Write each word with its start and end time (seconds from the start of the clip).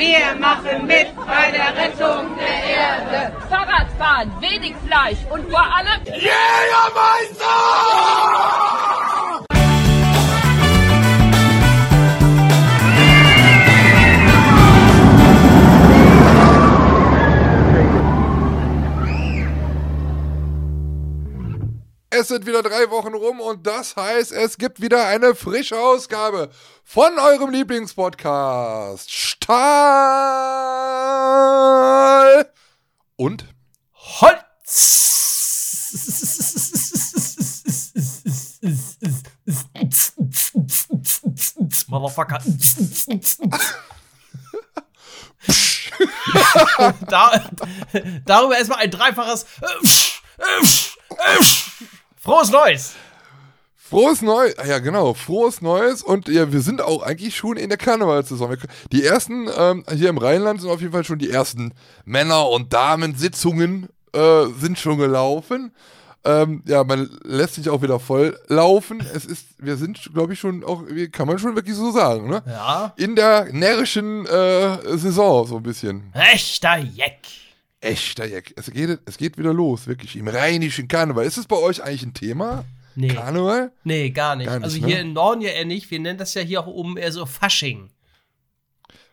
Wir 0.00 0.34
machen 0.36 0.86
mit 0.86 1.14
bei 1.14 1.50
der 1.50 1.76
Rettung 1.76 2.34
der 2.38 2.64
Erde. 2.74 3.36
Fahrradfahren, 3.50 4.32
wenig 4.40 4.74
Fleisch 4.86 5.18
und 5.28 5.50
vor 5.50 5.60
allem 5.60 6.02
Jägermeister! 6.06 7.44
Es 22.20 22.28
sind 22.28 22.44
wieder 22.44 22.62
drei 22.62 22.90
Wochen 22.90 23.14
rum 23.14 23.40
und 23.40 23.66
das 23.66 23.96
heißt, 23.96 24.32
es 24.32 24.58
gibt 24.58 24.82
wieder 24.82 25.06
eine 25.06 25.34
frische 25.34 25.78
Ausgabe 25.78 26.50
von 26.84 27.18
eurem 27.18 27.48
Lieblingspodcast. 27.48 29.10
Stahl 29.10 29.40
und 33.16 33.46
Holz. 33.94 34.36
Motherfucker. 41.88 42.38
da, 47.08 47.50
darüber 48.26 48.58
erstmal 48.58 48.80
ein 48.80 48.90
dreifaches 48.90 49.46
Frohes 52.22 52.50
Neues! 52.50 52.94
Frohes 53.74 54.20
Neues, 54.20 54.54
ja 54.68 54.78
genau, 54.78 55.14
frohes 55.14 55.62
Neues 55.62 56.02
und 56.02 56.28
ja, 56.28 56.52
wir 56.52 56.60
sind 56.60 56.82
auch 56.82 57.02
eigentlich 57.02 57.34
schon 57.34 57.56
in 57.56 57.70
der 57.70 57.78
Karnevalssaison. 57.78 58.58
Die 58.92 59.04
ersten 59.04 59.48
ähm, 59.56 59.86
hier 59.90 60.10
im 60.10 60.18
Rheinland 60.18 60.60
sind 60.60 60.68
auf 60.68 60.82
jeden 60.82 60.92
Fall 60.92 61.04
schon 61.04 61.18
die 61.18 61.30
ersten 61.30 61.72
Männer- 62.04 62.50
und 62.50 62.74
Damensitzungen 62.74 63.88
äh, 64.12 64.44
sind 64.58 64.78
schon 64.78 64.98
gelaufen. 64.98 65.72
Ähm, 66.22 66.62
ja, 66.66 66.84
man 66.84 67.08
lässt 67.24 67.54
sich 67.54 67.70
auch 67.70 67.80
wieder 67.80 67.98
voll 67.98 68.38
laufen. 68.48 69.00
Es 69.14 69.24
ist, 69.24 69.46
wir 69.56 69.78
sind, 69.78 69.98
glaube 70.12 70.34
ich, 70.34 70.40
schon 70.40 70.62
auch, 70.62 70.82
kann 71.12 71.26
man 71.26 71.38
schon 71.38 71.56
wirklich 71.56 71.74
so 71.74 71.90
sagen, 71.90 72.28
ne? 72.28 72.42
Ja. 72.46 72.92
In 72.96 73.16
der 73.16 73.50
närrischen 73.50 74.26
äh, 74.26 74.98
Saison 74.98 75.46
so 75.46 75.56
ein 75.56 75.62
bisschen. 75.62 76.12
Echter 76.12 76.76
Jeck. 76.76 77.20
Echter 77.80 78.26
Jeck. 78.26 78.52
Es 78.56 78.70
geht, 78.70 79.00
es 79.06 79.16
geht 79.16 79.38
wieder 79.38 79.54
los, 79.54 79.86
wirklich. 79.86 80.16
Im 80.16 80.28
rheinischen 80.28 80.86
Karneval. 80.86 81.24
Ist 81.24 81.38
es 81.38 81.46
bei 81.46 81.56
euch 81.56 81.82
eigentlich 81.82 82.02
ein 82.02 82.14
Thema? 82.14 82.64
Nee. 82.94 83.08
Karneval? 83.08 83.72
Nee, 83.84 84.10
gar 84.10 84.36
nicht. 84.36 84.46
Gar 84.46 84.58
nicht, 84.58 84.64
also 84.64 84.80
ne? 84.80 84.86
hier 84.86 85.00
im 85.00 85.12
Norden 85.14 85.40
ja 85.40 85.50
eher 85.50 85.64
nicht. 85.64 85.90
Wir 85.90 86.00
nennen 86.00 86.18
das 86.18 86.34
ja 86.34 86.42
hier 86.42 86.60
auch 86.60 86.66
oben 86.66 86.96
eher 86.98 87.12
so 87.12 87.24
Fasching. 87.24 87.90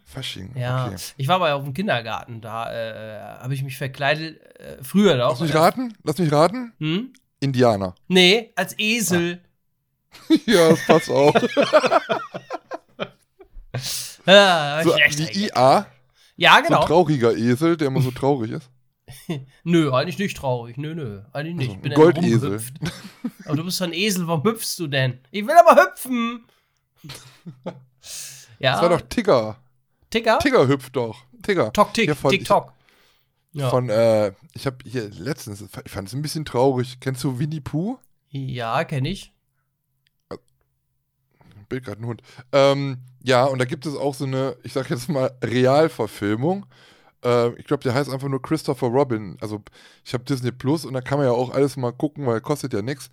Fasching. 0.04 0.52
Ja. 0.56 0.88
Okay. 0.88 0.96
Ich 1.18 1.28
war 1.28 1.40
mal 1.40 1.54
auf 1.54 1.64
dem 1.64 1.74
Kindergarten, 1.74 2.42
da 2.42 2.72
äh, 2.72 3.40
habe 3.42 3.54
ich 3.54 3.64
mich 3.64 3.78
verkleidet, 3.78 4.42
äh, 4.60 4.78
früher 4.82 5.16
Lass 5.16 5.40
doch. 5.40 5.46
mich 5.46 5.54
raten. 5.54 5.94
Lass 6.04 6.18
mich 6.18 6.32
raten. 6.32 6.74
Hm? 6.80 7.14
Indianer. 7.40 7.94
Nee, 8.08 8.52
als 8.56 8.78
Esel. 8.80 9.42
ja, 10.46 10.70
das 10.70 10.86
passt 10.86 11.10
auch. 11.10 11.34
Ah, 14.30 14.84
so, 14.84 14.98
Jeck. 14.98 15.36
IA. 15.38 15.88
Ja, 16.38 16.52
So 16.52 16.58
ein 16.58 16.64
genau. 16.66 16.86
trauriger 16.86 17.36
Esel, 17.36 17.78
der 17.78 17.88
immer 17.88 18.02
so 18.02 18.12
traurig 18.12 18.52
ist. 18.52 18.70
Nö, 19.64 19.92
eigentlich 19.92 20.18
nicht 20.20 20.38
traurig. 20.38 20.78
Nö, 20.78 20.94
nö. 20.94 21.22
Eigentlich 21.34 21.56
nicht. 21.56 21.68
Also, 21.70 21.76
Ich 21.78 21.82
bin 21.82 21.92
ja 21.92 21.98
Goldesel. 21.98 22.62
Aber 23.46 23.56
du 23.56 23.64
bist 23.64 23.80
doch 23.82 23.86
ein 23.88 23.94
Esel, 23.94 24.28
warum 24.28 24.44
hüpfst 24.44 24.76
du 24.80 24.88
denn? 24.88 25.20
Ich 25.32 25.46
will 25.48 25.56
aber 25.56 25.82
hüpfen. 25.82 26.46
ja. 28.60 28.74
Das 28.74 28.82
war 28.82 28.90
doch 28.90 29.02
Tigger. 29.02 29.58
Ticker? 30.10 30.40
Tigger 30.40 30.68
hüpft 30.68 30.96
doch. 30.96 31.18
Tigger. 31.42 31.72
Tok, 31.74 31.94
tick, 31.94 32.16
von- 32.16 32.32
tick, 32.32 32.46
tock. 32.46 32.74
Ja. 33.54 33.70
Von, 33.70 33.90
äh, 33.90 34.34
ich 34.54 34.66
habe 34.66 34.78
hier 34.86 35.10
letztens, 35.10 35.62
ich 35.62 35.92
fand 35.92 36.08
es 36.08 36.14
ein 36.14 36.22
bisschen 36.22 36.46
traurig. 36.46 37.00
Kennst 37.00 37.24
du 37.24 37.40
Winnie 37.40 37.62
Pooh? 37.62 37.98
ja, 38.30 38.84
kenne 38.84 39.10
ich. 39.10 39.34
Bild 41.70 41.86
gerade 41.86 42.02
ein 42.02 42.06
Hund. 42.06 42.22
Ähm, 42.52 42.98
ja, 43.24 43.46
und 43.46 43.60
da 43.60 43.66
gibt 43.66 43.86
es 43.86 43.96
auch 43.96 44.14
so 44.14 44.26
eine, 44.26 44.56
ich 44.64 44.74
sag 44.74 44.90
jetzt 44.90 45.10
mal, 45.10 45.32
Realverfilmung. 45.44 46.66
Äh, 47.24 47.50
ich 47.60 47.66
glaube, 47.66 47.84
der 47.84 47.94
heißt 47.94 48.10
einfach 48.10 48.28
nur 48.30 48.42
Christopher 48.42 48.88
Robin. 48.88 49.38
Also, 49.42 49.62
ich 50.06 50.14
habe 50.14 50.24
Disney 50.24 50.52
Plus 50.52 50.86
und 50.86 50.94
da 50.94 51.02
kann 51.02 51.18
man 51.18 51.28
ja 51.28 51.34
auch 51.34 51.52
alles 51.52 51.78
mal 51.78 51.92
gucken, 51.92 52.26
weil 52.26 52.42
kostet 52.42 52.74
ja 52.74 52.82
nichts. 52.82 53.10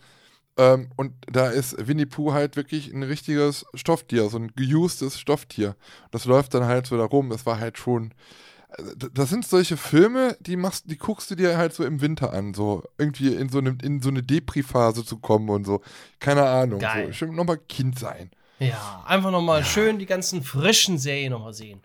Ähm, 0.56 0.88
und 0.96 1.12
da 1.26 1.48
ist 1.48 1.88
Winnie 1.88 2.06
Pooh 2.06 2.32
halt 2.32 2.54
wirklich 2.56 2.92
ein 2.92 3.02
richtiges 3.02 3.66
Stofftier, 3.74 4.28
so 4.28 4.38
ein 4.38 4.52
geustes 4.54 5.18
Stofftier. 5.18 5.74
Das 6.12 6.26
läuft 6.26 6.54
dann 6.54 6.64
halt 6.64 6.86
so 6.86 6.96
da 6.96 7.04
rum. 7.04 7.30
Das 7.30 7.44
war 7.44 7.58
halt 7.58 7.76
schon. 7.76 8.14
d- 8.94 9.08
Das 9.12 9.30
sind 9.30 9.44
solche 9.44 9.76
Filme, 9.76 10.36
die 10.40 10.56
machst, 10.56 10.88
die 10.90 10.96
guckst 10.96 11.28
du 11.30 11.34
dir 11.34 11.56
halt 11.58 11.72
so 11.74 11.84
im 11.84 12.00
Winter 12.00 12.32
an, 12.32 12.54
so 12.54 12.84
irgendwie 12.98 13.34
in 13.34 13.48
so 13.48 13.58
eine, 13.58 13.76
in 13.82 14.00
so 14.00 14.10
eine 14.10 14.22
Depri-Phase 14.22 15.04
zu 15.04 15.18
kommen 15.18 15.48
und 15.50 15.64
so. 15.64 15.80
Keine 16.20 16.44
Ahnung. 16.44 16.78
Geil. 16.78 17.06
So. 17.08 17.12
Stimmt, 17.14 17.34
nochmal 17.34 17.58
Kind 17.58 17.98
sein. 17.98 18.30
Ja, 18.58 19.02
einfach 19.06 19.30
nochmal 19.30 19.64
schön 19.64 19.98
die 19.98 20.06
ganzen 20.06 20.42
frischen 20.42 20.98
Serien 20.98 21.32
nochmal 21.32 21.54
sehen. 21.54 21.82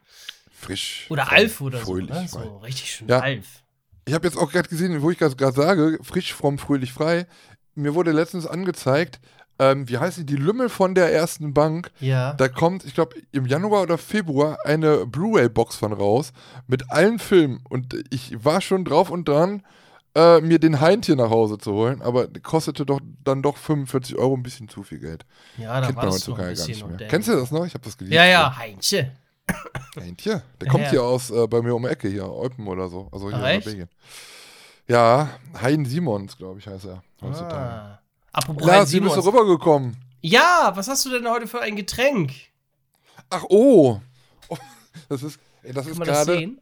frisch. 0.52 1.06
Oder 1.10 1.26
fromm, 1.26 1.36
Alf 1.38 1.62
oder 1.62 1.80
so. 1.80 1.86
fröhlich, 1.86 2.10
Ne? 2.10 2.28
frei. 2.28 2.44
So 2.44 2.58
richtig 2.58 2.92
schön 2.92 3.08
Ja. 3.08 3.20
Alf. 3.20 3.46
Ich 4.06 4.14
habe 4.14 4.28
jetzt 4.28 4.38
auch 4.38 4.52
gerade 4.52 4.68
gesehen, 4.70 5.02
wo 5.02 5.10
ich 5.12 5.18
gerade 5.18 5.36
sage, 5.54 6.00
frisch, 6.04 6.34
fromm, 6.34 6.58
fröhlich, 6.58 6.92
frei. 6.92 7.28
Mir 7.76 7.96
wurde 7.96 8.12
letztens 8.12 8.46
angezeigt, 8.46 9.20
ähm, 9.60 9.88
wie 9.88 9.98
heißt 10.00 10.18
die, 10.18 10.26
die 10.26 10.36
Lümmel 10.36 10.68
von 10.70 10.96
der 10.96 11.14
ersten 11.14 11.54
Bank. 11.54 11.92
Ja. 12.00 12.34
Da 12.34 12.48
kommt, 12.50 12.84
ich 12.86 12.94
glaube, 12.94 13.16
im 13.32 13.46
Januar 13.46 13.84
oder 13.84 13.98
Februar 13.98 14.58
eine 14.66 15.06
Blu-ray-Box 15.06 15.76
von 15.78 15.94
raus 15.94 16.34
mit 16.68 16.92
allen 16.92 17.20
Filmen. 17.20 17.62
Und 17.70 17.96
ich 18.10 18.44
war 18.44 18.62
schon 18.62 18.84
drauf 18.84 19.10
und 19.12 19.28
dran, 19.30 19.64
äh, 20.16 20.42
mir 20.42 20.60
den 20.60 20.80
Heintje 20.82 21.16
nach 21.16 21.30
Hause 21.30 21.58
zu 21.58 21.74
holen, 21.74 22.02
aber 22.02 22.28
kostete 22.42 22.86
doch 22.86 23.00
dann 23.24 23.42
doch 23.42 23.58
45 23.58 24.16
Euro 24.18 24.36
ein 24.36 24.44
bisschen 24.44 24.70
zu 24.70 24.84
viel 24.84 25.00
Geld. 25.00 25.26
ja, 25.58 25.80
da 25.80 25.88
Kennt 25.88 25.98
man 25.98 26.08
warst 26.08 26.28
du 26.28 26.32
noch 26.32 26.40
ein 26.40 26.50
bisschen 26.50 26.80
noch 26.80 26.98
Kennst 27.08 27.28
du 27.28 27.34
das 27.36 27.52
noch? 27.52 27.66
Ich 27.66 27.74
habe 27.74 27.84
das 27.84 27.98
gelesen. 27.98 28.16
Ja, 28.16 28.26
ja, 28.26 28.58
Heinche. 28.58 29.12
Heintje. 30.00 30.44
Der 30.60 30.68
Ja, 30.68 30.72
kommt 30.72 30.84
ja. 30.86 30.90
hier 30.92 31.04
aus, 31.04 31.30
äh, 31.32 31.48
bei 31.48 31.62
mir 31.62 31.76
um 31.76 31.84
die 31.84 31.90
Ecke 31.90 32.08
hier, 32.10 32.30
Eupen 32.32 32.68
oder 32.68 32.90
so. 32.90 33.10
Also 33.12 33.30
hier 33.30 33.40
Ach, 33.42 33.50
in? 33.50 33.62
Belgien. 33.62 33.90
Ja, 34.88 35.30
Hein 35.62 35.86
Simons, 35.86 36.38
glaube 36.38 36.60
ich, 36.60 36.68
heißt 36.68 36.86
er 36.86 37.04
heutzutage. 37.22 37.56
Ah. 37.56 38.00
Apropos 38.32 38.66
Lars, 38.66 38.80
Heinz 38.80 38.94
wie 38.94 39.00
bist 39.00 39.16
du 39.16 39.22
Simons. 39.22 39.40
rübergekommen? 39.40 39.98
Ja, 40.22 40.72
was 40.76 40.88
hast 40.88 41.06
du 41.06 41.10
denn 41.10 41.28
heute 41.30 41.48
für 41.48 41.62
ein 41.62 41.76
Getränk? 41.76 42.32
Ach, 43.30 43.44
oh. 43.50 44.00
oh 44.50 44.58
das 45.10 45.24
ist, 45.24 45.40
ey, 45.64 45.74
das 45.74 45.86
Kann 45.86 45.92
ist 45.94 46.00
man 46.00 46.08
das 46.08 46.26
gerade? 46.26 46.48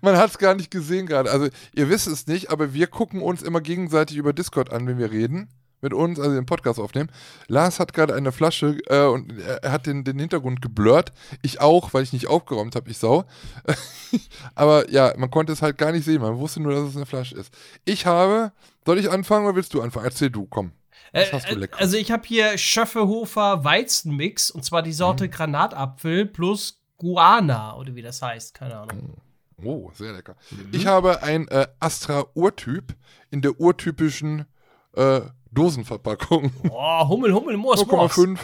man 0.00 0.16
hat 0.16 0.30
es 0.30 0.38
gar 0.38 0.54
nicht 0.54 0.70
gesehen 0.70 1.06
gerade. 1.06 1.30
Also, 1.30 1.48
ihr 1.74 1.88
wisst 1.88 2.06
es 2.06 2.26
nicht, 2.26 2.50
aber 2.50 2.74
wir 2.74 2.86
gucken 2.86 3.22
uns 3.22 3.42
immer 3.42 3.60
gegenseitig 3.60 4.16
über 4.16 4.32
Discord 4.32 4.72
an, 4.72 4.86
wenn 4.86 4.98
wir 4.98 5.10
reden. 5.10 5.48
Mit 5.84 5.94
uns, 5.94 6.20
also 6.20 6.32
den 6.32 6.46
Podcast 6.46 6.78
aufnehmen. 6.78 7.10
Lars 7.48 7.80
hat 7.80 7.92
gerade 7.92 8.14
eine 8.14 8.30
Flasche 8.30 8.78
äh, 8.86 9.04
und 9.06 9.36
er 9.40 9.72
hat 9.72 9.86
den, 9.86 10.04
den 10.04 10.16
Hintergrund 10.16 10.62
geblurrt. 10.62 11.12
Ich 11.42 11.60
auch, 11.60 11.92
weil 11.92 12.04
ich 12.04 12.12
nicht 12.12 12.28
aufgeräumt 12.28 12.76
habe, 12.76 12.88
ich 12.88 12.98
sau. 12.98 13.24
aber 14.54 14.88
ja, 14.90 15.12
man 15.16 15.32
konnte 15.32 15.52
es 15.52 15.60
halt 15.60 15.78
gar 15.78 15.90
nicht 15.90 16.04
sehen. 16.04 16.22
Man 16.22 16.38
wusste 16.38 16.60
nur, 16.60 16.72
dass 16.72 16.90
es 16.90 16.94
eine 16.96 17.04
Flasche 17.04 17.34
ist. 17.34 17.52
Ich 17.84 18.06
habe, 18.06 18.52
soll 18.86 19.00
ich 19.00 19.10
anfangen 19.10 19.44
oder 19.44 19.56
willst 19.56 19.74
du 19.74 19.82
anfangen? 19.82 20.04
Erzähl 20.04 20.30
du, 20.30 20.46
komm. 20.46 20.70
Was 21.12 21.28
Äh, 21.28 21.32
hast 21.32 21.50
du 21.50 21.60
äh? 21.60 21.68
Also 21.76 21.96
ich 21.96 22.12
habe 22.12 22.22
hier 22.26 22.56
Schöffehofer 22.58 23.64
Weizenmix 23.64 24.52
und 24.52 24.64
zwar 24.64 24.82
die 24.82 24.92
Sorte 24.92 25.28
Granatapfel 25.28 26.26
plus 26.26 26.80
Guana 26.98 27.74
oder 27.76 27.94
wie 27.96 28.02
das 28.02 28.22
heißt, 28.22 28.54
keine 28.54 28.78
Ahnung. 28.78 29.16
Oh, 29.62 29.90
sehr 29.94 30.12
lecker. 30.12 30.36
Mhm. 30.50 30.68
Ich 30.72 30.86
habe 30.86 31.22
ein 31.22 31.48
äh, 31.48 31.66
Astra 31.80 32.24
Urtyp 32.34 32.94
in 33.30 33.42
der 33.42 33.58
urtypischen 33.60 34.46
äh, 34.94 35.20
Dosenverpackung. 35.50 36.52
Oh, 36.70 37.08
Hummel, 37.08 37.32
Hummel, 37.34 37.56
Moors. 37.56 37.80
0,5. 37.80 38.38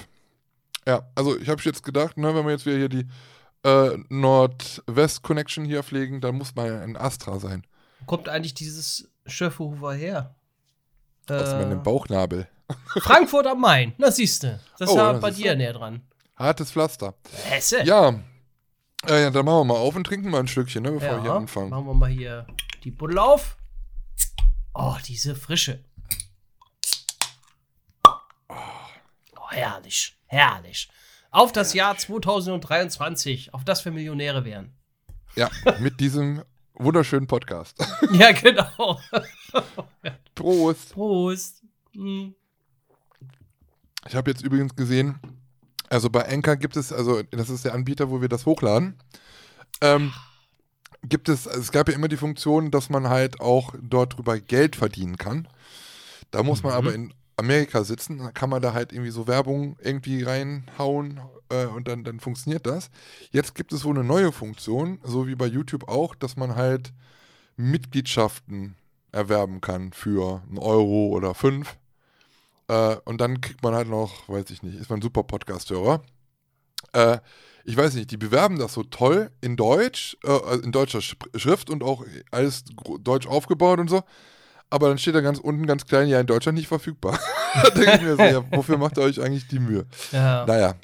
Ja, 0.87 1.03
also 1.15 1.39
ich 1.39 1.49
habe 1.49 1.61
jetzt 1.63 1.83
gedacht, 1.83 2.17
ne, 2.17 2.35
wenn 2.35 2.45
wir 2.45 2.53
jetzt 2.53 2.65
wieder 2.67 2.77
hier 2.79 2.89
die 2.89 3.07
äh, 3.65 3.97
Nordwest-Connection 4.09 5.65
hier 5.65 5.83
pflegen, 5.83 6.21
dann 6.21 6.37
muss 6.37 6.55
man 6.55 6.67
ja 6.67 6.81
ein 6.81 6.97
Astra 6.97 7.39
sein. 7.39 7.67
Wo 8.01 8.07
kommt 8.07 8.29
eigentlich 8.29 8.55
dieses 8.55 9.11
Schöffehofer 9.27 9.93
her? 9.93 10.35
Aus 11.29 11.49
Äh, 11.51 11.63
meinem 11.65 11.83
Bauchnabel. 11.83 12.49
Frankfurt 13.01 13.47
am 13.47 13.61
Main. 13.61 13.93
Na, 13.99 14.11
siehste. 14.11 14.61
Das 14.79 14.89
ist 14.91 14.95
Oh, 14.95 14.99
ja 14.99 15.13
das 15.13 15.21
bei 15.21 15.29
ist 15.31 15.39
dir 15.39 15.57
näher 15.57 15.73
dran. 15.73 16.03
Hartes 16.37 16.71
Pflaster. 16.71 17.15
Hesse. 17.45 17.83
Ja. 17.85 18.15
Äh, 19.09 19.23
ja, 19.23 19.31
dann 19.31 19.45
machen 19.47 19.61
wir 19.61 19.65
mal 19.65 19.75
auf 19.75 19.97
und 19.97 20.05
trinken 20.05 20.31
mal 20.31 20.41
ein 20.41 20.49
Stückchen, 20.49 20.83
ne, 20.83 20.93
bevor 20.93 21.09
wir 21.09 21.21
hier 21.23 21.31
Ja, 21.31 21.37
anfangen. 21.37 21.71
Machen 21.71 21.87
wir 21.87 21.95
mal 21.95 22.11
hier 22.11 22.47
die 22.85 22.91
Buddel 22.91 23.19
auf. 23.19 23.57
Oh, 24.75 24.97
diese 25.07 25.35
Frische. 25.35 25.83
Oh, 28.07 29.51
herrlich. 29.51 30.15
Herrlich. 30.27 30.91
Auf 31.31 31.53
das 31.53 31.73
Jahr 31.73 31.97
2023, 31.97 33.55
auf 33.55 33.65
das 33.65 33.85
wir 33.85 33.93
Millionäre 33.93 34.45
wären. 34.45 34.73
Ja, 35.37 35.51
mit 35.81 36.01
diesem 36.01 36.43
wunderschönen 36.75 37.27
Podcast. 37.27 37.79
Ja, 38.13 38.33
genau. 38.33 39.01
Prost. 40.35 40.93
Prost. 40.93 41.63
Hm. 41.95 42.35
Ich 44.07 44.15
habe 44.15 44.31
jetzt 44.31 44.43
übrigens 44.43 44.75
gesehen, 44.77 45.19
Also 45.91 46.11
bei 46.11 46.29
Anchor 46.29 46.57
gibt 46.57 46.77
es, 46.77 46.93
also 46.93 47.23
das 47.31 47.51
ist 47.51 47.65
der 47.65 47.75
Anbieter, 47.75 48.11
wo 48.11 48.21
wir 48.21 48.29
das 48.29 48.47
hochladen. 48.47 48.99
Ähm, 49.81 50.13
gibt 51.03 51.29
es, 51.29 51.47
es 51.47 51.73
gab 51.73 51.89
ja 51.89 51.95
immer 51.95 52.09
die 52.09 52.17
Funktion, 52.17 52.71
dass 52.71 52.91
man 52.91 53.09
halt 53.09 53.41
auch 53.41 53.75
dort 53.81 54.17
drüber 54.17 54.39
Geld 54.39 54.77
verdienen 54.77 55.17
kann. 55.17 55.49
Da 56.31 56.43
muss 56.43 56.63
man 56.63 56.73
Mhm. 56.73 56.79
aber 56.79 56.95
in 56.95 57.15
Amerika 57.37 57.85
sitzen, 57.85 58.19
dann 58.19 58.35
kann 58.35 58.51
man 58.51 58.61
da 58.61 58.73
halt 58.75 58.93
irgendwie 58.93 59.13
so 59.13 59.27
Werbung 59.29 59.77
irgendwie 59.81 60.23
reinhauen 60.25 61.21
äh, 61.51 61.67
und 61.67 61.87
dann, 61.89 62.03
dann 62.05 62.19
funktioniert 62.21 62.67
das. 62.67 62.91
Jetzt 63.31 63.55
gibt 63.55 63.73
es 63.73 63.85
wohl 63.85 63.95
eine 63.95 64.05
neue 64.05 64.33
Funktion, 64.33 64.99
so 65.05 65.27
wie 65.29 65.37
bei 65.37 65.47
YouTube 65.47 65.89
auch, 65.89 66.15
dass 66.17 66.37
man 66.37 66.57
halt 66.57 66.93
Mitgliedschaften 67.57 68.77
erwerben 69.13 69.61
kann 69.61 69.93
für 69.93 70.43
einen 70.49 70.59
Euro 70.59 71.09
oder 71.09 71.35
fünf. 71.35 71.77
Äh, 72.69 72.97
und 73.05 73.21
dann 73.21 73.41
kriegt 73.41 73.63
man 73.63 73.75
halt 73.75 73.89
noch, 73.89 74.29
weiß 74.29 74.51
ich 74.51 74.63
nicht, 74.63 74.77
ist 74.79 74.91
man 74.91 74.99
ein 74.99 75.03
super 75.03 75.23
Podcast-Hörer. 75.23 76.03
Äh, 76.93 77.19
ich 77.65 77.77
weiß 77.77 77.95
nicht, 77.95 78.11
die 78.11 78.17
bewerben 78.17 78.59
das 78.59 78.75
so 78.75 78.83
toll 78.83 79.31
in 79.41 79.57
Deutsch, 79.57 80.17
äh, 80.25 80.31
also 80.31 80.63
in 80.63 80.73
deutscher 80.73 81.01
Sch- 81.01 81.39
Schrift 81.39 81.71
und 81.71 81.83
auch 81.83 82.05
alles 82.31 82.65
deutsch 83.01 83.27
aufgebaut 83.27 83.79
und 83.79 83.89
so. 83.91 84.03
Aber 84.71 84.89
dann 84.89 84.99
steht 84.99 85.15
da 85.15 85.21
ganz 85.23 85.39
unten 85.39 85.67
ganz 85.67 85.87
klein, 85.87 86.09
ja, 86.09 86.21
in 86.21 86.27
Deutschland 86.27 86.57
nicht 86.59 86.69
verfügbar. 86.69 87.19
da 87.63 87.71
denke 87.71 87.95
ich 87.97 88.03
mir 88.03 88.17
so, 88.17 88.23
ja, 88.23 88.45
wofür 88.53 88.77
macht 88.79 88.99
ihr 88.99 89.03
euch 89.03 89.21
eigentlich 89.23 89.49
die 89.49 89.59
Mühe? 89.59 89.87
Ja. 90.13 90.45
Naja, 90.47 90.75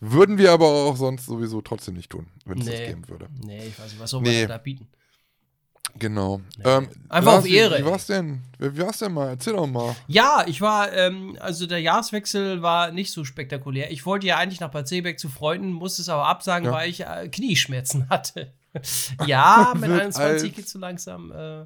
würden 0.00 0.38
wir 0.38 0.52
aber 0.52 0.66
auch 0.66 0.96
sonst 0.96 1.26
sowieso 1.26 1.60
trotzdem 1.60 1.94
nicht 1.94 2.10
tun, 2.10 2.28
wenn 2.44 2.58
es 2.60 2.66
das 2.66 2.74
Nee. 2.76 2.86
geben 2.86 3.08
würde. 3.08 3.28
Nee, 3.44 3.66
ich 3.66 3.78
weiß 3.78 3.90
nicht, 3.90 4.00
was 4.00 4.10
soll 4.10 4.22
Nee. 4.22 4.40
man 4.42 4.48
da 4.48 4.58
bieten? 4.58 4.88
Genau. 5.98 6.40
Ähm, 6.64 6.88
Einfach 7.08 7.28
auf 7.32 7.34
Lars, 7.38 7.44
wie- 7.44 7.54
Ehre, 7.54 7.74
Wie 7.74 7.80
ey. 7.80 7.84
war's 7.86 8.06
denn? 8.06 8.40
Wie 8.58 8.78
war's 8.80 8.98
denn 8.98 9.12
mal? 9.12 9.28
Erzähl 9.28 9.52
doch 9.52 9.66
mal. 9.66 9.94
Ja, 10.06 10.44
ich 10.46 10.60
war, 10.62 10.90
ähm, 10.92 11.36
also 11.40 11.66
der 11.66 11.80
Jahreswechsel 11.80 12.62
war 12.62 12.90
nicht 12.92 13.12
so 13.12 13.24
spektakulär. 13.24 13.90
Ich 13.90 14.06
wollte 14.06 14.26
ja 14.26 14.38
eigentlich 14.38 14.60
nach 14.60 14.70
Bad 14.70 14.88
Seebeck 14.88 15.18
zu 15.18 15.28
Freunden, 15.28 15.70
musste 15.72 16.00
es 16.02 16.08
aber 16.08 16.26
absagen, 16.26 16.66
Ja. 16.66 16.72
weil 16.72 16.88
ich 16.88 17.00
äh, 17.04 17.28
Knieschmerzen 17.28 18.08
hatte. 18.10 18.52
ja, 19.26 19.72
mit 19.74 19.90
Wird 19.90 20.00
21 20.00 20.48
alt. 20.48 20.56
geht 20.56 20.66
so 20.68 20.78
langsam. 20.78 21.30
Äh, 21.30 21.64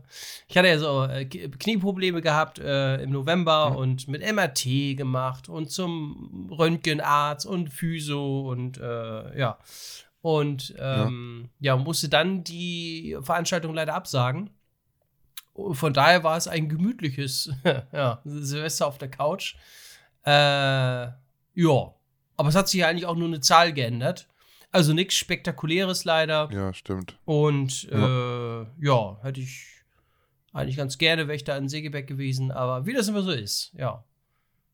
ich 0.48 0.56
hatte 0.58 0.66
ja 0.68 0.78
so 0.80 1.04
äh, 1.04 1.24
Knieprobleme 1.24 2.20
gehabt 2.20 2.58
äh, 2.58 2.96
im 3.02 3.10
November 3.10 3.70
Mhm. 3.70 3.76
und 3.76 4.08
mit 4.08 4.22
MRT 4.28 4.96
gemacht 4.96 5.48
und 5.48 5.70
zum 5.70 6.48
Röntgenarzt 6.50 7.46
und 7.46 7.68
Physio 7.70 8.50
und 8.50 8.78
äh, 8.78 9.38
ja. 9.38 9.56
Und 10.26 10.74
ähm, 10.80 11.50
ja. 11.60 11.76
musste 11.76 12.08
dann 12.08 12.42
die 12.42 13.16
Veranstaltung 13.20 13.74
leider 13.74 13.94
absagen. 13.94 14.50
Von 15.54 15.94
daher 15.94 16.24
war 16.24 16.36
es 16.36 16.48
ein 16.48 16.68
gemütliches 16.68 17.52
ja, 17.92 18.20
Silvester 18.24 18.88
auf 18.88 18.98
der 18.98 19.08
Couch. 19.08 19.54
Äh, 20.24 20.30
ja. 20.32 21.14
Aber 22.36 22.48
es 22.48 22.56
hat 22.56 22.68
sich 22.68 22.80
ja 22.80 22.88
eigentlich 22.88 23.06
auch 23.06 23.14
nur 23.14 23.28
eine 23.28 23.38
Zahl 23.38 23.72
geändert. 23.72 24.26
Also 24.72 24.94
nichts 24.94 25.14
Spektakuläres 25.14 26.04
leider. 26.04 26.48
Ja, 26.50 26.74
stimmt. 26.74 27.16
Und 27.24 27.84
Ja. 27.84 28.62
äh, 28.62 28.66
ja, 28.80 29.18
hätte 29.22 29.40
ich 29.40 29.64
eigentlich 30.52 30.76
ganz 30.76 30.98
gerne, 30.98 31.28
wäre 31.28 31.36
ich 31.36 31.44
da 31.44 31.56
in 31.56 31.68
Segeberg 31.68 32.08
gewesen. 32.08 32.50
Aber 32.50 32.84
wie 32.84 32.94
das 32.94 33.06
immer 33.06 33.22
so 33.22 33.30
ist, 33.30 33.72
ja. 33.78 34.02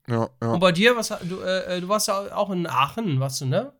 Ja, 0.08 0.30
ja. 0.40 0.50
Und 0.50 0.60
bei 0.60 0.72
dir, 0.72 0.96
was, 0.96 1.08
du, 1.08 1.40
äh, 1.42 1.78
du 1.82 1.88
warst 1.90 2.08
ja 2.08 2.34
auch 2.34 2.48
in 2.48 2.66
Aachen, 2.66 3.20
warst 3.20 3.42
du, 3.42 3.44
ne? 3.44 3.74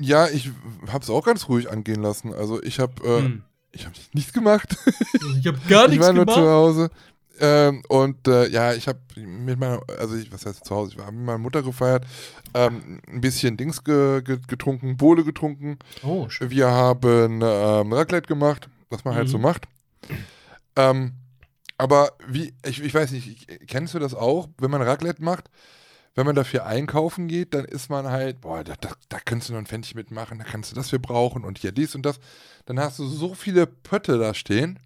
Ja, 0.00 0.28
ich 0.28 0.50
hab's 0.92 1.10
auch 1.10 1.24
ganz 1.24 1.48
ruhig 1.48 1.70
angehen 1.70 2.02
lassen. 2.02 2.32
Also 2.34 2.62
ich 2.62 2.80
hab, 2.80 3.04
äh, 3.04 3.18
Hm. 3.22 3.42
ich 3.72 3.86
hab 3.86 3.92
nicht 4.12 4.32
gemacht. 4.32 4.76
Ich 5.38 5.46
habe 5.46 5.58
gar 5.68 5.84
ich 5.84 5.90
nichts 5.92 6.06
war 6.06 6.12
nur 6.12 6.26
zu 6.26 6.34
gemacht. 6.34 6.48
Hause. 6.48 6.90
Ähm, 7.42 7.82
und 7.88 8.28
äh, 8.28 8.48
ja, 8.48 8.74
ich 8.74 8.86
habe 8.88 8.98
mit 9.16 9.58
meiner, 9.58 9.80
also 9.98 10.14
ich, 10.16 10.30
was 10.30 10.44
heißt 10.44 10.64
zu 10.64 10.74
Hause? 10.74 10.92
Ich 10.92 10.98
war 10.98 11.10
mit 11.10 11.24
meiner 11.24 11.38
Mutter 11.38 11.62
gefeiert, 11.62 12.04
ähm, 12.52 13.00
ein 13.08 13.20
bisschen 13.22 13.56
Dings 13.56 13.82
ge, 13.82 14.20
ge, 14.22 14.38
getrunken, 14.46 14.96
Bohle 14.98 15.24
getrunken. 15.24 15.78
Oh, 16.02 16.28
schön. 16.28 16.50
Wir 16.50 16.68
haben 16.68 17.40
ähm, 17.42 17.92
Raclette 17.94 18.26
gemacht, 18.26 18.68
was 18.90 19.04
man 19.04 19.14
halt 19.14 19.28
Mhm. 19.28 19.32
so 19.32 19.38
macht. 19.38 19.66
Ähm, 20.76 21.12
aber 21.78 22.12
wie, 22.28 22.52
ich, 22.66 22.82
ich 22.82 22.92
weiß 22.92 23.10
nicht, 23.12 23.46
kennst 23.68 23.94
du 23.94 23.98
das 23.98 24.14
auch, 24.14 24.48
wenn 24.58 24.70
man 24.70 24.82
Raclette 24.82 25.22
macht? 25.24 25.48
Wenn 26.20 26.26
man 26.26 26.36
dafür 26.36 26.66
einkaufen 26.66 27.28
geht, 27.28 27.54
dann 27.54 27.64
ist 27.64 27.88
man 27.88 28.06
halt, 28.06 28.42
boah, 28.42 28.62
da, 28.62 28.74
da, 28.78 28.90
da 29.08 29.18
kannst 29.24 29.48
du 29.48 29.54
noch 29.54 29.58
ein 29.58 29.64
Pfännchen 29.64 29.96
mitmachen, 29.96 30.38
da 30.38 30.44
kannst 30.44 30.70
du 30.70 30.74
das 30.76 30.90
für 30.90 30.98
brauchen 30.98 31.44
und 31.46 31.56
hier 31.56 31.72
dies 31.72 31.94
und 31.94 32.04
das. 32.04 32.20
Dann 32.66 32.78
hast 32.78 32.98
du 32.98 33.06
so 33.06 33.32
viele 33.32 33.66
Pötte 33.66 34.18
da 34.18 34.34
stehen. 34.34 34.78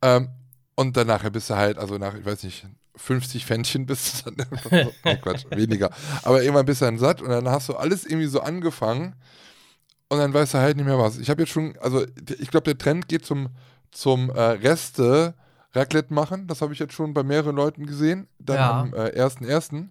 Ähm, 0.00 0.28
und 0.76 0.96
dann 0.96 1.08
nachher 1.08 1.30
bist 1.30 1.50
du 1.50 1.56
halt, 1.56 1.76
also 1.76 1.98
nach, 1.98 2.14
ich 2.14 2.24
weiß 2.24 2.44
nicht, 2.44 2.68
50 2.94 3.44
Pfännchen 3.44 3.84
bist 3.86 4.26
du 4.26 4.30
dann, 4.30 4.46
oh 5.04 5.16
Quatsch, 5.22 5.44
weniger. 5.50 5.90
Aber 6.22 6.40
irgendwann 6.40 6.66
bist 6.66 6.82
du 6.82 6.84
dann 6.84 6.98
satt 6.98 7.20
und 7.20 7.30
dann 7.30 7.48
hast 7.48 7.68
du 7.68 7.74
alles 7.74 8.04
irgendwie 8.06 8.28
so 8.28 8.38
angefangen 8.40 9.16
und 10.06 10.18
dann 10.18 10.32
weißt 10.32 10.54
du 10.54 10.58
halt 10.58 10.76
nicht 10.76 10.86
mehr 10.86 11.00
was. 11.00 11.18
Ich 11.18 11.30
habe 11.30 11.42
jetzt 11.42 11.50
schon, 11.50 11.76
also 11.80 12.06
ich 12.38 12.48
glaube, 12.52 12.62
der 12.72 12.78
Trend 12.78 13.08
geht 13.08 13.26
zum, 13.26 13.48
zum 13.90 14.30
äh, 14.30 14.40
Reste 14.40 15.34
Raclette 15.74 16.14
machen. 16.14 16.46
Das 16.46 16.62
habe 16.62 16.72
ich 16.72 16.78
jetzt 16.78 16.92
schon 16.94 17.12
bei 17.14 17.24
mehreren 17.24 17.56
Leuten 17.56 17.86
gesehen. 17.86 18.28
Dann 18.38 18.56
Ja. 18.56 18.80
am 18.82 18.94
äh, 18.94 19.20
1.1. 19.20 19.88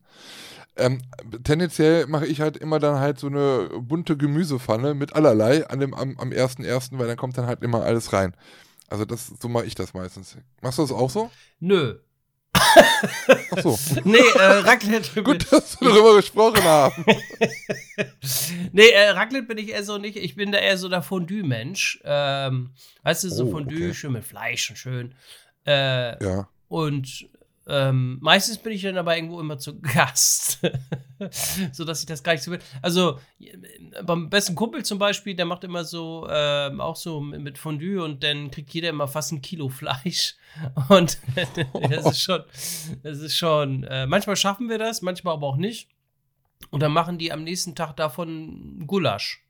Ähm, 0.76 1.02
tendenziell 1.44 2.08
mache 2.08 2.26
ich 2.26 2.42
halt 2.42 2.58
immer 2.58 2.80
dann 2.80 3.00
halt 3.00 3.20
so 3.20 3.28
eine 3.28 3.70
bunte 3.80 4.18
Gemüsepfanne 4.18 4.94
mit 4.96 5.14
allerlei 5.16 5.68
an 5.68 5.80
dem, 5.80 5.94
am, 5.94 6.18
am 6.18 6.30
1.1., 6.32 6.98
weil 6.98 7.08
dann 7.08 7.18
kommt 7.18 7.38
dann 7.38 7.46
halt 7.46 7.62
immer 7.62 7.84
alles 7.84 8.12
rein. 8.12 8.36
Also 8.90 9.06
das, 9.06 9.32
so 9.40 9.50
mache 9.50 9.66
ich 9.66 9.76
das 9.76 9.94
meistens. 9.94 10.36
Machst 10.62 10.78
du 10.80 10.84
das 10.84 10.92
auch 10.92 11.10
so? 11.10 11.30
Nö. 11.60 12.00
Ach 12.56 13.62
so. 13.62 13.78
Nee, 14.04 14.18
äh, 14.18 14.42
Raclette. 14.42 15.22
Gut, 15.24 15.52
dass 15.52 15.80
wir 15.82 15.90
darüber 15.90 16.16
gesprochen 16.16 16.64
haben. 16.64 17.06
nee, 18.72 18.90
äh, 18.90 19.10
Raclette 19.10 19.48
bin 19.48 19.58
ich 19.58 19.70
eher 19.70 19.84
so 19.84 19.98
nicht. 19.98 20.18
Ich 20.18 20.36
bin 20.36 20.52
da 20.52 20.58
eher 20.60 20.78
so 20.78 20.90
der 20.90 21.02
Fondue-Mensch. 21.02 22.02
Ähm, 22.04 22.72
weißt 23.04 23.24
du, 23.26 23.30
so 23.30 23.46
Oh, 23.46 23.52
Fondue, 23.52 23.76
okay. 23.78 23.94
schön 23.94 24.14
mit 24.14 24.24
Fleisch 24.24 24.70
und 24.70 24.76
schön. 24.78 25.16
Äh, 25.66 26.24
Ja. 26.24 26.48
und 26.68 27.28
ähm, 27.66 28.18
meistens 28.22 28.58
bin 28.58 28.74
ich 28.74 28.82
dann 28.82 28.98
aber 28.98 29.16
irgendwo 29.16 29.40
immer 29.40 29.58
zu 29.58 29.80
Gast. 29.80 30.60
so 31.72 31.86
dass 31.86 32.02
ich 32.02 32.06
das 32.06 32.24
gar 32.24 32.34
nicht 32.34 32.44
so 32.44 32.52
will. 32.52 32.60
Also 32.82 33.20
äh, 33.40 34.04
beim 34.04 34.30
besten 34.30 34.56
Kumpel 34.56 34.84
zum 34.84 35.00
Beispiel, 35.00 35.36
der 35.36 35.46
macht 35.46 35.64
immer 35.64 35.86
so, 35.86 36.28
ähm, 36.30 36.82
auch 36.82 36.98
so 36.98 37.22
mit 37.22 37.42
mit 37.42 37.58
Fondue 37.58 38.04
und 38.04 38.24
dann 38.24 38.52
kriegt 38.52 38.74
jeder 38.74 38.90
immer 38.90 39.08
fast 39.08 39.32
ein 39.32 39.42
Kilo 39.42 39.70
Fleisch. 39.70 40.36
Und 40.90 41.18
das 41.90 42.06
ist 42.06 42.22
schon, 42.22 42.44
das 43.02 43.20
ist 43.20 43.36
schon, 43.36 43.84
äh, 43.86 44.06
manchmal 44.06 44.36
schaffen 44.36 44.70
wir 44.70 44.78
das, 44.78 45.02
manchmal 45.02 45.34
aber 45.34 45.48
auch 45.48 45.56
nicht. 45.56 45.90
Und 46.70 46.82
dann 46.82 46.92
machen 46.92 47.18
die 47.18 47.32
am 47.32 47.44
nächsten 47.44 47.76
Tag 47.76 47.96
davon 47.96 48.86
Gulasch. 48.86 49.44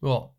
Ja. 0.00 0.30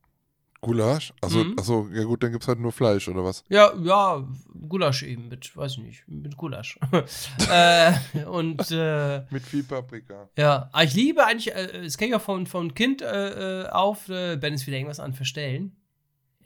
Gulasch? 0.67 1.13
Also, 1.21 1.39
Mhm. 1.43 1.55
achso, 1.57 1.87
ja 1.93 2.03
gut, 2.03 2.21
dann 2.21 2.31
gibt 2.31 2.43
es 2.43 2.47
halt 2.47 2.59
nur 2.59 2.71
Fleisch 2.71 3.07
oder 3.07 3.23
was? 3.23 3.43
Ja, 3.49 3.73
ja, 3.81 4.27
Gulasch 4.67 5.03
eben 5.03 5.27
mit, 5.29 5.55
weiß 5.55 5.73
ich 5.73 5.77
nicht, 5.79 6.03
mit 6.07 6.37
Gulasch. 6.37 6.77
äh, 7.51 7.93
und 8.25 8.69
äh, 8.71 9.23
Mit 9.29 9.43
viel 9.43 9.63
Paprika. 9.63 10.29
ja, 10.37 10.69
aber 10.71 10.83
ich 10.83 10.93
liebe 10.93 11.25
eigentlich, 11.25 11.53
äh, 11.55 11.83
das 11.83 11.97
kenne 11.97 12.09
ich 12.09 12.15
auch 12.15 12.21
von, 12.21 12.45
von 12.47 12.73
Kind 12.73 13.01
äh, 13.01 13.63
äh, 13.63 13.69
auf, 13.69 14.09
äh, 14.09 14.37
Ben 14.37 14.53
ist 14.53 14.67
wieder 14.67 14.77
irgendwas 14.77 14.99
an 14.99 15.13
Verstellen. 15.13 15.75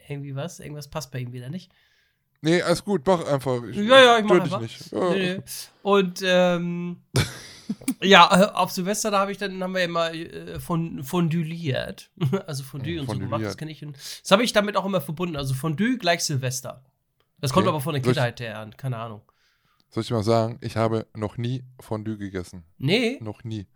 Irgendwie 0.08 0.36
was, 0.36 0.60
irgendwas 0.60 0.88
passt 0.90 1.12
bei 1.12 1.20
ihm 1.20 1.32
wieder 1.34 1.50
nicht. 1.50 1.72
Nee, 2.42 2.62
alles 2.62 2.84
gut, 2.84 3.02
mach 3.06 3.24
einfach. 3.26 3.64
Ich, 3.66 3.76
Ja, 3.78 4.00
ja, 4.00 4.18
ich 4.18 4.26
mach 4.26 4.36
stör 4.36 4.40
dich 4.44 4.54
einfach. 4.54 4.62
nicht. 4.62 4.92
Ja. 4.92 5.10
Nee, 5.14 5.36
nee. 5.38 5.44
Und 5.84 6.22
ähm, 6.26 6.98
ja, 8.02 8.30
äh, 8.42 8.52
auf 8.54 8.72
Silvester, 8.72 9.12
da 9.12 9.20
habe 9.20 9.32
ich 9.32 9.38
dann, 9.38 9.62
haben 9.64 9.74
wir 9.74 9.84
immer 9.84 10.14
äh, 10.14 10.60
von, 10.60 11.04
fonduliert. 11.04 12.10
Also 12.48 12.64
Fondue 12.64 12.94
Ja, 12.96 13.02
und 13.02 13.10
so 13.10 13.18
gemacht, 13.20 13.44
das 13.44 13.58
kenne 13.58 13.72
ich. 13.72 13.80
Das 14.22 14.32
habe 14.32 14.44
ich 14.44 14.54
damit 14.54 14.76
auch 14.78 14.86
immer 14.86 15.02
verbunden. 15.02 15.36
Also 15.36 15.54
Fondue 15.54 15.98
gleich 15.98 16.24
Silvester. 16.24 16.84
Das 17.40 17.52
kommt 17.54 17.66
Okay. 17.66 17.70
aber 17.74 17.82
von 17.82 17.94
der 17.94 18.02
Kindheit 18.02 18.40
her 18.40 18.60
an, 18.60 18.76
keine 18.78 18.98
Ahnung. 18.98 19.22
Soll 19.90 20.04
ich 20.04 20.12
mal 20.12 20.24
sagen, 20.24 20.58
ich 20.62 20.78
habe 20.78 21.06
noch 21.16 21.38
nie 21.38 21.64
Fondue 21.80 22.18
gegessen. 22.18 22.64
Nee, 22.78 23.18
Noch 23.22 23.44
nie. 23.44 23.68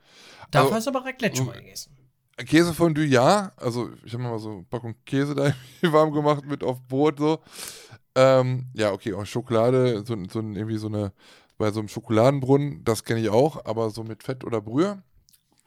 dafür 0.51 0.65
Also, 0.65 0.75
hast 0.75 0.87
du 0.87 0.91
aber 0.91 1.05
Raclette 1.05 1.35
schon 1.37 1.47
mal 1.47 1.59
gegessen. 1.59 1.97
Käsefondue 2.37 3.05
ja. 3.05 3.51
Also 3.57 3.89
ich 4.05 4.13
habe 4.13 4.23
mir 4.23 4.29
mal 4.29 4.39
so 4.39 4.51
eine 4.51 4.63
Packung 4.63 4.95
Käse 5.05 5.35
da 5.35 5.53
warm 5.91 6.11
gemacht 6.11 6.45
mit 6.45 6.63
auf 6.63 6.81
Brot 6.87 7.19
so. 7.19 7.39
Ähm, 8.15 8.67
ja, 8.73 8.91
okay, 8.93 9.13
auch 9.13 9.25
Schokolade, 9.25 10.05
so, 10.05 10.15
so 10.29 10.39
ein- 10.39 10.55
irgendwie 10.55 10.77
so 10.77 10.87
eine, 10.87 11.11
bei 11.57 11.71
so 11.71 11.79
einem 11.79 11.87
Schokoladenbrunnen, 11.89 12.83
das 12.83 13.03
kenne 13.03 13.21
ich 13.21 13.29
auch, 13.29 13.65
aber 13.65 13.89
so 13.89 14.03
mit 14.03 14.23
Fett 14.23 14.43
oder 14.43 14.61
Brühe 14.61 15.01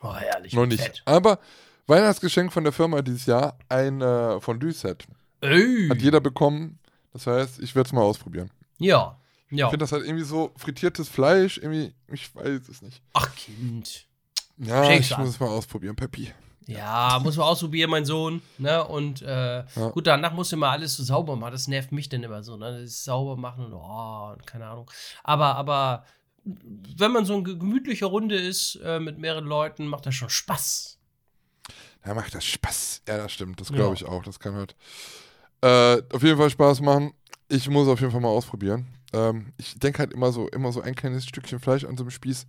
Oh, 0.01 0.15
herrlich. 0.15 0.53
noch 0.53 0.67
nicht. 0.67 0.83
Fett. 0.83 1.03
Aber 1.07 1.39
Weihnachtsgeschenk 1.87 2.53
von 2.53 2.65
der 2.65 2.73
Firma 2.73 3.03
dieses 3.03 3.27
Jahr, 3.27 3.59
ein 3.69 4.01
äh, 4.01 4.41
Fondue-Set. 4.41 5.07
Hat 5.43 6.01
jeder 6.03 6.21
bekommen. 6.21 6.79
Das 7.13 7.27
heißt, 7.27 7.59
ich 7.61 7.75
werde 7.75 7.89
es 7.89 7.93
mal 7.93 8.03
ausprobieren. 8.03 8.51
Ja. 8.79 9.17
Ja. 9.51 9.67
Ich 9.67 9.71
finde 9.71 9.85
das 9.85 9.93
halt 9.93 10.05
irgendwie 10.05 10.25
so 10.25 10.53
frittiertes 10.57 11.09
Fleisch, 11.09 11.57
irgendwie, 11.59 11.95
ich 12.13 12.35
weiß 12.35 12.69
es 12.69 12.83
nicht. 12.83 13.03
Ach, 13.15 13.35
Kind. 13.35 14.07
Ja, 14.59 14.85
Schenk's 14.85 15.07
ich 15.07 15.15
an. 15.17 15.21
muss 15.23 15.31
es 15.31 15.41
mal 15.41 15.49
ausprobieren, 15.49 15.97
Peppi. 15.97 16.31
Ja, 16.69 17.19
muss 17.23 17.37
man 17.37 17.47
ausprobieren, 17.47 17.91
mein 17.91 18.05
Sohn. 18.05 18.43
Ne? 18.59 18.85
Und 18.85 19.23
äh, 19.23 19.59
Ja. 19.59 19.89
gut, 19.93 20.07
danach 20.07 20.33
musst 20.35 20.53
du 20.53 20.57
mal 20.59 20.71
alles 20.71 20.97
so 20.97 21.03
sauber 21.03 21.35
machen. 21.35 21.53
Das 21.53 21.67
nervt 21.67 21.93
mich 21.93 22.09
dann 22.09 22.23
immer 22.23 22.43
so. 22.43 22.57
Ne? 22.57 22.83
Das 22.83 23.05
sauber 23.05 23.37
machen 23.37 23.65
und 23.67 23.73
oh, 23.73 24.35
keine 24.45 24.67
Ahnung. 24.67 24.91
Aber, 25.25 25.57
aber 25.57 26.05
wenn 26.45 27.11
man 27.11 27.25
so 27.25 27.35
eine 27.35 27.43
gemütliche 27.43 28.07
Runde 28.07 28.37
ist 28.37 28.79
äh, 28.85 29.01
mit 29.01 29.19
mehreren 29.19 29.47
Leuten, 29.47 29.87
macht 29.87 30.07
das 30.07 30.15
schon 30.15 30.29
Spaß. 30.31 30.99
Ja, 32.07 32.15
macht 32.15 32.35
das 32.35 32.45
Spaß. 32.45 33.03
Ja, 33.09 33.17
das 33.17 33.33
stimmt. 33.33 33.61
Das 33.61 33.71
Ja. 33.71 33.77
glaube 33.77 33.95
ich 33.95 34.05
auch. 34.05 34.23
Das 34.23 34.39
kann 34.39 34.55
halt 34.55 34.77
äh, 35.63 36.03
auf 36.15 36.23
jeden 36.23 36.39
Fall 36.39 36.51
Spaß 36.51 36.81
machen. 36.83 37.13
Ich 37.49 37.69
muss 37.69 37.89
auf 37.89 38.01
jeden 38.01 38.13
Fall 38.13 38.21
mal 38.21 38.29
ausprobieren. 38.29 38.87
Ähm, 39.15 39.53
ich 39.57 39.79
denke 39.79 40.01
halt 40.01 40.13
immer 40.13 40.33
so, 40.33 40.49
immer 40.49 40.71
so 40.71 40.81
ein 40.83 40.95
kleines 40.95 41.25
Stückchen 41.27 41.61
Fleisch 41.61 41.85
an 41.85 41.97
so 41.97 42.03
einem 42.05 42.11
Spieß. 42.11 42.47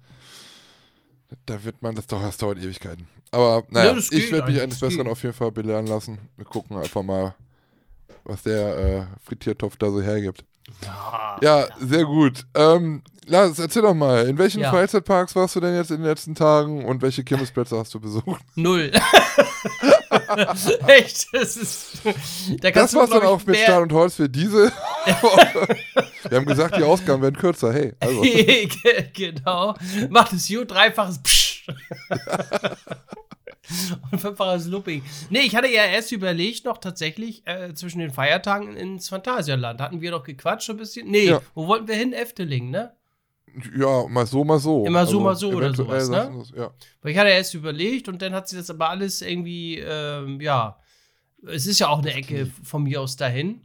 Da 1.45 1.63
wird 1.63 1.81
man, 1.81 1.95
das 1.95 2.07
dauert, 2.07 2.24
das 2.25 2.38
dauert 2.38 2.57
Ewigkeiten. 2.57 3.07
Aber 3.31 3.63
naja, 3.69 3.91
Ja, 3.93 3.98
ich 3.98 4.31
werde 4.31 4.51
mich 4.51 4.62
eines 4.62 4.79
Besseren 4.79 5.07
auf 5.07 5.21
jeden 5.21 5.36
Fall 5.36 5.51
belehren 5.51 5.86
lassen. 5.88 6.17
Wir 6.38 6.45
gucken 6.45 6.77
einfach 6.77 7.03
mal, 7.03 7.36
was 8.24 8.41
der 8.43 8.77
äh, 8.77 9.05
Frittiertopf 9.24 9.77
da 9.77 9.91
so 9.91 10.01
hergibt. 10.01 10.43
Ja. 10.83 11.38
Ja, 11.41 11.67
sehr 11.79 12.05
gut. 12.05 12.45
Ähm, 12.55 13.03
Lars, 13.27 13.59
erzähl 13.59 13.83
doch 13.83 13.93
mal, 13.93 14.27
in 14.27 14.38
welchen 14.39 14.62
Ja. 14.62 14.71
Freizeitparks 14.71 15.36
warst 15.36 15.55
du 15.55 15.59
denn 15.59 15.75
jetzt 15.75 15.91
in 15.91 15.98
den 15.98 16.05
letzten 16.05 16.33
Tagen 16.33 16.86
und 16.86 17.01
welche 17.03 17.24
Kirmesplätze 17.24 17.77
hast 17.77 17.93
du 17.93 18.00
besucht? 18.00 18.41
Null. 18.55 18.91
Echt, 20.87 21.27
das 21.33 21.57
ist. 21.57 21.91
Da 22.61 22.71
Das 22.71 22.93
war's 22.95 23.09
dann 23.09 23.23
auch 23.23 23.37
mit 23.39 23.47
mehr- 23.49 23.63
Stahl 23.63 23.81
und 23.83 23.91
Holz 23.93 24.15
für 24.15 24.27
diese. 24.29 24.71
Wir 26.29 26.37
haben 26.37 26.45
gesagt, 26.45 26.77
die 26.77 26.83
Ausgaben 26.83 27.21
werden 27.21 27.37
kürzer. 27.37 27.71
Hey, 27.73 27.93
also. 27.99 28.21
Ge- 28.21 28.69
genau. 29.13 29.75
Macht 30.09 30.33
es 30.33 30.47
gut, 30.47 30.71
dreifaches 30.71 31.21
Psch. 31.21 31.67
Und 34.11 34.19
fünffaches 34.19 34.65
Looping. 34.65 35.03
Nee, 35.29 35.41
ich 35.41 35.55
hatte 35.55 35.67
ja 35.67 35.85
erst 35.85 36.11
überlegt, 36.11 36.65
noch 36.65 36.79
tatsächlich 36.79 37.45
äh, 37.45 37.71
zwischen 37.75 37.99
den 37.99 38.09
Feiertagen 38.09 38.75
ins 38.75 39.09
Phantasialand. 39.09 39.79
Hatten 39.79 40.01
wir 40.01 40.09
doch 40.09 40.23
gequatscht 40.23 40.71
ein 40.71 40.77
bisschen? 40.77 41.07
Nee, 41.11 41.25
Ja. 41.25 41.41
wo 41.53 41.67
wollten 41.67 41.87
wir 41.87 41.93
hin? 41.95 42.11
Efteling, 42.13 42.71
ne? 42.71 42.93
Ja, 43.77 44.07
mal 44.07 44.25
so, 44.25 44.43
mal 44.43 44.59
so. 44.59 44.77
Also, 44.79 44.85
Immer 44.87 45.05
so, 45.05 45.19
mal 45.19 45.35
so 45.35 45.51
oder 45.51 45.73
sowas, 45.73 46.09
ne? 46.09 46.31
das- 46.37 46.51
Ja. 46.55 46.71
Weil 47.01 47.11
ich 47.11 47.17
hatte 47.17 47.29
erst 47.29 47.53
überlegt 47.53 48.07
und 48.07 48.21
dann 48.21 48.33
hat 48.33 48.47
sie 48.47 48.57
das 48.57 48.69
aber 48.69 48.89
alles 48.89 49.21
irgendwie, 49.21 49.77
ähm, 49.79 50.39
ja. 50.41 50.79
Es 51.47 51.67
ist 51.67 51.79
ja 51.79 51.87
auch 51.87 51.99
eine 51.99 52.13
Ecke 52.13 52.47
von 52.63 52.83
mir 52.83 52.99
aus 53.01 53.15
dahin. 53.15 53.61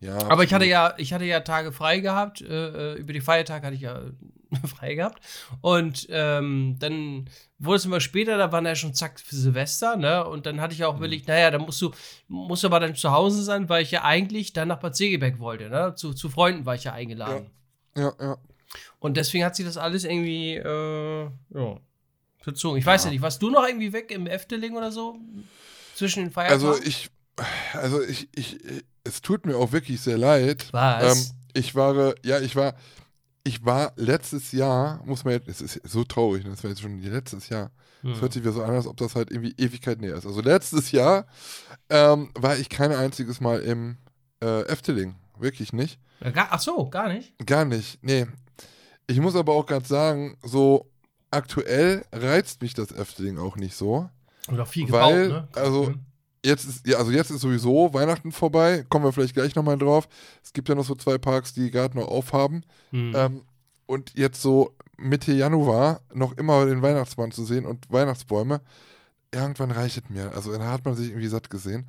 ja 0.00 0.16
Aber 0.28 0.44
ich 0.44 0.52
hatte 0.52 0.64
absolut. 0.66 0.70
ja, 0.70 0.94
ich 0.98 1.12
hatte 1.12 1.24
ja 1.24 1.40
Tage 1.40 1.72
frei 1.72 2.00
gehabt. 2.00 2.40
Äh, 2.42 2.92
äh, 2.94 2.98
über 2.98 3.12
die 3.14 3.20
Feiertage 3.22 3.64
hatte 3.66 3.76
ich 3.76 3.82
ja 3.82 4.00
frei 4.66 4.94
gehabt. 4.96 5.20
Und 5.62 6.06
ähm, 6.10 6.76
dann 6.78 7.30
wurde 7.58 7.76
es 7.76 7.84
immer 7.86 8.00
später, 8.00 8.36
da 8.36 8.52
waren 8.52 8.66
ja 8.66 8.74
schon 8.74 8.92
zack 8.94 9.18
für 9.20 9.34
Silvester, 9.36 9.96
ne? 9.96 10.26
Und 10.26 10.44
dann 10.44 10.60
hatte 10.60 10.74
ich 10.74 10.80
Mhm. 10.80 10.86
auch 10.86 10.96
überlegt, 10.98 11.26
naja, 11.28 11.50
da 11.50 11.58
musst 11.58 11.80
du, 11.80 11.90
musst 12.28 12.62
du 12.64 12.66
aber 12.66 12.80
dann 12.80 12.94
zu 12.94 13.10
Hause 13.12 13.42
sein, 13.44 13.68
weil 13.68 13.82
ich 13.82 13.90
ja 13.92 14.04
eigentlich 14.04 14.52
dann 14.52 14.68
nach 14.68 14.80
Bad 14.80 14.94
Segeberg 14.96 15.38
wollte, 15.38 15.70
ne? 15.70 15.94
Zu, 15.96 16.12
zu 16.12 16.28
Freunden 16.28 16.66
war 16.66 16.74
ich 16.74 16.84
ja 16.84 16.92
eingeladen. 16.92 17.50
Ja, 17.96 18.12
ja. 18.20 18.36
Und 18.98 19.16
deswegen 19.16 19.44
hat 19.44 19.56
sich 19.56 19.66
das 19.66 19.76
alles 19.76 20.04
irgendwie, 20.04 20.56
äh, 20.56 21.24
ja, 21.54 21.80
verzogen. 22.38 22.78
Ich 22.78 22.86
weiß 22.86 23.04
ja. 23.04 23.10
nicht, 23.10 23.22
warst 23.22 23.42
du 23.42 23.50
noch 23.50 23.66
irgendwie 23.66 23.92
weg 23.92 24.10
im 24.10 24.26
Efteling 24.26 24.76
oder 24.76 24.92
so? 24.92 25.18
Zwischen 25.94 26.24
den 26.24 26.32
Feiertagen? 26.32 26.66
Also 26.66 26.82
ich, 26.82 27.10
also 27.74 28.02
ich, 28.02 28.28
ich, 28.34 28.58
es 29.04 29.20
tut 29.20 29.46
mir 29.46 29.56
auch 29.56 29.72
wirklich 29.72 30.00
sehr 30.00 30.18
leid. 30.18 30.68
Was? 30.72 31.30
Ähm, 31.30 31.36
ich 31.54 31.74
war, 31.74 32.14
ja, 32.24 32.40
ich 32.40 32.56
war, 32.56 32.74
ich 33.44 33.64
war 33.64 33.92
letztes 33.96 34.52
Jahr, 34.52 35.02
muss 35.04 35.24
man 35.24 35.34
jetzt, 35.34 35.48
es 35.48 35.60
ist 35.60 35.80
so 35.88 36.04
traurig, 36.04 36.44
ne, 36.44 36.50
das 36.50 36.62
war 36.62 36.70
jetzt 36.70 36.80
schon 36.80 37.00
letztes 37.02 37.48
Jahr. 37.48 37.70
Hm. 38.02 38.12
Es 38.12 38.20
hört 38.20 38.32
sich 38.32 38.42
wieder 38.42 38.52
so 38.52 38.62
an, 38.62 38.74
als 38.74 38.86
ob 38.86 38.96
das 38.96 39.14
halt 39.14 39.30
irgendwie 39.30 39.54
Ewigkeit 39.58 40.00
näher 40.00 40.14
ist. 40.14 40.26
Also 40.26 40.40
letztes 40.40 40.92
Jahr 40.92 41.26
ähm, 41.88 42.30
war 42.34 42.56
ich 42.56 42.68
kein 42.68 42.92
einziges 42.92 43.40
Mal 43.40 43.60
im 43.60 43.98
äh, 44.42 44.62
Efteling. 44.62 45.16
Wirklich 45.38 45.72
nicht. 45.72 45.98
Ach 46.34 46.60
so, 46.60 46.88
gar 46.90 47.08
nicht. 47.08 47.34
Gar 47.46 47.64
nicht. 47.64 47.98
Nee. 48.02 48.26
Ich 49.10 49.20
muss 49.20 49.34
aber 49.34 49.52
auch 49.54 49.66
gerade 49.66 49.86
sagen, 49.86 50.36
so 50.42 50.86
aktuell 51.30 52.04
reizt 52.12 52.62
mich 52.62 52.74
das 52.74 52.92
Efteling 52.92 53.38
auch 53.38 53.56
nicht 53.56 53.74
so. 53.74 54.08
Oder 54.48 54.66
viel 54.66 54.90
Weil, 54.90 55.28
gebaut, 55.28 55.42
ne? 55.42 55.60
also, 55.60 55.82
Mhm. 55.84 56.00
Jetzt 56.42 56.64
ist, 56.64 56.86
ja, 56.86 56.96
also 56.96 57.10
jetzt 57.10 57.30
ist 57.30 57.42
sowieso 57.42 57.92
Weihnachten 57.92 58.32
vorbei. 58.32 58.86
Kommen 58.88 59.04
wir 59.04 59.12
vielleicht 59.12 59.34
gleich 59.34 59.54
nochmal 59.54 59.76
drauf. 59.76 60.08
Es 60.42 60.54
gibt 60.54 60.70
ja 60.70 60.74
noch 60.74 60.86
so 60.86 60.94
zwei 60.94 61.18
Parks, 61.18 61.52
die 61.52 61.70
gerade 61.70 61.98
noch 61.98 62.08
aufhaben. 62.08 62.64
Mhm. 62.92 63.12
Ähm, 63.14 63.42
und 63.84 64.12
jetzt 64.16 64.40
so 64.40 64.74
Mitte 64.96 65.32
Januar 65.32 66.00
noch 66.14 66.32
immer 66.38 66.64
den 66.64 66.80
Weihnachtsmann 66.80 67.30
zu 67.30 67.44
sehen 67.44 67.66
und 67.66 67.90
Weihnachtsbäume, 67.92 68.62
irgendwann 69.32 69.70
reicht 69.70 69.98
es 69.98 70.08
mir. 70.08 70.32
Also 70.34 70.56
da 70.56 70.72
hat 70.72 70.86
man 70.86 70.94
sich 70.94 71.08
irgendwie 71.08 71.28
satt 71.28 71.50
gesehen. 71.50 71.86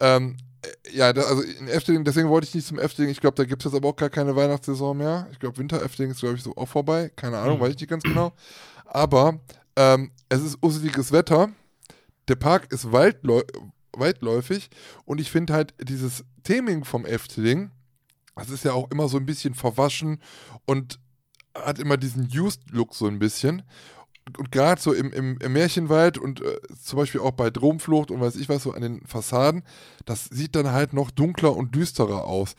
Ähm, 0.00 0.36
äh, 0.38 0.51
ja, 0.92 1.12
da, 1.12 1.22
also 1.22 1.42
in 1.42 1.68
Efteling, 1.68 2.04
deswegen 2.04 2.28
wollte 2.28 2.46
ich 2.46 2.54
nicht 2.54 2.66
zum 2.66 2.78
Efteling. 2.78 3.10
Ich 3.10 3.20
glaube, 3.20 3.34
da 3.36 3.44
gibt 3.44 3.62
es 3.64 3.72
jetzt 3.72 3.76
aber 3.76 3.88
auch 3.88 3.96
gar 3.96 4.10
keine 4.10 4.36
Weihnachtssaison 4.36 4.96
mehr. 4.96 5.28
Ich 5.32 5.38
glaube, 5.38 5.58
Winter-Efteling 5.58 6.10
ist, 6.12 6.20
glaube 6.20 6.36
ich, 6.36 6.42
so 6.42 6.54
auch 6.56 6.68
vorbei. 6.68 7.10
Keine 7.16 7.38
Ahnung, 7.38 7.58
Mhm. 7.58 7.62
weiß 7.62 7.70
ich 7.74 7.80
nicht 7.80 7.90
ganz 7.90 8.02
genau. 8.04 8.32
Aber 8.86 9.40
ähm, 9.76 10.10
es 10.28 10.42
ist 10.42 10.58
usseliges 10.62 11.12
Wetter. 11.12 11.50
Der 12.28 12.36
Park 12.36 12.72
ist 12.72 12.92
waldläu 12.92 13.42
weitläufig 13.94 14.70
und 15.04 15.20
ich 15.20 15.30
finde 15.30 15.52
halt 15.52 15.74
dieses 15.80 16.24
Theming 16.44 16.84
vom 16.84 17.04
Efteling, 17.04 17.70
das 18.36 18.48
ist 18.48 18.64
ja 18.64 18.72
auch 18.72 18.90
immer 18.90 19.06
so 19.08 19.18
ein 19.18 19.26
bisschen 19.26 19.54
verwaschen 19.54 20.18
und 20.64 20.98
hat 21.54 21.78
immer 21.78 21.98
diesen 21.98 22.26
Used-Look 22.34 22.94
so 22.94 23.06
ein 23.06 23.18
bisschen. 23.18 23.62
Und 24.38 24.52
gerade 24.52 24.80
so 24.80 24.92
im, 24.92 25.12
im, 25.12 25.38
im 25.38 25.52
Märchenwald 25.52 26.16
und 26.16 26.40
äh, 26.40 26.58
zum 26.80 26.98
Beispiel 26.98 27.20
auch 27.20 27.32
bei 27.32 27.50
Dromflucht 27.50 28.10
und 28.10 28.20
weiß 28.20 28.36
ich 28.36 28.48
was 28.48 28.62
so 28.62 28.72
an 28.72 28.82
den 28.82 29.06
Fassaden, 29.06 29.62
das 30.04 30.26
sieht 30.26 30.54
dann 30.54 30.70
halt 30.70 30.92
noch 30.92 31.10
dunkler 31.10 31.56
und 31.56 31.74
düsterer 31.74 32.24
aus. 32.24 32.54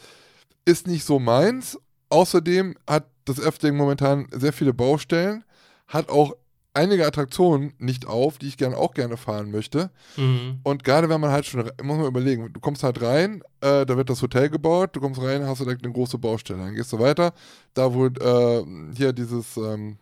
Ist 0.66 0.88
nicht 0.88 1.06
so 1.06 1.20
meins. 1.20 1.80
Außerdem 2.10 2.76
hat 2.88 3.08
das 3.26 3.40
Efteling 3.40 3.78
momentan 3.78 4.28
sehr 4.32 4.54
viele 4.54 4.74
Baustellen, 4.74 5.44
hat 5.88 6.10
auch 6.10 6.36
einige 6.74 7.06
Attraktionen 7.06 7.74
nicht 7.78 8.08
auf, 8.08 8.38
die 8.38 8.48
ich 8.48 8.58
gerne 8.58 8.78
auch 8.78 8.94
gerne 8.94 9.18
fahren 9.18 9.52
möchte. 9.52 9.92
Mhm. 10.18 10.60
Und 10.64 10.84
gerade 10.84 11.08
wenn 11.10 11.22
man 11.22 11.32
halt 11.32 11.46
schon, 11.46 11.64
muss 11.82 11.98
man 11.98 12.06
überlegen, 12.06 12.52
du 12.52 12.60
kommst 12.60 12.84
halt 12.84 13.02
rein, 13.02 13.44
äh, 13.62 13.86
da 13.86 13.96
wird 13.96 14.10
das 14.10 14.22
Hotel 14.22 14.50
gebaut, 14.50 14.96
du 14.96 15.00
kommst 15.00 15.22
rein, 15.22 15.46
hast 15.46 15.62
du 15.62 15.66
direkt 15.66 15.84
eine 15.84 15.94
große 15.94 16.18
Baustelle. 16.18 16.60
Dann 16.60 16.76
gehst 16.76 16.92
du 16.92 17.00
weiter, 17.00 17.34
da 17.74 17.94
wo 17.94 18.08
äh, 18.08 18.66
hier 18.96 19.14
dieses, 19.14 19.56
ähm, 19.58 19.98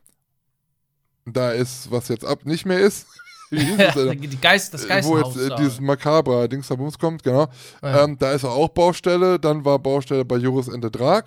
da 1.25 1.51
ist, 1.51 1.91
was 1.91 2.07
jetzt 2.07 2.25
ab 2.25 2.45
nicht 2.45 2.65
mehr 2.65 2.79
ist. 2.79 3.05
Die 3.51 4.39
Geist, 4.39 4.73
das 4.73 4.85
Äh, 4.85 5.03
wo 5.03 5.17
jetzt 5.17 5.35
äh, 5.35 5.53
dieses 5.57 5.81
Makabra 5.81 6.47
Dings 6.47 6.69
da 6.69 6.75
Bums 6.75 6.97
kommt, 6.97 7.21
genau. 7.21 7.49
Ja. 7.83 8.05
Ähm, 8.05 8.17
da 8.17 8.31
ist 8.31 8.45
auch 8.45 8.69
Baustelle, 8.69 9.39
dann 9.41 9.65
war 9.65 9.77
Baustelle 9.77 10.23
bei 10.23 10.37
Joris 10.37 10.69
Ende 10.69 10.89
Drag. 10.89 11.23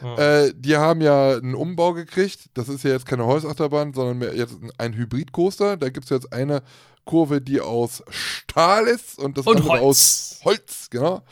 Ja. 0.00 0.16
Äh, 0.44 0.52
die 0.54 0.76
haben 0.76 1.00
ja 1.00 1.30
einen 1.32 1.56
Umbau 1.56 1.92
gekriegt. 1.94 2.42
Das 2.54 2.68
ist 2.68 2.84
ja 2.84 2.90
jetzt 2.90 3.06
keine 3.06 3.26
Holzachterbahn, 3.26 3.92
sondern 3.92 4.18
mehr 4.18 4.36
jetzt 4.36 4.52
ein- 4.62 4.70
ein 4.78 4.92
Hybridcoaster. 4.94 5.76
Da 5.76 5.88
gibt 5.88 6.04
es 6.04 6.10
jetzt 6.10 6.32
eine 6.32 6.62
Kurve, 7.04 7.40
die 7.40 7.60
aus 7.60 8.04
Stahl 8.08 8.86
ist 8.86 9.18
und 9.18 9.36
das 9.36 9.44
Und 9.44 9.56
andere 9.56 9.72
Holz. 9.80 9.82
aus 9.82 10.40
Holz, 10.44 10.86
genau. 10.90 11.22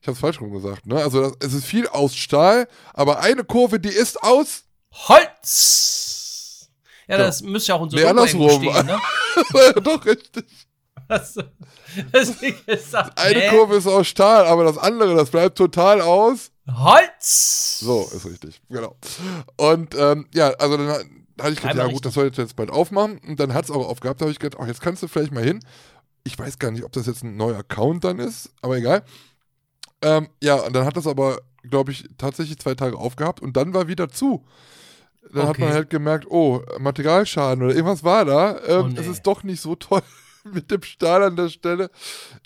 Ich 0.00 0.08
habe 0.08 0.14
es 0.14 0.18
falsch 0.20 0.40
rum 0.40 0.50
gesagt, 0.52 0.84
ne? 0.84 0.96
Also 0.96 1.20
das, 1.20 1.32
es 1.38 1.54
ist 1.54 1.64
viel 1.64 1.86
aus 1.86 2.16
Stahl, 2.16 2.66
aber 2.92 3.20
eine 3.20 3.44
Kurve, 3.44 3.78
die 3.78 3.88
ist 3.88 4.20
aus 4.20 4.64
Holz! 4.92 6.11
Ja, 7.08 7.18
Ja. 7.18 7.24
das 7.24 7.42
müsste 7.42 7.70
ja 7.72 7.76
auch 7.76 7.80
unser 7.82 7.96
Nee, 7.96 8.02
Logo 8.04 8.24
irgendwo 8.24 8.70
andersrum. 8.70 8.72
stehen, 8.74 8.86
ne? 9.74 9.80
doch 9.82 10.04
richtig. 10.06 10.44
Ist 12.66 12.94
das, 12.94 13.16
Eine 13.16 13.40
Hä? 13.40 13.48
Kurve 13.50 13.76
ist 13.76 13.86
aus 13.86 14.06
Stahl, 14.08 14.46
aber 14.46 14.64
das 14.64 14.78
andere, 14.78 15.14
das 15.14 15.30
bleibt 15.30 15.58
total 15.58 16.00
aus. 16.00 16.50
Holz! 16.70 17.80
So, 17.80 18.08
ist 18.14 18.24
richtig, 18.24 18.62
genau. 18.70 18.96
Und 19.56 19.94
ähm, 19.94 20.26
ja, 20.32 20.50
also 20.52 20.76
dann 20.78 20.88
hatte 20.88 21.52
ich 21.52 21.60
gedacht, 21.60 21.76
ja 21.76 21.86
gut, 21.88 22.06
das 22.06 22.14
soll 22.14 22.26
jetzt, 22.26 22.38
jetzt 22.38 22.56
bald 22.56 22.70
aufmachen. 22.70 23.18
Und 23.26 23.38
dann 23.40 23.52
hat 23.52 23.64
es 23.64 23.70
auch 23.70 23.86
aufgehabt, 23.88 24.20
da 24.20 24.24
habe 24.24 24.32
ich 24.32 24.38
gedacht, 24.38 24.62
ach, 24.62 24.68
jetzt 24.68 24.80
kannst 24.80 25.02
du 25.02 25.08
vielleicht 25.08 25.32
mal 25.32 25.44
hin. 25.44 25.60
Ich 26.24 26.38
weiß 26.38 26.58
gar 26.58 26.70
nicht, 26.70 26.84
ob 26.84 26.92
das 26.92 27.06
jetzt 27.06 27.24
ein 27.24 27.36
neuer 27.36 27.58
Account 27.58 28.04
dann 28.04 28.18
ist, 28.18 28.50
aber 28.62 28.76
egal. 28.78 29.02
Ähm, 30.02 30.28
ja, 30.42 30.54
und 30.56 30.72
dann 30.74 30.86
hat 30.86 30.96
das 30.96 31.06
aber, 31.06 31.40
glaube 31.68 31.90
ich, 31.92 32.04
tatsächlich 32.16 32.58
zwei 32.58 32.74
Tage 32.74 32.96
aufgehabt 32.96 33.40
und 33.40 33.56
dann 33.56 33.74
war 33.74 33.88
wieder 33.88 34.08
zu. 34.08 34.46
Dann 35.32 35.42
hat 35.44 35.50
Okay. 35.50 35.62
man 35.64 35.72
halt 35.72 35.90
gemerkt, 35.90 36.26
oh, 36.30 36.60
Materialschaden 36.78 37.64
oder 37.64 37.74
irgendwas 37.74 38.04
war 38.04 38.24
da. 38.24 38.58
Ähm, 38.66 38.80
Oh, 38.84 38.88
nee. 38.88 38.98
Es 39.00 39.06
ist 39.06 39.22
doch 39.26 39.42
nicht 39.42 39.60
so 39.60 39.74
toll 39.74 40.02
mit 40.52 40.70
dem 40.70 40.82
Stahl 40.82 41.22
an 41.22 41.36
der 41.36 41.48
Stelle. 41.48 41.90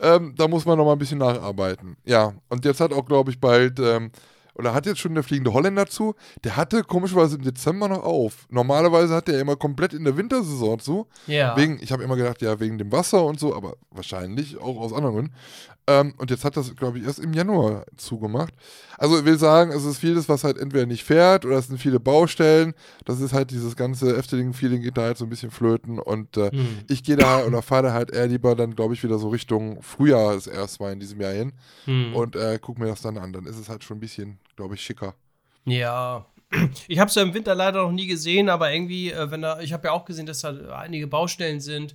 Ähm, 0.00 0.34
da 0.36 0.46
muss 0.48 0.64
man 0.64 0.78
noch 0.78 0.84
mal 0.84 0.92
ein 0.92 0.98
bisschen 0.98 1.18
nacharbeiten. 1.18 1.96
Ja, 2.04 2.34
und 2.48 2.64
jetzt 2.64 2.80
hat 2.80 2.92
auch, 2.92 3.04
glaube 3.06 3.30
ich, 3.30 3.40
bald, 3.40 3.78
ähm, 3.80 4.10
oder 4.54 4.72
hat 4.72 4.86
jetzt 4.86 5.00
schon 5.00 5.14
der 5.14 5.22
fliegende 5.22 5.52
Holländer 5.52 5.86
zu. 5.86 6.14
Der 6.44 6.56
hatte 6.56 6.82
komischerweise 6.82 7.36
im 7.36 7.42
Dezember 7.42 7.88
noch 7.88 8.02
auf. 8.04 8.46
Normalerweise 8.48 9.14
hat 9.14 9.28
der 9.28 9.38
immer 9.38 9.56
komplett 9.56 9.92
in 9.92 10.04
der 10.04 10.16
Wintersaison 10.16 10.78
zu. 10.78 11.06
Ja. 11.26 11.54
Wegen, 11.58 11.78
ich 11.82 11.92
habe 11.92 12.02
immer 12.02 12.16
gedacht, 12.16 12.40
ja, 12.40 12.58
wegen 12.58 12.78
dem 12.78 12.90
Wasser 12.90 13.22
und 13.24 13.38
so, 13.38 13.54
aber 13.54 13.74
wahrscheinlich 13.90 14.56
auch 14.58 14.78
aus 14.78 14.94
anderen 14.94 15.14
Gründen. 15.14 15.34
Ähm, 15.88 16.14
und 16.18 16.30
jetzt 16.30 16.44
hat 16.44 16.56
das, 16.56 16.74
glaube 16.74 16.98
ich, 16.98 17.04
erst 17.04 17.20
im 17.20 17.32
Januar 17.32 17.86
zugemacht. 17.96 18.52
Also 18.98 19.18
ich 19.20 19.24
will 19.24 19.38
sagen, 19.38 19.70
es 19.70 19.84
ist 19.84 19.98
vieles, 19.98 20.28
was 20.28 20.42
halt 20.42 20.58
entweder 20.58 20.84
nicht 20.86 21.04
fährt 21.04 21.44
oder 21.44 21.56
es 21.58 21.68
sind 21.68 21.78
viele 21.78 22.00
Baustellen. 22.00 22.74
Das 23.04 23.20
ist 23.20 23.32
halt 23.32 23.50
dieses 23.52 23.76
ganze 23.76 24.16
Efteling-Feeling 24.16 24.82
geht 24.82 24.96
da 24.96 25.02
halt 25.02 25.16
so 25.18 25.24
ein 25.24 25.28
bisschen 25.30 25.50
flöten 25.52 25.98
und 26.00 26.36
äh, 26.36 26.50
Hm. 26.50 26.78
ich 26.88 27.04
gehe 27.04 27.16
da 27.16 27.44
oder 27.44 27.62
fahre 27.62 27.84
da 27.84 27.92
halt 27.92 28.10
eher 28.10 28.26
lieber 28.26 28.56
dann, 28.56 28.74
glaube 28.74 28.94
ich, 28.94 29.02
wieder 29.04 29.18
so 29.18 29.28
Richtung 29.28 29.80
Frühjahr 29.82 30.34
das 30.34 30.46
erste 30.48 30.82
Mal 30.82 30.92
in 30.92 31.00
diesem 31.00 31.20
Jahr 31.20 31.32
hin 31.32 31.52
Hm. 31.84 32.14
und 32.16 32.34
äh, 32.36 32.58
guck 32.60 32.78
mir 32.78 32.86
das 32.86 33.02
dann 33.02 33.16
an. 33.18 33.32
Dann 33.32 33.46
ist 33.46 33.58
es 33.58 33.68
halt 33.68 33.84
schon 33.84 33.98
ein 33.98 34.00
bisschen, 34.00 34.38
glaube 34.56 34.74
ich, 34.74 34.80
schicker. 34.80 35.14
Ja, 35.66 36.26
Ich 36.88 36.98
habe 36.98 37.08
es 37.08 37.14
ja 37.14 37.22
im 37.22 37.34
Winter 37.34 37.54
leider 37.54 37.82
noch 37.82 37.92
nie 37.92 38.06
gesehen, 38.06 38.48
aber 38.48 38.72
irgendwie, 38.72 39.10
äh, 39.12 39.30
wenn 39.30 39.42
da, 39.42 39.60
ich 39.60 39.72
habe 39.72 39.88
ja 39.88 39.92
auch 39.92 40.04
gesehen, 40.04 40.26
dass 40.26 40.40
da 40.40 40.50
einige 40.78 41.06
Baustellen 41.06 41.60
sind. 41.60 41.94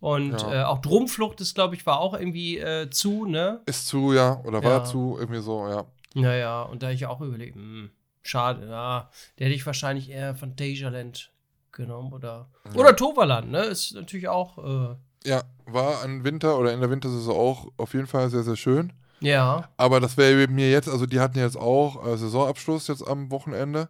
Und 0.00 0.32
Ja. 0.32 0.52
äh, 0.52 0.64
auch 0.64 0.78
Drumflucht 0.80 1.40
ist, 1.40 1.54
glaube 1.54 1.74
ich, 1.74 1.86
war 1.86 2.00
auch 2.00 2.14
irgendwie 2.14 2.58
äh, 2.58 2.90
zu, 2.90 3.24
ne? 3.26 3.60
Ist 3.66 3.86
zu, 3.86 4.12
ja, 4.12 4.40
oder 4.44 4.62
war 4.62 4.78
Ja. 4.78 4.84
zu, 4.84 5.16
irgendwie 5.18 5.40
so, 5.40 5.66
ja. 5.68 5.86
Naja, 6.14 6.62
und 6.62 6.82
da 6.82 6.86
habe 6.88 6.94
ich 6.94 7.06
auch 7.06 7.20
überlegt, 7.20 7.54
hm, 7.56 7.90
schade, 8.22 8.68
ja. 8.68 9.10
Der 9.38 9.46
hätte 9.46 9.56
ich 9.56 9.66
wahrscheinlich 9.66 10.10
eher 10.10 10.34
von 10.34 10.56
Desialand 10.56 11.32
genommen 11.72 12.12
oder. 12.12 12.48
Oder 12.76 12.94
Toverland, 12.96 13.50
ne? 13.50 13.62
Ist 13.64 13.94
natürlich 13.94 14.28
auch, 14.28 14.58
äh, 14.58 14.96
Ja, 15.28 15.42
war 15.66 16.02
an 16.02 16.22
Winter 16.24 16.58
oder 16.58 16.72
in 16.72 16.80
der 16.80 16.90
Wintersaison 16.90 17.34
auch 17.36 17.68
auf 17.78 17.94
jeden 17.94 18.06
Fall 18.06 18.28
sehr, 18.30 18.42
sehr 18.42 18.56
schön. 18.56 18.92
ja. 19.20 19.68
Aber 19.76 19.98
das 20.00 20.16
wäre 20.16 20.46
mir 20.48 20.70
jetzt, 20.70 20.88
also 20.88 21.06
die 21.06 21.18
hatten 21.20 21.38
jetzt 21.38 21.56
auch 21.56 22.06
äh, 22.06 22.16
Saisonabschluss 22.18 22.88
jetzt 22.88 23.06
am 23.06 23.30
Wochenende 23.30 23.88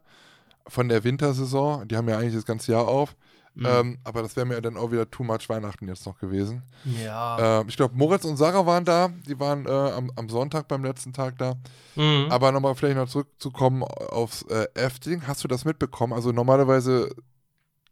von 0.69 0.89
der 0.89 1.03
Wintersaison. 1.05 1.87
Die 1.89 1.97
haben 1.97 2.09
ja 2.09 2.19
eigentlich 2.19 2.35
das 2.35 2.45
ganze 2.47 2.73
Jahr 2.73 2.87
auf. 2.89 3.17
Mhm. 3.55 3.67
Ähm, 3.67 3.99
aber 4.03 4.23
das 4.23 4.35
wäre 4.35 4.47
mir 4.47 4.61
dann 4.61 4.77
auch 4.77 4.91
wieder 4.91 5.09
too 5.09 5.23
much 5.23 5.49
Weihnachten 5.49 5.87
jetzt 5.87 6.07
noch 6.07 6.19
gewesen. 6.19 6.63
Ja. 7.05 7.61
Ähm, 7.61 7.69
ich 7.69 7.77
glaube, 7.77 7.95
Moritz 7.97 8.25
und 8.25 8.37
Sarah 8.37 8.67
waren 8.67 8.85
da. 8.85 9.11
Die 9.29 9.39
waren 9.39 9.67
äh, 9.67 9.71
am, 9.71 10.11
am 10.17 10.29
Sonntag 10.29 10.67
beim 10.67 10.85
letzten 10.85 11.13
Tag 11.13 11.39
da. 11.39 11.55
Mhm. 11.95 12.27
Aber 12.31 12.51
nochmal 12.51 12.75
vielleicht 12.75 12.97
noch 12.97 13.09
zurückzukommen 13.09 13.85
aufs 13.85 14.43
äh, 14.43 14.67
Efteling. 14.75 15.27
Hast 15.29 15.45
du 15.45 15.49
das 15.49 15.65
mitbekommen? 15.65 16.13
Also 16.13 16.33
normalerweise 16.33 17.11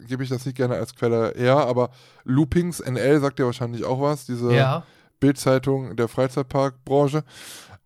gebe 0.01 0.25
ich 0.25 0.31
das 0.31 0.45
nicht 0.45 0.57
gerne 0.57 0.75
als 0.75 0.97
Quelle 0.97 1.33
her, 1.37 1.57
aber 1.57 1.91
Loopings 2.25 2.81
NL 2.81 3.21
sagt 3.21 3.39
ja 3.39 3.47
wahrscheinlich 3.47 3.85
auch 3.85 4.01
was. 4.01 4.27
Diese 4.27 4.53
ja. 4.53 4.83
Bildzeitung 5.21 5.95
der 5.95 6.09
Freizeitparkbranche. 6.09 7.23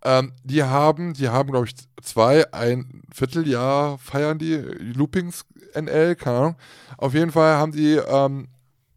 Ähm, 0.04 0.32
die 0.44 0.62
haben, 0.62 1.14
die 1.14 1.28
haben, 1.28 1.50
glaube 1.50 1.66
ich, 1.66 1.74
zwei, 2.02 2.52
ein 2.52 3.02
Vierteljahr 3.12 3.98
feiern 3.98 4.38
die 4.38 4.54
Loopings 4.54 5.44
NL, 5.74 6.16
keine 6.16 6.36
Ahnung. 6.36 6.56
Auf 6.98 7.14
jeden 7.14 7.32
Fall 7.32 7.56
haben 7.56 7.72
die 7.72 7.94
ähm, 7.94 8.48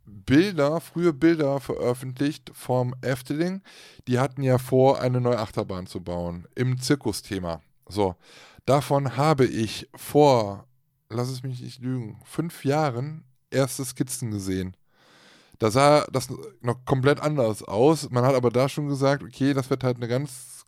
Bilder, 0.06 0.80
frühe 0.80 1.14
Bilder 1.14 1.60
veröffentlicht 1.60 2.52
vom 2.54 2.94
Efteling. 3.02 3.62
Die 4.08 4.20
hatten 4.20 4.44
ja 4.44 4.58
vor, 4.58 5.02
eine 5.02 5.22
neue 5.22 5.40
Achterbahn 5.40 5.88
zu 5.88 6.02
bauen 6.02 6.48
im 6.56 6.80
Zirkusthema. 6.80 7.62
So, 7.88 8.16
davon 8.66 9.18
habe 9.18 9.46
ich 9.46 9.90
vor, 9.96 10.66
lass 11.10 11.30
es 11.30 11.44
mich 11.44 11.62
nicht 11.62 11.82
lügen, 11.82 12.20
fünf 12.26 12.64
Jahren 12.64 13.24
erste 13.50 13.84
Skizzen 13.84 14.32
gesehen. 14.32 14.76
Da 15.58 15.72
sah 15.72 16.06
das 16.12 16.30
noch 16.62 16.86
komplett 16.86 17.20
anders 17.20 17.64
aus. 17.64 18.10
Man 18.12 18.24
hat 18.24 18.36
aber 18.36 18.50
da 18.50 18.70
schon 18.70 18.88
gesagt, 18.88 19.24
okay, 19.24 19.54
das 19.54 19.70
wird 19.70 19.84
halt 19.84 19.98
eine 19.98 20.08
ganz 20.08 20.59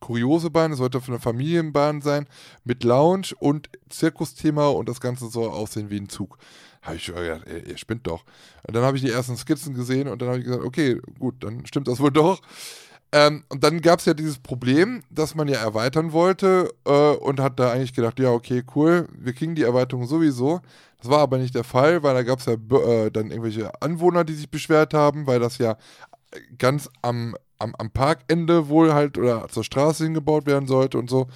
kuriose 0.00 0.50
Bahn. 0.50 0.72
Es 0.72 0.78
sollte 0.78 1.00
eine 1.06 1.18
Familienbahn 1.18 2.02
sein 2.02 2.26
mit 2.64 2.84
Lounge 2.84 3.28
und 3.38 3.68
Zirkusthema 3.88 4.68
und 4.68 4.88
das 4.88 5.00
Ganze 5.00 5.28
soll 5.28 5.48
aussehen 5.48 5.90
wie 5.90 5.98
ein 5.98 6.08
Zug. 6.08 6.38
Habe 6.82 6.96
ich 6.96 7.06
gedacht, 7.06 7.46
ey, 7.46 7.70
ihr 7.70 7.78
spinnt 7.78 8.06
doch. 8.06 8.24
Und 8.66 8.76
dann 8.76 8.84
habe 8.84 8.96
ich 8.96 9.02
die 9.02 9.10
ersten 9.10 9.36
Skizzen 9.36 9.74
gesehen 9.74 10.08
und 10.08 10.20
dann 10.20 10.28
habe 10.28 10.38
ich 10.38 10.44
gesagt, 10.44 10.64
okay, 10.64 11.00
gut, 11.18 11.36
dann 11.40 11.64
stimmt 11.66 11.88
das 11.88 12.00
wohl 12.00 12.10
doch. 12.10 12.40
Ähm, 13.12 13.44
und 13.48 13.62
dann 13.62 13.80
gab 13.80 14.00
es 14.00 14.06
ja 14.06 14.12
dieses 14.12 14.38
Problem, 14.38 15.02
dass 15.08 15.36
man 15.36 15.46
ja 15.46 15.60
erweitern 15.60 16.12
wollte 16.12 16.74
äh, 16.84 17.14
und 17.14 17.38
hat 17.38 17.60
da 17.60 17.70
eigentlich 17.70 17.94
gedacht, 17.94 18.18
ja, 18.18 18.30
okay, 18.30 18.64
cool, 18.74 19.08
wir 19.16 19.32
kriegen 19.32 19.54
die 19.54 19.62
Erweiterung 19.62 20.06
sowieso. 20.06 20.60
Das 21.00 21.08
war 21.08 21.20
aber 21.20 21.38
nicht 21.38 21.54
der 21.54 21.64
Fall, 21.64 22.02
weil 22.02 22.14
da 22.14 22.22
gab 22.22 22.40
es 22.40 22.46
ja 22.46 22.54
äh, 22.54 23.10
dann 23.10 23.30
irgendwelche 23.30 23.70
Anwohner, 23.80 24.24
die 24.24 24.34
sich 24.34 24.50
beschwert 24.50 24.94
haben, 24.94 25.26
weil 25.26 25.38
das 25.38 25.58
ja 25.58 25.76
ganz 26.58 26.90
am, 27.02 27.36
am, 27.64 27.74
am 27.76 27.90
Parkende 27.90 28.68
wohl 28.68 28.94
halt 28.94 29.18
oder 29.18 29.48
zur 29.48 29.64
Straße 29.64 30.04
hingebaut 30.04 30.46
werden 30.46 30.68
sollte 30.68 30.98
und 30.98 31.10
so. 31.10 31.26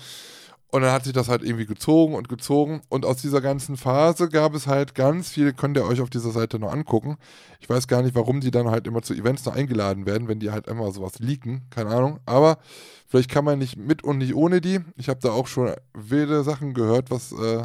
Und 0.70 0.82
dann 0.82 0.92
hat 0.92 1.04
sich 1.04 1.14
das 1.14 1.30
halt 1.30 1.42
irgendwie 1.42 1.64
gezogen 1.64 2.14
und 2.14 2.28
gezogen. 2.28 2.82
Und 2.90 3.06
aus 3.06 3.22
dieser 3.22 3.40
ganzen 3.40 3.78
Phase 3.78 4.28
gab 4.28 4.54
es 4.54 4.66
halt 4.66 4.94
ganz 4.94 5.30
viele, 5.30 5.54
könnt 5.54 5.78
ihr 5.78 5.84
euch 5.86 6.02
auf 6.02 6.10
dieser 6.10 6.30
Seite 6.30 6.58
noch 6.58 6.72
angucken. 6.72 7.16
Ich 7.60 7.70
weiß 7.70 7.88
gar 7.88 8.02
nicht, 8.02 8.14
warum 8.14 8.40
die 8.40 8.50
dann 8.50 8.70
halt 8.70 8.86
immer 8.86 9.00
zu 9.00 9.14
Events 9.14 9.46
noch 9.46 9.56
eingeladen 9.56 10.04
werden, 10.04 10.28
wenn 10.28 10.40
die 10.40 10.50
halt 10.50 10.66
immer 10.66 10.92
sowas 10.92 11.20
leaken. 11.20 11.62
Keine 11.70 11.88
Ahnung. 11.90 12.20
Aber 12.26 12.58
vielleicht 13.06 13.30
kann 13.30 13.46
man 13.46 13.58
nicht 13.58 13.78
mit 13.78 14.04
und 14.04 14.18
nicht 14.18 14.34
ohne 14.34 14.60
die. 14.60 14.80
Ich 14.96 15.08
habe 15.08 15.20
da 15.20 15.30
auch 15.30 15.46
schon 15.46 15.72
wilde 15.94 16.44
Sachen 16.44 16.74
gehört, 16.74 17.10
was, 17.10 17.32
äh, 17.32 17.62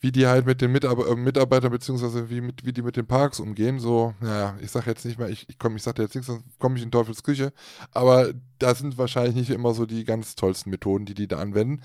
wie 0.00 0.12
die 0.12 0.26
halt 0.26 0.46
mit 0.46 0.60
den 0.60 0.70
Mitab 0.70 0.98
äh, 0.98 1.16
Mitarbeitern, 1.16 1.72
beziehungsweise 1.72 2.30
wie, 2.30 2.40
mit, 2.40 2.64
wie 2.64 2.72
die 2.72 2.82
mit 2.82 2.96
den 2.96 3.06
Parks 3.06 3.40
umgehen. 3.40 3.80
So, 3.80 4.14
naja, 4.20 4.56
ich 4.60 4.70
sage 4.70 4.90
jetzt 4.90 5.04
nicht 5.04 5.18
mehr, 5.18 5.28
ich, 5.28 5.48
ich 5.48 5.58
komme, 5.58 5.76
ich 5.76 5.82
sage 5.82 6.02
jetzt 6.02 6.14
nichts, 6.14 6.28
sonst 6.28 6.44
komme 6.58 6.76
ich 6.76 6.84
in 6.84 6.90
Teufels 6.90 7.22
Küche. 7.22 7.52
Aber 7.92 8.32
das 8.58 8.78
sind 8.78 8.96
wahrscheinlich 8.96 9.34
nicht 9.34 9.50
immer 9.50 9.74
so 9.74 9.86
die 9.86 10.04
ganz 10.04 10.36
tollsten 10.36 10.70
Methoden, 10.70 11.04
die 11.04 11.14
die 11.14 11.26
da 11.26 11.38
anwenden. 11.38 11.82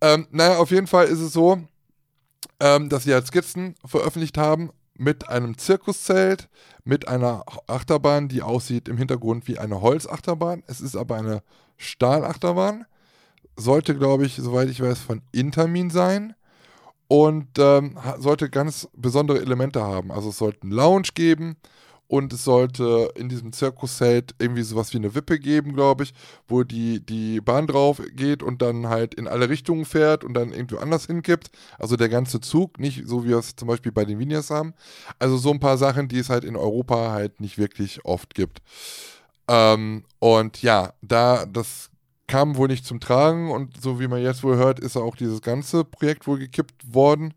Ähm, 0.00 0.26
naja, 0.30 0.58
auf 0.58 0.70
jeden 0.70 0.86
Fall 0.86 1.06
ist 1.06 1.20
es 1.20 1.32
so, 1.32 1.60
ähm, 2.58 2.88
dass 2.88 3.04
sie 3.04 3.12
halt 3.12 3.26
Skizzen 3.26 3.74
veröffentlicht 3.84 4.38
haben 4.38 4.70
mit 4.94 5.28
einem 5.28 5.58
Zirkuszelt, 5.58 6.48
mit 6.84 7.08
einer 7.08 7.44
Achterbahn, 7.66 8.28
die 8.28 8.42
aussieht 8.42 8.88
im 8.88 8.96
Hintergrund 8.96 9.46
wie 9.46 9.58
eine 9.58 9.80
Holzachterbahn. 9.80 10.62
Es 10.66 10.80
ist 10.80 10.96
aber 10.96 11.16
eine 11.16 11.42
Stahlachterbahn. 11.76 12.86
Sollte, 13.56 13.94
glaube 13.94 14.24
ich, 14.24 14.36
soweit 14.36 14.70
ich 14.70 14.80
weiß, 14.80 15.00
von 15.00 15.20
Intermin 15.32 15.90
sein 15.90 16.34
und 17.12 17.58
ähm, 17.58 17.98
sollte 18.20 18.48
ganz 18.48 18.88
besondere 18.96 19.38
Elemente 19.38 19.82
haben. 19.82 20.10
Also 20.10 20.30
es 20.30 20.38
sollte 20.38 20.62
einen 20.62 20.72
Lounge 20.72 21.08
geben 21.14 21.56
und 22.08 22.32
es 22.32 22.42
sollte 22.42 23.12
in 23.16 23.28
diesem 23.28 23.52
Zirkuszelt 23.52 24.34
irgendwie 24.38 24.62
sowas 24.62 24.94
wie 24.94 24.96
eine 24.96 25.14
Wippe 25.14 25.38
geben, 25.38 25.74
glaube 25.74 26.04
ich, 26.04 26.14
wo 26.48 26.62
die, 26.62 27.04
die 27.04 27.42
Bahn 27.42 27.66
drauf 27.66 28.00
geht 28.16 28.42
und 28.42 28.62
dann 28.62 28.88
halt 28.88 29.12
in 29.12 29.28
alle 29.28 29.50
Richtungen 29.50 29.84
fährt 29.84 30.24
und 30.24 30.32
dann 30.32 30.52
irgendwo 30.52 30.78
anders 30.78 31.04
hinkippt. 31.04 31.50
Also 31.78 31.96
der 31.96 32.08
ganze 32.08 32.40
Zug, 32.40 32.80
nicht 32.80 33.06
so 33.06 33.24
wie 33.24 33.28
wir 33.28 33.36
es 33.36 33.56
zum 33.56 33.68
Beispiel 33.68 33.92
bei 33.92 34.06
den 34.06 34.18
Vinias 34.18 34.48
haben. 34.48 34.72
Also 35.18 35.36
so 35.36 35.50
ein 35.50 35.60
paar 35.60 35.76
Sachen, 35.76 36.08
die 36.08 36.18
es 36.18 36.30
halt 36.30 36.44
in 36.44 36.56
Europa 36.56 37.10
halt 37.10 37.42
nicht 37.42 37.58
wirklich 37.58 38.06
oft 38.06 38.34
gibt. 38.34 38.62
Ähm, 39.48 40.06
und 40.18 40.62
ja, 40.62 40.94
da 41.02 41.44
das 41.44 41.91
kam 42.26 42.56
wohl 42.56 42.68
nicht 42.68 42.86
zum 42.86 43.00
Tragen 43.00 43.50
und 43.50 43.80
so 43.80 44.00
wie 44.00 44.08
man 44.08 44.22
jetzt 44.22 44.42
wohl 44.42 44.56
hört, 44.56 44.80
ist 44.80 44.96
auch 44.96 45.16
dieses 45.16 45.42
ganze 45.42 45.84
Projekt 45.84 46.26
wohl 46.26 46.38
gekippt 46.38 46.94
worden 46.94 47.34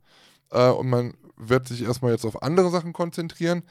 äh, 0.52 0.70
und 0.70 0.90
man 0.90 1.14
wird 1.38 1.68
sich 1.68 1.84
erstmal 1.84 2.12
jetzt 2.12 2.26
auf 2.26 2.42
andere 2.42 2.70
Sachen 2.70 2.94
konzentrieren. 2.94 3.64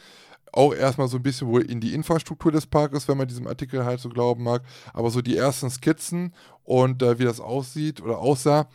Auch 0.53 0.73
erstmal 0.73 1.09
so 1.09 1.17
ein 1.17 1.23
bisschen 1.23 1.49
wohl 1.49 1.63
in 1.63 1.81
die 1.81 1.95
Infrastruktur 1.95 2.53
des 2.53 2.67
Parkes, 2.67 3.09
wenn 3.09 3.17
man 3.17 3.27
diesem 3.27 3.47
Artikel 3.47 3.85
halt 3.85 4.01
so 4.01 4.09
glauben 4.09 4.45
mag. 4.45 4.63
Aber 4.93 5.11
so 5.11 5.21
die 5.21 5.37
ersten 5.37 5.71
Skizzen 5.71 6.33
und 6.63 7.03
äh, 7.03 7.19
wie 7.19 7.25
das 7.25 7.41
aussieht 7.41 8.01
oder 8.01 8.19
aussah, 8.19 8.69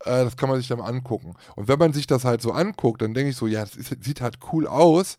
äh, 0.00 0.24
das 0.24 0.36
kann 0.36 0.50
man 0.50 0.58
sich 0.58 0.68
dann 0.68 0.80
angucken. 0.80 1.34
Und 1.56 1.68
wenn 1.68 1.78
man 1.78 1.92
sich 1.92 2.06
das 2.06 2.24
halt 2.24 2.42
so 2.42 2.52
anguckt, 2.52 3.00
dann 3.00 3.14
denke 3.14 3.30
ich 3.30 3.36
so, 3.36 3.46
ja, 3.46 3.60
das 3.60 3.76
ist, 3.76 4.04
sieht 4.04 4.20
halt 4.20 4.38
cool 4.52 4.66
aus. 4.66 5.18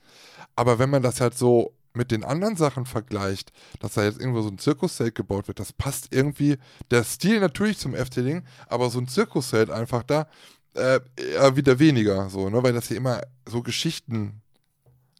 Aber 0.55 0.77
wenn 0.77 0.89
man 0.89 1.01
das 1.01 1.19
halt 1.19 1.35
so 1.35 1.73
mit 1.93 2.11
den 2.11 2.23
anderen 2.23 2.55
Sachen 2.55 2.85
vergleicht, 2.85 3.51
dass 3.79 3.93
da 3.93 4.03
jetzt 4.03 4.19
irgendwo 4.19 4.41
so 4.41 4.49
ein 4.49 4.57
Zirkuszelt 4.57 5.15
gebaut 5.15 5.47
wird, 5.47 5.59
das 5.59 5.73
passt 5.73 6.13
irgendwie, 6.13 6.57
der 6.91 7.03
Stil 7.03 7.39
natürlich 7.39 7.77
zum 7.77 7.95
Efteling, 7.95 8.43
aber 8.67 8.89
so 8.89 8.99
ein 8.99 9.07
Zirkuszelt 9.07 9.69
einfach 9.69 10.03
da, 10.03 10.27
äh, 10.75 10.99
eher 11.15 11.55
wieder 11.55 11.79
weniger, 11.79 12.29
so, 12.29 12.49
ne, 12.49 12.63
weil 12.63 12.73
das 12.73 12.87
hier 12.87 12.97
immer 12.97 13.21
so 13.47 13.61
Geschichten 13.61 14.41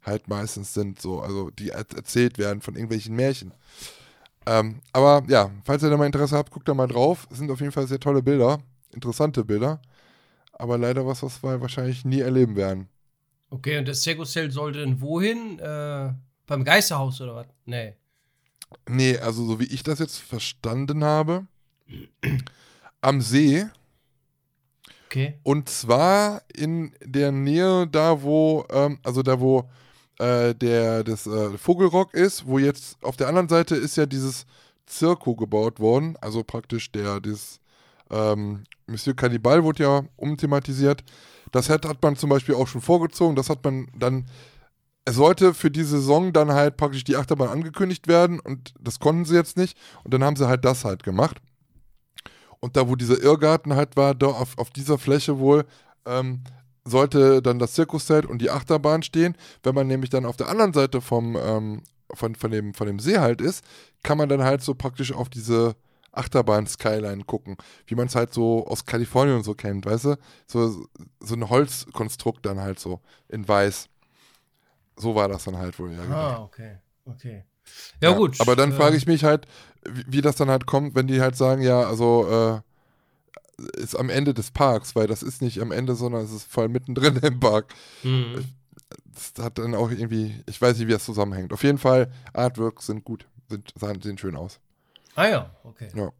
halt 0.03 0.27
meistens 0.27 0.73
sind, 0.73 1.01
so, 1.01 1.21
also 1.21 1.49
die 1.51 1.69
er 1.69 1.85
erzählt 1.95 2.37
werden 2.37 2.61
von 2.61 2.75
irgendwelchen 2.75 3.15
Märchen. 3.15 3.53
Ähm, 4.45 4.81
aber 4.91 5.23
ja, 5.27 5.51
falls 5.63 5.83
ihr 5.83 5.89
da 5.89 5.97
mal 5.97 6.05
Interesse 6.05 6.35
habt, 6.35 6.51
guckt 6.51 6.67
da 6.67 6.73
mal 6.73 6.87
drauf. 6.87 7.27
Es 7.31 7.37
sind 7.37 7.49
auf 7.49 7.61
jeden 7.61 7.71
Fall 7.71 7.87
sehr 7.87 7.99
tolle 7.99 8.21
Bilder, 8.21 8.59
interessante 8.91 9.45
Bilder, 9.45 9.81
aber 10.51 10.77
leider 10.77 11.05
was, 11.05 11.23
was 11.23 11.41
wir 11.43 11.61
wahrscheinlich 11.61 12.03
nie 12.03 12.19
erleben 12.19 12.55
werden. 12.55 12.89
Okay, 13.49 13.77
und 13.77 13.87
das 13.87 14.01
Zirkuszelt 14.01 14.51
sollte 14.51 14.79
denn 14.79 14.99
wohin? 14.99 15.59
Äh, 15.59 16.13
beim 16.53 16.63
Geisterhaus 16.63 17.19
oder 17.19 17.35
was? 17.35 17.47
Nee. 17.65 17.95
Nee, 18.87 19.17
also 19.17 19.43
so 19.45 19.59
wie 19.59 19.65
ich 19.65 19.81
das 19.81 19.99
jetzt 19.99 20.17
verstanden 20.19 21.03
habe, 21.03 21.47
am 23.01 23.21
See 23.21 23.65
Okay. 25.07 25.39
und 25.43 25.69
zwar 25.69 26.41
in 26.55 26.91
der 27.03 27.31
Nähe 27.31 27.87
da, 27.87 28.23
wo, 28.23 28.65
ähm, 28.71 28.97
also 29.03 29.21
da, 29.21 29.39
wo 29.39 29.69
äh, 30.17 30.55
der 30.55 31.03
das 31.03 31.27
äh, 31.27 31.55
Vogelrock 31.57 32.15
ist, 32.15 32.47
wo 32.47 32.57
jetzt 32.57 32.97
auf 33.03 33.15
der 33.15 33.27
anderen 33.27 33.47
Seite 33.47 33.75
ist 33.75 33.95
ja 33.95 34.07
dieses 34.07 34.47
Zirko 34.87 35.35
gebaut 35.35 35.79
worden, 35.79 36.17
also 36.19 36.43
praktisch 36.43 36.91
der, 36.91 37.19
das 37.19 37.59
ähm, 38.09 38.63
Monsieur 38.87 39.15
Cannibal 39.15 39.63
wurde 39.63 39.83
ja 39.83 40.03
umthematisiert. 40.15 41.03
Das 41.51 41.69
hat, 41.69 41.85
hat 41.85 42.01
man 42.01 42.15
zum 42.15 42.31
Beispiel 42.31 42.55
auch 42.55 42.67
schon 42.67 42.81
vorgezogen, 42.81 43.35
das 43.35 43.49
hat 43.49 43.63
man 43.63 43.87
dann 43.95 44.25
es 45.05 45.15
sollte 45.15 45.53
für 45.53 45.69
die 45.69 45.83
Saison 45.83 46.31
dann 46.31 46.51
halt 46.53 46.77
praktisch 46.77 47.03
die 47.03 47.17
Achterbahn 47.17 47.49
angekündigt 47.49 48.07
werden 48.07 48.39
und 48.39 48.73
das 48.79 48.99
konnten 48.99 49.25
sie 49.25 49.35
jetzt 49.35 49.57
nicht. 49.57 49.77
Und 50.03 50.13
dann 50.13 50.23
haben 50.23 50.35
sie 50.35 50.47
halt 50.47 50.63
das 50.63 50.85
halt 50.85 51.03
gemacht. 51.03 51.41
Und 52.59 52.77
da, 52.77 52.87
wo 52.87 52.95
dieser 52.95 53.21
Irrgarten 53.21 53.75
halt 53.75 53.97
war, 53.97 54.15
da 54.15 54.27
auf, 54.27 54.57
auf 54.57 54.69
dieser 54.69 54.97
Fläche 54.97 55.39
wohl, 55.39 55.65
ähm, 56.05 56.43
sollte 56.85 57.41
dann 57.41 57.59
das 57.59 57.73
Zirkuszelt 57.73 58.25
und 58.25 58.41
die 58.41 58.51
Achterbahn 58.51 59.03
stehen. 59.03 59.35
Wenn 59.63 59.75
man 59.75 59.87
nämlich 59.87 60.09
dann 60.09 60.25
auf 60.25 60.37
der 60.37 60.47
anderen 60.47 60.71
Seite 60.71 61.01
vom, 61.01 61.37
ähm, 61.37 61.81
von, 62.13 62.35
von, 62.35 62.51
dem, 62.51 62.73
von 62.73 62.87
dem 62.87 62.99
See 62.99 63.17
halt 63.17 63.41
ist, 63.41 63.65
kann 64.03 64.17
man 64.17 64.29
dann 64.29 64.43
halt 64.43 64.61
so 64.61 64.73
praktisch 64.75 65.11
auf 65.11 65.29
diese 65.29 65.75
Achterbahn-Skyline 66.13 67.23
gucken, 67.25 67.57
wie 67.87 67.95
man 67.95 68.07
es 68.07 68.15
halt 68.15 68.33
so 68.33 68.65
aus 68.67 68.85
Kalifornien 68.85 69.43
so 69.43 69.55
kennt, 69.55 69.85
weißt 69.85 70.05
du? 70.05 70.17
So, 70.47 70.85
so 71.19 71.35
ein 71.35 71.49
Holzkonstrukt 71.49 72.45
dann 72.45 72.61
halt 72.61 72.79
so 72.79 73.01
in 73.27 73.47
weiß. 73.47 73.89
So 74.97 75.15
war 75.15 75.27
das 75.27 75.43
dann 75.43 75.57
halt 75.57 75.77
wohl, 75.79 75.91
ja. 75.91 76.03
Genau. 76.03 76.15
Ah, 76.15 76.43
okay. 76.43 76.77
Okay. 77.05 77.43
Ja, 78.01 78.11
gut. 78.11 78.39
Aber 78.39 78.55
dann 78.55 78.71
äh, 78.71 78.73
frage 78.73 78.97
ich 78.97 79.07
mich 79.07 79.23
halt, 79.23 79.47
wie, 79.83 80.03
wie 80.07 80.21
das 80.21 80.35
dann 80.35 80.49
halt 80.49 80.65
kommt, 80.65 80.95
wenn 80.95 81.07
die 81.07 81.21
halt 81.21 81.35
sagen, 81.35 81.61
ja, 81.61 81.81
also 81.81 82.61
äh, 83.57 83.79
ist 83.79 83.95
am 83.95 84.09
Ende 84.09 84.33
des 84.33 84.51
Parks, 84.51 84.95
weil 84.95 85.07
das 85.07 85.23
ist 85.23 85.41
nicht 85.41 85.61
am 85.61 85.71
Ende, 85.71 85.95
sondern 85.95 86.23
es 86.23 86.31
ist 86.31 86.51
voll 86.51 86.69
mittendrin 86.69 87.17
im 87.21 87.39
Park. 87.39 87.73
hm. 88.01 88.45
Das 89.15 89.45
hat 89.45 89.59
dann 89.59 89.75
auch 89.75 89.91
irgendwie, 89.91 90.33
ich 90.47 90.59
weiß 90.59 90.77
nicht, 90.77 90.87
wie 90.87 90.91
das 90.91 91.05
zusammenhängt. 91.05 91.53
Auf 91.53 91.63
jeden 91.63 91.77
Fall, 91.77 92.11
Artworks 92.33 92.87
sind 92.87 93.03
gut, 93.03 93.27
sind, 93.47 93.71
sehen 94.01 94.17
schön 94.17 94.35
aus. 94.35 94.59
Ah 95.13 95.27
ja, 95.27 95.55
okay. 95.63 95.89
Ja. 95.93 96.11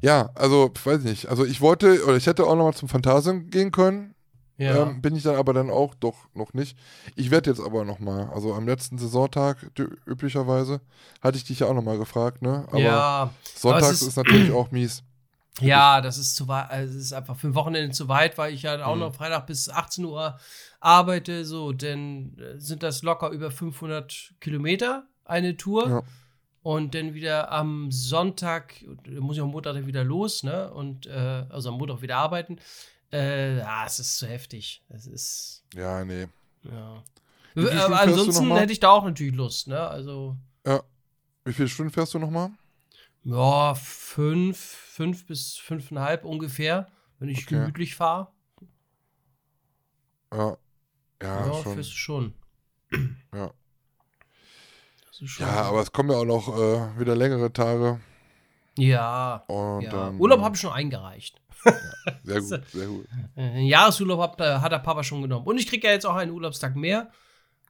Ja, 0.00 0.30
also, 0.34 0.70
ich 0.74 0.84
weiß 0.84 1.02
nicht. 1.02 1.28
Also 1.28 1.44
ich 1.44 1.60
wollte, 1.60 2.02
oder 2.04 2.16
ich 2.16 2.26
hätte 2.26 2.46
auch 2.46 2.56
nochmal 2.56 2.74
zum 2.74 2.88
Phantasium 2.88 3.50
gehen 3.50 3.70
können. 3.70 4.14
Ja. 4.60 4.88
Ähm, 4.88 5.00
bin 5.00 5.16
ich 5.16 5.22
dann 5.22 5.36
aber 5.36 5.52
dann 5.54 5.70
auch 5.70 5.94
doch 5.94 6.16
noch 6.34 6.52
nicht. 6.52 6.76
Ich 7.16 7.30
werde 7.30 7.48
jetzt 7.50 7.60
aber 7.60 7.84
nochmal, 7.84 8.28
also 8.34 8.52
am 8.54 8.66
letzten 8.66 8.98
Saisontag 8.98 9.70
üblicherweise, 10.06 10.80
hatte 11.22 11.38
ich 11.38 11.44
dich 11.44 11.60
ja 11.60 11.66
auch 11.66 11.74
nochmal 11.74 11.98
gefragt, 11.98 12.42
ne? 12.42 12.66
Aber 12.68 12.78
ja, 12.78 13.30
sonntags 13.54 13.84
aber 13.84 13.92
ist, 13.92 14.02
ist- 14.02 14.16
natürlich 14.16 14.52
auch 14.52 14.70
mies. 14.70 15.02
ja, 15.60 16.00
das 16.00 16.18
ist 16.18 16.36
zu 16.36 16.46
weit, 16.48 16.70
also 16.70 16.96
es 16.96 17.04
ist 17.06 17.12
einfach 17.12 17.36
für 17.36 17.48
ein 17.48 17.54
Wochenende 17.54 17.90
zu 17.92 18.08
weit, 18.08 18.36
weil 18.38 18.52
ich 18.54 18.62
ja 18.62 18.84
auch 18.84 18.94
Mhm. 18.94 19.00
noch 19.00 19.14
Freitag 19.14 19.46
bis 19.46 19.68
18 19.68 20.04
Uhr 20.04 20.38
arbeite, 20.78 21.44
so, 21.44 21.72
denn 21.72 22.36
äh, 22.38 22.58
sind 22.60 22.82
das 22.82 23.02
locker 23.02 23.30
über 23.30 23.50
500 23.50 24.34
Kilometer 24.40 25.04
eine 25.24 25.56
Tour. 25.56 25.88
Ja. 25.88 26.02
Und 26.62 26.94
dann 26.94 27.14
wieder 27.14 27.50
am 27.52 27.90
Sonntag, 27.90 28.74
da 29.04 29.20
muss 29.20 29.36
ich 29.36 29.42
am 29.42 29.48
Montag 29.50 29.86
wieder 29.86 30.04
los, 30.04 30.42
ne? 30.42 30.70
Und 30.70 31.06
äh, 31.06 31.46
also 31.48 31.70
am 31.70 31.78
Montag 31.78 32.02
wieder 32.02 32.18
arbeiten. 32.18 32.58
Äh, 33.12 33.58
ja, 33.58 33.84
es 33.86 33.98
ist 33.98 34.18
zu 34.18 34.26
heftig. 34.28 34.82
Es 34.88 35.06
ist, 35.06 35.64
Ja, 35.74 36.04
nee. 36.04 36.28
ja. 36.62 37.02
Äh, 37.56 37.68
Aber 37.78 37.88
du 37.88 38.12
ansonsten 38.12 38.54
hätte 38.54 38.72
ich 38.72 38.80
da 38.80 38.90
auch 38.90 39.04
natürlich 39.04 39.34
Lust, 39.34 39.66
ne? 39.68 39.80
Also, 39.80 40.36
Wie 41.44 41.52
viele 41.52 41.68
Stunden 41.68 41.92
fährst 41.92 42.14
du 42.14 42.18
nochmal? 42.18 42.50
ja, 43.24 43.74
fünf, 43.74 44.58
fünf 44.58 45.26
bis 45.26 45.56
fünfeinhalb 45.56 46.24
ungefähr, 46.24 46.86
wenn 47.18 47.28
ich 47.28 47.38
Okay. 47.46 47.56
gemütlich 47.56 47.96
fahre. 47.96 48.28
Ja. 50.32 50.56
Ja, 51.22 51.46
Ja, 51.46 51.52
schon. 51.62 51.74
fährst 51.74 51.90
du 51.90 51.96
schon. 51.96 52.34
Ja. 53.34 53.52
Schon. 55.22 55.46
Ja, 55.46 55.62
aber 55.64 55.80
es 55.82 55.92
kommen 55.92 56.10
ja 56.10 56.16
auch 56.16 56.24
noch 56.24 56.48
äh, 56.48 56.98
wieder 56.98 57.14
längere 57.14 57.52
Tage. 57.52 58.00
Ja. 58.78 59.44
Und 59.48 59.82
ja. 59.82 60.10
Urlaub 60.12 60.40
habe 60.40 60.54
ich 60.54 60.60
schon 60.62 60.72
eingereicht. 60.72 61.39
Sehr 62.24 62.40
gut, 62.40 62.70
sehr 62.70 62.86
gut. 62.86 63.06
Äh, 63.36 63.40
Einen 63.40 63.66
Jahresurlaub 63.66 64.20
hab, 64.20 64.36
da 64.38 64.60
hat 64.60 64.72
der 64.72 64.78
Papa 64.78 65.02
schon 65.04 65.22
genommen. 65.22 65.46
Und 65.46 65.58
ich 65.58 65.66
kriege 65.66 65.86
ja 65.86 65.92
jetzt 65.92 66.06
auch 66.06 66.14
einen 66.14 66.32
Urlaubstag 66.32 66.74
mehr 66.76 67.10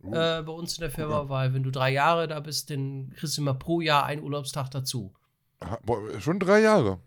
Uh, 0.03 0.15
äh, 0.15 0.43
bei 0.43 0.53
uns 0.53 0.79
in 0.79 0.81
der 0.81 0.91
Firma, 0.91 1.29
weil 1.29 1.53
wenn 1.53 1.63
du 1.63 1.71
drei 1.71 1.91
Jahre 1.91 2.27
da 2.27 2.41
bist, 2.41 2.71
dann 2.71 3.13
kriegst 3.15 3.37
du 3.37 3.43
immer 3.43 3.53
pro 3.53 3.83
Jahr 3.83 4.05
einen 4.07 4.23
Urlaubstag 4.23 4.71
dazu. 4.71 5.13
boah, 5.85 6.19
schon 6.21 6.41
drei 6.41 6.61
Jahre. 6.61 7.01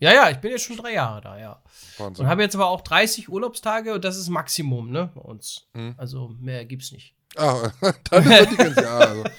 Ja, 0.00 0.12
ja, 0.12 0.30
ich 0.30 0.38
bin 0.38 0.50
jetzt 0.50 0.64
schon 0.64 0.76
drei 0.76 0.94
Jahre 0.94 1.20
da, 1.20 1.38
ja. 1.38 1.62
Wahnsinn. 1.98 2.24
Und 2.24 2.30
habe 2.30 2.42
jetzt 2.42 2.56
aber 2.56 2.68
auch 2.68 2.80
30 2.80 3.28
Urlaubstage 3.28 3.94
und 3.94 4.04
das 4.04 4.16
ist 4.16 4.30
Maximum, 4.30 4.90
ne, 4.90 5.12
bei 5.14 5.20
uns. 5.20 5.68
Mhm. 5.74 5.94
Also 5.96 6.34
mehr 6.40 6.64
gibt's 6.64 6.90
nicht. 6.90 7.14
Ah, 7.36 7.70
dann 8.10 8.30
ist 8.30 8.50
die 8.52 8.56
ganze 8.56 8.82
Jahr. 8.82 9.00
Also. 9.08 9.24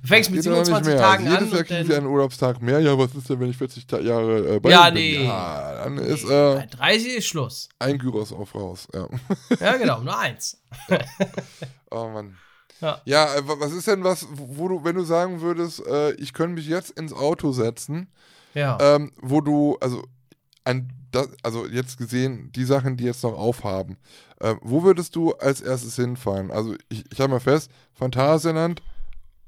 Du 0.00 0.08
fängst 0.08 0.30
mit 0.30 0.38
Geht 0.42 0.44
ja 0.46 0.50
noch 0.52 0.58
nicht 0.58 0.66
27 0.68 0.94
mehr. 0.94 1.02
Tagen 1.02 1.24
also 1.26 1.36
an 1.38 1.44
jedes 1.44 1.68
Jahr 1.68 1.78
dann, 1.78 1.86
sie 1.88 1.94
einen 1.96 2.06
Urlaubstag 2.06 2.62
mehr. 2.62 2.78
Ja, 2.80 2.96
was 2.96 3.14
ist 3.16 3.28
denn, 3.28 3.40
wenn 3.40 3.50
ich 3.50 3.56
40 3.56 3.86
Ta 3.86 3.98
Jahre 3.98 4.54
äh, 4.54 4.60
bei 4.60 4.70
Ja, 4.70 4.86
Ihnen 4.86 4.94
bin? 4.94 5.02
nee. 5.20 5.24
Ja, 5.26 5.74
dann 5.84 5.98
ist 5.98 6.24
Nee, 6.24 6.32
äh, 6.32 6.54
bei 6.54 6.66
30 6.66 7.16
ist 7.16 7.26
Schluss. 7.26 7.68
ein 7.80 7.98
Gyros 7.98 8.32
auf 8.32 8.54
raus. 8.54 8.86
Ja. 8.94 9.08
Ja, 9.60 9.76
genau, 9.76 10.00
nur 10.02 10.16
eins. 10.16 10.58
Oh 11.90 12.08
Mann. 12.08 12.36
Ja. 12.80 13.00
Ja, 13.04 13.34
äh, 13.34 13.46
wa- 13.48 13.56
was 13.58 13.72
ist 13.72 13.88
denn 13.88 14.04
was, 14.04 14.26
wo 14.30 14.68
du, 14.68 14.84
wenn 14.84 14.94
du 14.96 15.02
sagen 15.02 15.40
würdest, 15.40 15.84
äh, 15.84 16.12
ich 16.12 16.32
könnte 16.32 16.54
mich 16.54 16.68
jetzt 16.68 16.90
ins 16.90 17.12
Auto 17.12 17.50
setzen, 17.52 18.08
Ja. 18.54 18.78
ähm, 18.80 19.12
wo 19.20 19.40
du, 19.40 19.76
also 19.80 20.04
an 20.64 20.92
das, 21.16 21.28
also 21.42 21.66
jetzt 21.66 21.98
gesehen, 21.98 22.50
die 22.52 22.64
Sachen, 22.64 22.96
die 22.96 23.04
jetzt 23.04 23.22
noch 23.22 23.36
aufhaben, 23.36 23.96
äh, 24.40 24.54
wo 24.62 24.82
würdest 24.82 25.16
du 25.16 25.32
als 25.34 25.60
erstes 25.60 25.96
hinfahren? 25.96 26.50
Also 26.50 26.74
ich, 26.88 27.04
ich 27.12 27.20
habe 27.20 27.30
mal 27.32 27.40
fest, 27.40 27.70
Phantasialand, 27.94 28.82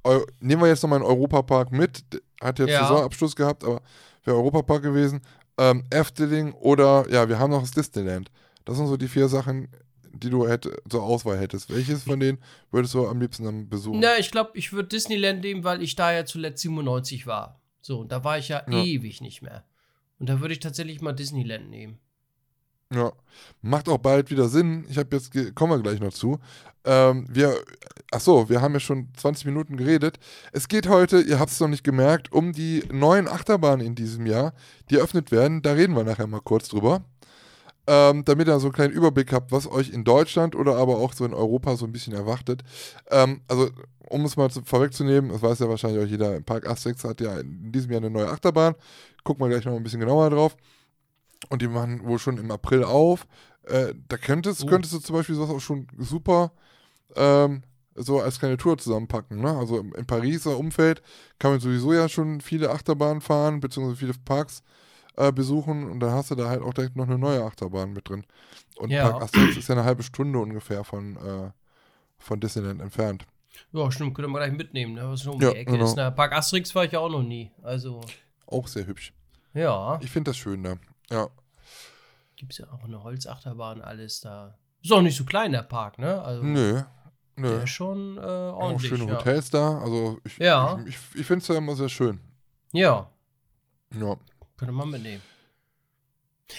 Eu 0.04 0.24
nehmen 0.40 0.62
wir 0.62 0.68
jetzt 0.68 0.83
nochmal 0.83 1.00
einen 1.00 1.07
Europapark 1.09 1.72
mit, 1.72 2.02
hat 2.40 2.59
jetzt 2.59 2.70
Ja. 2.70 2.87
Saisonabschluss 2.87 3.35
gehabt, 3.37 3.64
aber 3.64 3.83
wäre 4.24 4.37
Europapark 4.37 4.83
gewesen, 4.83 5.20
ähm, 5.59 5.85
Efteling 5.90 6.52
oder, 6.52 7.04
ja, 7.11 7.28
wir 7.28 7.38
haben 7.38 7.50
noch 7.50 7.61
das 7.62 7.72
Disneyland. 7.72 8.31
Das 8.64 8.76
sind 8.76 8.87
so 8.87 8.96
die 8.96 9.09
vier 9.09 9.28
Sachen, 9.28 9.68
die 10.12 10.31
du 10.31 10.46
hätte, 10.48 10.76
zur 10.88 11.02
Auswahl 11.02 11.38
hättest. 11.38 11.68
Welches 11.74 12.04
von 12.04 12.20
denen 12.20 12.38
würdest 12.70 12.94
du 12.94 13.07
am 13.07 13.20
liebsten 13.20 13.44
dann 13.44 13.68
besuchen? 13.68 14.00
Na, 14.00 14.18
ich 14.18 14.31
glaube, 14.31 14.50
ich 14.54 14.72
würde 14.72 14.88
Disneyland 14.88 15.42
nehmen, 15.42 15.64
weil 15.64 15.83
ich 15.83 15.96
da 15.96 16.12
ja 16.12 16.24
zuletzt 16.24 16.62
97 16.62 17.26
war. 17.26 17.61
So, 17.81 18.00
und 18.00 18.12
da 18.12 18.22
war 18.24 18.38
ich 18.38 18.48
ja, 18.48 18.62
Ja. 18.68 18.83
ewig 18.83 19.20
nicht 19.20 19.42
mehr. 19.42 19.64
Und 20.18 20.28
da 20.28 20.40
würde 20.40 20.54
ich 20.54 20.61
tatsächlich 20.61 21.00
mal 21.00 21.12
Disneyland 21.12 21.70
nehmen. 21.70 21.98
Ja, 22.92 23.12
macht 23.61 23.88
auch 23.88 23.98
bald 23.98 24.31
wieder 24.31 24.48
Sinn. 24.48 24.87
Ich 24.88 24.96
habe 24.96 25.14
jetzt, 25.14 25.33
kommen 25.54 25.72
wir 25.72 25.83
gleich 25.83 26.00
noch 26.00 26.12
zu. 26.12 26.38
Ähm, 26.85 27.26
wir, 27.28 27.54
ach 28.11 28.20
so, 28.20 28.48
wir 28.48 28.62
haben 28.62 28.72
ja 28.72 28.81
schon 28.81 29.09
20 29.14 29.44
Minuten 29.44 29.76
geredet. 29.76 30.18
Es 30.52 30.68
geht 30.68 30.88
heute, 30.88 31.20
ihr 31.20 31.38
habt 31.38 31.50
es 31.50 31.61
noch 31.61 31.68
nicht 31.68 31.85
gemerkt, 31.85 32.33
um 32.33 32.52
die 32.52 32.83
neuen 32.90 33.28
Achterbahnen 33.28 33.87
in 33.87 33.94
diesem 33.94 34.24
Jahr, 34.24 34.54
die 34.90 34.96
eröffnet 34.96 35.31
werden. 35.31 35.61
Da 35.61 35.72
reden 35.72 35.94
wir 35.94 36.04
nachher 36.04 36.26
mal 36.26 36.40
kurz 36.40 36.68
drüber. 36.68 37.04
Ähm, 37.90 38.22
damit 38.27 38.48
ihr 38.48 38.61
so 38.61 38.66
einen 38.66 38.74
kleinen 38.74 38.92
Überblick 38.92 39.33
habt, 39.33 39.51
was 39.51 39.66
euch 39.66 39.88
in 39.88 40.05
Deutschland 40.05 40.55
oder 40.55 40.77
aber 40.77 40.98
auch 40.98 41.14
so 41.14 41.24
in 41.24 41.33
Europa 41.33 41.74
so 41.74 41.87
ein 41.87 41.92
bisschen 41.92 42.12
erwartet. 42.12 42.62
Ähm, 43.11 43.40
also, 43.48 43.70
um 44.11 44.27
es 44.27 44.37
mal 44.37 44.51
zu, 44.51 44.62
vorwegzunehmen, 44.62 45.31
das 45.31 45.40
weiß 45.40 45.61
ja 45.61 45.70
wahrscheinlich 45.70 46.05
auch 46.05 46.07
jeder, 46.07 46.38
Park 46.42 46.68
Asterix 46.68 47.03
hat 47.05 47.22
ja 47.22 47.40
in 47.40 47.72
diesem 47.72 47.90
Jahr 47.90 48.03
eine 48.03 48.11
neue 48.11 48.29
Achterbahn. 48.29 48.74
Gucken 49.24 49.42
wir 49.42 49.48
gleich 49.48 49.64
noch 49.64 49.74
ein 49.74 49.83
bisschen 49.83 50.01
genauer 50.01 50.29
drauf. 50.29 50.55
Und 51.48 51.62
die 51.62 51.68
machen 51.68 52.05
wohl 52.05 52.18
schon 52.18 52.37
im 52.37 52.51
April 52.51 52.85
auf. 52.85 53.27
Äh, 53.62 53.94
da 54.09 54.18
könntest, 54.18 54.64
Oh. 54.64 54.66
könntest 54.66 54.92
du 54.92 54.98
zum 54.98 55.16
Beispiel 55.16 55.35
sowas 55.37 55.51
auch 55.51 55.61
schon 55.61 55.87
super 55.96 56.53
ähm, 57.16 57.62
so 57.94 58.20
als 58.20 58.38
kleine 58.38 58.59
Tour 58.59 58.77
zusammenpacken. 58.77 59.40
Ne? 59.40 59.57
Also 59.57 59.79
im, 59.79 59.94
im 59.94 60.07
Pariser 60.07 60.59
Umfeld 60.59 61.03
kann 61.38 61.53
man 61.53 61.61
sowieso 61.61 61.94
ja 61.94 62.09
schon 62.09 62.42
viele 62.42 62.70
Achterbahnen 62.70 63.22
fahren, 63.22 63.61
beziehungsweise 63.61 63.96
viele 63.98 64.12
Parks 64.24 64.62
äh, 65.18 65.33
besuchen 65.33 65.90
und 65.90 66.00
dann 66.00 66.12
hast 66.12 66.31
du 66.31 66.35
da 66.35 66.48
halt 66.48 66.62
auch 66.62 66.72
direkt 66.74 66.96
noch 66.96 67.07
eine 67.07 67.18
neue 67.18 67.42
Achterbahn 67.44 67.92
mit 67.92 68.09
drin. 68.09 68.24
Und 68.76 68.90
Ja. 68.90 69.11
Park 69.11 69.22
Asterix 69.24 69.57
ist 69.57 69.68
ja 69.68 69.74
eine 69.74 69.85
halbe 69.85 70.02
Stunde 70.02 70.38
ungefähr 70.38 70.85
von, 70.85 71.16
äh, 71.16 71.50
von 72.18 72.40
Disneyland 72.40 72.81
entfernt. 72.81 73.26
Ja, 73.72 73.90
stimmt, 73.90 74.14
können 74.14 74.31
wir 74.31 74.38
gleich 74.38 74.52
mitnehmen, 74.52 74.94
ne? 74.94 75.11
was 75.11 75.26
um 75.26 75.40
Ja, 75.40 75.50
die 75.50 75.57
Ecke 75.57 75.72
genau. 75.72 75.85
ist. 75.85 75.96
Na, 75.96 76.11
Park 76.11 76.33
Asterix 76.33 76.74
war 76.74 76.85
ich 76.85 76.92
ja 76.92 77.00
auch 77.00 77.11
noch 77.11 77.22
nie. 77.22 77.50
Also, 77.62 78.00
Auch 78.46 78.68
sehr 78.68 78.87
hübsch. 78.87 79.12
ja, 79.54 79.98
Ich 80.02 80.11
finde 80.11 80.31
das 80.31 80.37
schön 80.37 80.62
da. 80.62 80.76
Ja. 81.11 81.28
gibt 82.37 82.52
es 82.52 82.59
ja 82.59 82.66
auch 82.72 82.85
eine 82.85 83.02
Holzachterbahn, 83.02 83.81
alles 83.83 84.20
da. 84.20 84.57
Ist 84.83 84.92
auch 84.92 85.02
nicht 85.02 85.16
so 85.16 85.24
klein, 85.24 85.50
der 85.50 85.62
Park, 85.62 85.98
ne? 85.98 86.22
Also, 86.22 86.44
Nö. 86.44 86.83
Nö. 87.35 87.50
der 87.50 87.64
ist 87.64 87.70
schon 87.70 88.16
äh, 88.16 88.20
Auch 88.20 88.59
ordentlich. 88.62 88.88
schöne 88.90 89.07
ja. 89.11 89.16
Hotels 89.18 89.50
da. 89.50 89.78
Also 89.78 90.18
ich, 90.24 90.38
Ja. 90.38 90.78
ich, 90.87 90.88
ich, 91.14 91.20
ich 91.20 91.26
finde 91.26 91.42
es 91.42 91.48
ja 91.48 91.57
immer 91.57 91.74
sehr 91.74 91.88
schön. 91.88 92.20
Ja, 92.72 93.11
Ja. 93.98 94.16
Könnte 94.59 94.73
man 94.73 94.90
mitnehmen. 94.90 95.23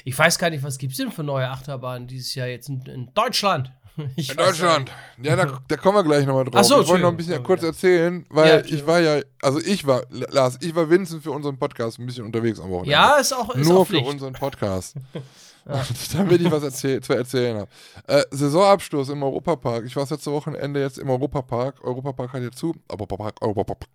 Ich 0.06 0.18
weiß 0.18 0.38
gar 0.38 0.50
nicht, 0.50 0.64
was 0.64 0.78
gibt 0.78 0.92
es 0.92 0.98
denn 0.98 1.12
für 1.12 1.24
neue 1.24 1.50
Achterbahnen 1.50 2.08
dieses 2.08 2.36
Jahr 2.36 2.48
jetzt 2.48 2.70
in, 2.70 2.82
in 2.84 3.14
Deutschland? 3.14 3.72
Ich 4.16 4.30
In 4.30 4.38
Deutschland. 4.38 4.90
Ja, 5.22 5.36
da, 5.36 5.60
da 5.68 5.76
kommen 5.76 5.98
wir 5.98 6.04
gleich 6.06 6.26
nochmal 6.26 6.46
drauf. 6.46 6.56
Ach 6.56 6.64
so, 6.64 6.82
ich 6.82 6.88
wollte 6.88 7.04
noch 7.04 7.10
ein 7.10 7.18
bisschen 7.18 7.44
kurz 7.44 7.64
erzählen, 7.64 8.26
weil 8.30 8.48
Ja, 8.48 8.66
ich 8.66 8.88
war 8.88 9.02
ja, 9.02 9.22
also 9.42 9.60
ich 9.60 9.86
war, 9.86 10.04
Lars, 10.10 10.58
ich 10.62 10.74
war 10.74 10.90
Vincent 10.90 11.22
für 11.22 11.32
unseren 11.32 11.60
Podcast 11.60 12.00
ein 12.00 12.06
bisschen 12.06 12.24
unterwegs 12.24 12.62
am 12.62 12.70
Wochenende. 12.70 12.92
Ja, 12.92 13.18
ist 13.18 13.34
auch, 13.34 13.54
ist 13.54 13.68
Nur 13.68 13.80
auch 13.80 13.88
für 13.88 14.00
unseren 14.00 14.32
Podcast. 14.32 14.96
Und 15.66 16.14
damit 16.14 16.42
ich 16.42 16.52
was 16.52 16.64
erzähl 16.64 17.02
zu 17.02 17.14
erzählen 17.14 17.58
habe. 17.60 17.70
Äh, 18.08 18.24
Saisonabschluss 18.32 19.10
im 19.10 19.22
Europapark. 19.24 19.86
Ich 19.86 19.96
war 19.96 20.04
das 20.04 20.12
letzte 20.12 20.32
Wochenende 20.32 20.80
jetzt 20.82 20.98
im 20.98 21.10
Europapark. 21.10 21.84
Europapark 21.84 22.34
hat 22.34 22.42
jetzt 22.42 22.58
zu. 22.58 22.76
Europapark, 22.90 23.36
Europapark. 23.42 23.88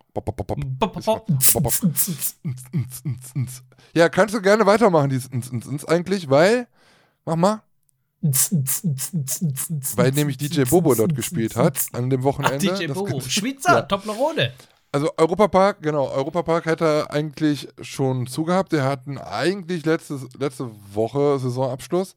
Ja, 3.95 4.09
kannst 4.09 4.33
du 4.35 4.41
gerne 4.41 4.65
weitermachen, 4.65 5.09
dieses 5.09 5.29
eigentlich, 5.87 6.29
weil, 6.29 6.67
mach 7.25 7.35
mal, 7.35 7.61
weil 9.95 10.11
nämlich 10.11 10.37
DJ 10.37 10.63
Bobo 10.63 10.95
dort 10.95 11.15
gespielt 11.15 11.55
hat 11.55 11.77
an 11.93 12.09
dem 12.09 12.21
Ach, 12.21 12.25
Wochenende. 12.25 12.57
DJ 12.57 12.87
Das- 12.87 12.97
Bobo. 12.97 13.21
Schweizer, 13.21 13.73
Ja. 13.75 13.81
Toplerone. 13.83 14.51
Also 14.95 15.09
Europapark, 15.17 15.81
genau, 15.81 16.07
Europapark 16.07 16.65
hätte 16.67 16.85
er 16.85 17.11
eigentlich 17.11 17.67
schon 17.81 18.27
zugehabt. 18.27 18.71
Der 18.71 18.85
hatten 18.85 19.17
eigentlich 19.17 19.85
letztes, 19.85 20.25
letzte 20.39 20.71
Woche 20.93 21.37
Saisonabschluss. 21.37 22.15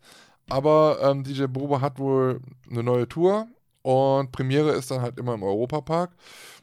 Aber 0.48 0.98
ähm, 1.02 1.24
DJ 1.24 1.46
Bobo 1.46 1.80
hat 1.80 1.98
wohl 1.98 2.40
eine 2.70 2.84
neue 2.84 3.08
Tour 3.08 3.48
und 3.82 4.30
Premiere 4.30 4.70
ist 4.70 4.92
dann 4.92 5.02
halt 5.02 5.18
immer 5.18 5.34
im 5.34 5.42
Europapark. 5.42 6.12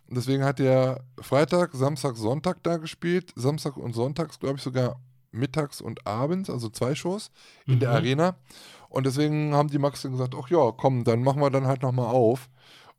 Und 0.07 0.15
deswegen 0.15 0.45
hat 0.45 0.61
er 0.61 1.01
Freitag, 1.19 1.71
Samstag, 1.73 2.15
Sonntag 2.15 2.63
da 2.63 2.77
gespielt. 2.77 3.33
Samstag 3.35 3.75
und 3.75 3.91
Sonntags, 3.93 4.39
glaube 4.39 4.55
ich, 4.55 4.61
sogar 4.63 5.01
mittags 5.33 5.81
und 5.81 6.07
abends, 6.07 6.49
also 6.49 6.69
zwei 6.69 6.95
Shows 6.95 7.29
in 7.67 7.81
der 7.81 7.89
Mhm. 7.89 7.95
Arena. 7.95 8.35
Und 8.87 9.05
deswegen 9.05 9.53
haben 9.53 9.67
die 9.67 9.79
Max 9.79 10.01
dann 10.03 10.13
gesagt, 10.13 10.33
ach 10.41 10.49
ja, 10.49 10.71
komm, 10.71 11.03
dann 11.03 11.23
machen 11.23 11.41
wir 11.41 11.49
dann 11.49 11.67
halt 11.67 11.81
nochmal 11.81 12.07
auf. 12.07 12.47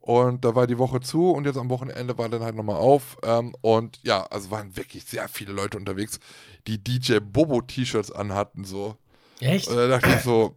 Und 0.07 0.45
da 0.45 0.55
war 0.55 0.69
die 0.69 0.79
Woche 0.79 1.01
zu 1.01 1.33
und 1.33 1.47
jetzt 1.47 1.59
am 1.59 1.69
Wochenende 1.69 2.17
war 2.17 2.29
dann 2.29 2.43
halt 2.45 2.55
nochmal 2.55 2.77
auf. 2.77 3.17
Ähm, 3.25 3.57
und 3.61 3.99
ja, 4.05 4.23
also 4.27 4.53
waren 4.53 4.77
wirklich 4.77 5.05
sehr 5.05 5.27
viele 5.29 5.53
Leute 5.53 5.77
unterwegs, 5.77 6.21
die 6.69 6.79
DJ 6.79 7.19
Bobo 7.19 7.61
T-Shirts 7.61 8.13
anhatten, 8.13 8.63
so. 8.65 8.97
Echt? 9.41 9.67
Und 9.67 9.75
da 9.77 9.89
dachte 9.89 10.09
ich 10.17 10.21
so, 10.23 10.55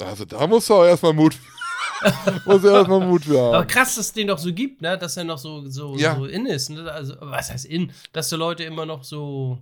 also 0.00 0.24
da 0.24 0.46
musst 0.46 0.70
du 0.70 0.74
auch 0.74 0.84
erstmal 0.84 1.12
Mut, 1.12 1.36
muss 2.46 2.62
du 2.62 2.68
erstmal 2.68 3.00
Mut 3.06 3.24
für 3.24 3.38
Aber 3.38 3.58
haben. 3.58 3.66
krass, 3.66 3.96
dass 3.96 4.06
es 4.06 4.12
den 4.14 4.28
doch 4.28 4.38
so 4.38 4.50
gibt, 4.52 4.80
ne? 4.80 4.96
Dass 4.96 5.16
er 5.18 5.24
noch 5.24 5.38
so, 5.38 5.68
so, 5.68 5.94
Ja. 5.96 6.16
so 6.16 6.24
in 6.24 6.46
ist. 6.46 6.70
Ne? 6.70 6.90
Also, 6.90 7.16
was 7.20 7.50
heißt 7.50 7.66
in? 7.66 7.92
Dass 8.14 8.30
die 8.30 8.36
Leute 8.36 8.64
immer 8.64 8.86
noch 8.86 9.04
so. 9.04 9.58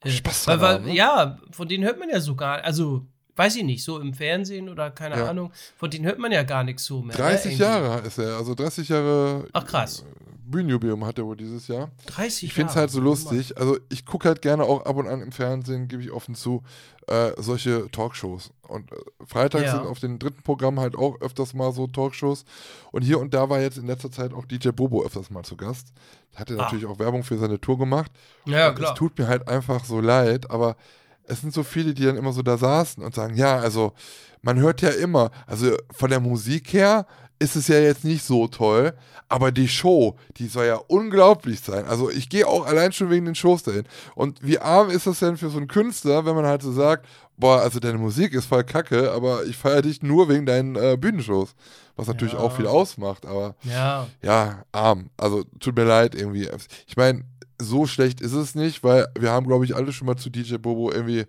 äh, 0.00 0.10
Spaß 0.10 0.46
haben, 0.46 0.84
ne? 0.84 0.94
Ja, 0.94 1.38
von 1.50 1.66
denen 1.68 1.82
hört 1.84 1.98
man 1.98 2.08
ja 2.08 2.20
so 2.20 2.34
gar 2.36 2.62
Also, 2.62 3.04
weiß 3.36 3.56
ich 3.56 3.64
nicht, 3.64 3.82
so 3.84 3.98
im 4.00 4.14
Fernsehen 4.14 4.68
oder 4.68 4.90
keine 4.90 5.16
Ja. 5.18 5.30
Ahnung. 5.30 5.52
Von 5.76 5.90
denen 5.90 6.04
hört 6.06 6.18
man 6.18 6.30
ja 6.32 6.42
gar 6.42 6.64
nichts 6.64 6.84
so 6.84 7.02
mehr. 7.02 7.16
30 7.16 7.58
ne? 7.58 7.64
Jahre 7.64 8.00
ist 8.06 8.18
er, 8.18 8.36
also 8.36 8.54
30 8.54 8.88
Jahre 8.88 9.46
Ach, 9.52 9.66
krass. 9.66 10.04
Bühnenjubiläum 10.46 11.04
hat 11.06 11.18
er 11.18 11.24
wohl 11.24 11.36
dieses 11.36 11.68
Jahr. 11.68 11.90
30 12.06 12.44
Ich 12.44 12.54
finde 12.54 12.70
es 12.70 12.76
halt 12.76 12.90
so 12.90 13.00
lustig. 13.00 13.56
Also 13.56 13.78
ich 13.88 14.04
gucke 14.04 14.28
halt 14.28 14.42
gerne 14.42 14.64
auch 14.64 14.84
ab 14.84 14.96
und 14.96 15.08
an 15.08 15.22
im 15.22 15.32
Fernsehen, 15.32 15.88
gebe 15.88 16.02
ich 16.02 16.10
offen 16.12 16.34
zu, 16.34 16.62
äh, 17.06 17.32
solche 17.38 17.90
Talkshows. 17.90 18.50
Und 18.68 18.92
äh, 18.92 18.96
freitags 19.26 19.64
Ja. 19.64 19.72
sind 19.78 19.86
auf 19.86 20.00
den 20.00 20.18
dritten 20.18 20.42
Programm 20.42 20.78
halt 20.80 20.96
auch 20.96 21.20
öfters 21.22 21.54
mal 21.54 21.72
so 21.72 21.86
Talkshows. 21.86 22.44
Und 22.92 23.02
hier 23.02 23.18
und 23.20 23.32
da 23.32 23.48
war 23.48 23.60
jetzt 23.60 23.78
in 23.78 23.86
letzter 23.86 24.10
Zeit 24.12 24.34
auch 24.34 24.44
DJ 24.44 24.68
Bobo 24.68 25.02
öfters 25.04 25.30
mal 25.30 25.42
zu 25.44 25.56
Gast. 25.56 25.92
Hat 26.34 26.50
er 26.50 26.58
Ah. 26.58 26.62
natürlich 26.64 26.84
auch 26.86 26.98
Werbung 26.98 27.24
für 27.24 27.38
seine 27.38 27.58
Tour 27.60 27.78
gemacht. 27.78 28.12
Ja, 28.44 28.68
Und 28.68 28.74
klar. 28.76 28.92
Es 28.92 28.98
tut 28.98 29.18
mir 29.18 29.26
halt 29.26 29.48
einfach 29.48 29.84
so 29.86 29.98
leid, 30.00 30.50
aber 30.50 30.76
es 31.26 31.40
sind 31.40 31.52
so 31.54 31.62
viele, 31.62 31.94
die 31.94 32.04
dann 32.04 32.16
immer 32.16 32.32
so 32.32 32.42
da 32.42 32.56
saßen 32.58 33.02
und 33.02 33.14
sagen, 33.14 33.34
ja, 33.36 33.56
also 33.58 33.92
man 34.42 34.58
hört 34.58 34.82
ja 34.82 34.90
immer, 34.90 35.30
also 35.46 35.74
von 35.94 36.10
der 36.10 36.20
Musik 36.20 36.72
her 36.72 37.06
ist 37.38 37.56
es 37.56 37.66
ja 37.68 37.78
jetzt 37.78 38.04
nicht 38.04 38.24
so 38.24 38.46
toll, 38.46 38.94
aber 39.28 39.50
die 39.50 39.68
Show, 39.68 40.16
die 40.36 40.46
soll 40.46 40.66
ja 40.66 40.76
unglaublich 40.76 41.60
sein. 41.60 41.84
Also 41.86 42.08
ich 42.10 42.28
gehe 42.28 42.46
auch 42.46 42.64
allein 42.66 42.92
schon 42.92 43.10
wegen 43.10 43.24
den 43.24 43.34
Shows 43.34 43.64
dahin. 43.64 43.84
Und 44.14 44.38
wie 44.42 44.58
arm 44.60 44.88
ist 44.90 45.06
das 45.06 45.18
denn 45.18 45.36
für 45.36 45.50
so 45.50 45.56
einen 45.58 45.66
Künstler, 45.66 46.24
wenn 46.26 46.36
man 46.36 46.46
halt 46.46 46.62
so 46.62 46.72
sagt, 46.72 47.06
boah, 47.36 47.60
also 47.60 47.80
deine 47.80 47.98
Musik 47.98 48.32
ist 48.34 48.46
voll 48.46 48.62
kacke, 48.64 49.10
aber 49.10 49.44
ich 49.46 49.56
feiere 49.56 49.82
dich 49.82 50.02
nur 50.02 50.28
wegen 50.28 50.46
deinen 50.46 50.76
äh, 50.76 50.96
Bühnenshows. 50.98 51.54
Was 51.96 52.06
natürlich 52.06 52.34
Ja. 52.34 52.40
auch 52.40 52.54
viel 52.54 52.66
ausmacht, 52.68 53.26
aber 53.26 53.56
Ja. 53.62 54.06
ja, 54.22 54.62
arm. 54.72 55.10
Also 55.16 55.44
tut 55.58 55.76
mir 55.76 55.84
leid 55.84 56.14
irgendwie. 56.14 56.48
Ich 56.86 56.96
meine, 56.96 57.24
so 57.64 57.86
schlecht 57.86 58.20
ist 58.20 58.32
es 58.32 58.54
nicht, 58.54 58.84
weil 58.84 59.06
wir 59.18 59.30
haben, 59.30 59.46
glaube 59.46 59.64
ich, 59.64 59.74
alle 59.74 59.92
schon 59.92 60.06
mal 60.06 60.16
zu 60.16 60.30
DJ 60.30 60.56
Bobo 60.56 60.90
irgendwie 60.92 61.24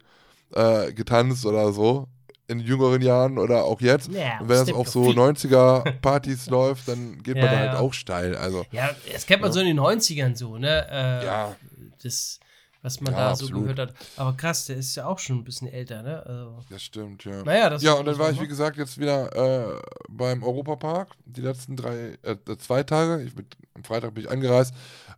äh, 0.54 0.94
getanzt 0.94 1.46
oder 1.46 1.72
so. 1.74 2.08
In 2.48 2.60
jüngeren 2.60 3.02
Jahren 3.02 3.40
oder 3.40 3.64
auch 3.64 3.82
jetzt. 3.82 4.12
Ja, 4.12 4.40
Und 4.40 4.50
wenn 4.50 4.58
das 4.58 4.64
Step 4.68 4.76
auf 4.76 4.88
so 4.90 5.06
feet. 5.06 5.18
90er-Partys 5.18 6.46
läuft, 6.52 6.88
dann 6.88 7.24
geht 7.24 7.36
man 7.38 7.46
Ja, 7.46 7.52
da 7.52 7.58
halt 7.58 7.74
ja. 7.74 7.80
auch 7.80 7.94
steil. 7.94 8.36
Also, 8.36 8.66
Ja, 8.72 8.92
das 9.12 9.26
kennt 9.26 9.42
man 9.42 9.50
Ja. 9.50 9.54
so 9.54 9.60
in 9.62 9.66
den 9.66 9.80
90ern 9.80 10.36
so, 10.36 10.58
ne? 10.58 10.86
Äh, 10.90 11.26
ja, 11.26 11.56
Das, 12.04 12.40
was 12.86 13.02
man 13.02 13.14
Ja, 13.14 13.20
da 13.20 13.36
so 13.36 13.46
absolut. 13.46 13.64
gehört 13.64 13.80
hat. 13.80 13.94
Aber 14.16 14.34
krass, 14.34 14.68
der 14.68 14.76
ist 14.78 14.96
ja 14.96 15.08
auch 15.08 15.18
schon 15.18 15.38
ein 15.38 15.44
bisschen 15.44 15.68
älter, 15.68 16.04
ne? 16.04 16.24
Also, 16.26 16.60
das 16.70 16.84
stimmt, 16.84 17.26
ja. 17.26 17.44
naja, 17.44 17.70
das 17.72 17.82
Ja, 17.82 17.94
und 17.94 18.06
dann 18.06 18.20
war 18.20 18.30
ich, 18.30 18.40
wie 18.40 18.48
gesagt, 18.48 18.78
jetzt 18.78 19.00
wieder 19.00 19.36
äh, 19.36 19.82
beim 20.08 20.44
Europapark. 20.44 21.10
Die 21.26 21.42
letzten 21.42 21.76
drei, 21.76 22.18
äh, 22.22 22.36
zwei 22.60 22.84
Tage. 22.84 23.24
Ich 23.24 23.34
bin, 23.34 23.48
am 23.74 23.84
Freitag 23.84 24.14
bin 24.14 24.24
ich 24.26 24.30
angereist. 24.30 24.74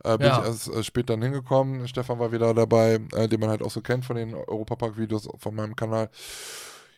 Äh, 0.06 0.18
bin 0.18 0.28
Ja. 0.28 0.40
ich 0.40 0.46
erst 0.46 0.68
äh, 0.70 0.82
spät 0.82 1.10
dann 1.10 1.22
hingekommen. 1.22 1.88
Stefan 1.90 2.20
war 2.20 2.32
wieder 2.32 2.54
dabei, 2.54 3.00
äh, 3.14 3.28
den 3.28 3.40
man 3.42 3.50
halt 3.50 3.62
auch 3.62 3.72
so 3.72 3.82
kennt 3.82 4.06
von 4.06 4.16
den 4.16 4.34
Europapark-Videos 4.34 5.28
von 5.38 5.54
meinem 5.54 5.76
Kanal. 5.76 6.10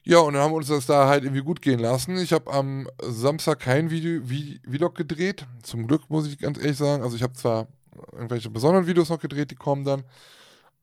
Ja, 0.04 0.20
und 0.20 0.34
dann 0.34 0.44
haben 0.44 0.52
wir 0.52 0.58
uns 0.58 0.68
das 0.68 0.86
da 0.86 1.08
halt 1.08 1.24
irgendwie 1.24 1.42
gut 1.44 1.62
gehen 1.64 1.80
lassen. 1.80 2.18
Ich 2.18 2.32
habe 2.32 2.52
am 2.54 2.88
Samstag 3.02 3.60
kein 3.60 3.90
Video, 3.90 4.22
Vi 4.24 4.62
Vlog 4.70 4.94
gedreht. 4.96 5.46
Zum 5.64 5.88
Glück, 5.88 6.10
muss 6.10 6.28
ich 6.28 6.38
ganz 6.38 6.58
ehrlich 6.60 6.78
sagen. 6.78 7.02
Also 7.04 7.16
ich 7.16 7.24
habe 7.24 7.34
zwar 7.34 7.68
irgendwelche 8.14 8.50
besonderen 8.50 8.88
Videos 8.88 9.10
noch 9.10 9.20
gedreht, 9.20 9.52
die 9.52 9.56
kommen 9.56 9.84
dann. 9.84 10.04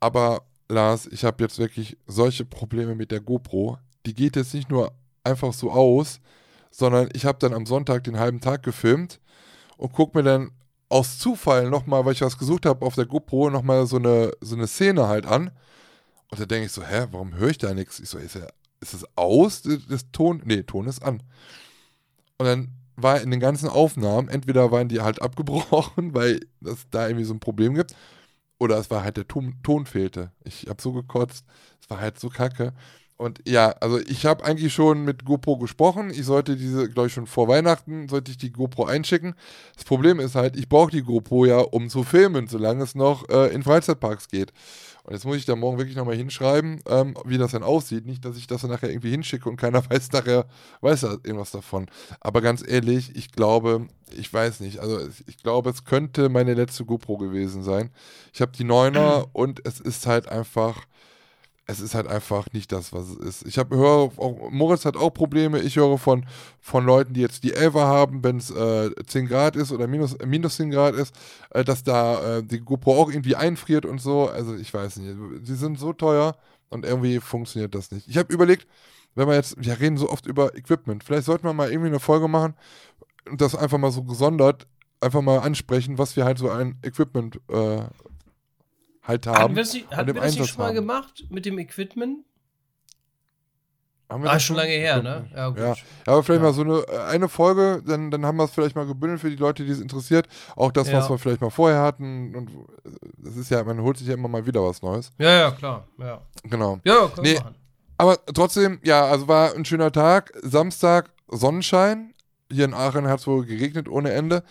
Aber 0.01 0.43
Lars, 0.69 1.07
ich 1.07 1.25
habe 1.25 1.43
jetzt 1.45 1.59
wirklich 1.59 1.97
solche 2.07 2.45
Probleme 2.45 2.95
mit 2.95 3.11
der 3.11 3.21
GoPro. 3.21 3.79
Die 4.05 4.15
geht 4.15 4.37
jetzt 4.37 4.55
nicht 4.55 4.71
nur 4.71 4.93
einfach 5.25 5.53
so 5.53 5.71
aus, 5.71 6.21
sondern 6.71 7.09
ich 7.13 7.25
habe 7.25 7.39
dann 7.39 7.55
am 7.55 7.67
Sonntag 7.67 8.05
den 8.05 8.19
halben 8.19 8.41
Tag 8.41 8.63
gefilmt 8.63 9.21
und 9.77 9.93
guck 9.93 10.15
mir 10.15 10.23
dann 10.23 10.51
aus 10.89 11.19
Zufall 11.19 11.69
nochmal, 11.69 12.05
weil 12.05 12.13
ich 12.13 12.21
was 12.21 12.39
gesucht 12.39 12.67
habe 12.67 12.85
auf 12.85 12.95
der 12.95 13.07
GoPro, 13.07 13.51
nochmal 13.51 13.87
so 13.87 13.97
eine, 13.97 14.33
so 14.41 14.55
eine 14.55 14.67
Szene 14.67 15.09
halt 15.09 15.27
an. 15.27 15.51
Und 16.31 16.41
da 16.41 16.47
denke 16.47 16.67
ich 16.67 16.73
so, 16.73 16.83
hä, 16.83 17.07
warum 17.11 17.35
höre 17.35 17.51
ich 17.51 17.59
da 17.59 17.75
nichts? 17.75 17.99
Ich 18.01 18.09
so, 18.09 18.19
ist, 18.19 18.37
er, 18.37 18.53
ist 18.81 18.95
es 18.95 19.05
aus, 19.17 19.63
das 19.63 20.11
Ton? 20.13 20.43
Nee, 20.45 20.63
Ton 20.63 20.87
ist 20.87 21.03
an. 21.03 21.23
Und 22.39 22.47
dann 22.47 22.73
war 22.97 23.21
in 23.21 23.31
den 23.31 23.41
ganzen 23.41 23.69
Aufnahmen, 23.69 24.29
entweder 24.29 24.71
waren 24.71 24.89
die 24.89 25.01
halt 25.01 25.23
abgebrochen, 25.23 26.15
weil 26.15 26.41
es 26.65 26.87
da 26.91 27.09
irgendwie 27.09 27.25
so 27.25 27.35
ein 27.35 27.41
Problem 27.41 27.75
gibt, 27.75 27.95
oder 28.59 28.79
es 28.79 28.91
war 28.91 29.03
halt 29.05 29.17
der 29.17 29.29
Ton, 29.29 29.57
Ton 29.63 29.87
fehlte. 29.87 30.33
Ich 30.45 30.69
habe 30.69 30.81
so 30.81 30.93
gekotzt, 30.93 31.45
es 31.81 31.91
war 31.91 32.01
halt 32.01 32.19
so 32.19 32.29
kacke. 32.29 32.73
Und 33.19 33.41
ja, 33.47 33.71
also 33.81 33.99
ich 33.99 34.27
habe 34.27 34.45
eigentlich 34.45 34.75
schon 34.75 35.05
mit 35.05 35.25
GoPro 35.25 35.57
gesprochen. 35.57 36.11
Ich 36.11 36.27
sollte 36.27 36.57
diese, 36.57 36.89
glaube 36.91 37.09
ich, 37.09 37.15
schon 37.15 37.27
vor 37.27 37.49
Weihnachten, 37.49 38.09
sollte 38.09 38.31
ich 38.31 38.37
die 38.37 38.53
GoPro 38.53 38.85
einschicken. 38.85 39.35
Das 39.75 39.85
Problem 39.85 40.21
ist 40.21 40.35
halt, 40.35 40.57
ich 40.57 40.69
brauche 40.69 40.91
die 40.91 41.03
GoPro 41.03 41.47
ja, 41.47 41.59
um 41.59 41.89
zu 41.89 42.03
filmen, 42.03 42.47
solange 42.47 42.85
es 42.85 42.95
noch 42.95 43.27
äh, 43.31 43.55
in 43.55 43.63
Freizeitparks 43.63 44.29
geht. 44.29 44.53
Und 45.07 45.13
jetzt 45.13 45.25
muss 45.25 45.37
ich 45.37 45.45
da 45.45 45.55
morgen 45.55 45.79
wirklich 45.79 45.97
nochmal 45.97 46.17
hinschreiben, 46.17 46.81
ähm, 46.89 47.15
wie 47.25 47.39
das 47.39 47.53
dann 47.53 47.63
aussieht. 47.63 48.07
Nicht, 48.07 48.25
dass 48.25 48.37
ich 48.37 48.49
das 48.49 48.63
dann 48.63 48.71
nachher 48.71 48.91
irgendwie 48.91 49.11
hinschicke 49.11 49.49
und 49.49 49.57
keiner 49.57 49.83
weiß 49.91 50.11
nachher, 50.11 50.47
weiß 50.81 51.03
da 51.03 51.13
irgendwas 51.13 51.53
davon. 51.53 51.87
Aber 52.21 52.43
ganz 52.43 52.63
ehrlich, 52.67 53.15
ich 53.15 53.31
glaube, 53.31 53.87
ich 54.15 54.31
weiß 54.33 54.61
nicht. 54.61 54.81
Also 54.81 54.99
ich 55.29 55.39
glaube, 55.39 55.71
es 55.71 55.85
könnte 55.85 56.29
meine 56.29 56.55
letzte 56.55 56.85
GoPro 56.85 57.19
gewesen 57.19 57.63
sein. 57.63 57.91
Ich 58.35 58.43
habe 58.43 58.51
die 58.53 58.65
9er 58.65 59.29
und 59.33 59.65
es 59.65 59.79
ist 59.79 60.07
halt 60.07 60.29
einfach, 60.29 60.87
es 61.69 61.81
ist 61.81 61.95
halt 61.95 62.07
einfach 62.07 62.53
nicht 62.53 62.71
das, 62.71 62.93
was 62.93 63.09
es 63.09 63.17
ist. 63.17 63.47
Ich 63.47 63.59
habe 63.59 63.77
höre 63.77 64.13
auch, 64.17 64.51
Moritz 64.51 64.85
hat 64.85 64.97
auch 64.97 65.11
Probleme. 65.11 65.59
Ich 65.61 65.77
höre 65.77 65.99
von, 65.99 66.25
von 66.61 66.85
Leuten, 66.87 67.13
die 67.15 67.21
jetzt 67.21 67.43
die 67.43 67.55
11er 67.55 67.87
haben, 67.87 68.23
wenn 68.23 68.37
es 68.37 68.51
äh, 68.51 68.91
10 69.05 69.27
Grad 69.27 69.57
ist 69.57 69.73
oder 69.73 69.89
minus, 69.89 70.15
äh, 70.15 70.27
minus 70.27 70.57
10 70.57 70.71
Grad 70.71 70.95
ist, 70.95 71.15
äh, 71.51 71.65
dass 71.65 71.83
da 71.83 72.39
äh, 72.39 72.43
die 72.45 72.61
GoPro 72.61 73.01
auch 73.01 73.11
irgendwie 73.11 73.35
einfriert 73.35 73.85
und 73.85 74.01
so. 74.01 74.29
Also 74.29 74.55
ich 74.55 74.73
weiß 74.73 74.99
nicht. 74.99 75.17
Sie 75.43 75.57
sind 75.57 75.79
so 75.79 75.93
teuer 75.93 76.37
und 76.69 76.85
irgendwie 76.85 77.19
funktioniert 77.19 77.75
das 77.75 77.91
nicht. 77.91 78.07
Ich 78.09 78.17
habe 78.17 78.33
überlegt, 78.33 78.69
wenn 79.17 79.27
wir 79.27 79.35
jetzt, 79.35 79.57
wir 79.59 79.81
reden 79.81 79.97
so 79.97 80.09
oft 80.09 80.27
über 80.27 80.55
Equipment, 80.55 81.03
vielleicht 81.03 81.25
sollten 81.25 81.45
wir 81.45 81.53
mal 81.53 81.71
irgendwie 81.71 81.89
eine 81.89 82.01
Folge 82.01 82.29
machen 82.29 82.55
und 83.29 83.41
das 83.41 83.57
einfach 83.57 83.79
mal 83.79 83.91
so 83.91 84.05
gesondert 84.05 84.69
einfach 85.01 85.23
mal 85.23 85.39
ansprechen, 85.39 85.99
was 85.99 86.17
wir 86.17 86.25
halt 86.25 86.39
so 86.39 86.51
ein 86.51 86.79
Equipment 86.83 87.41
äh, 87.49 87.83
halt 89.07 89.27
haben. 89.27 89.37
Hatten 89.39 89.57
wir 89.57 89.63
das 89.63 89.73
nicht, 89.75 89.91
hatten 89.91 90.07
wir 90.15 90.21
das 90.21 90.37
nicht 90.37 90.49
schon 90.49 90.59
mal 90.59 90.69
haben. 90.69 90.75
gemacht 90.75 91.25
mit 91.31 91.45
dem 91.47 91.59
Equipment? 91.59 92.25
Haben 94.09 94.23
wir 94.23 94.31
Ah, 94.31 94.39
schon 94.39 94.55
lange 94.55 94.71
her, 94.71 95.03
ne? 95.03 95.29
Ja, 95.35 95.49
gut. 95.49 95.59
Ja. 95.59 95.75
Aber 96.07 96.23
vielleicht 96.23 96.41
Ja. 96.41 96.47
mal 96.49 96.53
so 96.53 96.63
eine, 96.63 96.79
äh, 96.87 97.11
eine 97.11 97.29
Folge, 97.29 97.83
dann, 97.85 98.13
dann 98.13 98.25
haben 98.25 98.37
wir 98.37 98.45
es 98.45 98.53
vielleicht 98.53 98.77
mal 98.77 98.87
gebündelt 98.87 99.21
für 99.21 99.31
die 99.31 99.35
Leute, 99.37 99.65
die 99.65 99.73
es 99.73 99.81
interessiert. 99.81 100.29
Auch 100.55 100.71
das, 100.71 100.87
was 100.93 101.05
Ja. 101.07 101.11
wir 101.11 101.19
vielleicht 101.19 101.41
mal 101.41 101.51
vorher 101.51 101.81
hatten. 101.83 102.33
Und 102.37 102.51
äh, 102.51 102.91
das 103.19 103.37
ist 103.37 103.51
ja, 103.51 103.65
man 103.65 103.81
holt 103.83 103.99
sich 103.99 104.07
ja 104.07 104.15
immer 104.15 104.29
mal 104.29 104.47
wieder 104.47 104.63
was 104.63 104.81
Neues. 104.81 105.11
Ja, 105.19 105.31
ja, 105.33 105.51
klar. 105.51 105.89
Ja, 105.99 106.21
Genau. 106.45 106.79
ja 106.85 107.09
können 107.09 107.23
Nee. 107.33 107.41
Aber 107.99 108.17
trotzdem, 108.27 108.79
ja, 108.85 109.07
also 109.07 109.27
war 109.27 109.55
ein 109.55 109.65
schöner 109.65 109.91
Tag. 109.91 110.33
Samstag 110.41 111.11
Sonnenschein. 111.29 112.15
Hier 112.53 112.67
in 112.67 112.75
Aachen 112.75 113.09
hat 113.09 113.19
es 113.19 113.27
wohl 113.27 113.45
geregnet 113.45 113.89
ohne 113.89 114.13
Ende. 114.13 114.45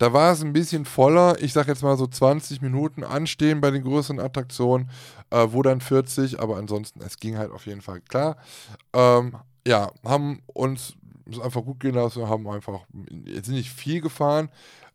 Da 0.00 0.14
war 0.14 0.32
es 0.32 0.42
ein 0.42 0.54
bisschen 0.54 0.86
voller. 0.86 1.36
Ich 1.42 1.52
sag 1.52 1.68
jetzt 1.68 1.82
mal 1.82 1.94
so 1.98 2.06
20 2.06 2.62
Minuten 2.62 3.04
anstehen 3.04 3.60
bei 3.60 3.70
den 3.70 3.82
größeren 3.82 4.18
Attraktionen, 4.18 4.88
äh, 5.28 5.46
wo 5.50 5.60
dann 5.62 5.82
40, 5.82 6.40
aber 6.40 6.56
ansonsten, 6.56 7.02
es 7.02 7.18
ging 7.18 7.36
halt 7.36 7.50
auf 7.50 7.66
jeden 7.66 7.82
Fall 7.82 8.00
klar. 8.00 8.38
Ähm, 8.94 9.36
ja, 9.68 9.90
haben 10.02 10.40
uns 10.46 10.94
einfach 11.42 11.62
gut 11.62 11.80
gehen 11.80 11.96
lassen, 11.96 12.26
haben 12.26 12.48
einfach 12.48 12.80
jetzt 13.26 13.50
nicht 13.50 13.70
viel 13.70 14.00
gefahren, 14.00 14.48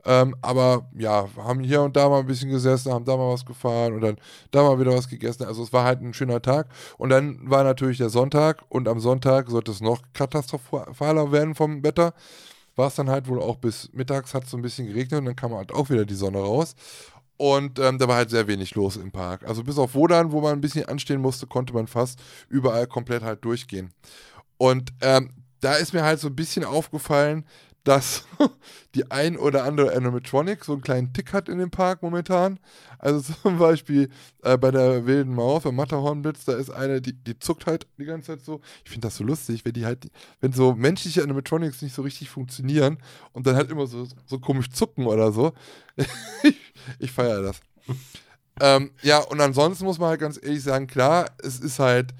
ähm, 0.05 0.35
aber 0.41 0.89
ja, 0.97 1.29
haben 1.37 1.59
hier 1.59 1.83
und 1.83 1.95
da 1.95 2.09
mal 2.09 2.21
ein 2.21 2.25
bisschen 2.25 2.49
gesessen, 2.49 2.91
haben 2.91 3.05
da 3.05 3.15
mal 3.15 3.31
was 3.31 3.45
gefahren 3.45 3.93
und 3.93 4.01
dann 4.01 4.17
da 4.49 4.63
mal 4.63 4.79
wieder 4.79 4.95
was 4.95 5.07
gegessen. 5.07 5.43
Also 5.43 5.61
es 5.61 5.71
war 5.71 5.83
halt 5.83 6.01
ein 6.01 6.15
schöner 6.15 6.41
Tag. 6.41 6.67
Und 6.97 7.09
dann 7.11 7.47
war 7.47 7.63
natürlich 7.63 7.99
der 7.99 8.09
Sonntag 8.09 8.63
und 8.69 8.87
am 8.87 8.99
Sonntag 8.99 9.51
sollte 9.51 9.71
es 9.71 9.81
noch 9.81 10.01
katastrophaler 10.13 11.31
werden 11.31 11.53
vom 11.53 11.83
Wetter. 11.83 12.15
War 12.75 12.87
es 12.87 12.95
dann 12.95 13.09
halt 13.09 13.27
wohl 13.27 13.41
auch 13.41 13.57
bis 13.57 13.89
mittags, 13.93 14.33
hat 14.33 14.43
es 14.45 14.51
so 14.51 14.57
ein 14.57 14.61
bisschen 14.61 14.87
geregnet 14.87 15.19
und 15.19 15.25
dann 15.25 15.35
kam 15.35 15.53
halt 15.53 15.71
auch 15.71 15.89
wieder 15.89 16.05
die 16.05 16.15
Sonne 16.15 16.39
raus. 16.39 16.75
Und 17.37 17.79
ähm, 17.79 17.97
da 17.97 18.07
war 18.07 18.15
halt 18.17 18.29
sehr 18.29 18.47
wenig 18.47 18.75
los 18.75 18.95
im 18.95 19.11
Park. 19.11 19.43
Also 19.47 19.63
bis 19.63 19.77
auf 19.77 19.93
Wodan, 19.93 20.31
wo 20.31 20.41
man 20.41 20.53
ein 20.53 20.61
bisschen 20.61 20.85
anstehen 20.85 21.21
musste, 21.21 21.47
konnte 21.47 21.73
man 21.73 21.87
fast 21.87 22.21
überall 22.49 22.87
komplett 22.87 23.23
halt 23.23 23.43
durchgehen. 23.43 23.93
Und 24.57 24.93
ähm, 25.01 25.31
da 25.59 25.73
ist 25.73 25.93
mir 25.93 26.03
halt 26.03 26.19
so 26.19 26.27
ein 26.27 26.35
bisschen 26.35 26.63
aufgefallen, 26.63 27.45
dass 27.85 28.25
die 28.95 29.09
ein 29.11 29.37
oder 29.37 29.63
andere 29.63 29.95
Animatronic 29.95 30.65
so 30.65 30.73
einen 30.73 30.81
kleinen 30.81 31.13
Tick 31.13 31.31
hat 31.31 31.47
in 31.47 31.59
dem 31.59 31.71
Park 31.71 32.01
momentan. 32.01 32.59
Also 32.99 33.33
zum 33.41 33.59
Beispiel 33.59 34.09
äh, 34.43 34.57
bei 34.57 34.71
der 34.71 35.05
wilden 35.05 35.33
Maus, 35.33 35.63
beim 35.63 35.75
Matterhornblitz, 35.75 36.45
da 36.45 36.53
ist 36.53 36.71
eine, 36.71 37.01
die, 37.01 37.13
die 37.13 37.39
zuckt 37.39 37.67
halt 37.67 37.87
die 37.97 38.05
ganze 38.05 38.33
Zeit 38.33 38.41
so. 38.43 38.59
Ich 38.83 38.91
finde 38.91 39.07
das 39.07 39.15
so 39.15 39.23
lustig, 39.23 39.63
wenn 39.63 39.73
die 39.73 39.85
halt, 39.85 40.09
wenn 40.41 40.51
so 40.51 40.73
menschliche 40.73 41.23
Animatronics 41.23 41.81
nicht 41.81 41.95
so 41.95 42.01
richtig 42.01 42.29
funktionieren 42.29 42.97
und 43.31 43.47
dann 43.47 43.55
halt 43.55 43.69
immer 43.69 43.87
so, 43.87 44.07
so 44.25 44.39
komisch 44.39 44.71
zucken 44.71 45.05
oder 45.05 45.31
so. 45.31 45.53
ich 46.43 46.55
ich 46.99 47.11
feiere 47.11 47.41
das. 47.41 47.59
ähm, 48.59 48.91
ja, 49.03 49.19
und 49.19 49.39
ansonsten 49.41 49.85
muss 49.85 49.99
man 49.99 50.09
halt 50.09 50.19
ganz 50.19 50.39
ehrlich 50.41 50.63
sagen, 50.63 50.87
klar, 50.87 51.29
es 51.43 51.59
ist 51.59 51.79
halt 51.79 52.13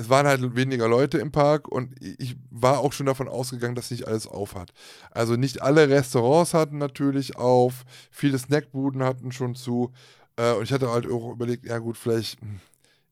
es 0.00 0.08
waren 0.08 0.28
halt 0.28 0.54
weniger 0.54 0.88
Leute 0.88 1.18
im 1.18 1.32
Park 1.32 1.66
und 1.66 1.92
ich 2.00 2.36
war 2.50 2.78
auch 2.78 2.92
schon 2.92 3.06
davon 3.06 3.28
ausgegangen, 3.28 3.74
dass 3.74 3.90
nicht 3.90 4.06
alles 4.06 4.28
auf 4.28 4.54
hat. 4.54 4.72
Also 5.10 5.34
nicht 5.34 5.60
alle 5.60 5.88
Restaurants 5.88 6.54
hatten 6.54 6.78
natürlich 6.78 7.36
auf, 7.36 7.84
viele 8.12 8.38
Snackbuden 8.38 9.02
hatten 9.02 9.32
schon 9.32 9.56
zu. 9.56 9.92
Äh, 10.36 10.52
und 10.52 10.62
ich 10.62 10.72
hatte 10.72 10.90
halt 10.90 11.10
auch 11.10 11.32
überlegt, 11.32 11.66
ja 11.66 11.78
gut, 11.78 11.96
vielleicht 11.96 12.40
hm, 12.40 12.60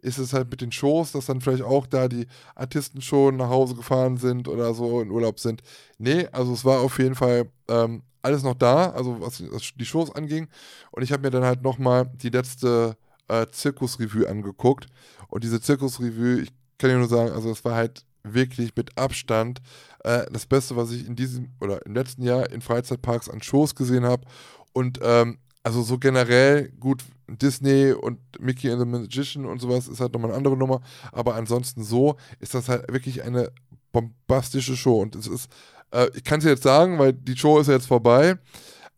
ist 0.01 0.19
es 0.19 0.33
halt 0.33 0.49
mit 0.49 0.61
den 0.61 0.71
Shows, 0.71 1.11
dass 1.11 1.27
dann 1.27 1.41
vielleicht 1.41 1.65
auch 1.65 1.89
da 1.89 2.07
die 2.07 2.29
Artisten 2.55 3.03
schon 3.03 3.37
nach 3.37 3.49
Hause 3.49 3.75
gefahren 3.75 4.17
sind 4.17 4.47
oder 4.47 4.73
so 4.73 5.01
in 5.01 5.11
Urlaub 5.11 5.41
sind. 5.41 5.63
Nee, 5.99 6.29
also 6.31 6.53
es 6.53 6.65
war 6.65 6.79
auf 6.79 7.01
jeden 7.01 7.17
Fall 7.17 7.51
ähm, 7.67 8.05
alles 8.23 8.45
noch 8.45 8.55
da, 8.55 8.91
also 8.91 9.21
was 9.21 9.43
die 9.77 9.87
Shows 9.87 10.15
anging. 10.15 10.47
Und 10.93 11.03
ich 11.03 11.11
habe 11.11 11.23
mir 11.23 11.31
dann 11.31 11.45
halt 11.45 11.63
nochmal 11.63 12.09
die 12.15 12.31
letzte 12.31 12.97
äh, 13.27 13.47
Zirkusrevue 13.51 14.29
angeguckt. 14.29 14.87
Und 15.27 15.43
diese 15.43 15.61
Zirkusrevue, 15.61 16.43
ich 16.43 16.53
kann 16.79 16.91
ich 16.91 16.97
nur 16.97 17.09
sagen, 17.09 17.33
also 17.33 17.51
es 17.51 17.65
war 17.65 17.75
halt 17.75 18.05
wirklich 18.23 18.75
mit 18.77 18.97
Abstand 18.99 19.61
äh, 20.05 20.27
das 20.33 20.47
Beste, 20.47 20.77
was 20.77 20.91
ich 20.91 21.07
in 21.07 21.17
diesem 21.17 21.51
oder 21.61 21.85
im 21.87 21.95
letzten 21.95 22.23
Jahr 22.23 22.51
in 22.51 22.61
Freizeitparks 22.61 23.29
an 23.29 23.43
Shows 23.43 23.75
gesehen 23.75 24.05
habe. 24.05 24.27
Und 24.73 24.99
ähm, 25.03 25.39
also 25.63 25.83
so 25.83 25.99
generell, 25.99 26.71
gut, 26.79 27.03
Disney 27.29 27.93
und 27.93 28.21
Mickey 28.39 28.71
and 28.71 28.81
the 28.81 28.87
Magician 28.87 29.47
und 29.47 29.61
sowas 29.61 29.89
ist 29.89 30.01
halt 30.01 30.13
nochmal 30.13 30.31
eine 30.31 30.37
andere 30.37 30.57
Nummer. 30.57 30.81
Aber 31.13 31.35
ansonsten 31.35 31.83
so 31.83 32.17
ist 32.39 32.55
das 32.55 32.69
halt 32.69 32.93
wirklich 32.93 33.23
eine 33.23 33.51
bombastische 33.93 34.77
Show. 34.77 35.01
Und 35.01 35.17
es 35.17 35.27
ist, 35.27 35.51
äh, 35.91 36.09
ich 36.15 36.25
kann 36.25 36.39
es 36.39 36.45
jetzt 36.45 36.63
sagen, 36.63 36.99
weil 36.99 37.13
die 37.13 37.37
Show 37.37 37.59
ist 37.59 37.67
ja 37.67 37.75
jetzt 37.75 37.87
vorbei. 37.87 38.39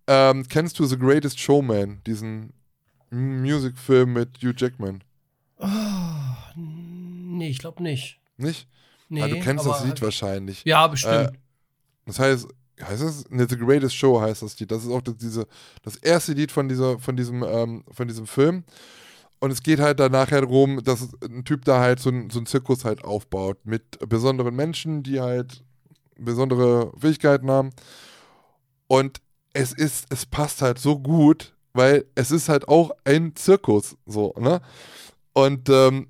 Ähm, 0.06 0.46
kennst 0.48 0.78
du 0.78 0.84
The 0.84 0.98
Greatest 0.98 1.38
Showman, 1.38 2.00
diesen 2.06 2.52
Musikfilm 3.10 4.12
mit 4.12 4.38
Hugh 4.42 4.54
Jackman? 4.56 5.02
Nee, 7.38 7.48
ich 7.48 7.59
glaube 7.59 7.83
nicht. 7.83 8.18
Nicht? 8.37 8.68
Nee, 9.09 9.22
ah, 9.22 9.29
du 9.29 9.40
kennst 9.40 9.64
das 9.64 9.85
Lied 9.85 10.03
wahrscheinlich. 10.03 10.64
Ja, 10.64 10.87
bestimmt. 10.87 11.14
Äh, 11.14 11.33
Das 12.07 12.18
heißt, 12.18 12.48
heißt 12.83 13.03
das? 13.03 13.31
Ne, 13.31 13.46
The 13.48 13.57
Greatest 13.57 13.94
Show 13.94 14.20
heißt 14.20 14.42
das 14.42 14.59
Lied. 14.59 14.70
Das 14.70 14.85
ist 14.85 14.90
auch 14.90 15.03
das, 15.03 15.16
diese, 15.16 15.46
das 15.83 15.96
erste 15.96 16.33
Lied 16.33 16.53
von, 16.53 16.68
dieser, 16.68 16.98
von, 16.98 17.16
diesem, 17.16 17.42
ähm, 17.42 17.85
von 17.90 18.09
diesem 18.09 18.27
Film. 18.27 18.64
Und 19.40 19.53
es 19.53 19.62
geht 19.62 19.79
halt 19.79 20.01
da 20.01 20.09
nachher 20.09 20.40
darum, 20.40 20.83
dass 20.83 21.09
ein 21.22 21.44
Typ 21.44 21.64
da 21.64 21.81
halt 21.81 22.01
so, 22.01 22.11
ein, 22.11 22.29
so 22.29 22.40
einen 22.40 22.46
Zirkus 22.46 22.85
halt 22.85 23.05
aufbaut 23.05 23.59
mit 23.64 23.98
besonderen 24.09 24.55
Menschen, 24.55 25.05
die 25.05 25.20
halt 25.20 25.62
besondere 26.16 26.92
Fähigkeiten 26.98 27.51
haben. 27.51 27.70
Und 28.88 29.20
es 29.53 29.72
ist, 29.72 30.07
es 30.11 30.27
passt 30.27 30.61
halt 30.61 30.79
so 30.79 30.98
gut, 30.98 31.55
weil 31.72 32.05
es 32.16 32.31
ist 32.33 32.48
halt 32.48 32.68
auch 32.68 32.90
ein 33.05 33.37
Zirkus, 33.37 33.96
so, 34.07 34.35
ne? 34.38 34.61
Und 35.33 35.68
ähm, 35.68 36.09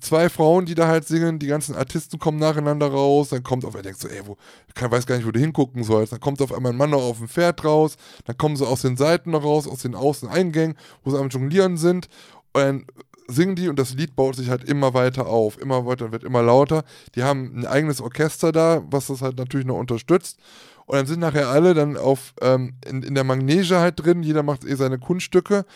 zwei 0.00 0.28
Frauen, 0.28 0.66
die 0.66 0.74
da 0.74 0.86
halt 0.86 1.06
singen, 1.06 1.38
die 1.38 1.46
ganzen 1.46 1.74
Artisten 1.74 2.18
kommen 2.18 2.38
nacheinander 2.38 2.88
raus, 2.88 3.30
dann 3.30 3.42
kommt 3.42 3.64
auf, 3.64 3.74
er 3.74 3.82
denkt 3.82 4.00
so, 4.00 4.08
ey, 4.08 4.20
wo, 4.24 4.36
ich 4.74 4.90
weiß 4.90 5.06
gar 5.06 5.16
nicht, 5.16 5.26
wo 5.26 5.30
du 5.30 5.40
hingucken 5.40 5.84
sollst, 5.84 6.12
dann 6.12 6.20
kommt 6.20 6.40
auf 6.42 6.52
einmal 6.52 6.72
ein 6.72 6.78
Mann 6.78 6.90
noch 6.90 7.02
auf 7.02 7.18
dem 7.18 7.28
Pferd 7.28 7.64
raus, 7.64 7.96
dann 8.24 8.36
kommen 8.36 8.56
sie 8.56 8.66
aus 8.66 8.82
den 8.82 8.96
Seiten 8.96 9.30
noch 9.30 9.44
raus, 9.44 9.66
aus 9.66 9.82
den 9.82 9.94
Außeneingängen, 9.94 10.76
wo 11.04 11.10
sie 11.10 11.18
am 11.18 11.28
Jonglieren 11.28 11.76
sind, 11.76 12.08
und 12.52 12.62
dann 12.62 12.86
singen 13.28 13.56
die 13.56 13.68
und 13.68 13.78
das 13.78 13.94
Lied 13.94 14.16
baut 14.16 14.36
sich 14.36 14.48
halt 14.48 14.64
immer 14.64 14.94
weiter 14.94 15.26
auf, 15.26 15.60
immer 15.60 15.86
weiter, 15.86 16.12
wird 16.12 16.24
immer 16.24 16.42
lauter. 16.42 16.84
Die 17.14 17.22
haben 17.22 17.58
ein 17.58 17.66
eigenes 17.66 18.00
Orchester 18.00 18.52
da, 18.52 18.82
was 18.90 19.08
das 19.08 19.20
halt 19.20 19.36
natürlich 19.36 19.66
noch 19.66 19.76
unterstützt. 19.76 20.38
Und 20.86 20.96
dann 20.96 21.06
sind 21.06 21.20
nachher 21.20 21.48
alle 21.48 21.74
dann 21.74 21.98
auf, 21.98 22.32
ähm, 22.40 22.72
in, 22.86 23.02
in 23.02 23.14
der 23.14 23.24
Magnese 23.24 23.78
halt 23.78 24.02
drin, 24.02 24.22
jeder 24.22 24.42
macht 24.42 24.64
eh 24.64 24.74
seine 24.74 24.98
Kunststücke 24.98 25.66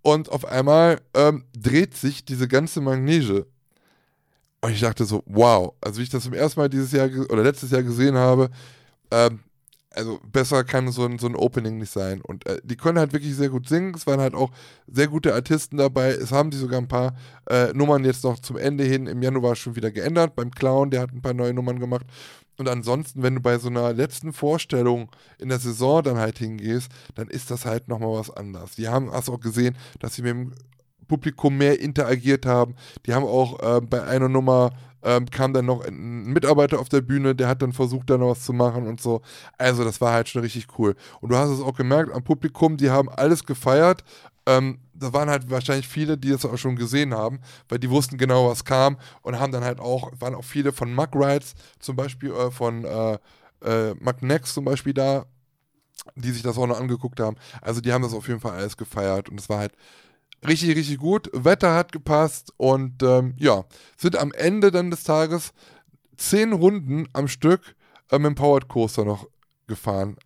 und 0.00 0.30
auf 0.30 0.46
einmal 0.46 1.00
ähm, 1.14 1.44
dreht 1.56 1.94
sich 1.94 2.24
diese 2.24 2.48
ganze 2.48 2.80
Magnese. 2.80 3.46
Und 4.62 4.72
ich 4.72 4.80
dachte 4.80 5.04
so, 5.04 5.22
wow, 5.26 5.74
also 5.80 5.98
wie 5.98 6.04
ich 6.04 6.08
das 6.10 6.22
zum 6.22 6.34
ersten 6.34 6.60
Mal 6.60 6.68
dieses 6.68 6.92
Jahr 6.92 7.08
oder 7.28 7.42
letztes 7.42 7.72
Jahr 7.72 7.82
gesehen 7.82 8.14
habe, 8.16 8.48
ähm, 9.10 9.40
also 9.90 10.20
besser 10.30 10.64
kann 10.64 10.90
so 10.90 11.04
ein, 11.04 11.18
so 11.18 11.26
ein 11.26 11.36
Opening 11.36 11.78
nicht 11.78 11.92
sein. 11.92 12.20
Und 12.22 12.46
äh, 12.46 12.60
die 12.62 12.76
können 12.76 12.98
halt 12.98 13.12
wirklich 13.12 13.34
sehr 13.34 13.48
gut 13.48 13.68
singen. 13.68 13.92
Es 13.94 14.06
waren 14.06 14.20
halt 14.20 14.34
auch 14.34 14.50
sehr 14.86 15.08
gute 15.08 15.34
Artisten 15.34 15.76
dabei. 15.76 16.10
Es 16.10 16.32
haben 16.32 16.52
sich 16.52 16.60
sogar 16.60 16.80
ein 16.80 16.88
paar 16.88 17.14
äh, 17.50 17.72
Nummern 17.74 18.04
jetzt 18.04 18.24
noch 18.24 18.38
zum 18.38 18.56
Ende 18.56 18.84
hin 18.84 19.06
im 19.06 19.20
Januar 19.20 19.56
schon 19.56 19.76
wieder 19.76 19.90
geändert. 19.90 20.34
Beim 20.36 20.50
Clown, 20.50 20.90
der 20.90 21.02
hat 21.02 21.12
ein 21.12 21.22
paar 21.22 21.34
neue 21.34 21.52
Nummern 21.52 21.78
gemacht. 21.78 22.06
Und 22.56 22.68
ansonsten, 22.68 23.22
wenn 23.22 23.34
du 23.34 23.40
bei 23.40 23.58
so 23.58 23.68
einer 23.68 23.92
letzten 23.92 24.32
Vorstellung 24.32 25.10
in 25.38 25.48
der 25.48 25.58
Saison 25.58 26.02
dann 26.02 26.18
halt 26.18 26.38
hingehst, 26.38 26.90
dann 27.14 27.28
ist 27.28 27.50
das 27.50 27.64
halt 27.64 27.88
nochmal 27.88 28.12
was 28.12 28.30
anderes. 28.30 28.76
Die 28.76 28.88
haben, 28.88 29.10
hast 29.10 29.28
auch 29.28 29.40
gesehen, 29.40 29.76
dass 29.98 30.14
sie 30.14 30.22
mit 30.22 30.30
dem 30.30 30.52
Publikum 31.08 31.56
mehr 31.58 31.80
interagiert 31.80 32.46
haben. 32.46 32.74
Die 33.06 33.14
haben 33.14 33.24
auch 33.24 33.60
äh, 33.60 33.80
bei 33.80 34.02
einer 34.02 34.28
Nummer 34.28 34.70
ähm, 35.02 35.26
kam 35.30 35.52
dann 35.52 35.66
noch 35.66 35.84
ein 35.84 36.24
Mitarbeiter 36.26 36.78
auf 36.78 36.88
der 36.88 37.00
Bühne, 37.00 37.34
der 37.34 37.48
hat 37.48 37.62
dann 37.62 37.72
versucht, 37.72 38.08
da 38.08 38.16
noch 38.16 38.30
was 38.30 38.44
zu 38.44 38.52
machen 38.52 38.86
und 38.86 39.00
so. 39.00 39.20
Also, 39.58 39.84
das 39.84 40.00
war 40.00 40.12
halt 40.12 40.28
schon 40.28 40.42
richtig 40.42 40.66
cool. 40.78 40.94
Und 41.20 41.30
du 41.30 41.36
hast 41.36 41.50
es 41.50 41.60
auch 41.60 41.74
gemerkt 41.74 42.12
am 42.12 42.22
Publikum, 42.22 42.76
die 42.76 42.90
haben 42.90 43.08
alles 43.08 43.44
gefeiert. 43.44 44.04
Ähm, 44.46 44.78
da 44.94 45.12
waren 45.12 45.30
halt 45.30 45.50
wahrscheinlich 45.50 45.88
viele, 45.88 46.16
die 46.18 46.30
das 46.30 46.44
auch 46.44 46.56
schon 46.56 46.76
gesehen 46.76 47.14
haben, 47.14 47.40
weil 47.68 47.78
die 47.78 47.90
wussten 47.90 48.18
genau, 48.18 48.48
was 48.48 48.64
kam 48.64 48.96
und 49.22 49.38
haben 49.38 49.52
dann 49.52 49.64
halt 49.64 49.80
auch, 49.80 50.10
waren 50.18 50.34
auch 50.34 50.44
viele 50.44 50.72
von 50.72 50.94
Mug 50.94 51.08
Rides, 51.14 51.54
zum 51.78 51.96
Beispiel 51.96 52.32
äh, 52.32 52.50
von 52.50 52.84
äh, 52.84 53.18
äh, 53.64 53.94
Next 54.20 54.54
zum 54.54 54.64
Beispiel 54.64 54.94
da, 54.94 55.26
die 56.16 56.30
sich 56.30 56.42
das 56.42 56.58
auch 56.58 56.66
noch 56.66 56.80
angeguckt 56.80 57.20
haben. 57.20 57.36
Also 57.60 57.80
die 57.80 57.92
haben 57.92 58.02
das 58.02 58.14
auf 58.14 58.26
jeden 58.28 58.40
Fall 58.40 58.52
alles 58.52 58.76
gefeiert 58.76 59.28
und 59.28 59.38
es 59.38 59.48
war 59.48 59.58
halt 59.58 59.72
richtig, 60.46 60.76
richtig 60.76 60.98
gut. 60.98 61.30
Wetter 61.32 61.74
hat 61.74 61.92
gepasst 61.92 62.52
und 62.56 63.02
ähm, 63.02 63.34
ja, 63.38 63.64
sind 63.96 64.16
am 64.16 64.32
Ende 64.32 64.70
dann 64.70 64.90
des 64.90 65.04
Tages 65.04 65.52
zehn 66.16 66.52
Runden 66.52 67.08
am 67.12 67.28
Stück 67.28 67.74
äh, 68.10 68.18
mit 68.18 68.26
dem 68.26 68.34
Powered 68.34 68.68
Coaster 68.68 69.04
noch 69.04 69.26
gefahren. 69.66 70.16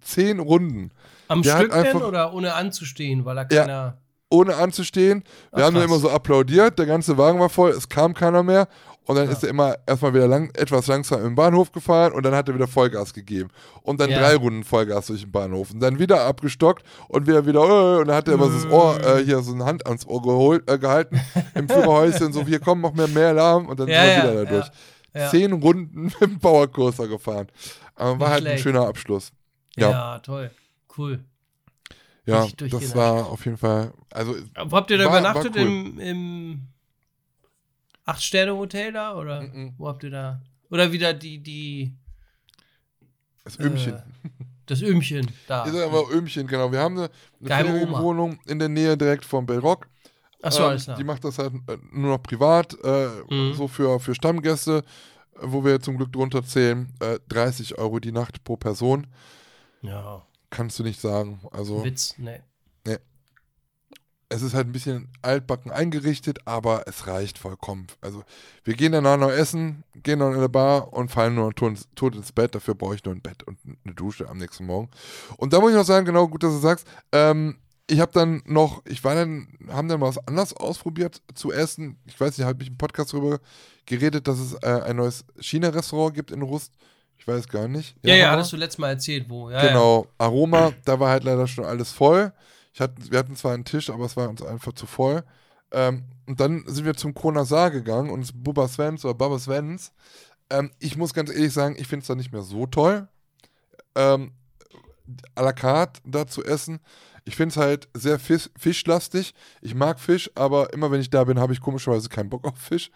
Zehn 0.00 0.38
Runden. 0.38 0.90
Am 1.28 1.42
der 1.42 1.56
Stück 1.58 1.70
denn 1.72 1.86
einfach- 1.86 2.06
oder 2.06 2.34
ohne 2.34 2.54
anzustehen, 2.54 3.24
weil 3.24 3.36
da 3.36 3.42
Ja. 3.50 3.62
keiner. 3.62 3.98
Ohne 4.30 4.56
anzustehen. 4.56 5.22
Wir 5.52 5.62
Ach, 5.62 5.66
haben 5.66 5.74
nur 5.74 5.84
immer 5.84 5.98
so 5.98 6.10
applaudiert, 6.10 6.78
der 6.78 6.86
ganze 6.86 7.16
Wagen 7.18 7.38
war 7.38 7.48
voll, 7.50 7.70
es 7.70 7.88
kam 7.88 8.14
keiner 8.14 8.42
mehr. 8.42 8.68
Und 9.06 9.16
dann 9.16 9.26
Ja. 9.26 9.32
ist 9.32 9.42
er 9.42 9.50
immer 9.50 9.76
erstmal 9.86 10.14
wieder 10.14 10.26
lang, 10.26 10.50
etwas 10.54 10.86
langsam 10.86 11.24
im 11.26 11.34
Bahnhof 11.34 11.72
gefahren 11.72 12.12
und 12.12 12.24
dann 12.24 12.34
hat 12.34 12.48
er 12.48 12.54
wieder 12.54 12.66
Vollgas 12.66 13.12
gegeben. 13.12 13.50
Und 13.82 14.00
dann 14.00 14.08
Ja. 14.10 14.18
drei 14.20 14.36
Runden 14.36 14.64
Vollgas 14.64 15.06
durch 15.08 15.20
den 15.22 15.30
Bahnhof. 15.32 15.70
Und 15.72 15.80
dann 15.80 15.98
wieder 15.98 16.22
abgestockt 16.24 16.84
und 17.08 17.26
wieder 17.26 17.44
wieder, 17.46 17.60
äh, 17.60 18.00
und 18.00 18.08
dann 18.08 18.16
hat 18.16 18.28
er 18.28 18.34
immer 18.34 18.48
so 18.50 18.54
das 18.62 18.66
Ohr, 18.72 18.98
äh, 19.04 19.22
hier 19.24 19.40
so 19.42 19.52
eine 19.52 19.64
Hand 19.66 19.86
ans 19.86 20.06
Ohr 20.06 20.22
geholt, 20.22 20.68
äh, 20.70 20.78
gehalten, 20.78 21.20
im 21.54 21.68
Führerhäuschen, 21.68 22.32
so, 22.32 22.44
hier 22.46 22.60
komm, 22.60 22.80
mach 22.80 22.92
mehr, 22.92 23.08
mehr 23.08 23.34
Lärm 23.34 23.66
und 23.66 23.78
dann 23.78 23.88
Ja, 23.88 24.04
sind 24.04 24.22
wir 24.24 24.30
wieder 24.32 24.44
da 24.46 24.50
durch. 24.50 25.30
Zehn 25.30 25.52
Runden 25.52 26.04
mit 26.04 26.20
dem 26.20 26.38
Powercoaster 26.40 27.06
gefahren. 27.06 27.46
Aber 27.94 28.10
war 28.10 28.16
Nicht 28.18 28.28
halt 28.28 28.34
ein 28.34 28.46
schlecht. 28.46 28.62
schöner 28.62 28.86
Abschluss. 28.88 29.32
Ja. 29.76 29.90
Ja. 29.90 30.18
toll. 30.20 30.50
Cool. 30.96 31.24
Ja, 32.26 32.46
das 32.56 32.94
war 32.96 33.26
auf 33.26 33.44
jeden 33.44 33.58
Fall, 33.58 33.92
also 34.10 34.34
Wo 34.66 34.76
habt 34.76 34.90
ihr 34.90 34.96
da 34.96 35.04
War- 35.04 35.12
war 35.12 35.20
übernachtet? 35.20 35.52
cool. 35.56 35.60
Im, 35.62 35.98
im 36.00 36.60
Acht-Sterne-Hotel 38.04 38.92
da? 38.92 39.14
Oder 39.16 39.42
Mhm. 39.42 39.74
wo 39.78 39.88
habt 39.88 40.02
ihr 40.04 40.10
da? 40.10 40.40
Oder 40.70 40.92
wieder 40.92 41.12
die, 41.14 41.38
die, 41.42 41.94
das 43.44 43.58
Ömchen. 43.58 43.94
Äh, 43.94 44.02
das 44.66 44.82
Ömchen 44.82 45.30
da. 45.46 45.64
Ist 45.64 45.74
aber 45.76 46.10
Ömchen, 46.10 46.46
genau. 46.46 46.72
Wir 46.72 46.80
haben 46.80 46.98
eine, 46.98 47.10
eine. 47.40 47.48
Ferienwohnung 47.64 48.38
in 48.46 48.58
der 48.58 48.68
Nähe 48.68 48.96
direkt 48.96 49.24
vom 49.24 49.44
Bellrock. 49.46 49.86
Achso, 50.42 50.62
Ähm, 50.62 50.68
alles 50.70 50.84
klar. 50.84 50.96
Die 50.96 51.04
macht 51.04 51.24
das 51.24 51.38
halt 51.38 51.52
äh, 51.68 51.76
nur 51.92 52.10
noch 52.16 52.22
privat, 52.22 52.76
äh, 52.82 53.08
Mhm. 53.30 53.54
so 53.54 53.68
für, 53.68 53.98
für 54.00 54.14
Stammgäste, 54.14 54.78
äh, 55.36 55.38
wo 55.42 55.64
wir 55.64 55.80
zum 55.80 55.96
Glück 55.96 56.12
drunter 56.12 56.42
zählen. 56.44 56.92
Äh, 57.00 57.18
30 57.28 57.78
Euro 57.78 57.98
die 58.00 58.12
Nacht 58.12 58.44
pro 58.44 58.56
Person. 58.56 59.06
Ja, 59.82 60.26
Kannst 60.50 60.78
du 60.78 60.82
nicht 60.84 61.00
sagen. 61.00 61.40
Also 61.50 61.82
Witz, 61.84 62.16
ne. 62.18 62.42
Es 64.34 64.42
ist 64.42 64.54
halt 64.54 64.66
ein 64.66 64.72
bisschen 64.72 65.08
altbacken 65.22 65.70
eingerichtet, 65.70 66.38
aber 66.44 66.84
es 66.86 67.06
reicht 67.06 67.38
vollkommen. 67.38 67.86
Also 68.00 68.22
wir 68.64 68.74
gehen 68.74 68.92
danach 68.92 69.16
noch 69.16 69.30
essen, 69.30 69.84
gehen 70.02 70.18
noch 70.18 70.30
in 70.30 70.36
eine 70.36 70.48
Bar 70.48 70.92
und 70.92 71.10
fallen 71.10 71.34
nur 71.34 71.54
tot, 71.54 72.14
ins- 72.14 72.32
Bett. 72.32 72.54
Dafür 72.54 72.74
brauche 72.74 72.94
ich 72.94 73.04
nur 73.04 73.14
ein 73.14 73.20
Bett 73.22 73.42
und 73.44 73.58
eine 73.84 73.94
Dusche 73.94 74.28
am 74.28 74.38
nächsten 74.38 74.66
Morgen. 74.66 74.90
Und 75.36 75.52
da 75.52 75.60
muss 75.60 75.70
ich 75.70 75.76
noch 75.76 75.84
sagen, 75.84 76.04
genau 76.06 76.28
gut, 76.28 76.42
dass 76.42 76.52
du 76.52 76.58
sagst, 76.58 76.86
ähm, 77.12 77.56
ich 77.86 78.00
habe 78.00 78.12
dann 78.12 78.42
noch, 78.46 78.82
ich 78.86 79.04
war 79.04 79.14
dann, 79.14 79.46
haben 79.68 79.88
dann 79.88 80.00
was 80.00 80.16
anderes 80.26 80.56
ausprobiert 80.56 81.20
zu 81.34 81.52
essen. 81.52 81.98
Ich 82.06 82.18
weiß 82.18 82.36
nicht, 82.38 82.46
habe 82.46 82.62
ich 82.62 82.70
im 82.70 82.78
Podcast 82.78 83.12
darüber 83.12 83.38
geredet, 83.86 84.26
dass 84.26 84.38
es 84.38 84.54
äh, 84.62 84.82
ein 84.86 84.96
neues 84.96 85.24
China-Restaurant 85.38 86.14
gibt 86.14 86.30
in 86.30 86.40
Rust. 86.42 86.72
Ich 87.18 87.28
weiß 87.28 87.46
gar 87.48 87.68
nicht. 87.68 87.94
Ja, 88.02 88.14
ja, 88.14 88.24
Hammer. 88.26 88.36
hattest 88.38 88.52
du 88.52 88.56
letztes 88.56 88.78
Mal 88.78 88.88
erzählt, 88.90 89.26
wo. 89.28 89.50
Ja, 89.50 89.66
Genau, 89.68 90.06
Aroma, 90.18 90.72
da 90.84 90.98
war 90.98 91.10
halt 91.10 91.24
leider 91.24 91.46
schon 91.46 91.64
alles 91.64 91.90
voll. 91.92 92.32
Hatte, 92.80 92.94
wir 93.10 93.18
hatten 93.18 93.36
zwar 93.36 93.54
einen 93.54 93.64
Tisch, 93.64 93.90
aber 93.90 94.04
es 94.04 94.16
war 94.16 94.28
uns 94.28 94.42
einfach 94.42 94.72
zu 94.72 94.86
voll. 94.86 95.24
Ähm, 95.70 96.04
und 96.26 96.40
dann 96.40 96.64
sind 96.66 96.84
wir 96.84 96.94
zum 96.94 97.14
Kronasar 97.14 97.70
gegangen 97.70 98.10
und 98.10 98.42
Bubba 98.42 98.68
Svens 98.68 99.04
oder 99.04 99.14
Baba 99.14 99.38
Svens. 99.38 99.92
Ähm, 100.50 100.70
ich 100.78 100.96
muss 100.96 101.14
ganz 101.14 101.30
ehrlich 101.30 101.52
sagen, 101.52 101.76
ich 101.78 101.88
finde 101.88 102.02
es 102.02 102.08
da 102.08 102.14
nicht 102.14 102.32
mehr 102.32 102.42
so 102.42 102.66
toll. 102.66 103.08
Ähm, 103.94 104.32
à 105.34 105.42
la 105.42 105.52
carte 105.52 106.00
da 106.04 106.26
zu 106.26 106.44
essen. 106.44 106.80
Ich 107.24 107.36
finde 107.36 107.52
es 107.52 107.56
halt 107.56 107.88
sehr 107.94 108.18
fisch, 108.18 108.50
fischlastig. 108.56 109.34
Ich 109.62 109.74
mag 109.74 109.98
Fisch, 109.98 110.30
aber 110.34 110.72
immer 110.72 110.90
wenn 110.90 111.00
ich 111.00 111.10
da 111.10 111.24
bin, 111.24 111.38
habe 111.38 111.52
ich 111.52 111.60
komischerweise 111.60 112.08
keinen 112.08 112.28
Bock 112.28 112.44
auf 112.46 112.58
Fisch. 112.58 112.90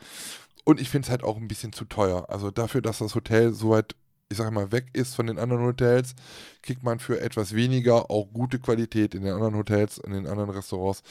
Und 0.65 0.81
ich 0.81 0.91
finde 0.91 1.07
es 1.07 1.11
halt 1.11 1.25
auch 1.25 1.37
ein 1.39 1.49
bisschen 1.49 1.73
zu 1.73 1.87
teuer. 1.87 2.29
Also 2.29 2.51
dafür, 2.51 2.83
dass 2.83 2.99
das 2.99 3.15
Hotel 3.15 3.55
so 3.55 3.71
weit, 3.71 3.97
ich 4.31 4.37
sage 4.37 4.51
mal, 4.51 4.71
weg 4.73 4.91
ist 4.93 5.15
von 5.15 5.27
den 5.27 5.39
anderen 5.39 5.65
Hotels, 5.65 6.15
kriegt 6.63 6.83
man 6.83 6.99
für 6.99 7.21
etwas 7.21 7.55
weniger 7.55 8.11
auch 8.11 8.27
gute 8.33 8.59
Qualität 8.59 9.15
in 9.15 9.23
den 9.23 9.33
anderen 9.33 9.57
Hotels, 9.57 9.97
in 9.99 10.13
den 10.13 10.27
anderen 10.27 10.51
Restaurants. 10.51 11.03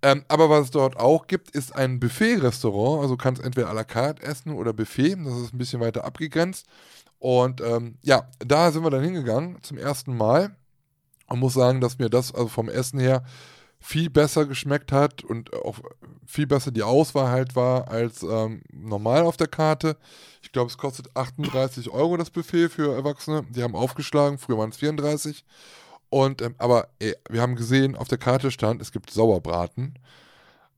Ähm, 0.00 0.24
aber 0.28 0.48
was 0.48 0.66
es 0.66 0.70
dort 0.70 0.96
auch 0.96 1.26
gibt, 1.26 1.50
ist 1.50 1.74
ein 1.74 1.98
Buffet-Restaurant. 1.98 3.02
Also 3.02 3.16
kannst 3.16 3.42
entweder 3.42 3.68
à 3.68 3.74
la 3.74 3.82
carte 3.82 4.22
essen 4.22 4.52
oder 4.52 4.72
Buffet. 4.72 5.16
Das 5.24 5.38
ist 5.38 5.52
ein 5.52 5.58
bisschen 5.58 5.80
weiter 5.80 6.04
abgegrenzt. 6.04 6.66
Und 7.18 7.60
ähm, 7.60 7.98
ja, 8.02 8.28
da 8.38 8.70
sind 8.70 8.84
wir 8.84 8.90
dann 8.90 9.02
hingegangen 9.02 9.58
zum 9.62 9.76
ersten 9.76 10.16
Mal. 10.16 10.54
Und 11.26 11.40
muss 11.40 11.54
sagen, 11.54 11.80
dass 11.80 11.98
mir 11.98 12.10
das 12.10 12.32
also 12.32 12.48
vom 12.48 12.68
Essen 12.68 13.00
her 13.00 13.24
viel 13.82 14.08
besser 14.10 14.46
geschmeckt 14.46 14.92
hat 14.92 15.24
und 15.24 15.52
auch 15.52 15.78
viel 16.24 16.46
besser 16.46 16.70
die 16.70 16.84
Auswahl 16.84 17.28
halt 17.30 17.56
war 17.56 17.88
als 17.88 18.22
ähm, 18.22 18.62
normal 18.72 19.22
auf 19.22 19.36
der 19.36 19.48
Karte. 19.48 19.96
Ich 20.40 20.52
glaube, 20.52 20.70
es 20.70 20.78
kostet 20.78 21.14
38 21.16 21.90
Euro 21.90 22.16
das 22.16 22.30
Buffet 22.30 22.68
für 22.68 22.94
Erwachsene. 22.94 23.44
Die 23.50 23.62
haben 23.62 23.74
aufgeschlagen, 23.74 24.38
früher 24.38 24.58
waren 24.58 24.70
es 24.70 24.76
34. 24.76 25.44
Und, 26.10 26.42
ähm, 26.42 26.54
aber 26.58 26.88
ey, 27.00 27.16
wir 27.28 27.42
haben 27.42 27.56
gesehen, 27.56 27.96
auf 27.96 28.06
der 28.06 28.18
Karte 28.18 28.50
stand, 28.50 28.80
es 28.80 28.92
gibt 28.92 29.10
Sauerbraten. 29.10 29.98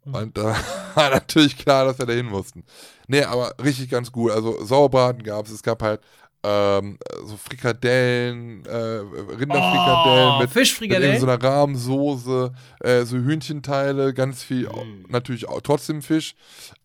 Und 0.05 0.37
da 0.37 0.57
war 0.95 1.11
natürlich 1.11 1.59
klar, 1.59 1.85
dass 1.85 1.99
wir 1.99 2.07
da 2.07 2.13
hin 2.13 2.27
mussten. 2.27 2.65
Nee, 3.07 3.23
aber 3.23 3.55
richtig 3.63 3.91
ganz 3.91 4.13
gut. 4.13 4.33
Also 4.33 4.65
Sauerbraten 4.65 5.23
gab 5.23 5.47
es. 5.47 5.53
Es 5.53 5.63
gab 5.63 5.83
halt 5.83 6.01
ähm, 6.47 6.99
so 7.25 7.37
Frikadellen, 7.39 8.65
äh, 8.67 8.71
Rinderfrikadellen 8.77 10.29
Oh, 10.29 10.39
mit, 10.39 10.41
mit 10.43 10.51
Fischfrikadellen? 10.51 11.19
so 11.21 11.27
einer 11.27 11.43
Rahmsoße, 11.43 12.53
äh, 12.81 13.03
so 13.05 13.17
Hühnchenteile, 13.17 14.13
ganz 14.15 14.43
viel, 14.43 14.69
Mm. 14.69 15.07
natürlich 15.09 15.49
auch 15.49 15.61
trotzdem 15.63 16.03
Fisch. 16.03 16.35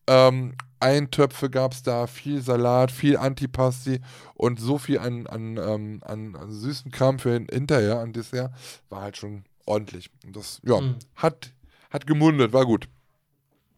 Ähm, 0.07 0.55
Eintöpfe 0.79 1.49
gab 1.49 1.73
es 1.73 1.83
da, 1.83 2.07
viel 2.07 2.41
Salat, 2.41 2.89
viel 2.91 3.17
Antipasti 3.17 3.99
und 4.33 4.59
so 4.61 4.77
viel 4.77 4.97
an, 4.99 5.27
an, 5.27 5.57
ähm, 5.57 6.01
an, 6.05 6.35
an 6.37 6.51
süßem 6.51 6.91
Kram 6.91 7.19
für 7.19 7.33
hin- 7.33 7.47
hinterher, 7.51 7.99
an 7.99 8.13
Dessert, 8.13 8.51
war 8.89 9.01
halt 9.01 9.17
schon 9.17 9.43
ordentlich. 9.65 10.09
Und 10.25 10.35
das, 10.37 10.61
ja, 10.63 10.79
Mm. 10.79 10.95
hat, 11.15 11.51
hat 11.89 12.07
gemundet, 12.07 12.53
war 12.53 12.65
gut. 12.65 12.87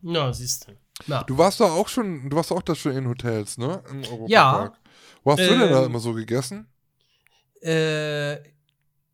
Na, 0.03 0.31
siehst 0.31 0.67
du. 0.67 0.73
Na. 1.07 1.23
Du 1.23 1.37
warst 1.37 1.59
doch 1.59 1.71
auch 1.71 1.87
schon, 1.87 2.29
du 2.29 2.37
warst 2.37 2.51
auch 2.51 2.61
da 2.61 2.75
schon 2.75 2.91
in 2.91 3.07
Hotels, 3.07 3.57
ne? 3.57 3.81
Ja. 4.27 4.71
Wo 5.23 5.31
hast 5.31 5.39
du 5.39 5.49
denn 5.49 5.59
da 5.59 5.79
Ähm, 5.79 5.85
immer 5.85 5.99
so 5.99 6.13
gegessen? 6.13 6.67
Äh, 7.61 8.37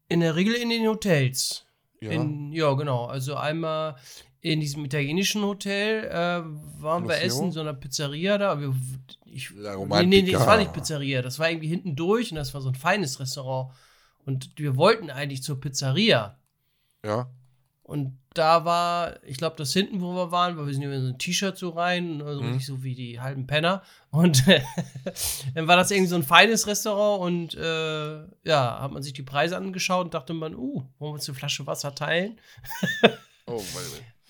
in 0.09 0.21
der 0.21 0.35
Regel 0.35 0.55
in 0.55 0.69
den 0.69 0.87
Hotels. 0.87 1.65
Ja. 1.99 2.11
In, 2.11 2.51
ja, 2.53 2.73
genau. 2.73 3.05
Also 3.05 3.35
einmal 3.35 3.95
in 4.41 4.59
diesem 4.59 4.85
italienischen 4.85 5.43
Hotel 5.43 6.05
äh, 6.05 6.11
waren 6.81 7.03
wir 7.03 7.15
Colosseum? 7.15 7.27
essen, 7.27 7.51
so 7.51 7.59
einer 7.59 7.73
Pizzeria 7.73 8.37
da. 8.37 8.59
Wir, 8.59 8.73
ich, 9.25 9.51
nee, 9.51 10.05
nee, 10.05 10.31
das 10.31 10.45
war 10.45 10.57
nicht. 10.57 10.73
Pizzeria. 10.73 11.21
Das 11.21 11.39
war 11.39 11.49
irgendwie 11.49 11.67
hinten 11.67 11.95
durch 11.95 12.31
und 12.31 12.37
das 12.37 12.53
war 12.53 12.61
so 12.61 12.69
ein 12.69 12.75
feines 12.75 13.19
Restaurant. 13.19 13.73
Und 14.25 14.51
wir 14.57 14.75
wollten 14.77 15.09
eigentlich 15.09 15.43
zur 15.43 15.59
Pizzeria. 15.59 16.37
Ja. 17.03 17.29
Und 17.83 18.17
da 18.37 18.65
war, 18.65 19.15
ich 19.23 19.37
glaube, 19.37 19.55
das 19.57 19.73
hinten, 19.73 20.01
wo 20.01 20.13
wir 20.15 20.31
waren, 20.31 20.57
weil 20.57 20.65
wir 20.67 20.73
sind 20.73 20.83
über 20.83 20.99
so 21.01 21.07
ein 21.07 21.17
T-Shirt 21.17 21.57
so 21.57 21.69
rein, 21.69 22.21
also 22.21 22.41
Mhm. 22.41 22.47
richtig 22.47 22.65
so 22.67 22.83
wie 22.83 22.95
die 22.95 23.19
halben 23.19 23.47
Penner. 23.47 23.83
Und 24.11 24.43
dann 25.55 25.67
war 25.67 25.75
das 25.77 25.91
irgendwie 25.91 26.09
so 26.09 26.15
ein 26.15 26.23
feines 26.23 26.67
Restaurant 26.67 27.21
und 27.21 27.55
äh, 27.55 28.17
ja, 28.43 28.79
hat 28.81 28.91
man 28.91 29.03
sich 29.03 29.13
die 29.13 29.23
Preise 29.23 29.57
angeschaut 29.57 30.05
und 30.05 30.13
dachte 30.13 30.33
man, 30.33 30.55
uh, 30.55 30.75
wollen 30.99 31.11
wir 31.11 31.13
uns 31.15 31.27
eine 31.27 31.37
Flasche 31.37 31.65
Wasser 31.67 31.93
teilen? 31.95 32.39
Oh, 33.45 33.63
meine. 33.73 33.87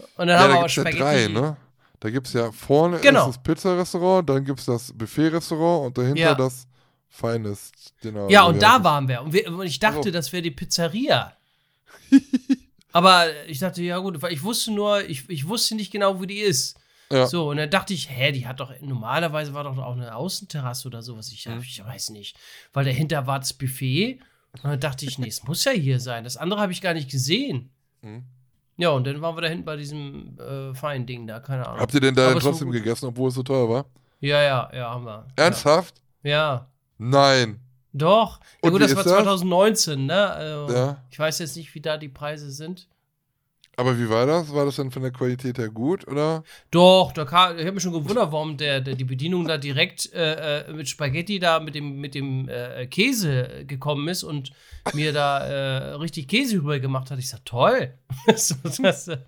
Und 0.16 0.28
dann 0.28 0.30
Ja, 0.30 0.39
haben 0.39 0.49
wir 0.49 0.53
da 0.53 0.58
aber 0.60 0.66
es 0.68 0.76
ja 0.76 0.82
Spaghetti. 0.84 0.99
drei, 1.01 1.28
ne? 1.28 1.58
Da 1.99 2.10
gibt 2.12 2.28
es 2.28 2.34
ja 2.34 2.51
vorne 2.51 2.99
Genau. 2.99 3.22
ist 3.30 3.38
das 3.38 3.43
Pizzarestaurant, 3.43 4.30
dann 4.30 4.45
gibt 4.45 4.60
es 4.60 4.66
das 4.68 4.93
Buffet-Restaurant 4.95 5.88
und 5.88 5.97
dahinter 5.97 6.22
Ja. 6.22 6.36
das 6.36 6.68
feines 7.10 7.72
Dinner. 8.03 8.30
Ja, 8.30 8.43
und 8.43 8.62
da 8.62 8.84
waren 8.84 9.08
wir. 9.08 9.24
Und, 9.24 9.34
wir, 9.34 9.47
und 9.51 9.66
ich 9.66 9.80
dachte, 9.80 10.10
Oh. 10.10 10.12
das 10.12 10.32
wäre 10.32 10.43
die 10.43 10.51
Pizzeria. 10.51 11.34
aber 12.98 13.26
ich 13.48 13.60
dachte, 13.60 13.84
ja 13.84 14.00
gut, 14.00 14.22
weil 14.24 14.34
ich 14.34 14.41
wusste 14.43 14.72
nur, 14.72 15.08
ich, 15.08 15.30
ich 15.30 15.48
wusste 15.48 15.76
nicht 15.76 15.91
genau, 15.91 16.20
wo 16.20 16.26
die 16.26 16.39
ist. 16.39 16.80
Ja. 17.12 17.28
So, 17.28 17.50
und 17.52 17.58
dann 17.58 17.70
dachte 17.70 17.93
ich, 17.93 18.10
hä, 18.10 18.32
die 18.32 18.48
hat 18.48 18.60
doch, 18.60 18.74
normalerweise 18.82 19.54
war 19.54 19.64
doch 19.64 19.78
auch 19.78 19.95
eine 19.95 20.16
Außenterrasse 20.16 20.88
oder 20.88 21.02
sowas. 21.04 21.32
Ich, 21.32 21.45
Mhm. 21.45 21.60
ich 21.62 21.84
weiß 21.86 22.10
nicht. 22.10 22.36
Weil 22.74 22.86
dahinter 22.86 23.28
war 23.28 23.39
das 23.39 23.54
Buffet. 23.54 24.20
Und 24.54 24.64
dann 24.64 24.80
dachte 24.80 25.06
ich, 25.06 25.20
nee, 25.20 25.28
es 25.28 25.43
muss 25.43 25.64
ja 25.64 25.72
hier 25.74 26.00
sein. 26.00 26.24
Das 26.24 26.38
andere 26.38 26.60
habe 26.60 26.72
ich 26.72 26.82
gar 26.82 26.93
nicht 26.95 27.12
gesehen. 27.12 27.70
Mhm. 28.02 28.24
Ja, 28.78 28.89
und 28.89 29.06
dann 29.06 29.22
waren 29.22 29.36
wir 29.38 29.41
da 29.41 29.48
hinten 29.48 29.66
bei 29.66 29.76
diesem 29.76 30.38
äh, 30.39 30.74
feinen 30.74 31.06
Ding 31.06 31.28
da, 31.28 31.39
keine 31.39 31.68
Ahnung. 31.68 31.80
Habt 31.80 31.93
ihr 31.93 32.02
denn 32.02 32.16
da 32.16 32.32
Aber 32.32 32.39
trotzdem 32.39 32.72
gegessen, 32.72 33.06
obwohl 33.06 33.30
es 33.30 33.36
so 33.36 33.43
teuer 33.43 33.70
war? 33.70 33.86
Ja, 34.20 34.41
ja, 34.41 34.70
ja, 34.74 34.89
haben 34.89 35.06
wir. 35.06 35.28
Ernsthaft? 35.36 36.02
Ja. 36.24 36.68
Nein. 36.98 37.60
Doch. 37.98 38.39
Ja, 38.64 38.70
gut, 38.70 38.82
das 38.82 38.95
war 38.95 39.06
ist 39.06 39.12
das? 39.12 39.18
2019, 39.18 40.06
ne? 40.06 40.30
Also, 40.32 40.74
Ja. 40.74 41.04
Ich 41.10 41.20
weiß 41.20 41.39
jetzt 41.39 41.56
nicht, 41.58 41.74
wie 41.76 41.82
da 41.82 41.98
die 41.98 42.10
Preise 42.10 42.52
sind. 42.52 42.88
Aber 43.80 44.00
wie 44.00 44.10
war 44.10 44.26
das? 44.26 44.52
War 44.52 44.66
das 44.66 44.78
denn 44.78 44.89
von 44.89 45.04
der 45.04 45.12
Qualität 45.12 45.60
her 45.60 45.70
gut, 45.70 46.08
oder? 46.08 46.43
Doch, 46.72 47.12
da 47.12 47.26
kam, 47.26 47.60
ich 47.60 47.62
habe 47.64 47.74
mich 47.74 47.84
schon 47.84 47.93
gewundert, 47.93 48.32
warum 48.32 48.58
der, 48.58 48.82
der, 48.82 48.95
die 48.95 49.04
Bedienung 49.04 49.48
da 49.48 49.60
direkt 49.60 50.12
äh, 50.14 50.62
äh, 50.62 50.74
mit 50.74 50.89
Spaghetti 50.89 51.38
da 51.38 51.60
mit 51.60 51.76
dem, 51.76 52.00
mit 52.00 52.16
dem 52.16 52.50
äh, 52.50 52.88
Käse 52.88 53.66
gekommen 53.68 54.08
ist 54.08 54.24
und 54.24 54.52
mir 54.93 55.14
da 55.14 55.39
äh, 55.45 55.93
richtig 55.93 56.28
Käse 56.28 56.56
rüber 56.56 56.80
gemacht 56.80 57.12
hat. 57.12 57.20
Ich 57.20 57.30
sag, 57.30 57.45
toll. 57.45 57.93
so, 58.36 58.56
das, 58.82 59.10
äh, 59.10 59.20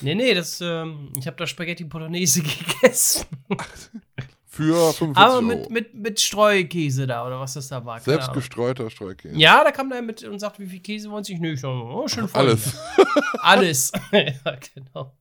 nee, 0.00 0.14
nee, 0.14 0.32
das, 0.32 0.62
ähm, 0.62 1.12
ich 1.18 1.26
habe 1.26 1.36
da 1.36 1.46
Spaghetti 1.46 1.84
Bolognese 1.84 2.42
gegessen. 2.80 3.26
Für 4.54 4.92
45 4.92 5.16
Aber 5.16 5.32
Euro. 5.34 5.42
mit, 5.42 5.70
mit, 5.70 5.94
mit 5.94 6.20
Streukäse 6.20 7.06
da 7.06 7.26
oder 7.26 7.40
was 7.40 7.54
das 7.54 7.68
da 7.68 7.84
war. 7.84 7.94
keine 7.96 8.04
Selbst 8.04 8.24
Ahnung. 8.28 8.34
gestreuter 8.36 8.90
Streukäse. 8.90 9.36
Ja, 9.36 9.64
da 9.64 9.70
kam 9.72 9.90
der 9.90 10.00
mit 10.02 10.22
und 10.22 10.38
sagt, 10.38 10.58
wie 10.60 10.66
viel 10.66 10.80
Käse 10.80 11.10
wollen 11.10 11.24
Sie 11.24 11.32
nicht? 11.32 11.42
Nö, 11.42 11.52
ich 11.54 11.60
sag, 11.60 11.70
oh, 11.70 12.06
schön 12.06 12.28
voll. 12.28 12.40
Alles. 12.42 12.76
Alles. 13.40 13.92
ja, 14.12 14.56
genau. 14.74 15.12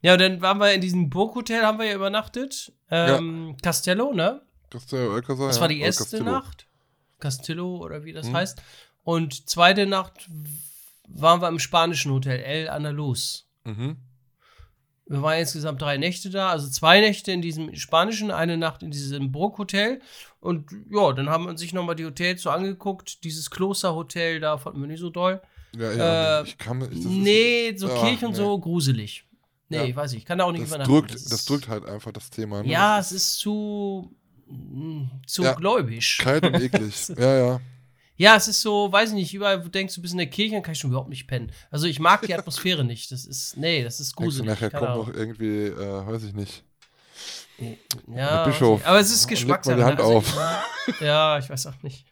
Ja, 0.00 0.12
und 0.12 0.20
dann 0.20 0.40
waren 0.40 0.58
wir 0.58 0.72
in 0.72 0.80
diesem 0.80 1.10
Burghotel, 1.10 1.62
haben 1.64 1.78
wir 1.78 1.86
ja 1.86 1.94
übernachtet. 1.96 2.72
Ähm, 2.90 3.56
Castello, 3.60 4.12
ne? 4.14 4.42
Castello 4.70 5.14
Alcazar, 5.14 5.48
Das 5.48 5.56
ja. 5.56 5.60
war 5.62 5.68
die 5.68 5.80
erste 5.80 6.04
Castello. 6.04 6.24
Nacht. 6.24 6.66
Castello 7.18 7.78
oder 7.78 8.04
wie 8.04 8.12
das 8.12 8.28
Mhm. 8.28 8.36
heißt. 8.36 8.62
Und 9.02 9.48
zweite 9.48 9.86
Nacht 9.86 10.28
waren 11.08 11.40
wir 11.40 11.48
im 11.48 11.58
spanischen 11.58 12.12
Hotel, 12.12 12.38
El 12.40 12.68
Andalus. 12.68 13.48
Mhm. 13.64 13.96
Wir 15.10 15.22
waren 15.22 15.38
insgesamt 15.38 15.80
drei 15.80 15.96
Nächte 15.96 16.28
da, 16.28 16.50
also 16.50 16.68
zwei 16.68 17.00
Nächte 17.00 17.32
in 17.32 17.40
diesem 17.40 17.74
spanischen, 17.74 18.30
eine 18.30 18.56
Nacht 18.58 18.82
in 18.82 18.90
diesem 18.90 19.32
Burghotel. 19.32 20.00
Und 20.40 20.70
ja, 20.90 21.12
dann 21.14 21.30
haben 21.30 21.44
wir 21.44 21.50
uns 21.50 21.60
sich 21.60 21.72
nochmal 21.72 21.96
die 21.96 22.04
Hotels 22.04 22.42
so 22.42 22.50
angeguckt. 22.50 23.24
Dieses 23.24 23.50
Klosterhotel 23.50 24.38
da 24.40 24.58
fanden 24.58 24.80
wir 24.80 24.86
nicht 24.86 25.00
so 25.00 25.08
doll. 25.10 25.40
Ja, 25.76 25.92
ja. 25.92 26.40
Äh, 26.40 26.44
ich 26.44 26.58
kann 26.58 26.80
ist- 26.82 27.04
nee, 27.06 27.74
so 27.76 27.88
Ach, 27.90 28.02
Kirche 28.06 28.26
und 28.26 28.32
nee. 28.32 28.36
so 28.38 28.58
gruselig. 28.58 29.24
Nee, 29.70 29.76
Ja. 29.78 29.84
ich 29.84 29.96
weiß 29.96 30.12
nicht, 30.12 30.20
ich 30.20 30.26
kann 30.26 30.38
da 30.38 30.44
auch 30.44 30.52
nicht 30.52 30.62
Das 30.62 30.70
übernachten. 30.70 30.92
drückt, 30.92 31.14
Das 31.14 31.24
das, 31.24 31.44
drückt 31.46 31.68
halt 31.68 31.84
einfach 31.86 32.12
das 32.12 32.30
Thema. 32.30 32.62
Ne? 32.62 32.70
Ja, 32.70 32.98
es 32.98 33.12
ist 33.12 33.38
zu, 33.38 34.14
mm, 34.46 35.04
zu 35.26 35.42
Ja. 35.42 35.52
gläubig. 35.54 36.18
Kalt 36.20 36.44
und 36.46 36.54
eklig. 36.54 37.08
ja, 37.18 37.36
ja. 37.36 37.60
Ja, 38.18 38.34
es 38.34 38.48
ist 38.48 38.60
so, 38.60 38.90
weiß 38.92 39.10
ich 39.10 39.14
nicht, 39.14 39.32
überall, 39.32 39.60
denkst, 39.60 39.94
du 39.94 40.02
bist 40.02 40.12
in 40.12 40.18
der 40.18 40.26
Kirche, 40.26 40.54
dann 40.54 40.62
kann 40.62 40.72
ich 40.72 40.78
schon 40.80 40.90
überhaupt 40.90 41.08
nicht 41.08 41.28
pennen. 41.28 41.52
Also 41.70 41.86
ich 41.86 42.00
mag 42.00 42.20
die 42.26 42.34
Atmosphäre 42.34 42.84
nicht. 42.84 43.10
Das 43.12 43.24
ist, 43.24 43.56
nee, 43.56 43.82
das 43.84 44.00
ist 44.00 44.16
gruselig. 44.16 44.48
nachher 44.50 44.70
kommt 44.70 44.96
noch 44.96 45.14
irgendwie, 45.14 45.66
äh, 45.66 46.06
weiß 46.06 46.24
ich 46.24 46.34
nicht. 46.34 46.64
Ja, 48.14 48.44
Bischof. 48.44 48.84
aber 48.86 49.00
es 49.00 49.10
ist 49.12 49.26
Geschmackssache. 49.26 49.76
die 49.76 49.84
Hand 49.84 50.00
also, 50.00 50.18
auf. 50.18 50.36
Ja, 51.00 51.38
ich 51.38 51.48
weiß 51.48 51.66
auch 51.66 51.82
nicht. 51.82 52.04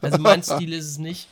Also 0.00 0.18
mein 0.18 0.42
Stil 0.42 0.72
ist 0.72 0.86
es 0.86 0.98
nicht. 0.98 1.28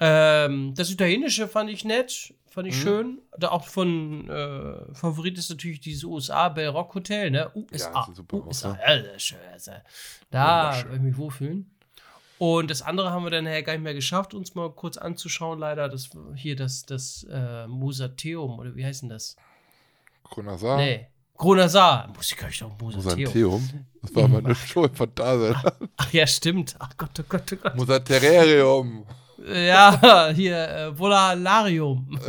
Ähm, 0.00 0.74
das 0.74 0.90
Italienische 0.90 1.48
fand 1.48 1.70
ich 1.70 1.84
nett, 1.84 2.34
fand 2.48 2.68
ich 2.68 2.74
Mhm. 2.76 2.80
schön. 2.80 3.18
Da 3.38 3.48
auch 3.50 3.66
von 3.66 4.28
äh, 4.28 4.94
Favorit 4.94 5.36
ist 5.38 5.50
natürlich 5.50 5.80
dieses 5.80 6.04
USA 6.04 6.48
Bell 6.48 6.68
Rock 6.68 6.94
Hotel, 6.94 7.30
ne? 7.30 7.50
USA. 7.54 7.92
Ja, 7.92 8.14
super 8.14 8.38
aus, 8.38 8.46
USA. 8.46 8.72
ne? 8.72 8.78
Ja, 8.86 9.02
sehr 9.02 9.18
schön. 9.18 9.38
Also, 9.52 9.72
da 10.30 10.84
will 10.88 10.96
ich 10.96 11.02
mich 11.02 11.16
wohlfühlen. 11.16 11.70
Und 12.38 12.70
das 12.70 12.82
andere 12.82 13.10
haben 13.10 13.24
wir 13.24 13.30
dann 13.30 13.44
nachher 13.44 13.62
gar 13.62 13.72
nicht 13.72 13.82
mehr 13.82 13.94
geschafft, 13.94 14.34
uns 14.34 14.54
mal 14.54 14.70
kurz 14.70 14.96
anzuschauen, 14.96 15.58
leider. 15.58 15.88
Das 15.88 16.10
hier 16.34 16.56
das, 16.56 16.82
das 16.84 17.26
äh, 17.30 17.66
Museum, 17.66 18.58
oder 18.58 18.76
wie 18.76 18.84
heißt 18.84 19.02
denn 19.02 19.08
das? 19.08 19.36
Kronasar. 20.24 20.76
Nee. 20.76 21.08
Kroner 21.36 21.68
Saar. 21.68 22.08
Musik 22.16 22.42
höre 22.42 22.48
ich 22.48 22.58
doch 22.58 22.70
Mosateum. 22.80 23.20
Musanteum. 23.20 23.86
Das 24.02 24.14
war 24.14 24.28
mal 24.28 24.44
eine 24.44 24.54
Show 24.54 24.84
im 24.84 24.94
Phantasialand. 24.94 25.90
Ach 25.96 26.12
ja, 26.12 26.26
stimmt. 26.26 26.76
Ach 26.78 26.90
Gott, 26.96 27.10
oh 27.20 27.24
Gott, 27.28 27.52
oh 27.52 27.56
Gott. 27.56 27.76
Musaterrarium. 27.76 29.04
Ja, 29.46 30.30
hier, 30.34 30.68
äh, 30.68 30.98
Volalarium. 30.98 32.18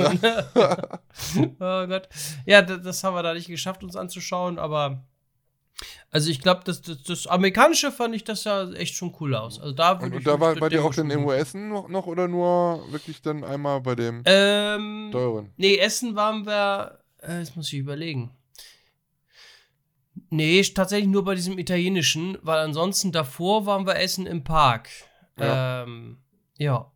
oh 1.59 1.87
Gott. 1.87 2.09
Ja, 2.45 2.61
das, 2.61 2.81
das 2.81 3.03
haben 3.03 3.15
wir 3.15 3.23
da 3.23 3.33
nicht 3.33 3.47
geschafft, 3.47 3.83
uns 3.83 3.95
anzuschauen, 3.95 4.59
aber. 4.59 5.03
Also 6.09 6.29
ich 6.31 6.41
glaube, 6.41 6.61
das, 6.65 6.81
das, 6.81 7.03
das 7.03 7.27
amerikanische 7.27 7.91
fand 7.91 8.15
ich 8.15 8.23
das 8.23 8.43
ja 8.45 8.71
echt 8.71 8.95
schon 8.95 9.15
cool 9.19 9.35
aus. 9.35 9.59
Also 9.59 9.73
da 9.73 9.91
Und, 9.91 10.13
und 10.15 10.25
da 10.25 10.39
war 10.39 10.55
bei 10.55 10.69
dir 10.69 10.83
auch 10.83 10.93
schon- 10.93 11.09
irgendwo 11.11 11.31
Essen 11.31 11.69
noch, 11.69 11.87
noch 11.89 12.07
oder 12.07 12.27
nur 12.27 12.83
wirklich 12.91 13.21
dann 13.21 13.43
einmal 13.43 13.81
bei 13.81 13.93
dem 13.95 14.23
Ähm, 14.25 15.09
teuren? 15.11 15.51
nee, 15.57 15.77
Essen 15.77 16.15
waren 16.15 16.45
wir. 16.45 16.99
Äh, 17.21 17.39
jetzt 17.39 17.55
muss 17.55 17.67
ich 17.71 17.79
überlegen. 17.79 18.31
Nee, 20.29 20.61
tatsächlich 20.63 21.09
nur 21.09 21.23
bei 21.23 21.35
diesem 21.35 21.57
italienischen, 21.59 22.37
weil 22.41 22.59
ansonsten 22.59 23.11
davor 23.11 23.65
waren 23.65 23.85
wir 23.85 23.95
Essen 23.97 24.25
im 24.25 24.43
Park. 24.43 24.89
Ja. 25.39 25.83
Ähm, 25.83 26.17
ja. 26.57 26.91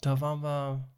Da 0.00 0.20
waren 0.20 0.42
wir. 0.42 0.88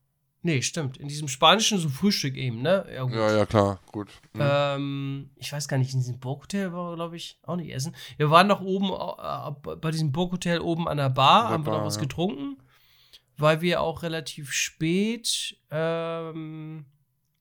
Nee, 0.43 0.63
stimmt. 0.63 0.99
In 0.99 1.09
diesem 1.09 1.27
spanischen 1.27 1.79
so 1.79 1.89
Frühstück 1.89 2.37
eben, 2.37 2.63
ne? 2.63 2.87
Ja. 2.95 3.09
Ja, 3.09 3.37
ja, 3.37 3.47
klar, 3.47 3.81
gut. 3.91 4.09
Mhm. 4.35 4.41
Ähm, 4.41 5.31
ich 5.37 5.53
weiß 5.53 5.67
gar 5.67 5.79
nicht, 5.79 5.93
in 5.93 5.99
diesem 5.99 6.21
Burghotel 6.21 6.73
war, 6.73 6.95
glaube 6.95 7.17
ich, 7.17 7.39
auch 7.43 7.57
nicht 7.57 7.75
essen. 7.75 7.95
Wir 8.17 8.31
waren 8.31 8.47
noch 8.47 8.61
oben 8.61 8.87
äh, 8.87 9.77
bei 9.77 9.91
diesem 9.91 10.13
Burghotel 10.13 10.61
oben 10.61 10.87
an 10.87 10.97
der 10.97 11.11
Bar, 11.11 11.43
der 11.43 11.51
haben 11.51 11.67
wir 11.67 11.73
noch 11.73 11.79
Bar, 11.79 11.87
was 11.87 11.97
ja. 11.97 12.03
getrunken, 12.03 12.63
weil 13.37 13.61
wir 13.61 13.81
auch 13.81 14.03
relativ 14.03 14.53
spät 14.53 15.57
ähm, 15.71 16.87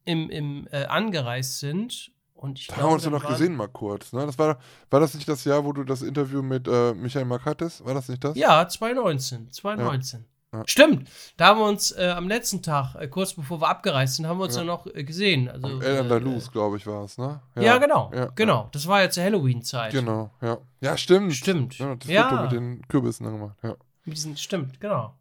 im, 0.06 0.30
im, 0.30 0.68
äh, 0.72 0.86
angereist 0.86 1.60
sind. 1.60 2.12
Und 2.34 2.60
ich 2.60 2.68
Da 2.68 2.78
haben 2.78 2.90
wir 2.90 2.94
uns 2.94 3.06
ja 3.06 3.12
noch 3.12 3.26
gesehen 3.28 3.56
mal 3.56 3.68
kurz, 3.68 4.14
ne? 4.14 4.26
Das 4.26 4.38
war, 4.38 4.60
war 4.90 5.00
das 5.00 5.14
nicht 5.14 5.28
das 5.28 5.44
Jahr, 5.44 5.66
wo 5.66 5.72
du 5.72 5.84
das 5.84 6.02
Interview 6.02 6.42
mit 6.42 6.68
äh, 6.68 6.94
Michael 6.94 7.26
Mack 7.26 7.46
hattest? 7.46 7.86
War 7.86 7.94
das 7.94 8.10
nicht 8.10 8.24
das? 8.24 8.38
Ja, 8.38 8.68
2019. 8.68 9.52
2019. 9.52 10.20
Ja. 10.20 10.26
Stimmt. 10.66 11.10
Da 11.38 11.48
haben 11.48 11.60
wir 11.60 11.66
uns 11.68 11.92
äh, 11.92 12.08
am 12.16 12.28
letzten 12.28 12.62
Tag, 12.64 12.96
äh, 12.96 13.08
kurz 13.08 13.34
bevor 13.34 13.62
wir 13.62 13.70
abgereist 13.70 14.16
sind, 14.16 14.28
haben 14.28 14.38
wir 14.40 14.46
uns 14.46 14.56
Ja. 14.56 14.62
ja 14.62 14.66
noch 14.68 14.88
äh, 14.88 15.04
gesehen. 15.04 15.50
Also, 15.50 15.68
Am 15.68 15.82
El 15.82 15.96
äh, 15.96 16.00
Andalus, 16.00 16.52
glaube 16.52 16.78
ich, 16.78 16.88
war 16.88 17.04
es, 17.04 17.18
ne? 17.18 17.42
Ja, 17.56 17.78
genau. 17.78 18.12
Ja, 18.14 18.26
genau. 18.36 18.70
Das 18.72 18.88
war 18.88 19.02
ja 19.02 19.10
zur 19.10 19.24
Halloween-Zeit. 19.24 19.92
Genau, 19.94 20.32
ja. 20.42 20.58
Ja, 20.82 20.98
stimmt. 20.98 21.34
Stimmt. 21.36 21.78
Ja, 21.78 21.96
das 21.96 22.08
Ja. 22.10 22.30
Foto 22.30 22.42
mit 22.44 22.52
den 22.54 22.88
Kürbissen 22.88 23.26
dann 23.26 23.34
gemacht, 23.40 23.58
ja. 23.64 23.76
Mit 24.06 24.16
diesen, 24.16 24.38
stimmt, 24.38 24.80
genau. 24.80 25.14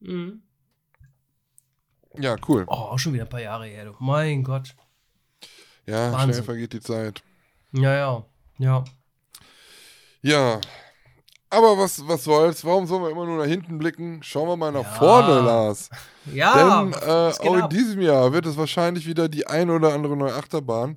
Mhm. 0.00 0.42
Ja, 2.18 2.36
cool. 2.48 2.64
Oh, 2.66 2.72
auch 2.72 2.98
schon 2.98 3.12
wieder 3.12 3.24
ein 3.24 3.28
paar 3.28 3.40
Jahre 3.42 3.66
her, 3.66 3.84
du. 3.84 3.94
Mein 3.98 4.42
Gott. 4.42 4.74
Ja, 5.86 6.12
Wahnsinn. 6.12 6.32
schnell 6.34 6.42
vergeht 6.44 6.72
die 6.72 6.80
Zeit. 6.80 7.22
Ja, 7.72 7.94
ja. 7.94 8.24
Ja. 8.58 8.84
Ja. 10.22 10.60
Aber 11.52 11.76
was, 11.78 12.06
was 12.06 12.22
soll's? 12.24 12.64
Warum 12.64 12.86
sollen 12.86 13.02
wir 13.02 13.10
immer 13.10 13.26
nur 13.26 13.38
nach 13.38 13.46
hinten 13.50 13.78
blicken? 13.78 14.22
Schauen 14.22 14.48
wir 14.48 14.56
mal 14.56 14.70
nach 14.70 14.84
Ja. 14.84 14.98
vorne, 14.98 15.40
Lars. 15.40 15.90
Ja. 16.32 16.82
Denn 16.84 16.92
äh, 16.92 17.32
auch 17.38 17.56
in 17.64 17.68
diesem 17.70 18.00
Jahr 18.00 18.32
wird 18.32 18.46
es 18.46 18.56
wahrscheinlich 18.56 19.06
wieder 19.06 19.28
die 19.28 19.46
ein 19.48 19.68
oder 19.68 19.92
andere 19.92 20.16
neue 20.16 20.34
Achterbahn 20.34 20.96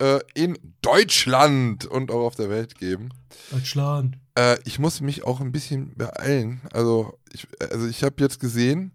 äh, 0.00 0.20
in 0.34 0.56
Deutschland 0.80 1.84
und 1.84 2.10
auch 2.10 2.24
auf 2.24 2.34
der 2.34 2.48
Welt 2.48 2.76
geben. 2.78 3.10
Deutschland. 3.50 4.16
Äh, 4.36 4.56
ich 4.64 4.78
muss 4.78 5.02
mich 5.02 5.24
auch 5.24 5.40
ein 5.40 5.52
bisschen 5.52 5.94
beeilen. 5.96 6.62
Also 6.72 7.18
ich, 7.32 7.46
also 7.70 7.86
ich 7.86 8.02
habe 8.02 8.14
jetzt 8.20 8.40
gesehen, 8.40 8.92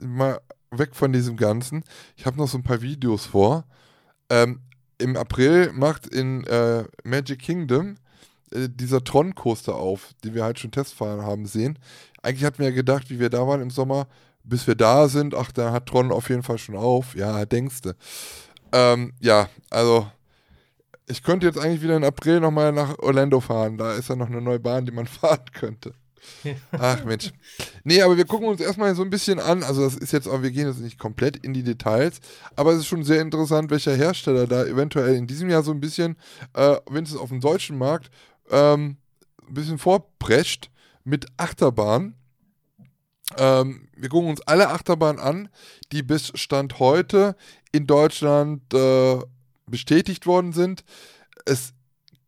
mal 0.00 0.40
weg 0.72 0.96
von 0.96 1.12
diesem 1.12 1.36
Ganzen, 1.36 1.84
ich 2.16 2.26
habe 2.26 2.36
noch 2.38 2.48
so 2.48 2.58
ein 2.58 2.64
paar 2.64 2.82
Videos 2.82 3.26
vor. 3.26 3.64
Ähm, 4.28 4.60
Im 4.98 5.16
April 5.16 5.70
macht 5.72 6.06
in 6.08 6.42
äh, 6.44 6.84
Magic 7.04 7.38
Kingdom 7.40 7.94
äh, 8.52 8.68
dieser 8.68 9.02
Tron-Coaster 9.04 9.74
auf, 9.74 10.10
den 10.24 10.34
wir 10.34 10.44
halt 10.44 10.58
schon 10.58 10.70
Testfahren 10.70 11.22
haben 11.22 11.46
sehen. 11.46 11.78
Eigentlich 12.22 12.44
hatten 12.44 12.58
wir 12.58 12.66
ja 12.66 12.74
gedacht, 12.74 13.10
wie 13.10 13.18
wir 13.18 13.30
da 13.30 13.46
waren 13.46 13.60
im 13.60 13.70
Sommer, 13.70 14.06
bis 14.44 14.66
wir 14.66 14.74
da 14.74 15.08
sind, 15.08 15.34
ach, 15.34 15.52
da 15.52 15.72
hat 15.72 15.86
Tron 15.86 16.12
auf 16.12 16.28
jeden 16.28 16.42
Fall 16.42 16.58
schon 16.58 16.76
auf. 16.76 17.14
Ja, 17.14 17.44
denkste. 17.44 17.96
Ähm, 18.72 19.12
ja, 19.20 19.48
also 19.70 20.06
ich 21.06 21.22
könnte 21.22 21.46
jetzt 21.46 21.58
eigentlich 21.58 21.82
wieder 21.82 21.96
im 21.96 22.04
April 22.04 22.40
nochmal 22.40 22.72
nach 22.72 22.98
Orlando 22.98 23.40
fahren. 23.40 23.76
Da 23.76 23.94
ist 23.94 24.08
ja 24.08 24.16
noch 24.16 24.28
eine 24.28 24.40
neue 24.40 24.60
Bahn, 24.60 24.86
die 24.86 24.92
man 24.92 25.06
fahren 25.06 25.44
könnte. 25.52 25.94
Ach 26.72 27.04
Mensch. 27.04 27.32
Nee, 27.82 28.00
aber 28.00 28.16
wir 28.16 28.24
gucken 28.24 28.48
uns 28.48 28.60
erstmal 28.60 28.94
so 28.94 29.02
ein 29.02 29.10
bisschen 29.10 29.40
an. 29.40 29.62
Also 29.62 29.82
das 29.82 29.96
ist 29.96 30.12
jetzt 30.12 30.28
auch, 30.28 30.42
wir 30.42 30.52
gehen 30.52 30.68
jetzt 30.68 30.80
nicht 30.80 30.98
komplett 30.98 31.36
in 31.36 31.52
die 31.52 31.64
Details, 31.64 32.20
aber 32.54 32.72
es 32.72 32.78
ist 32.78 32.86
schon 32.86 33.04
sehr 33.04 33.20
interessant, 33.20 33.70
welcher 33.70 33.94
Hersteller 33.94 34.46
da 34.46 34.64
eventuell 34.64 35.16
in 35.16 35.26
diesem 35.26 35.50
Jahr 35.50 35.62
so 35.62 35.72
ein 35.72 35.80
bisschen, 35.80 36.16
äh, 36.54 36.76
wenigstens 36.88 37.20
auf 37.20 37.30
dem 37.30 37.40
deutschen 37.40 37.76
Markt, 37.76 38.10
ähm, 38.52 38.98
ein 39.46 39.54
bisschen 39.54 39.78
vorprescht 39.78 40.70
mit 41.04 41.26
Achterbahn. 41.36 42.14
Ähm, 43.36 43.88
wir 43.96 44.08
gucken 44.08 44.30
uns 44.30 44.42
alle 44.42 44.68
Achterbahnen 44.68 45.20
an, 45.20 45.48
die 45.90 46.02
bis 46.02 46.32
Stand 46.34 46.78
heute 46.78 47.36
in 47.72 47.86
Deutschland 47.86 48.72
äh, 48.74 49.18
bestätigt 49.66 50.26
worden 50.26 50.52
sind. 50.52 50.84
Es 51.46 51.72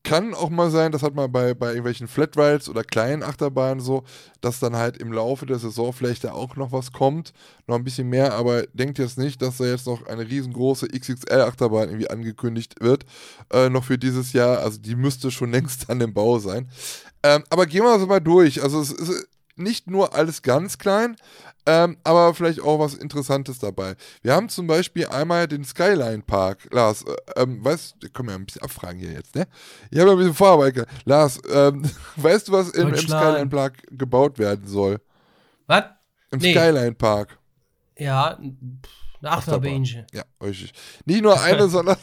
kann 0.05 0.35
auch 0.35 0.51
mal 0.51 0.71
sein, 0.71 0.93
das 0.93 1.03
hat 1.03 1.15
man 1.15 1.33
bei, 1.33 1.55
bei 1.55 1.69
irgendwelchen 1.69 2.09
Flatrides 2.09 2.69
oder 2.69 2.85
kleinen 2.85 3.23
Achterbahnen 3.23 3.81
so, 3.81 4.05
dass 4.43 4.61
dann 4.61 4.77
halt 4.77 4.99
im 4.99 5.13
Laufe 5.13 5.47
der 5.47 5.59
Saison 5.59 5.93
vielleicht 5.93 6.25
da 6.25 6.33
auch 6.33 6.57
noch 6.57 6.73
was 6.73 6.93
kommt, 6.93 7.33
noch 7.67 7.77
ein 7.77 7.85
bisschen 7.85 8.09
mehr, 8.09 8.35
aber 8.35 8.65
denkt 8.75 8.99
jetzt 8.99 9.19
nicht, 9.19 9.41
dass 9.41 9.57
da 9.57 9.65
jetzt 9.65 9.87
noch 9.87 10.07
eine 10.07 10.29
riesengroße 10.29 10.89
XXL-Achterbahn 10.89 11.89
irgendwie 11.89 12.11
angekündigt 12.11 12.77
wird, 12.81 13.07
äh, 13.51 13.71
noch 13.71 13.85
für 13.85 13.99
dieses 13.99 14.35
Jahr, 14.35 14.59
also 14.59 14.79
die 14.79 14.95
müsste 14.95 15.31
schon 15.31 15.51
längst 15.53 15.89
an 15.89 15.99
dem 15.99 16.13
Bau 16.13 16.39
sein. 16.39 16.69
Ähm, 17.23 17.43
aber 17.49 17.65
gehen 17.65 17.83
wir 17.83 17.99
so 17.99 18.07
mal 18.07 18.21
durch, 18.21 18.63
also 18.63 18.81
es 18.81 18.93
ist 18.93 19.27
nicht 19.57 19.89
nur 19.89 20.15
alles 20.15 20.43
ganz 20.43 20.79
klein, 20.79 21.17
ähm, 21.67 21.97
aber 22.05 22.35
vielleicht 22.35 22.61
auch 22.61 22.79
was 22.79 22.95
Interessantes 22.95 23.59
dabei. 23.59 23.97
Wir 24.23 24.35
haben 24.35 24.49
zum 24.49 24.67
Beispiel 24.67 25.07
einmal 25.07 25.49
den 25.49 25.65
Skyline 25.65 26.23
Park. 26.23 26.69
Lars, 26.71 27.03
äh, 27.03 27.43
ähm, 27.43 27.65
weißt 27.65 27.97
du, 28.01 28.09
können 28.11 28.29
wir 28.29 28.33
ja 28.33 28.39
ein 28.39 28.47
bisschen 28.47 28.63
abfragen 28.63 29.01
hier 29.01 29.13
jetzt, 29.13 29.35
ne? 29.35 29.47
Ich 29.91 29.99
habe 29.99 30.11
ein 30.11 30.19
bisschen 30.19 30.35
Vorarbeit. 30.35 30.87
Lars, 31.05 31.41
ähm, 31.51 31.89
weißt 32.17 32.49
du, 32.49 32.53
was 32.53 32.71
im, 32.71 32.89
im. 32.89 32.97
Skyline 32.97 33.49
Park 33.49 33.83
gebaut 33.91 34.39
werden 34.39 34.67
soll? 34.67 35.01
Was? 35.67 35.85
Im 36.31 36.39
Nee. 36.41 36.53
Skyline 36.53 36.95
Park. 36.95 37.39
Ja, 37.97 38.37
eine 38.37 38.81
Achterbähnchen. 39.23 40.07
Ja, 40.13 40.25
richtig. 40.43 40.73
Nicht 41.07 41.23
nur 41.23 41.41
eine, 41.41 41.69
sondern, 41.69 41.97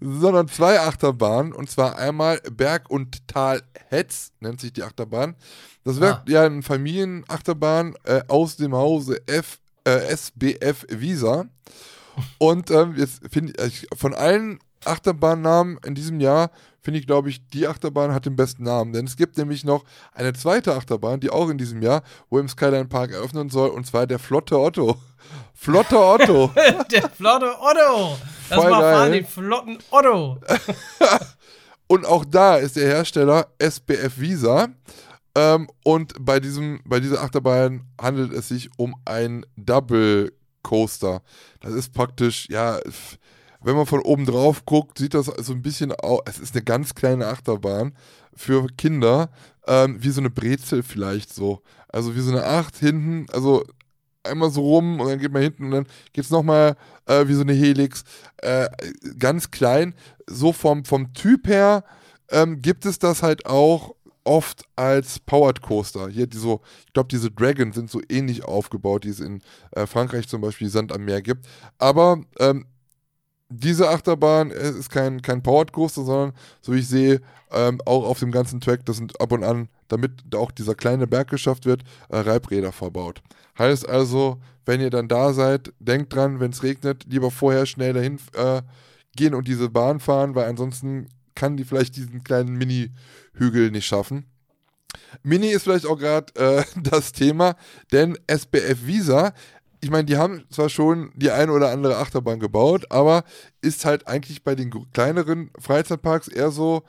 sondern 0.00 0.48
zwei 0.48 0.80
Achterbahnen. 0.80 1.52
Und 1.52 1.70
zwar 1.70 1.98
einmal 1.98 2.40
Berg- 2.50 2.90
und 2.90 3.26
Tal-Hetz, 3.28 4.32
nennt 4.40 4.60
sich 4.60 4.72
die 4.72 4.82
Achterbahn. 4.82 5.34
Das 5.84 6.00
wäre 6.00 6.18
Ah. 6.18 6.24
ja 6.28 6.44
eine 6.44 6.62
Familienachterbahn 6.62 7.94
äh, 8.04 8.22
aus 8.28 8.56
dem 8.56 8.74
Hause 8.74 9.20
F, 9.26 9.58
äh, 9.84 9.98
SBF 10.14 10.86
Visa. 10.88 11.46
Und 12.38 12.70
ähm, 12.70 12.94
jetzt 12.96 13.20
finde 13.30 13.52
ich, 13.66 13.86
von 13.96 14.14
allen 14.14 14.58
Achterbahnnamen 14.84 15.78
in 15.84 15.94
diesem 15.94 16.20
Jahr, 16.20 16.50
finde 16.80 17.00
ich, 17.00 17.06
glaube 17.06 17.30
ich, 17.30 17.46
die 17.48 17.66
Achterbahn 17.66 18.12
hat 18.12 18.26
den 18.26 18.36
besten 18.36 18.64
Namen. 18.64 18.92
Denn 18.92 19.06
es 19.06 19.16
gibt 19.16 19.36
nämlich 19.38 19.64
noch 19.64 19.84
eine 20.12 20.32
zweite 20.34 20.74
Achterbahn, 20.74 21.20
die 21.20 21.30
auch 21.30 21.48
in 21.48 21.56
diesem 21.58 21.82
Jahr, 21.82 22.02
wo 22.30 22.38
im 22.38 22.48
Skyline 22.48 22.84
Park 22.86 23.10
eröffnen 23.12 23.48
soll, 23.48 23.70
und 23.70 23.86
zwar 23.86 24.06
der 24.06 24.18
Flotte 24.18 24.58
Otto. 24.58 24.96
Flotte 25.54 25.98
Otto. 25.98 26.50
Der 26.90 27.08
flotte 27.10 27.54
Otto. 27.60 28.18
Lass 28.50 28.60
Voll 28.60 28.70
mal 28.70 28.80
geil. 28.80 28.94
fahren, 28.94 29.12
den 29.12 29.26
flotten 29.26 29.78
Otto. 29.90 30.38
Und 31.86 32.06
auch 32.06 32.24
da 32.24 32.56
ist 32.56 32.76
der 32.76 32.86
Hersteller 32.86 33.46
SBF 33.58 34.18
Visa. 34.18 34.68
Ähm, 35.36 35.68
und 35.84 36.14
bei, 36.20 36.40
diesem, 36.40 36.80
bei 36.84 37.00
dieser 37.00 37.22
Achterbahn 37.22 37.82
handelt 38.00 38.32
es 38.32 38.48
sich 38.48 38.70
um 38.78 38.94
ein 39.04 39.44
Double 39.56 40.32
Coaster. 40.62 41.22
Das 41.60 41.72
ist 41.74 41.92
praktisch, 41.92 42.48
ja, 42.48 42.80
wenn 43.60 43.76
man 43.76 43.86
von 43.86 44.00
oben 44.00 44.26
drauf 44.26 44.64
guckt, 44.64 44.98
sieht 44.98 45.14
das 45.14 45.26
so 45.26 45.52
ein 45.52 45.62
bisschen 45.62 45.92
aus. 45.92 46.20
Es 46.26 46.38
ist 46.38 46.54
eine 46.54 46.64
ganz 46.64 46.94
kleine 46.94 47.26
Achterbahn 47.26 47.96
für 48.34 48.66
Kinder, 48.76 49.30
ähm, 49.66 49.96
wie 50.02 50.10
so 50.10 50.20
eine 50.20 50.30
Brezel 50.30 50.82
vielleicht 50.82 51.34
so. 51.34 51.62
Also 51.88 52.14
wie 52.16 52.20
so 52.20 52.30
eine 52.30 52.44
Acht 52.44 52.76
hinten, 52.76 53.26
also 53.32 53.64
einmal 54.24 54.50
so 54.50 54.62
rum 54.62 55.00
und 55.00 55.08
dann 55.08 55.18
geht 55.18 55.32
man 55.32 55.42
hinten 55.42 55.64
und 55.64 55.70
dann 55.70 55.86
geht 56.12 56.24
es 56.24 56.30
nochmal 56.30 56.76
äh, 57.06 57.26
wie 57.26 57.34
so 57.34 57.42
eine 57.42 57.52
Helix. 57.52 58.04
Äh, 58.38 58.68
ganz 59.18 59.50
klein. 59.50 59.94
So 60.26 60.52
vom, 60.52 60.84
vom 60.84 61.12
Typ 61.12 61.46
her 61.46 61.84
ähm, 62.30 62.62
gibt 62.62 62.86
es 62.86 62.98
das 62.98 63.22
halt 63.22 63.46
auch 63.46 63.94
oft 64.24 64.64
als 64.76 65.18
Powered 65.20 65.60
Coaster. 65.60 66.08
Hier, 66.08 66.26
die 66.26 66.38
so, 66.38 66.62
ich 66.86 66.92
glaube, 66.92 67.08
diese 67.10 67.30
Dragon 67.30 67.72
sind 67.72 67.90
so 67.90 68.00
ähnlich 68.08 68.44
aufgebaut, 68.44 69.04
die 69.04 69.10
es 69.10 69.20
in 69.20 69.42
äh, 69.72 69.86
Frankreich 69.86 70.28
zum 70.28 70.40
Beispiel 70.40 70.68
Sand 70.68 70.92
am 70.92 71.04
Meer 71.04 71.22
gibt. 71.22 71.46
Aber 71.78 72.20
ähm, 72.38 72.66
diese 73.58 73.88
Achterbahn 73.88 74.50
äh, 74.50 74.70
ist 74.70 74.90
kein, 74.90 75.22
kein 75.22 75.42
Powered 75.42 75.72
Coaster, 75.72 76.04
sondern, 76.04 76.32
so 76.60 76.72
wie 76.72 76.80
ich 76.80 76.88
sehe, 76.88 77.20
ähm, 77.50 77.80
auch 77.86 78.04
auf 78.04 78.18
dem 78.18 78.32
ganzen 78.32 78.60
Track, 78.60 78.84
das 78.86 78.96
sind 78.96 79.20
ab 79.20 79.32
und 79.32 79.44
an, 79.44 79.68
damit 79.88 80.12
da 80.28 80.38
auch 80.38 80.50
dieser 80.50 80.74
kleine 80.74 81.06
Berg 81.06 81.28
geschafft 81.28 81.66
wird, 81.66 81.82
äh, 82.08 82.18
Reibräder 82.18 82.72
verbaut. 82.72 83.22
Heißt 83.58 83.88
also, 83.88 84.40
wenn 84.66 84.80
ihr 84.80 84.90
dann 84.90 85.08
da 85.08 85.32
seid, 85.32 85.72
denkt 85.78 86.14
dran, 86.14 86.40
wenn 86.40 86.50
es 86.50 86.62
regnet, 86.62 87.04
lieber 87.08 87.30
vorher 87.30 87.66
schnell 87.66 87.92
dahin 87.92 88.18
äh, 88.34 88.62
gehen 89.16 89.34
und 89.34 89.46
diese 89.46 89.68
Bahn 89.68 90.00
fahren, 90.00 90.34
weil 90.34 90.46
ansonsten 90.46 91.08
kann 91.34 91.56
die 91.56 91.64
vielleicht 91.64 91.96
diesen 91.96 92.24
kleinen 92.24 92.56
Mini-Hügel 92.56 93.70
nicht 93.70 93.86
schaffen. 93.86 94.26
Mini 95.22 95.48
ist 95.48 95.62
vielleicht 95.62 95.86
auch 95.86 95.98
gerade 95.98 96.34
äh, 96.36 96.64
das 96.82 97.12
Thema, 97.12 97.56
denn 97.92 98.18
SBF 98.26 98.86
Visa, 98.86 99.32
ich 99.84 99.90
meine, 99.90 100.06
die 100.06 100.16
haben 100.16 100.46
zwar 100.48 100.70
schon 100.70 101.12
die 101.14 101.30
eine 101.30 101.52
oder 101.52 101.70
andere 101.70 101.98
Achterbahn 101.98 102.40
gebaut, 102.40 102.86
aber 102.88 103.22
ist 103.60 103.84
halt 103.84 104.08
eigentlich 104.08 104.42
bei 104.42 104.54
den 104.54 104.72
kleineren 104.92 105.50
Freizeitparks 105.58 106.28
eher 106.28 106.50
so 106.50 106.84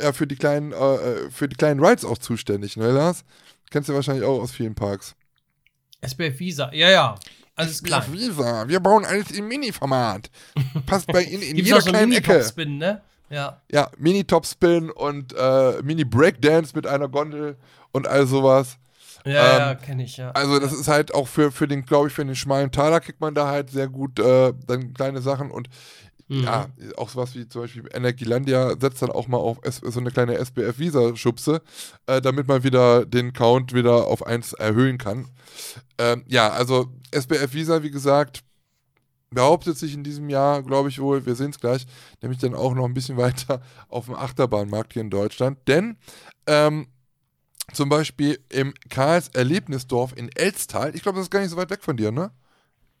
ja, 0.00 0.12
für 0.12 0.28
die 0.28 0.36
kleinen, 0.36 0.70
äh, 0.70 0.76
äh, 0.76 1.30
für 1.32 1.48
die 1.48 1.56
kleinen 1.56 1.84
Rides 1.84 2.04
auch 2.04 2.18
zuständig, 2.18 2.76
ne, 2.76 2.92
Lars? 2.92 3.24
Kennst 3.70 3.88
du 3.88 3.94
wahrscheinlich 3.94 4.24
auch 4.24 4.40
aus 4.40 4.52
vielen 4.52 4.76
Parks. 4.76 5.16
SBF 6.00 6.38
Visa, 6.38 6.72
ja, 6.72 6.90
ja. 6.90 7.18
Alles 7.56 7.82
klar. 7.82 8.02
SBF 8.02 8.12
Visa, 8.12 8.68
wir 8.68 8.78
bauen 8.78 9.04
alles 9.04 9.32
im 9.32 9.48
Mini-Format. 9.48 10.30
Passt 10.86 11.08
bei 11.08 11.24
Ihnen 11.24 11.42
in 11.42 11.56
jeder 11.56 11.80
so 11.80 11.86
einen 11.86 11.96
kleinen 11.96 12.12
Ecke. 12.12 12.30
Mini-Topspin, 12.30 12.78
ne? 12.78 13.02
Ja. 13.30 13.60
Ja, 13.68 13.90
Mini-Topspin 13.98 14.90
und 14.90 15.34
äh, 15.36 15.82
Mini-Breakdance 15.82 16.72
mit 16.76 16.86
einer 16.86 17.08
Gondel 17.08 17.56
und 17.90 18.06
all 18.06 18.28
sowas. 18.28 18.78
Ja, 19.24 19.32
Ähm, 19.32 19.58
ja, 19.68 19.74
kenne 19.76 20.04
ich, 20.04 20.16
ja. 20.16 20.30
Also 20.32 20.58
das 20.58 20.72
ist 20.72 20.88
halt 20.88 21.14
auch 21.14 21.28
für, 21.28 21.52
für 21.52 21.68
den, 21.68 21.84
glaube 21.84 22.08
ich, 22.08 22.14
für 22.14 22.24
den 22.24 22.34
schmalen 22.34 22.70
Taler 22.72 23.00
kriegt 23.00 23.20
man 23.20 23.34
da 23.34 23.48
halt 23.48 23.70
sehr 23.70 23.88
gut 23.88 24.18
äh, 24.18 24.52
dann 24.66 24.94
kleine 24.94 25.20
Sachen 25.22 25.50
und 25.50 25.68
Mhm. 26.28 26.44
ja, 26.44 26.66
auch 26.96 27.10
sowas 27.10 27.34
wie 27.34 27.46
zum 27.46 27.62
Beispiel 27.62 27.84
Energielandia 27.92 28.76
setzt 28.80 29.02
dann 29.02 29.10
auch 29.10 29.28
mal 29.28 29.36
auf 29.36 29.58
S 29.62 29.82
so 29.84 30.00
eine 30.00 30.10
kleine 30.10 30.36
SBF-Visa-Schubse, 30.38 31.60
äh, 32.06 32.22
damit 32.22 32.48
man 32.48 32.64
wieder 32.64 33.04
den 33.04 33.34
Count 33.34 33.74
wieder 33.74 34.06
auf 34.06 34.24
1 34.24 34.54
erhöhen 34.54 34.96
kann. 34.96 35.28
Ähm, 35.98 36.24
ja, 36.28 36.48
also 36.50 36.86
SBF-Visa, 37.10 37.82
wie 37.82 37.90
gesagt, 37.90 38.42
behauptet 39.30 39.76
sich 39.76 39.94
in 39.94 40.04
diesem 40.04 40.28
Jahr, 40.30 40.62
glaube 40.62 40.88
ich 40.88 41.00
wohl, 41.00 41.26
wir 41.26 41.34
sehen 41.34 41.50
es 41.50 41.60
gleich, 41.60 41.86
nämlich 42.20 42.40
dann 42.40 42.54
auch 42.54 42.74
noch 42.74 42.84
ein 42.84 42.94
bisschen 42.94 43.16
weiter 43.18 43.60
auf 43.88 44.06
dem 44.06 44.14
Achterbahnmarkt 44.14 44.92
hier 44.94 45.02
in 45.02 45.10
Deutschland. 45.10 45.58
Denn 45.68 45.96
ähm, 46.46 46.86
zum 47.72 47.88
Beispiel 47.88 48.38
im 48.50 48.74
Karls 48.90 49.28
Erlebnisdorf 49.28 50.12
in 50.16 50.30
Elstal, 50.34 50.94
ich 50.94 51.02
glaube, 51.02 51.16
das 51.16 51.26
ist 51.26 51.30
gar 51.30 51.40
nicht 51.40 51.50
so 51.50 51.56
weit 51.56 51.70
weg 51.70 51.82
von 51.82 51.96
dir, 51.96 52.10
ne? 52.12 52.30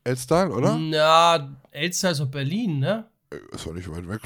Elstal, 0.04 0.50
oder? 0.50 0.76
Na, 0.78 1.56
Elster 1.70 2.10
ist 2.10 2.20
doch 2.20 2.26
Berlin, 2.26 2.80
ne? 2.80 3.06
Äh, 3.30 3.36
Ist 3.54 3.66
doch 3.66 3.72
nicht 3.72 3.88
weit 3.90 4.08
weg. 4.08 4.20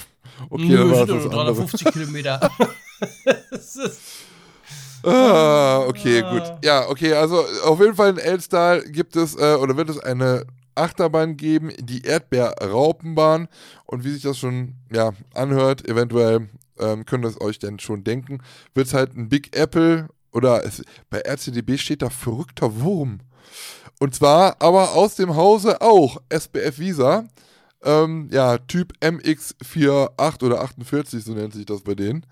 Okay, 0.51 0.64
Nö, 0.68 0.76
dann 0.76 0.88
sind 0.88 0.99
das 0.99 1.07
doch 1.09 1.14
das 1.16 1.24
nur 1.24 1.40
andere. 1.40 1.55
350 1.66 1.92
Kilometer. 1.92 2.51
Ah, 5.05 5.84
okay, 5.86 6.22
Ah. 6.22 6.32
gut. 6.32 6.64
Ja, 6.64 6.88
okay, 6.88 7.12
also 7.12 7.44
auf 7.64 7.78
jeden 7.80 7.94
Fall 7.94 8.11
in 8.11 8.18
Elstal 8.18 8.82
gibt 8.82 9.14
es 9.14 9.36
äh, 9.36 9.55
oder 9.55 9.76
wird 9.76 9.88
es 9.90 9.99
eine 10.01 10.47
Achterbahn 10.74 11.36
geben, 11.36 11.70
die 11.78 12.03
Erdbeerraupenbahn. 12.03 13.49
Und 13.84 14.05
wie 14.05 14.11
sich 14.11 14.22
das 14.22 14.38
schon 14.38 14.74
ja, 14.92 15.12
anhört, 15.34 15.88
eventuell 15.88 16.49
ähm, 16.78 17.07
könnt 17.07 17.24
ihr 17.24 17.28
es 17.28 17.40
euch 17.40 17.59
denn 17.59 17.78
schon 17.78 18.03
denken, 18.05 18.40
wird 18.74 18.88
es 18.88 18.94
halt 18.94 19.16
ein 19.16 19.28
Big 19.28 19.57
Apple 19.57 20.09
oder 20.37 20.64
es, 20.64 20.82
bei 21.09 21.20
RCDB 21.20 21.78
steht 21.78 22.03
da 22.03 22.11
verrückter 22.11 22.80
Wurm. 22.80 23.20
Und 23.99 24.14
zwar 24.14 24.61
aber 24.61 24.93
aus 24.93 25.14
dem 25.14 25.34
Hause 25.34 25.80
auch 25.80 26.18
SBF 26.28 26.78
Visa. 26.78 27.24
Ähm, 27.82 28.28
ja, 28.30 28.59
Typ 28.59 28.93
MX48 29.01 30.45
oder 30.45 30.61
48, 30.61 31.24
so 31.24 31.32
nennt 31.32 31.55
sich 31.55 31.64
das 31.64 31.82
bei 31.82 31.95
denen. 31.95 32.26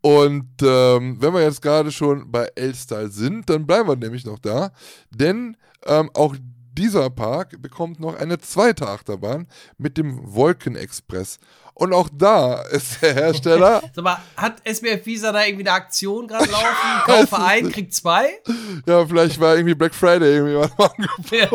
Und 0.00 0.48
ähm, 0.62 1.16
wenn 1.20 1.34
wir 1.34 1.42
jetzt 1.42 1.62
gerade 1.62 1.90
schon 1.90 2.30
bei 2.30 2.48
L-Style 2.54 3.10
sind, 3.10 3.50
dann 3.50 3.66
bleiben 3.66 3.88
wir 3.88 3.96
nämlich 3.96 4.24
noch 4.24 4.38
da. 4.38 4.72
Denn 5.10 5.56
ähm, 5.86 6.10
auch 6.14 6.36
dieser 6.72 7.10
Park 7.10 7.60
bekommt 7.60 7.98
noch 7.98 8.14
eine 8.14 8.38
zweite 8.38 8.88
Achterbahn 8.88 9.48
mit 9.76 9.96
dem 9.96 10.34
Wolkenexpress. 10.34 11.38
Und 11.80 11.94
auch 11.94 12.10
da 12.12 12.60
ist 12.64 13.00
der 13.00 13.14
Hersteller, 13.14 13.82
Sag 13.94 14.04
mal, 14.04 14.18
hat 14.36 14.56
SBF 14.64 15.06
Visa 15.06 15.32
da 15.32 15.46
irgendwie 15.46 15.66
eine 15.66 15.72
Aktion 15.72 16.28
gerade 16.28 16.50
laufen? 16.50 16.66
Kaufe 17.06 17.38
ein, 17.38 17.72
krieg 17.72 17.94
zwei? 17.94 18.38
ja, 18.86 19.06
vielleicht 19.06 19.40
war 19.40 19.56
irgendwie 19.56 19.74
Black 19.74 19.94
Friday 19.94 20.36
irgendwie 20.36 20.56
was 20.56 20.70
Will 21.30 21.48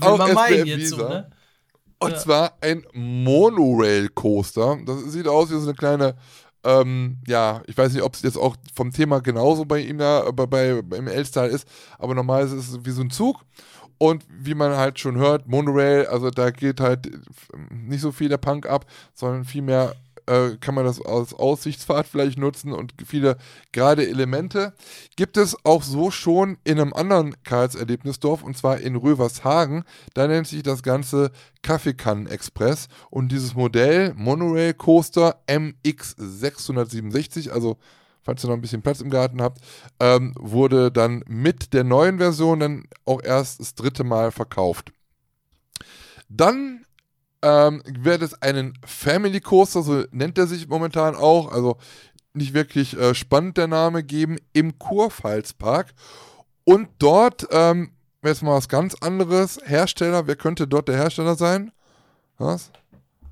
Auch 0.00 0.16
man 0.16 0.32
meinen 0.32 0.54
SBF 0.54 0.66
jetzt 0.66 0.88
so, 0.88 0.96
Visa. 0.96 1.08
ne? 1.10 1.30
Und 1.98 2.18
zwar 2.18 2.54
ein 2.62 2.82
Monorail-Coaster. 2.94 4.78
Das 4.86 5.12
sieht 5.12 5.28
aus 5.28 5.50
wie 5.50 5.56
so 5.56 5.64
eine 5.64 5.74
kleine, 5.74 6.14
ähm, 6.64 7.18
ja, 7.26 7.60
ich 7.66 7.76
weiß 7.76 7.92
nicht, 7.92 8.04
ob 8.04 8.14
es 8.14 8.22
jetzt 8.22 8.38
auch 8.38 8.56
vom 8.74 8.90
Thema 8.90 9.20
genauso 9.20 9.66
bei 9.66 9.80
ihm 9.80 9.98
da, 9.98 10.30
bei, 10.30 10.46
bei, 10.46 10.70
im 10.96 11.08
L-Style 11.08 11.48
ist, 11.48 11.68
aber 11.98 12.14
normalerweise 12.14 12.56
ist 12.56 12.70
es 12.70 12.78
wie 12.86 12.90
so 12.90 13.02
ein 13.02 13.10
Zug. 13.10 13.42
Und 13.98 14.24
wie 14.28 14.54
man 14.54 14.76
halt 14.76 14.98
schon 14.98 15.16
hört, 15.16 15.48
Monorail, 15.48 16.06
also 16.06 16.30
da 16.30 16.50
geht 16.50 16.80
halt 16.80 17.10
nicht 17.70 18.00
so 18.00 18.12
viel 18.12 18.28
der 18.28 18.38
Punk 18.38 18.66
ab, 18.66 18.86
sondern 19.12 19.44
vielmehr 19.44 19.94
äh, 20.28 20.56
kann 20.60 20.74
man 20.74 20.84
das 20.84 21.00
als 21.00 21.34
Aussichtsfahrt 21.34 22.06
vielleicht 22.06 22.38
nutzen 22.38 22.72
und 22.72 22.94
viele 23.06 23.36
gerade 23.72 24.06
Elemente. 24.06 24.74
Gibt 25.16 25.36
es 25.36 25.56
auch 25.64 25.82
so 25.82 26.10
schon 26.10 26.58
in 26.64 26.78
einem 26.78 26.92
anderen 26.92 27.42
Karls-Erlebnisdorf 27.42 28.42
und 28.42 28.56
zwar 28.56 28.78
in 28.78 28.94
Rövershagen. 28.94 29.84
Da 30.14 30.28
nennt 30.28 30.46
sich 30.46 30.62
das 30.62 30.82
Ganze 30.82 31.32
Kaffeekannen-Express 31.62 32.88
und 33.10 33.32
dieses 33.32 33.54
Modell 33.54 34.12
Monorail 34.14 34.74
Coaster 34.74 35.42
MX667, 35.48 37.50
also 37.50 37.78
falls 38.28 38.44
ihr 38.44 38.48
noch 38.48 38.56
ein 38.56 38.60
bisschen 38.60 38.82
Platz 38.82 39.00
im 39.00 39.08
Garten 39.08 39.40
habt, 39.40 39.62
ähm, 40.00 40.34
wurde 40.38 40.92
dann 40.92 41.24
mit 41.26 41.72
der 41.72 41.82
neuen 41.82 42.18
Version 42.18 42.60
dann 42.60 42.84
auch 43.06 43.22
erst 43.22 43.58
das 43.58 43.74
dritte 43.74 44.04
Mal 44.04 44.32
verkauft. 44.32 44.92
Dann 46.28 46.84
ähm, 47.40 47.82
wird 47.86 48.20
es 48.20 48.34
einen 48.42 48.74
Family 48.84 49.40
Coaster, 49.40 49.82
so 49.82 50.04
nennt 50.10 50.36
er 50.36 50.46
sich 50.46 50.68
momentan 50.68 51.16
auch, 51.16 51.50
also 51.50 51.78
nicht 52.34 52.52
wirklich 52.52 52.98
äh, 52.98 53.14
spannend 53.14 53.56
der 53.56 53.66
Name 53.66 54.04
geben, 54.04 54.36
im 54.52 54.78
Kurpfalzpark. 54.78 55.94
Und 56.64 56.90
dort, 56.98 57.48
ähm, 57.50 57.92
jetzt 58.22 58.42
mal 58.42 58.56
was 58.56 58.68
ganz 58.68 58.94
anderes, 58.96 59.58
Hersteller, 59.64 60.26
wer 60.26 60.36
könnte 60.36 60.68
dort 60.68 60.88
der 60.88 60.96
Hersteller 60.96 61.34
sein? 61.34 61.72
Was? 62.36 62.72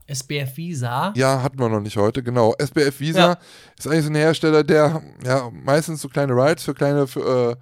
SBF 0.09 0.57
Visa? 0.57 1.12
Ja, 1.16 1.42
hatten 1.42 1.59
wir 1.59 1.68
noch 1.68 1.80
nicht 1.80 1.96
heute, 1.96 2.22
genau. 2.22 2.54
SBF 2.59 3.00
Visa 3.00 3.18
Ja. 3.20 3.38
ist 3.78 3.86
eigentlich 3.86 4.04
so 4.04 4.11
ein 4.11 4.14
Hersteller, 4.14 4.62
der 4.64 5.02
ja 5.24 5.50
meistens 5.52 6.00
so 6.00 6.09
kleine 6.09 6.32
Rides 6.32 6.64
für 6.64 6.74
kleine 6.74 7.07
für, 7.07 7.57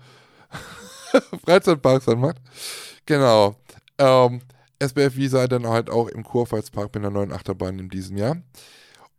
äh, 1.13 1.21
Freizeitparks 1.45 2.05
dann 2.07 2.21
macht. 2.21 2.37
Genau. 3.07 3.57
Ähm, 3.99 4.43
SBF 4.79 5.17
Visa 5.17 5.47
dann 5.47 5.67
halt 5.67 5.89
auch 5.89 6.09
im 6.09 6.25
Kurpfalzpark 6.25 6.95
mit 6.95 6.97
einer 7.03 7.11
neuen 7.11 7.33
Achterbahn 7.33 7.79
in 7.79 7.89
diesem 7.89 8.17
Jahr. 8.17 8.37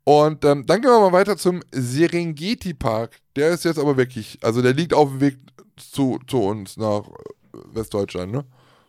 Und 0.03 0.45
ähm, 0.45 0.65
dann 0.67 0.81
gehen 0.81 0.91
wir 0.91 0.99
mal 0.99 1.11
weiter 1.13 1.35
zum 1.37 1.63
Serengeti 1.71 2.73
Park. 2.75 3.17
Der 3.35 3.49
ist 3.49 3.65
jetzt 3.65 3.79
aber 3.79 3.97
wirklich, 3.97 4.37
also 4.43 4.61
der 4.61 4.73
liegt 4.73 4.93
auf 4.93 5.09
dem 5.09 5.21
Weg 5.21 5.37
zu, 5.77 6.19
zu 6.27 6.43
uns 6.43 6.77
nach 6.77 7.01
äh, 7.07 7.57
Westdeutschland, 7.73 8.31
ne? 8.31 8.45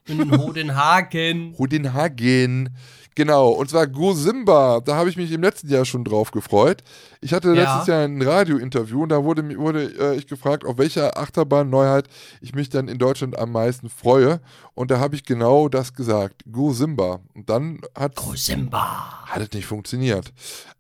In 0.06 0.30
Hodenhagen. 0.38 1.54
Rudinhagen. 1.58 2.76
Genau, 3.16 3.48
und 3.48 3.70
zwar 3.70 3.86
Go 3.86 4.12
Simba. 4.12 4.80
Da 4.84 4.94
habe 4.96 5.08
ich 5.08 5.16
mich 5.16 5.32
im 5.32 5.40
letzten 5.42 5.68
Jahr 5.68 5.84
schon 5.86 6.04
drauf 6.04 6.30
gefreut. 6.30 6.82
Ich 7.22 7.32
hatte 7.32 7.48
Ja. 7.48 7.54
letztes 7.54 7.86
Jahr 7.88 8.04
ein 8.04 8.20
Radiointerview 8.22 9.02
und 9.02 9.08
da 9.08 9.24
wurde, 9.24 9.56
wurde 9.58 9.84
äh, 9.98 10.16
ich 10.16 10.26
gefragt, 10.26 10.64
auf 10.66 10.76
welcher 10.78 11.16
Achterbahn-Neuheit 11.18 12.08
ich 12.42 12.54
mich 12.54 12.68
dann 12.68 12.88
in 12.88 12.98
Deutschland 12.98 13.38
am 13.38 13.52
meisten 13.52 13.88
freue. 13.88 14.40
Und 14.74 14.90
da 14.90 15.00
habe 15.00 15.16
ich 15.16 15.24
genau 15.24 15.68
das 15.70 15.94
gesagt. 15.94 16.42
Go 16.52 16.72
Simba. 16.72 17.20
Und 17.34 17.48
dann 17.48 17.80
hat 17.98 18.14
Simba. 18.34 19.24
hat 19.26 19.42
es 19.42 19.50
nicht 19.52 19.66
funktioniert. 19.66 20.32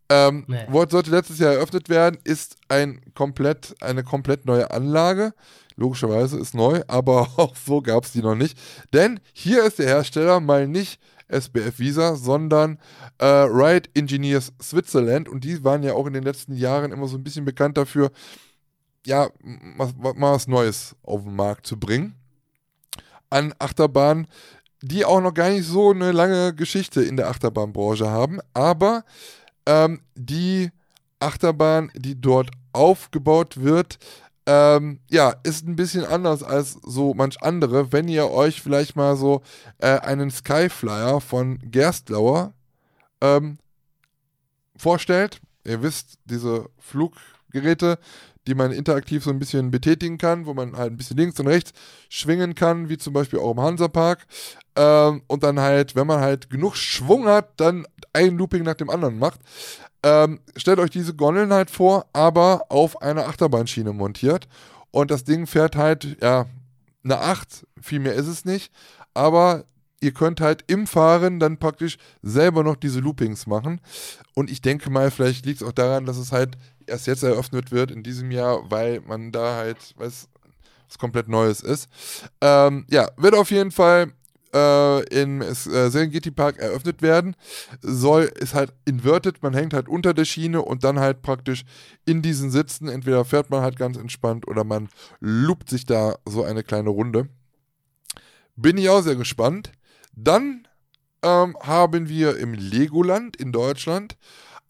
Ähm, 0.08 0.44
Nee. 0.46 0.66
Sollte 0.90 1.10
letztes 1.10 1.38
Jahr 1.38 1.54
eröffnet 1.54 1.88
werden, 1.88 2.18
ist 2.22 2.56
ein 2.68 3.00
komplett, 3.14 3.74
eine 3.80 4.04
komplett 4.04 4.44
neue 4.46 4.70
Anlage. 4.70 5.32
Logischerweise 5.78 6.38
ist 6.38 6.54
neu, 6.54 6.82
aber 6.86 7.28
auch 7.38 7.56
so 7.56 7.80
gab 7.82 8.04
es 8.04 8.12
die 8.12 8.20
noch 8.22 8.34
nicht. 8.34 8.58
Denn 8.92 9.20
hier 9.32 9.64
ist 9.64 9.78
der 9.78 9.86
Hersteller 9.88 10.40
mal 10.40 10.68
nicht 10.68 11.00
SBF 11.28 11.78
Visa, 11.78 12.16
sondern 12.16 12.78
äh, 13.18 13.26
Ride 13.26 13.88
Engineers 13.94 14.52
Switzerland. 14.62 15.28
Und 15.28 15.44
die 15.44 15.62
waren 15.64 15.82
ja 15.82 15.94
auch 15.94 16.06
in 16.06 16.12
den 16.12 16.22
letzten 16.22 16.54
Jahren 16.54 16.92
immer 16.92 17.08
so 17.08 17.16
ein 17.16 17.24
bisschen 17.24 17.44
bekannt 17.44 17.76
dafür, 17.76 18.10
ja, 19.06 19.28
mal 19.42 19.92
was 19.96 20.48
Neues 20.48 20.96
auf 21.02 21.22
den 21.22 21.36
Markt 21.36 21.66
zu 21.66 21.78
bringen. 21.78 22.14
An 23.30 23.54
Achterbahnen, 23.58 24.26
die 24.82 25.04
auch 25.04 25.20
noch 25.20 25.34
gar 25.34 25.50
nicht 25.50 25.66
so 25.66 25.90
eine 25.90 26.12
lange 26.12 26.54
Geschichte 26.54 27.02
in 27.02 27.16
der 27.16 27.28
Achterbahnbranche 27.28 28.08
haben, 28.08 28.40
aber 28.52 29.04
ähm, 29.64 30.00
die 30.14 30.70
Achterbahn, 31.18 31.90
die 31.94 32.20
dort 32.20 32.50
aufgebaut 32.72 33.62
wird, 33.62 33.98
ähm, 34.46 35.00
ja, 35.10 35.34
ist 35.42 35.66
ein 35.66 35.76
bisschen 35.76 36.04
anders 36.04 36.42
als 36.42 36.78
so 36.82 37.14
manch 37.14 37.42
andere. 37.42 37.92
Wenn 37.92 38.08
ihr 38.08 38.30
euch 38.30 38.62
vielleicht 38.62 38.94
mal 38.96 39.16
so 39.16 39.42
äh, 39.78 39.98
einen 39.98 40.30
Skyflyer 40.30 41.20
von 41.20 41.58
Gerstlauer 41.58 42.54
ähm, 43.20 43.58
vorstellt, 44.76 45.40
ihr 45.64 45.82
wisst, 45.82 46.18
diese 46.24 46.68
Fluggeräte, 46.78 47.98
die 48.46 48.54
man 48.54 48.70
interaktiv 48.70 49.24
so 49.24 49.30
ein 49.30 49.40
bisschen 49.40 49.72
betätigen 49.72 50.18
kann, 50.18 50.46
wo 50.46 50.54
man 50.54 50.76
halt 50.76 50.92
ein 50.92 50.96
bisschen 50.96 51.16
links 51.16 51.40
und 51.40 51.48
rechts 51.48 51.72
schwingen 52.08 52.54
kann, 52.54 52.88
wie 52.88 52.98
zum 52.98 53.12
Beispiel 53.12 53.40
auch 53.40 53.52
im 53.52 53.60
Hansapark. 53.60 54.24
Ähm, 54.76 55.22
und 55.26 55.42
dann 55.42 55.58
halt, 55.58 55.96
wenn 55.96 56.06
man 56.06 56.20
halt 56.20 56.50
genug 56.50 56.76
Schwung 56.76 57.26
hat, 57.26 57.58
dann 57.60 57.86
ein 58.12 58.38
Looping 58.38 58.62
nach 58.62 58.74
dem 58.74 58.90
anderen 58.90 59.18
macht. 59.18 59.40
Ähm, 60.06 60.38
stellt 60.54 60.78
euch 60.78 60.90
diese 60.90 61.14
Gondeln 61.14 61.52
halt 61.52 61.68
vor, 61.68 62.06
aber 62.12 62.66
auf 62.68 63.02
einer 63.02 63.26
Achterbahnschiene 63.26 63.92
montiert. 63.92 64.46
Und 64.92 65.10
das 65.10 65.24
Ding 65.24 65.48
fährt 65.48 65.74
halt, 65.74 66.16
ja, 66.22 66.46
eine 67.02 67.18
8, 67.18 67.66
viel 67.80 67.98
mehr 67.98 68.14
ist 68.14 68.28
es 68.28 68.44
nicht. 68.44 68.72
Aber 69.14 69.64
ihr 70.00 70.12
könnt 70.12 70.40
halt 70.40 70.62
im 70.68 70.86
Fahren 70.86 71.40
dann 71.40 71.58
praktisch 71.58 71.98
selber 72.22 72.62
noch 72.62 72.76
diese 72.76 73.00
Loopings 73.00 73.48
machen. 73.48 73.80
Und 74.32 74.48
ich 74.48 74.62
denke 74.62 74.90
mal, 74.90 75.10
vielleicht 75.10 75.44
liegt 75.44 75.60
es 75.60 75.66
auch 75.66 75.72
daran, 75.72 76.06
dass 76.06 76.18
es 76.18 76.30
halt 76.30 76.56
erst 76.86 77.08
jetzt 77.08 77.24
eröffnet 77.24 77.72
wird 77.72 77.90
in 77.90 78.04
diesem 78.04 78.30
Jahr, 78.30 78.70
weil 78.70 79.00
man 79.00 79.32
da 79.32 79.56
halt, 79.56 79.92
weiß, 79.96 80.28
was 80.86 80.98
komplett 80.98 81.26
Neues 81.26 81.62
ist. 81.62 81.88
Ähm, 82.40 82.86
ja, 82.88 83.08
wird 83.16 83.34
auf 83.34 83.50
jeden 83.50 83.72
Fall 83.72 84.12
äh, 84.56 85.02
im 85.20 85.42
äh, 85.42 85.54
Serengeti 85.54 86.30
Park 86.30 86.58
eröffnet 86.58 87.02
werden. 87.02 87.36
Soll, 87.82 88.24
ist 88.24 88.54
halt 88.54 88.72
inverted, 88.86 89.42
man 89.42 89.54
hängt 89.54 89.74
halt 89.74 89.88
unter 89.88 90.14
der 90.14 90.24
Schiene 90.24 90.62
und 90.62 90.84
dann 90.84 90.98
halt 90.98 91.22
praktisch 91.22 91.64
in 92.06 92.22
diesen 92.22 92.50
Sitzen. 92.50 92.88
Entweder 92.88 93.24
fährt 93.24 93.50
man 93.50 93.62
halt 93.62 93.76
ganz 93.76 93.96
entspannt 93.96 94.48
oder 94.48 94.64
man 94.64 94.88
loopt 95.20 95.68
sich 95.68 95.84
da 95.84 96.16
so 96.26 96.42
eine 96.42 96.62
kleine 96.62 96.90
Runde. 96.90 97.28
Bin 98.56 98.78
ich 98.78 98.88
auch 98.88 99.02
sehr 99.02 99.16
gespannt. 99.16 99.72
Dann 100.14 100.66
ähm, 101.22 101.56
haben 101.60 102.08
wir 102.08 102.38
im 102.38 102.54
Legoland 102.54 103.36
in 103.36 103.52
Deutschland 103.52 104.16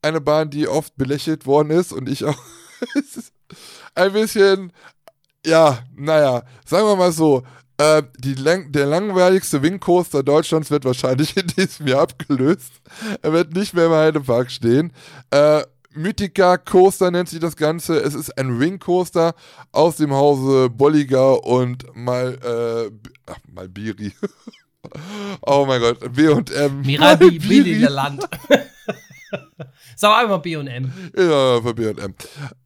eine 0.03 0.20
Bahn, 0.20 0.51
die 0.51 0.66
oft 0.66 0.97
belächelt 0.97 1.47
worden 1.47 1.70
ist 1.70 1.93
und 1.93 2.09
ich 2.09 2.24
auch. 2.24 2.39
ein 3.95 4.12
bisschen, 4.12 4.72
ja, 5.45 5.78
naja, 5.95 6.43
sagen 6.66 6.87
wir 6.87 6.97
mal 6.97 7.12
so, 7.12 7.45
äh, 7.79 8.03
lang 8.37 8.72
der 8.72 8.87
langweiligste 8.87 9.62
Wingcoaster 9.62 10.22
Deutschlands 10.22 10.70
wird 10.70 10.85
wahrscheinlich 10.85 11.37
in 11.37 11.47
diesem 11.47 11.87
Jahr 11.87 12.03
abgelöst. 12.03 12.72
Er 13.22 13.33
wird 13.33 13.55
nicht 13.55 13.74
mehr 13.74 13.87
im 13.87 13.93
Heidepark 13.93 14.51
stehen. 14.51 14.93
Äh, 15.31 15.62
Mythica 15.97 16.59
Coaster 16.59 17.11
nennt 17.11 17.29
sich 17.29 17.41
das 17.41 17.57
Ganze. 17.57 17.99
Es 17.99 18.14
ist 18.14 18.37
ein 18.39 18.61
Wingcoaster 18.61 19.35
aus 19.72 19.97
dem 19.97 20.12
Hause 20.12 20.68
Bolliger 20.70 21.45
und 21.45 21.85
Mal, 21.95 22.39
äh, 22.45 23.11
ach, 23.27 23.39
Malbiri. 23.53 24.12
oh 25.43 25.64
mein 25.66 25.81
Gott, 25.81 26.01
B&M. 26.12 26.83
Mirabi, 26.83 27.39
Land. 27.89 28.29
Sag 29.97 30.22
einmal 30.22 30.41
B&M. 30.41 30.93
Ja, 31.16 31.61
für 31.62 31.74
B&M. 31.74 32.14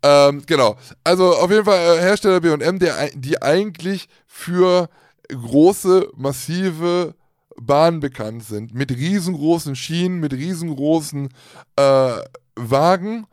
Ähm, 0.03 0.43
genau. 0.47 0.77
Also 1.05 1.37
auf 1.37 1.51
jeden 1.51 1.65
Fall 1.65 1.79
äh, 1.79 2.01
Hersteller 2.01 2.41
B&M, 2.41 2.81
die 3.15 3.41
eigentlich 3.41 4.09
für 4.27 4.89
große, 5.31 6.09
massive 6.17 7.15
Bahnen 7.61 8.01
bekannt 8.01 8.45
sind. 8.45 8.75
Mit 8.75 8.91
riesengroßen 8.91 9.77
Schienen, 9.77 10.21
mit 10.21 10.33
riesengroßen 10.33 11.29
äh, 11.77 12.13
Wagen. 12.57 13.27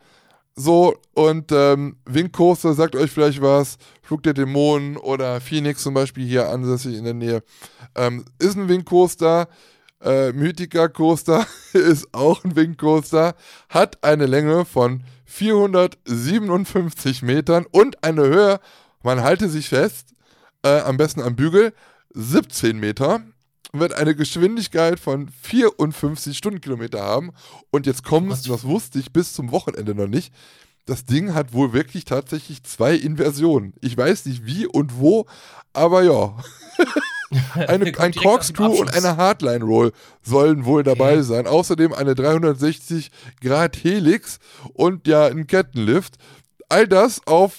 So, 0.56 0.96
und 1.14 1.52
ähm, 1.52 1.98
Wingcoaster 2.06 2.74
sagt 2.74 2.96
euch 2.96 3.12
vielleicht 3.12 3.42
was. 3.42 3.78
Flug 4.02 4.24
der 4.24 4.34
Dämonen 4.34 4.98
oder 4.98 5.40
Phoenix 5.40 5.84
zum 5.84 5.94
Beispiel 5.94 6.26
hier 6.26 6.50
ansässig 6.50 6.98
in 6.98 7.04
der 7.04 7.14
Nähe. 7.14 7.44
Ähm, 7.96 8.26
ist 8.40 8.58
ein 8.58 8.68
Wingcoaster. 8.68 9.48
Äh, 10.02 10.32
Mythica 10.32 10.88
Coaster 10.88 11.46
ist 11.74 12.14
auch 12.14 12.44
ein 12.44 12.56
Wingcoaster. 12.56 13.36
Hat 13.70 14.04
eine 14.04 14.26
Länge 14.26 14.66
von 14.66 15.04
457 15.26 17.22
Metern 17.22 17.66
und 17.70 18.04
eine 18.04 18.24
Höhe, 18.24 18.60
man 19.04 19.22
halte 19.22 19.50
sich 19.50 19.70
fest, 19.70 20.14
äh, 20.64 20.80
am 20.82 20.98
besten 20.98 21.22
am 21.22 21.36
Bügel, 21.36 21.74
17 22.14 22.80
Meter 22.80 23.22
wird 23.74 23.94
eine 23.94 24.16
Geschwindigkeit 24.16 25.00
von 25.00 25.30
54 25.30 26.38
Stundenkilometer 26.38 27.02
haben. 27.02 27.32
Und 27.70 27.86
jetzt 27.86 28.04
kommt 28.04 28.32
das 28.32 28.64
wusste 28.64 29.00
ich 29.00 29.12
bis 29.12 29.34
zum 29.34 29.52
Wochenende 29.52 29.94
noch 29.94 30.08
nicht. 30.08 30.34
Das 30.86 31.06
Ding 31.06 31.34
hat 31.34 31.52
wohl 31.52 31.74
wirklich 31.74 32.06
tatsächlich 32.06 32.64
zwei 32.64 32.96
Inversionen. 32.96 33.74
Ich 33.82 33.98
weiß 33.98 34.26
nicht 34.26 34.46
wie 34.46 34.66
und 34.66 34.98
wo, 35.00 35.26
aber 35.74 36.04
ja. 36.04 36.38
eine, 37.68 37.92
ein 38.00 38.14
Corkscrew 38.14 38.80
und 38.80 38.94
eine 38.94 39.18
Hardline 39.18 39.66
Roll 39.66 39.92
sollen 40.22 40.64
wohl 40.64 40.84
dabei 40.84 41.16
okay. 41.16 41.24
sein. 41.24 41.48
Außerdem 41.48 41.92
eine 41.92 42.16
360 42.16 43.12
Grad 43.42 43.84
Helix 43.84 44.40
und 44.74 45.08
ja 45.08 45.26
ein 45.26 45.46
Kettenlift. 45.46 46.16
All 46.70 46.88
das 46.88 47.26
auf 47.28 47.54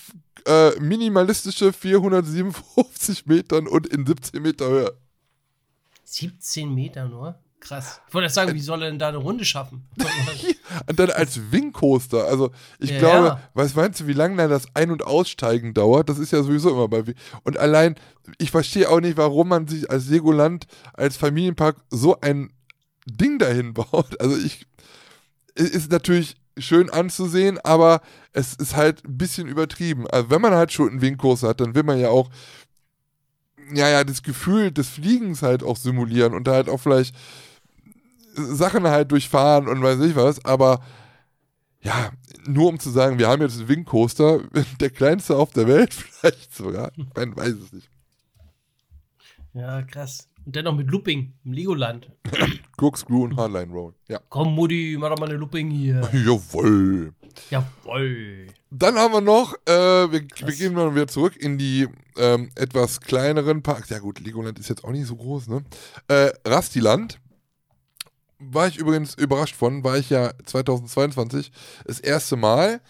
äh, 0.49 0.81
minimalistische 0.81 1.73
457 1.73 3.27
Metern 3.27 3.67
und 3.67 3.87
in 3.87 4.07
17 4.07 4.43
Meter 4.43 4.69
Höhe. 4.69 4.93
17 6.05 6.75
Meter 6.75 7.07
nur? 7.07 7.39
Krass. 7.61 8.01
Ich 8.09 8.15
wollte 8.15 8.31
sagen, 8.31 8.55
wie 8.55 8.61
soll 8.61 8.83
er 8.83 8.91
denn 8.91 8.99
da 8.99 9.09
eine 9.09 9.19
Runde 9.19 9.45
schaffen? 9.45 9.89
und 10.87 10.99
dann 10.99 11.11
als 11.11 11.51
Wingcoaster. 11.51 12.25
Also, 12.25 12.53
ich 12.79 12.91
ja, 12.91 12.99
glaube, 12.99 13.27
ja. 13.27 13.51
was 13.53 13.75
meinst 13.75 14.01
du, 14.01 14.07
wie 14.07 14.13
lange 14.13 14.37
dann 14.37 14.49
das 14.49 14.67
Ein- 14.75 14.93
und 14.93 15.05
Aussteigen 15.05 15.75
dauert? 15.75 16.09
Das 16.09 16.19
ist 16.19 16.33
ja 16.33 16.43
sowieso 16.43 16.71
immer 16.71 16.89
bei. 16.89 17.03
Und 17.43 17.59
allein, 17.59 17.97
ich 18.39 18.53
verstehe 18.53 18.89
auch 18.89 19.01
nicht, 19.01 19.17
warum 19.17 19.49
man 19.49 19.67
sich 19.67 19.91
als 19.91 20.09
Legoland, 20.09 20.67
als 20.95 21.17
Familienpark 21.17 21.77
so 21.91 22.21
ein 22.21 22.53
Ding 23.07 23.39
dahin 23.39 23.75
baut. 23.75 24.21
Also, 24.21 24.37
ich. 24.37 24.67
Ist 25.55 25.91
natürlich 25.91 26.37
schön 26.59 26.91
anzusehen, 26.91 27.59
aber 27.59 28.01
es 28.33 28.55
ist 28.55 28.77
halt 28.77 29.05
ein 29.05 29.19
bisschen 29.19 29.49
übertrieben. 29.49 30.07
Also 30.09 30.31
wenn 30.31 30.41
man 30.41 30.55
halt 30.55 30.73
schon 30.73 30.91
einen 30.91 31.01
Wingkurs 31.01 31.43
hat, 31.43 31.61
dann 31.61 31.75
will 31.75 31.83
man 31.83 31.99
ja 31.99 32.11
auch, 32.11 32.31
ja, 33.73 33.89
ja, 33.89 34.05
das 34.05 34.23
Gefühl 34.23 34.71
des 34.71 34.89
Fliegens 34.89 35.43
halt 35.43 35.63
auch 35.63 35.77
simulieren 35.77 36.35
und 36.35 36.47
da 36.47 36.53
halt 36.53 36.69
auch 36.69 36.79
vielleicht 36.79 37.15
Sachen 38.35 38.85
halt 38.85 39.11
durchfahren 39.13 39.69
und 39.69 39.83
weiß 39.83 40.01
ich 40.01 40.17
was, 40.17 40.45
aber 40.45 40.81
ja, 41.81 42.11
nur 42.47 42.69
um 42.69 42.79
zu 42.79 42.91
sagen, 42.91 43.19
wir 43.19 43.29
haben 43.29 43.43
jetzt 43.43 43.59
einen 43.59 43.69
Wingcoaster, 43.69 44.41
der 44.81 44.91
kleinste 44.91 45.37
auf 45.37 45.51
der 45.51 45.67
Welt 45.67 45.95
vielleicht 45.95 46.55
sogar, 46.55 46.93
man 47.15 47.37
weiß 47.37 47.55
es 47.55 47.73
nicht. 47.73 47.91
Ja, 49.55 49.83
krass. 49.83 50.29
Und 50.49 50.57
dennoch 50.57 50.75
mit 50.75 50.91
Looping 50.91 51.35
im 51.45 51.53
Legoland. 51.53 52.11
Corkscrew 52.79 53.25
und 53.25 53.37
Hardline 53.37 53.71
Road. 53.71 53.95
Ja. 54.09 54.19
Komm, 54.31 54.55
Mutti, 54.55 54.97
mach 54.99 55.11
doch 55.11 55.19
mal 55.19 55.29
eine 55.29 55.37
Looping 55.37 55.71
hier. 55.71 56.01
Jawoll. 56.15 57.13
Jawoll. 57.51 58.47
Dann 58.71 58.95
haben 58.95 59.13
wir 59.13 59.21
noch, 59.21 59.53
äh, 59.67 59.71
wir, 60.11 60.11
wir, 60.11 60.55
gehen 60.55 60.73
mal 60.73 60.95
wieder 60.95 61.07
zurück 61.07 61.37
in 61.37 61.59
die 61.59 61.87
ähm, 62.17 62.49
etwas 62.55 63.03
kleineren 63.03 63.63
Parks. 63.63 63.91
Ja 63.91 63.99
gut, 63.99 64.21
Legoland 64.21 64.59
ist 64.59 64.71
jetzt 64.71 64.85
auch 64.85 64.91
nicht 64.91 65.07
so 65.07 65.17
groß, 65.17 65.49
ne? 65.49 65.65
Äh, 66.09 66.31
Rastiland 66.47 67.21
war 68.39 68.68
ich 68.68 68.78
übrigens 68.78 69.14
überrascht 69.14 69.57
von, 69.57 69.82
war 69.84 69.97
ich 69.97 70.11
ja 70.11 70.32
2022 70.45 71.51
das 71.86 72.01
erste 72.01 72.36
Mal. 72.36 72.80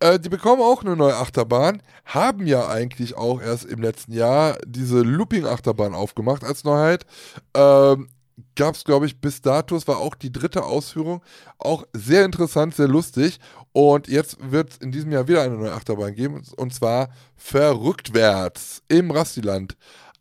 Äh, 0.00 0.18
die 0.18 0.28
bekommen 0.28 0.62
auch 0.62 0.82
eine 0.82 0.96
neue 0.96 1.16
Achterbahn, 1.16 1.82
haben 2.04 2.46
ja 2.46 2.68
eigentlich 2.68 3.16
auch 3.16 3.40
erst 3.40 3.64
im 3.64 3.80
letzten 3.80 4.12
Jahr 4.12 4.58
diese 4.66 5.00
Looping-Achterbahn 5.00 5.94
aufgemacht 5.94 6.44
als 6.44 6.64
Neuheit. 6.64 7.06
Ähm, 7.54 8.08
Gab 8.54 8.74
es, 8.74 8.84
glaube 8.84 9.06
ich, 9.06 9.18
bis 9.18 9.40
dato, 9.40 9.76
es 9.76 9.88
war 9.88 9.96
auch 9.96 10.14
die 10.14 10.30
dritte 10.30 10.62
Ausführung, 10.62 11.22
auch 11.56 11.86
sehr 11.94 12.26
interessant, 12.26 12.74
sehr 12.74 12.88
lustig. 12.88 13.38
Und 13.72 14.08
jetzt 14.08 14.36
wird 14.40 14.72
es 14.72 14.76
in 14.76 14.92
diesem 14.92 15.10
Jahr 15.10 15.26
wieder 15.26 15.42
eine 15.42 15.56
neue 15.56 15.72
Achterbahn 15.72 16.14
geben, 16.14 16.42
und 16.56 16.74
zwar 16.74 17.08
Verrücktwärts 17.36 18.82
im 18.88 19.10
Rastiland 19.10 19.76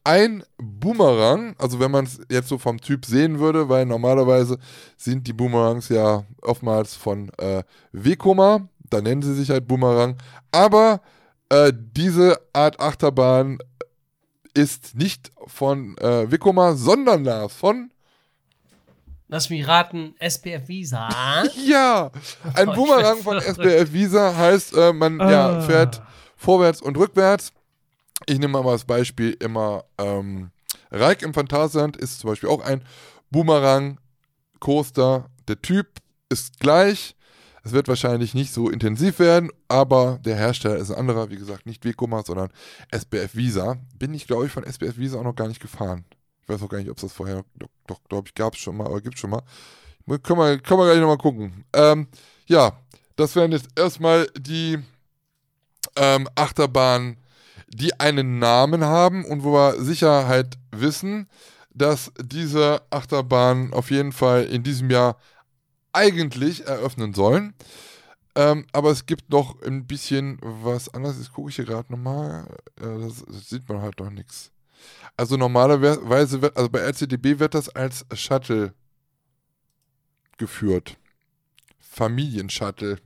ein 0.06 0.43
Boomerang, 0.58 1.56
also 1.58 1.80
wenn 1.80 1.91
man 1.91 2.06
es 2.06 2.20
jetzt 2.30 2.47
so 2.47 2.58
vom 2.58 2.80
Typ 2.80 3.06
sehen 3.06 3.39
würde, 3.39 3.68
weil 3.70 3.86
normalerweise 3.86 4.60
sind 4.95 5.28
die 5.28 5.34
Boomerangs 5.34 5.89
ja 5.89 6.24
oftmals 6.41 6.95
von 6.95 7.30
äh, 7.39 7.64
Vekoma, 7.91 8.70
da 8.89 9.01
nennen 9.01 9.24
sie 9.24 9.34
sich 9.34 9.49
halt 9.49 9.68
Boomerang, 9.68 10.16
aber 10.51 11.01
äh, 11.49 11.74
diese 11.74 12.39
Art 12.53 12.80
Achterbahn 12.80 13.58
ist 14.53 14.95
nicht 14.95 15.32
von 15.47 15.97
äh, 15.97 16.32
Vekoma, 16.32 16.76
sondern 16.76 17.24
Lars 17.24 17.53
von 17.53 17.91
Lass 19.28 19.49
mich 19.49 19.68
raten, 19.68 20.14
SPF 20.20 20.68
Visa. 20.68 21.10
ja, 21.66 22.12
ein 22.53 22.68
Boomerang 22.68 23.18
von 23.18 23.39
SPF 23.39 23.91
Visa 23.91 24.36
heißt, 24.36 24.78
äh, 24.78 24.93
man 24.93 25.18
ja, 25.18 25.62
fährt 25.62 25.99
vorwärts 26.38 26.80
und 26.80 26.95
rückwärts 26.95 27.51
ich 28.28 28.39
nehme 28.39 28.61
mal 28.61 28.71
als 28.71 28.86
Beispiel 28.86 29.36
immer 29.39 29.86
ähm, 29.97 30.51
Reik 30.91 31.21
im 31.21 31.34
Phantasialand 31.34 31.97
ist 31.97 32.19
zum 32.19 32.30
Beispiel 32.30 32.49
auch 32.49 32.63
ein 32.63 32.84
Boomerang-Coaster. 33.32 35.30
Der 35.47 35.61
Typ 35.61 35.88
ist 36.30 36.59
gleich. 36.59 37.15
Es 37.63 37.71
wird 37.71 37.88
wahrscheinlich 37.88 38.36
nicht 38.36 38.53
so 38.53 38.69
intensiv 38.69 39.17
werden, 39.17 39.49
aber 39.67 40.19
der 40.23 40.36
Hersteller 40.36 40.78
ist 40.78 40.91
ein 40.91 40.99
anderer, 40.99 41.32
wie 41.32 41.38
gesagt, 41.38 41.65
nicht 41.65 41.84
Wekoma, 41.84 42.23
sondern 42.23 42.51
SBF 42.91 43.36
Visa. 43.36 43.78
Bin 43.97 44.13
ich, 44.13 44.28
glaube 44.28 44.45
ich, 44.45 44.51
von 44.51 44.63
SBF 44.63 44.97
Visa 44.97 45.17
auch 45.17 45.23
noch 45.23 45.36
gar 45.36 45.47
nicht 45.47 45.61
gefahren. 45.61 46.05
Ich 46.43 46.49
weiß 46.49 46.61
auch 46.61 46.69
gar 46.69 46.78
nicht, 46.78 46.91
ob 46.91 46.97
es 46.97 47.01
das 47.01 47.13
vorher, 47.13 47.43
doch, 47.55 47.69
doch 47.88 48.03
glaube 48.07 48.28
ich, 48.28 48.36
gab 48.36 48.53
es 48.53 48.59
schon 48.59 48.78
mal, 48.78 48.86
aber 48.86 49.01
gibt 49.01 49.15
es 49.15 49.21
schon 49.21 49.32
mal. 49.32 49.41
Können 50.21 50.39
wir, 50.39 50.59
können 50.59 50.80
wir 50.80 50.86
gleich 50.86 50.99
nochmal 50.99 51.17
gucken. 51.17 51.65
Ähm, 51.73 52.07
ja, 52.45 52.80
das 53.15 53.36
wären 53.36 53.51
jetzt 53.51 53.69
erstmal 53.76 54.28
die 54.38 54.78
ähm, 55.95 56.30
Achterbahnen 56.36 57.17
die 57.76 57.99
einen 57.99 58.39
Namen 58.39 58.86
haben 58.86 59.26
und 59.26 59.43
wo 59.43 59.53
wir 59.53 59.82
sicher 59.84 60.28
halt 60.28 60.57
wissen, 60.71 61.28
dass 61.73 62.11
diese 62.21 62.82
Achterbahnen 62.89 63.73
auf 63.73 63.91
jeden 63.91 64.13
Fall 64.13 64.45
in 64.45 64.63
diesem 64.63 64.89
Jahr 64.89 65.17
eigentlich 65.91 66.65
eröffnen 66.65 67.13
sollen. 67.13 67.53
Ähm, 68.36 68.65
aber 68.71 68.91
es 68.91 69.05
gibt 69.05 69.30
noch 69.30 69.61
ein 69.61 69.86
bisschen 69.88 70.39
was 70.41 70.93
anderes. 70.93 71.17
Jetzt 71.17 71.34
gucke 71.34 71.49
ich 71.49 71.55
hier 71.55 71.65
gerade 71.65 71.91
nochmal. 71.91 72.47
Äh, 72.80 72.99
das, 72.99 73.23
das 73.26 73.49
sieht 73.49 73.67
man 73.67 73.82
halt 73.82 73.99
noch 73.99 74.09
nichts. 74.09 74.51
Also 75.17 75.38
normalerweise 75.38 76.41
wird, 76.41 76.55
also 76.57 76.69
bei 76.69 76.80
RCDB 76.80 77.39
wird 77.39 77.55
das 77.55 77.69
als 77.69 78.05
Shuttle 78.13 78.73
geführt. 80.38 80.97
Familienshuttle. 81.80 82.99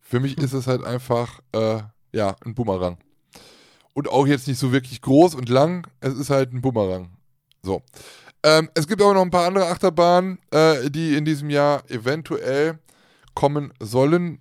Für 0.00 0.20
mich 0.20 0.36
ist 0.44 0.52
es 0.52 0.66
halt 0.66 0.84
einfach, 0.84 1.40
äh, 1.52 1.82
ja, 2.12 2.36
ein 2.44 2.54
Bumerang. 2.54 2.98
Und 3.94 4.08
auch 4.08 4.26
jetzt 4.26 4.48
nicht 4.48 4.58
so 4.58 4.72
wirklich 4.72 5.00
groß 5.00 5.34
und 5.34 5.48
lang. 5.48 5.86
Es 6.00 6.14
ist 6.14 6.30
halt 6.30 6.52
ein 6.52 6.60
Bumerang. 6.60 7.10
So. 7.62 7.82
Ähm, 8.42 8.68
es 8.74 8.86
gibt 8.86 9.00
aber 9.00 9.14
noch 9.14 9.22
ein 9.22 9.30
paar 9.30 9.46
andere 9.46 9.68
Achterbahnen, 9.68 10.38
äh, 10.50 10.90
die 10.90 11.16
in 11.16 11.24
diesem 11.24 11.48
Jahr 11.48 11.88
eventuell 11.90 12.78
kommen 13.34 13.72
sollen. 13.80 14.40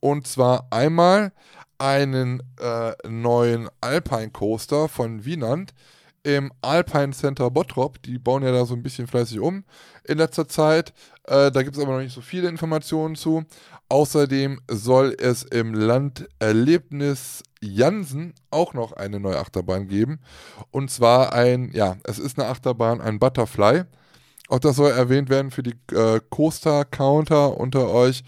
Und 0.00 0.26
zwar 0.26 0.68
einmal 0.70 1.32
einen 1.78 2.42
äh, 2.60 2.92
neuen 3.08 3.68
Alpine 3.80 4.30
Coaster 4.30 4.88
von 4.88 5.24
Wienand 5.24 5.74
im 6.22 6.52
Alpine 6.60 7.12
Center 7.12 7.50
Bottrop. 7.50 8.02
Die 8.02 8.18
bauen 8.18 8.42
ja 8.42 8.52
da 8.52 8.64
so 8.64 8.74
ein 8.74 8.82
bisschen 8.82 9.06
fleißig 9.06 9.40
um 9.40 9.64
in 10.04 10.18
letzter 10.18 10.48
Zeit. 10.48 10.92
Äh, 11.24 11.50
da 11.50 11.62
gibt 11.62 11.76
es 11.76 11.82
aber 11.82 11.92
noch 11.92 12.00
nicht 12.00 12.14
so 12.14 12.20
viele 12.20 12.48
Informationen 12.48 13.16
zu. 13.16 13.44
Außerdem 13.88 14.60
soll 14.68 15.16
es 15.18 15.42
im 15.42 15.74
Landerlebnis 15.74 17.42
Jansen 17.60 18.34
auch 18.50 18.74
noch 18.74 18.92
eine 18.92 19.20
neue 19.20 19.38
Achterbahn 19.38 19.86
geben. 19.86 20.20
Und 20.70 20.90
zwar 20.90 21.32
ein, 21.32 21.70
ja, 21.72 21.96
es 22.04 22.18
ist 22.18 22.38
eine 22.38 22.48
Achterbahn, 22.48 23.00
ein 23.00 23.18
Butterfly. 23.18 23.84
Auch 24.48 24.58
das 24.58 24.76
soll 24.76 24.90
erwähnt 24.90 25.30
werden 25.30 25.50
für 25.50 25.62
die 25.62 25.76
äh, 25.94 26.20
Coaster-Counter 26.30 27.56
unter 27.58 27.90
euch. 27.90 28.24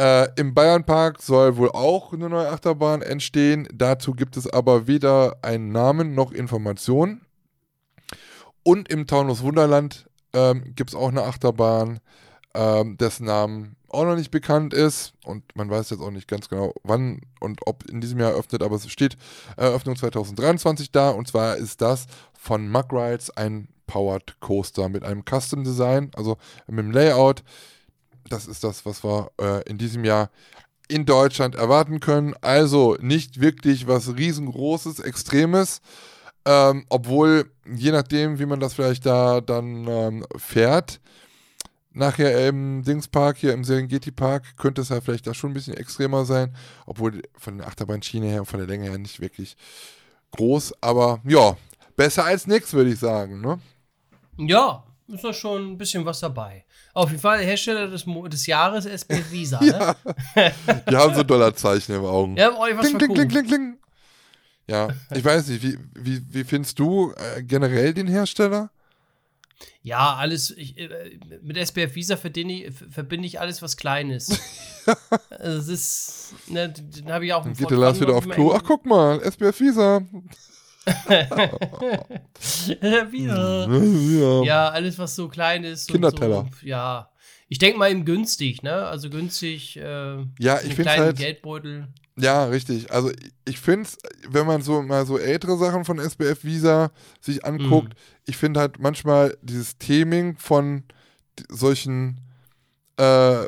Äh, 0.00 0.28
Im 0.36 0.54
Bayernpark 0.54 1.20
soll 1.20 1.56
wohl 1.56 1.70
auch 1.70 2.12
eine 2.12 2.28
neue 2.28 2.48
Achterbahn 2.48 3.02
entstehen. 3.02 3.68
Dazu 3.72 4.12
gibt 4.12 4.36
es 4.36 4.46
aber 4.46 4.86
weder 4.86 5.36
einen 5.42 5.70
Namen 5.70 6.14
noch 6.14 6.32
Informationen. 6.32 7.26
Und 8.62 8.88
im 8.90 9.06
Taunus 9.06 9.42
Wunderland 9.42 10.08
ähm, 10.32 10.74
gibt 10.74 10.90
es 10.90 10.96
auch 10.96 11.08
eine 11.08 11.24
Achterbahn, 11.24 12.00
ähm, 12.54 12.96
dessen 12.96 13.26
Namen 13.26 13.76
auch 13.88 14.04
noch 14.04 14.16
nicht 14.16 14.30
bekannt 14.30 14.72
ist. 14.72 15.12
Und 15.24 15.44
man 15.54 15.68
weiß 15.68 15.90
jetzt 15.90 16.00
auch 16.00 16.10
nicht 16.10 16.28
ganz 16.28 16.48
genau, 16.48 16.72
wann 16.82 17.20
und 17.40 17.60
ob 17.66 17.88
in 17.90 18.00
diesem 18.00 18.18
Jahr 18.18 18.30
eröffnet, 18.30 18.62
aber 18.62 18.76
es 18.76 18.90
steht 18.90 19.16
Eröffnung 19.56 19.96
2023 19.96 20.90
da. 20.90 21.10
Und 21.10 21.28
zwar 21.28 21.56
ist 21.56 21.82
das 21.82 22.06
von 22.32 22.68
Mug 22.68 22.86
Rides 22.92 23.30
ein 23.36 23.68
Powered 23.86 24.40
Coaster 24.40 24.88
mit 24.88 25.04
einem 25.04 25.22
Custom 25.28 25.64
Design, 25.64 26.10
also 26.16 26.38
mit 26.66 26.78
dem 26.78 26.92
Layout 26.92 27.42
das 28.32 28.46
ist 28.46 28.64
das, 28.64 28.84
was 28.86 29.04
wir 29.04 29.30
äh, 29.40 29.68
in 29.68 29.78
diesem 29.78 30.04
Jahr 30.04 30.30
in 30.88 31.06
Deutschland 31.06 31.54
erwarten 31.54 32.00
können. 32.00 32.34
Also 32.40 32.96
nicht 33.00 33.40
wirklich 33.40 33.86
was 33.86 34.16
riesengroßes, 34.16 35.00
extremes. 35.00 35.80
Ähm, 36.44 36.84
obwohl, 36.88 37.50
je 37.72 37.92
nachdem, 37.92 38.38
wie 38.38 38.46
man 38.46 38.60
das 38.60 38.74
vielleicht 38.74 39.06
da 39.06 39.40
dann 39.40 39.86
ähm, 39.86 40.26
fährt, 40.36 41.00
nachher 41.92 42.48
im 42.48 42.82
Dingspark, 42.82 43.36
hier 43.36 43.52
im 43.52 43.64
Serengeti 43.64 44.10
Park, 44.10 44.56
könnte 44.56 44.80
es 44.80 44.90
halt 44.90 45.04
vielleicht 45.04 45.26
da 45.26 45.34
schon 45.34 45.50
ein 45.50 45.54
bisschen 45.54 45.76
extremer 45.76 46.24
sein. 46.24 46.54
Obwohl 46.86 47.22
von 47.38 47.58
der 47.58 47.68
Achterbahnschiene 47.68 48.26
her 48.26 48.40
und 48.40 48.46
von 48.46 48.58
der 48.58 48.68
Länge 48.68 48.88
her 48.88 48.98
nicht 48.98 49.20
wirklich 49.20 49.56
groß. 50.32 50.74
Aber 50.80 51.20
ja, 51.24 51.56
besser 51.96 52.24
als 52.24 52.46
nichts, 52.46 52.72
würde 52.72 52.90
ich 52.90 52.98
sagen. 52.98 53.40
Ne? 53.40 53.60
Ja, 54.38 54.84
ist 55.08 55.24
da 55.24 55.32
schon 55.32 55.72
ein 55.72 55.78
bisschen 55.78 56.04
was 56.04 56.20
dabei. 56.20 56.64
Auf 56.94 57.10
jeden 57.10 57.20
Fall 57.20 57.38
Hersteller 57.38 57.88
des, 57.88 58.04
Mo 58.04 58.28
des 58.28 58.46
Jahres 58.46 58.84
SB 58.84 59.22
Visa. 59.30 59.62
ja. 59.64 59.96
Ne? 60.34 60.52
Die 60.90 60.96
haben 60.96 61.14
so 61.14 61.22
Dollarzeichen 61.22 61.94
im 61.94 62.04
Augen. 62.04 62.36
Ja, 62.36 62.50
oh, 62.50 62.66
was 62.74 62.86
kling, 62.86 62.98
kling, 62.98 63.14
kling, 63.14 63.28
kling, 63.28 63.46
kling. 63.46 63.78
Ja, 64.66 64.88
ich 65.14 65.24
weiß 65.24 65.48
nicht, 65.48 65.62
wie, 65.62 65.78
wie, 65.94 66.22
wie 66.30 66.44
findest 66.44 66.78
du 66.78 67.12
äh, 67.12 67.42
generell 67.42 67.94
den 67.94 68.06
Hersteller? 68.06 68.70
Ja, 69.82 70.14
alles, 70.14 70.50
ich, 70.50 70.78
äh, 70.78 71.18
mit 71.42 71.56
SBF 71.56 71.94
Visa 71.94 72.16
verbinde 72.16 72.54
ich, 72.54 72.74
verbinde 72.90 73.26
ich 73.26 73.40
alles, 73.40 73.62
was 73.62 73.76
klein 73.76 74.10
ist. 74.10 74.38
also 75.30 75.58
das 75.58 75.68
ist, 75.68 76.34
ne, 76.46 76.68
den 76.70 77.10
habe 77.10 77.26
ich 77.26 77.32
auch 77.32 77.44
im 77.44 77.54
geht 77.54 77.70
der 77.70 77.78
Lars 77.78 78.00
wieder 78.00 78.14
auf 78.14 78.28
Klo. 78.28 78.54
Ach, 78.54 78.62
guck 78.64 78.86
mal, 78.86 79.20
SBF 79.22 79.60
Visa. 79.60 80.02
Wieder. 83.10 84.42
Ja. 84.44 84.68
alles, 84.70 84.98
was 84.98 85.14
so 85.14 85.28
klein 85.28 85.64
ist. 85.64 85.88
Kinderteller. 85.88 86.48
So, 86.60 86.66
ja. 86.66 87.08
Ich 87.48 87.58
denke 87.58 87.78
mal 87.78 87.90
eben 87.90 88.04
günstig, 88.04 88.62
ne? 88.62 88.72
Also 88.72 89.10
günstig. 89.10 89.76
Äh, 89.76 90.24
ja, 90.38 90.60
ich 90.64 90.74
finde 90.74 90.90
halt. 90.90 91.16
Geldbeutel. 91.18 91.88
Ja, 92.16 92.46
richtig. 92.46 92.90
Also 92.90 93.10
ich 93.46 93.58
finde 93.58 93.88
es, 93.88 93.98
wenn 94.28 94.46
man 94.46 94.62
so 94.62 94.82
mal 94.82 95.06
so 95.06 95.18
ältere 95.18 95.56
Sachen 95.56 95.84
von 95.84 95.98
SBF 95.98 96.44
Visa 96.44 96.90
sich 97.20 97.44
anguckt, 97.44 97.90
mhm. 97.90 97.98
ich 98.26 98.36
finde 98.36 98.60
halt 98.60 98.78
manchmal 98.78 99.36
dieses 99.42 99.78
Theming 99.78 100.36
von 100.36 100.84
solchen 101.48 102.20
äh, 102.98 103.46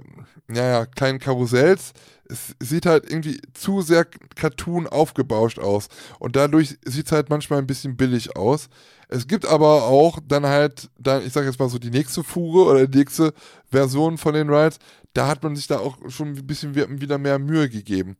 ja, 0.53 0.87
kleinen 0.87 1.19
Karussells, 1.19 1.93
es 2.29 2.55
sieht 2.61 2.87
halt 2.87 3.09
irgendwie 3.09 3.41
zu 3.53 3.83
sehr 3.83 4.07
Cartoon 4.35 4.87
aufgebauscht 4.87 5.59
aus. 5.59 5.89
Und 6.19 6.37
dadurch 6.37 6.79
sieht 6.85 7.07
es 7.07 7.13
halt 7.13 7.31
manchmal 7.31 7.59
ein 7.59 7.67
bisschen 7.67 7.97
billig 7.97 8.37
aus. 8.37 8.69
Es 9.09 9.27
gibt 9.27 9.47
aber 9.47 9.85
auch 9.85 10.19
dann 10.27 10.47
halt, 10.47 10.91
dann, 10.99 11.25
ich 11.25 11.33
sag 11.33 11.45
jetzt 11.45 11.59
mal 11.59 11.69
so, 11.69 11.79
die 11.79 11.91
nächste 11.91 12.25
Fuhre 12.25 12.71
oder 12.71 12.87
die 12.87 12.99
nächste 12.99 13.35
Version 13.71 14.19
von 14.19 14.35
den 14.35 14.49
Rides, 14.49 14.79
da 15.13 15.29
hat 15.29 15.43
man 15.43 15.55
sich 15.55 15.67
da 15.67 15.79
auch 15.79 15.97
schon 16.09 16.29
ein 16.29 16.47
bisschen 16.47 16.75
wieder 16.75 17.19
mehr 17.19 17.39
Mühe 17.39 17.69
gegeben. 17.69 18.17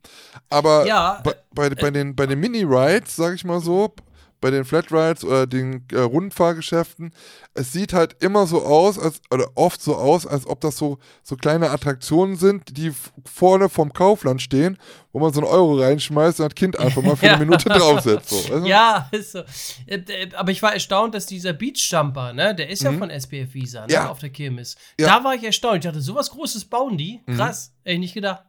Aber 0.49 0.85
ja, 0.85 1.21
bei, 1.23 1.35
bei, 1.53 1.69
bei, 1.69 1.91
den, 1.91 2.15
bei 2.15 2.25
den 2.25 2.39
Mini-Rides, 2.39 3.15
sag 3.15 3.33
ich 3.33 3.43
mal 3.43 3.59
so, 3.59 3.93
bei 4.41 4.51
den 4.51 4.65
Flatrides 4.65 5.23
oder 5.23 5.47
den 5.47 5.85
äh, 5.91 5.99
Rundfahrgeschäften, 5.99 7.13
es 7.53 7.71
sieht 7.71 7.93
halt 7.93 8.21
immer 8.21 8.45
so 8.47 8.63
aus, 8.63 8.99
als, 8.99 9.21
oder 9.31 9.49
oft 9.55 9.81
so 9.81 9.95
aus, 9.95 10.27
als 10.27 10.45
ob 10.45 10.61
das 10.61 10.77
so, 10.77 10.99
so 11.23 11.35
kleine 11.35 11.69
Attraktionen 11.69 12.35
sind, 12.35 12.77
die 12.77 12.93
vorne 13.25 13.69
vom 13.69 13.93
Kaufland 13.93 14.41
stehen, 14.41 14.77
wo 15.13 15.19
man 15.19 15.33
so 15.33 15.41
einen 15.41 15.49
Euro 15.49 15.79
reinschmeißt 15.79 16.39
und 16.39 16.45
das 16.45 16.55
Kind 16.55 16.77
einfach 16.77 17.01
mal 17.01 17.15
für 17.15 17.29
eine 17.29 17.45
Minute 17.45 17.69
draufsetzt. 17.69 18.29
So, 18.29 18.37
weißt 18.37 18.65
du? 18.65 18.67
Ja, 18.67 19.09
ist 19.11 19.31
so. 19.31 19.39
Äh, 19.85 19.97
äh, 19.97 20.29
aber 20.35 20.51
ich 20.51 20.61
war 20.61 20.73
erstaunt, 20.73 21.15
dass 21.15 21.25
dieser 21.25 21.53
Beachjumper, 21.53 22.33
ne, 22.33 22.53
der 22.53 22.69
ist 22.69 22.83
mhm. 22.83 22.91
ja 22.91 22.97
von 22.97 23.09
SPF 23.09 23.53
Visa, 23.53 23.87
ne, 23.87 23.93
ja. 23.93 24.09
auf 24.09 24.19
der 24.19 24.29
Kirmes. 24.29 24.75
Ja. 24.99 25.07
Da 25.07 25.23
war 25.23 25.33
ich 25.35 25.43
erstaunt. 25.43 25.77
Ich 25.77 25.83
dachte, 25.83 26.01
sowas 26.01 26.29
Großes 26.29 26.65
bauen 26.65 26.97
die. 26.97 27.21
Mhm. 27.25 27.37
Krass, 27.37 27.69
mhm. 27.69 27.79
hätte 27.83 27.93
ich 27.93 27.99
nicht 27.99 28.13
gedacht. 28.13 28.43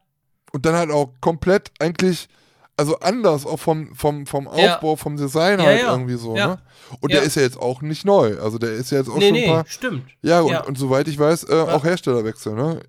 Und 0.53 0.67
dann 0.67 0.75
halt 0.75 0.91
auch 0.91 1.13
komplett 1.21 1.71
eigentlich 1.79 2.29
also 2.77 2.99
anders 2.99 3.47
auch 3.47 3.59
vom, 3.59 3.95
vom, 3.95 4.27
vom 4.27 4.47
Aufbau, 4.49 4.91
ja. 4.91 4.97
vom 4.97 5.17
Design 5.17 5.63
halt 5.63 5.81
ja, 5.81 5.91
irgendwie 5.91 6.17
so, 6.17 6.35
ne? 6.35 6.59
Und 7.01 7.13
der 7.13 7.23
ist 7.23 7.37
ja 7.37 7.43
jetzt 7.43 7.59
auch 7.59 7.81
nicht 7.83 8.05
neu. 8.05 8.39
Also 8.39 8.59
der 8.59 8.73
ist 8.73 8.91
ja 8.91 8.99
jetzt 8.99 9.09
auch 9.09 9.17
nee, 9.17 9.29
schon 9.29 9.37
ein 9.39 9.47
paar. 9.47 9.63
Nee, 9.63 9.69
stimmt. 9.69 10.11
Ja, 10.23 10.41
und, 10.41 10.67
und 10.67 10.79
soweit 10.79 11.09
ich 11.09 11.19
weiß, 11.19 11.49
äh, 11.49 11.55
auch 11.55 11.85
Herstellerwechsel, 11.85 12.55
ne? 12.55 12.81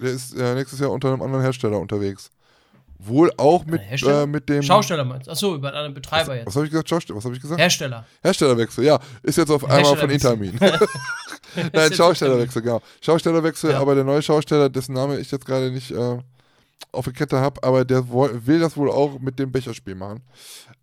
Der 0.00 0.10
ist 0.10 0.34
äh, 0.36 0.54
nächstes 0.54 0.80
Jahr 0.80 0.90
unter 0.90 1.08
einem 1.08 1.22
anderen 1.22 1.42
Hersteller 1.42 1.78
unterwegs. 1.78 2.30
Wohl 2.98 3.32
auch 3.36 3.64
mit, 3.64 3.80
äh, 4.02 4.26
mit 4.26 4.48
dem. 4.48 4.62
Schausteller 4.62 5.04
meinst 5.04 5.26
du? 5.26 5.32
Achso, 5.32 5.54
über 5.56 5.68
einen 5.68 5.76
anderen 5.76 5.94
Betreiber 5.94 6.28
was, 6.28 6.36
jetzt. 6.36 6.46
Was 6.46 6.56
habe 6.56 6.66
ich 6.66 6.70
gesagt? 6.70 6.88
Schausteller, 6.88 7.16
was 7.16 7.24
habe 7.24 7.34
ich 7.34 7.40
gesagt? 7.40 7.60
Hersteller. 7.60 8.06
Herstellerwechsel, 8.22 8.84
ja. 8.84 9.00
Ist 9.22 9.38
jetzt 9.38 9.50
auf 9.50 9.68
einmal 9.68 9.96
von 9.96 10.10
Intermin. 10.10 10.56
Nein, 11.72 11.92
Schaustellerwechsel, 11.92 12.62
genau. 12.62 12.80
Schaustellerwechsel, 13.00 13.74
aber 13.74 13.94
der 13.94 14.04
neue 14.04 14.22
Schausteller, 14.22 14.68
dessen 14.68 14.92
Name 14.92 15.18
ich 15.18 15.30
jetzt 15.30 15.44
gerade 15.44 15.70
nicht 15.70 15.90
äh, 15.90 16.18
auf 16.90 17.04
der 17.04 17.14
Kette 17.14 17.40
habe, 17.40 17.62
aber 17.62 17.84
der 17.84 18.08
will 18.10 18.60
das 18.60 18.76
wohl 18.76 18.90
auch 18.90 19.18
mit 19.18 19.38
dem 19.38 19.52
Becherspiel 19.52 19.94
machen. 19.94 20.22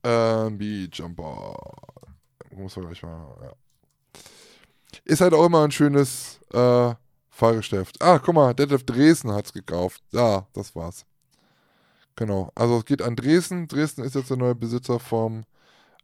Ähm, 0.04 0.58
Beat 0.58 0.96
Jumper. 0.96 1.56
Muss 2.56 2.76
man 2.76 2.86
gleich 2.86 3.04
mal, 3.04 3.36
ja. 3.42 3.52
Ist 5.06 5.22
halt 5.22 5.34
auch 5.34 5.46
immer 5.46 5.64
ein 5.64 5.72
schönes 5.72 6.40
äh, 6.54 6.94
Fahrgeschäft. 7.30 8.02
Ah, 8.02 8.20
guck 8.20 8.36
mal, 8.36 8.54
Detlef 8.54 8.84
Dresden 8.84 9.32
hat 9.32 9.46
es 9.46 9.54
gekauft. 9.54 10.02
Ja, 10.12 10.48
das 10.54 10.76
war's. 10.76 11.06
Genau. 12.16 12.52
Also 12.56 12.80
es 12.80 12.86
geht 12.86 13.02
an 13.02 13.16
Dresden. 13.16 13.68
Dresden 13.68 14.04
ist 14.04 14.16
jetzt 14.16 14.30
der 14.30 14.38
neue 14.38 14.56
Besitzer 14.56 15.00
vom 15.00 15.46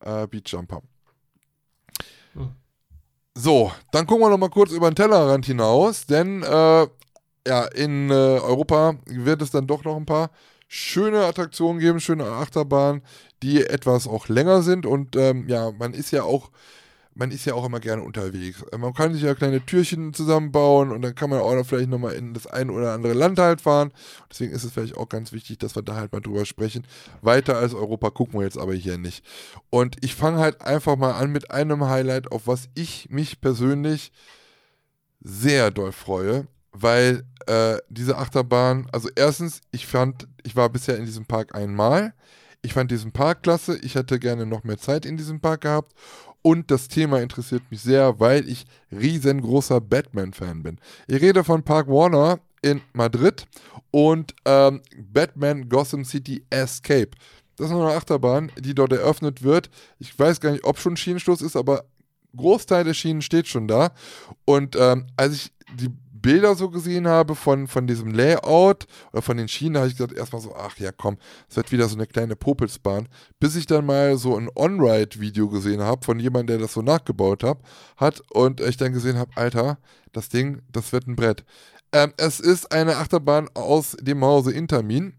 äh, 0.02 0.28
Beat 0.28 0.50
Jumper. 0.50 0.82
Hm. 2.34 2.52
So, 3.38 3.72
dann 3.92 4.08
gucken 4.08 4.24
wir 4.24 4.30
noch 4.30 4.38
mal 4.38 4.50
kurz 4.50 4.72
über 4.72 4.90
den 4.90 4.96
Tellerrand 4.96 5.46
hinaus, 5.46 6.06
denn 6.06 6.42
äh, 6.42 6.88
ja, 7.48 7.66
in 7.66 8.10
äh, 8.10 8.14
Europa 8.14 8.96
wird 9.06 9.42
es 9.42 9.52
dann 9.52 9.68
doch 9.68 9.84
noch 9.84 9.96
ein 9.98 10.06
paar 10.06 10.32
schöne 10.68 11.26
Attraktionen 11.26 11.80
geben, 11.80 12.00
schöne 12.00 12.26
Achterbahnen, 12.26 13.02
die 13.44 13.64
etwas 13.66 14.08
auch 14.08 14.28
länger 14.28 14.62
sind. 14.62 14.86
Und 14.86 15.16
ähm, 15.16 15.48
ja, 15.48 15.72
man 15.72 15.94
ist 15.94 16.12
ja 16.12 16.24
auch 16.24 16.52
man 17.18 17.32
ist 17.32 17.46
ja 17.46 17.54
auch 17.54 17.66
immer 17.66 17.80
gerne 17.80 18.04
unterwegs. 18.04 18.62
Äh, 18.72 18.78
Man 18.78 18.94
kann 18.94 19.14
sich 19.14 19.24
ja 19.24 19.34
kleine 19.34 19.66
Türchen 19.66 20.14
zusammenbauen 20.14 20.92
und 20.92 21.02
dann 21.02 21.16
kann 21.16 21.30
man 21.30 21.40
auch 21.40 21.56
noch 21.56 21.66
vielleicht 21.66 21.90
nochmal 21.90 22.14
in 22.14 22.34
das 22.34 22.46
ein 22.46 22.70
oder 22.70 22.94
andere 22.94 23.14
Land 23.14 23.40
halt 23.40 23.62
fahren. 23.62 23.92
Deswegen 24.30 24.54
ist 24.54 24.64
es 24.64 24.74
vielleicht 24.74 24.98
auch 24.98 25.10
ganz 25.10 25.32
wichtig, 25.32 25.58
dass 25.58 25.76
wir 25.76 25.82
da 25.82 25.96
halt 25.96 26.12
mal 26.12 26.20
drüber 26.20 26.46
sprechen. 26.46 26.86
Weiter 27.22 27.58
als 27.58 27.74
Europa 27.74 28.10
gucken 28.10 28.40
wir 28.40 28.46
jetzt 28.46 28.58
aber 28.58 28.74
hier 28.74 28.98
nicht. 28.98 29.26
Und 29.70 29.96
ich 30.04 30.14
fange 30.14 30.40
halt 30.40 30.62
einfach 30.62 30.98
mal 30.98 31.14
an 31.14 31.32
mit 31.32 31.52
einem 31.52 31.86
Highlight, 31.88 32.32
auf 32.32 32.48
was 32.48 32.68
ich 32.76 33.10
mich 33.10 33.40
persönlich 33.42 34.12
sehr 35.22 35.72
doll 35.72 35.92
freue, 35.94 36.48
weil 36.82 37.24
äh, 37.48 37.78
diese 37.90 38.18
Achterbahn, 38.18 38.88
also 38.92 39.10
erstens, 39.16 39.62
ich 39.72 39.88
fand, 39.88 40.28
ich 40.44 40.56
war 40.56 40.70
bisher 40.70 40.98
in 40.98 41.06
diesem 41.06 41.26
Park 41.26 41.56
einmal. 41.56 42.14
Ich 42.62 42.74
fand 42.74 42.92
diesen 42.92 43.12
Park 43.12 43.44
klasse. 43.44 43.78
Ich 43.78 43.96
hätte 43.96 44.20
gerne 44.20 44.46
noch 44.46 44.64
mehr 44.64 44.78
Zeit 44.78 45.06
in 45.06 45.18
diesem 45.18 45.40
Park 45.40 45.62
gehabt. 45.62 45.94
Und 46.42 46.70
das 46.70 46.88
Thema 46.88 47.22
interessiert 47.22 47.64
mich 47.72 47.82
sehr, 47.82 48.20
weil 48.20 48.48
ich 48.48 48.66
riesengroßer 48.92 49.82
Batman-Fan 49.82 50.64
bin. 50.64 50.80
Ich 51.08 51.22
rede 51.22 51.44
von 51.44 51.64
Park 51.64 51.88
Warner 51.88 52.40
in 52.62 52.82
Madrid 52.94 53.48
und 53.92 54.36
ähm, 54.46 54.82
Batman 54.98 55.70
Gotham 55.70 56.06
City 56.06 56.46
Escape. 56.50 57.12
Das 57.56 57.68
ist 57.68 57.74
noch 57.74 57.86
eine 57.86 57.96
Achterbahn, 57.96 58.52
die 58.60 58.76
dort 58.76 58.92
eröffnet 58.92 59.44
wird. 59.44 59.70
Ich 60.00 60.18
weiß 60.18 60.40
gar 60.42 60.52
nicht, 60.52 60.66
ob 60.66 60.78
schon 60.78 60.98
Schienenstoß 60.98 61.42
ist, 61.42 61.56
aber 61.56 61.86
Großteil 62.36 62.84
der 62.84 62.94
Schienen 62.94 63.22
steht 63.22 63.48
schon 63.48 63.68
da. 63.68 63.92
Und 64.44 64.76
ähm, 64.76 65.08
als 65.16 65.34
ich 65.34 65.54
die 65.74 65.90
Bilder 66.26 66.56
so 66.56 66.72
gesehen 66.72 67.08
habe 67.08 67.36
von, 67.36 67.68
von 67.68 67.86
diesem 67.86 68.12
Layout 68.12 68.88
oder 69.14 69.22
von 69.22 69.38
den 69.38 69.48
Schienen, 69.48 69.78
habe 69.78 69.90
ich 69.90 69.96
gesagt, 69.96 70.12
erstmal 70.12 70.42
so, 70.42 70.56
ach 70.56 70.76
ja, 70.80 70.92
komm, 70.92 71.18
es 71.48 71.56
wird 71.56 71.72
wieder 71.72 71.88
so 71.88 71.96
eine 71.96 72.08
kleine 72.08 72.36
Popelsbahn. 72.36 73.08
Bis 73.40 73.56
ich 73.56 73.68
dann 73.68 73.86
mal 73.86 74.18
so 74.18 74.36
ein 74.36 74.50
On-Ride-Video 74.56 75.50
gesehen 75.50 75.82
habe 75.82 76.04
von 76.04 76.20
jemandem, 76.20 76.58
der 76.58 76.66
das 76.66 76.74
so 76.74 76.82
nachgebaut 76.82 77.44
hab, 77.44 77.62
hat 77.98 78.24
und 78.32 78.60
ich 78.60 78.76
dann 78.76 78.92
gesehen 78.92 79.20
habe, 79.20 79.30
Alter, 79.36 79.78
das 80.14 80.30
Ding, 80.30 80.64
das 80.72 80.92
wird 80.92 81.06
ein 81.06 81.16
Brett. 81.16 81.46
Ähm, 81.92 82.12
es 82.18 82.40
ist 82.40 82.72
eine 82.72 82.98
Achterbahn 82.98 83.48
aus 83.54 83.96
dem 84.02 84.26
Hause 84.26 84.52
Intermin. 84.52 85.14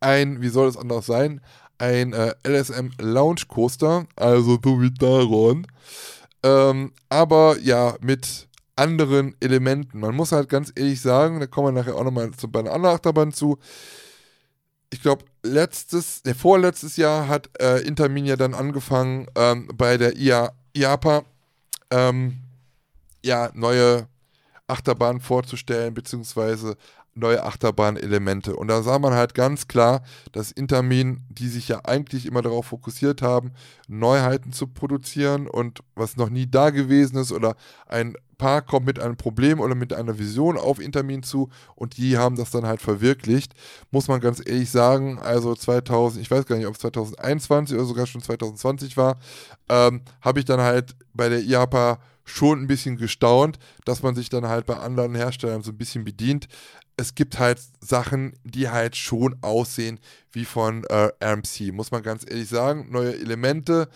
Ein, 0.00 0.40
wie 0.40 0.48
soll 0.48 0.68
es 0.68 0.78
anders 0.78 1.04
sein, 1.04 1.42
ein 1.76 2.14
äh, 2.14 2.32
LSM 2.46 2.92
Lounge 2.98 3.42
Coaster, 3.46 4.06
also 4.16 4.58
so 4.64 4.80
wie 4.80 4.90
Daron. 4.90 5.66
Ähm, 6.42 6.92
aber 7.10 7.58
ja, 7.60 7.94
mit 8.00 8.47
anderen 8.78 9.34
Elementen. 9.40 10.00
Man 10.00 10.14
muss 10.14 10.32
halt 10.32 10.48
ganz 10.48 10.72
ehrlich 10.74 11.00
sagen, 11.00 11.40
da 11.40 11.46
kommen 11.46 11.74
wir 11.74 11.80
nachher 11.80 11.96
auch 11.96 12.04
nochmal 12.04 12.30
bei 12.48 12.60
einer 12.60 12.72
anderen 12.72 12.94
Achterbahn 12.94 13.32
zu. 13.32 13.58
Ich 14.90 15.02
glaube, 15.02 15.24
letztes, 15.42 16.24
ne, 16.24 16.34
vorletztes 16.34 16.96
Jahr 16.96 17.28
hat 17.28 17.50
äh, 17.60 17.80
Intermin 17.80 18.24
ja 18.24 18.36
dann 18.36 18.54
angefangen, 18.54 19.26
ähm, 19.34 19.68
bei 19.74 19.98
der 19.98 20.16
IA, 20.16 20.52
IAPA 20.74 21.24
ähm, 21.90 22.38
ja, 23.24 23.50
neue 23.54 24.08
Achterbahnen 24.66 25.20
vorzustellen, 25.20 25.94
beziehungsweise 25.94 26.76
neue 27.18 27.42
Achterbahn-Elemente. 27.42 28.56
Und 28.56 28.68
da 28.68 28.82
sah 28.82 28.98
man 28.98 29.14
halt 29.14 29.34
ganz 29.34 29.68
klar, 29.68 30.02
dass 30.32 30.50
Intermin, 30.50 31.24
die 31.28 31.48
sich 31.48 31.68
ja 31.68 31.84
eigentlich 31.84 32.26
immer 32.26 32.42
darauf 32.42 32.66
fokussiert 32.66 33.22
haben, 33.22 33.52
Neuheiten 33.88 34.52
zu 34.52 34.66
produzieren 34.66 35.46
und 35.46 35.80
was 35.94 36.16
noch 36.16 36.30
nie 36.30 36.46
da 36.46 36.70
gewesen 36.70 37.18
ist 37.18 37.32
oder 37.32 37.56
ein 37.86 38.14
Park 38.38 38.68
kommt 38.68 38.86
mit 38.86 39.00
einem 39.00 39.16
Problem 39.16 39.58
oder 39.58 39.74
mit 39.74 39.92
einer 39.92 40.18
Vision 40.18 40.56
auf 40.56 40.80
Intermin 40.80 41.24
zu 41.24 41.50
und 41.74 41.96
die 41.96 42.16
haben 42.16 42.36
das 42.36 42.50
dann 42.50 42.66
halt 42.66 42.80
verwirklicht. 42.80 43.52
Muss 43.90 44.06
man 44.06 44.20
ganz 44.20 44.40
ehrlich 44.44 44.70
sagen, 44.70 45.18
also 45.18 45.54
2000, 45.54 46.22
ich 46.22 46.30
weiß 46.30 46.46
gar 46.46 46.56
nicht, 46.56 46.66
ob 46.66 46.74
es 46.74 46.80
2021 46.80 47.76
oder 47.76 47.84
sogar 47.84 48.06
schon 48.06 48.22
2020 48.22 48.96
war, 48.96 49.18
ähm, 49.68 50.02
habe 50.20 50.38
ich 50.38 50.44
dann 50.44 50.60
halt 50.60 50.94
bei 51.12 51.28
der 51.28 51.40
IAPA 51.40 51.98
schon 52.24 52.62
ein 52.62 52.66
bisschen 52.66 52.96
gestaunt, 52.96 53.58
dass 53.84 54.02
man 54.02 54.14
sich 54.14 54.28
dann 54.28 54.46
halt 54.46 54.66
bei 54.66 54.76
anderen 54.76 55.14
Herstellern 55.14 55.62
so 55.62 55.72
ein 55.72 55.78
bisschen 55.78 56.04
bedient 56.04 56.46
es 56.98 57.14
gibt 57.14 57.38
halt 57.38 57.60
Sachen, 57.80 58.32
die 58.42 58.68
halt 58.68 58.96
schon 58.96 59.36
aussehen 59.40 60.00
wie 60.32 60.44
von 60.44 60.82
äh, 60.84 61.10
RMC, 61.22 61.72
muss 61.72 61.92
man 61.92 62.02
ganz 62.02 62.24
ehrlich 62.28 62.48
sagen. 62.48 62.88
Neue 62.90 63.14
Elemente. 63.14 63.88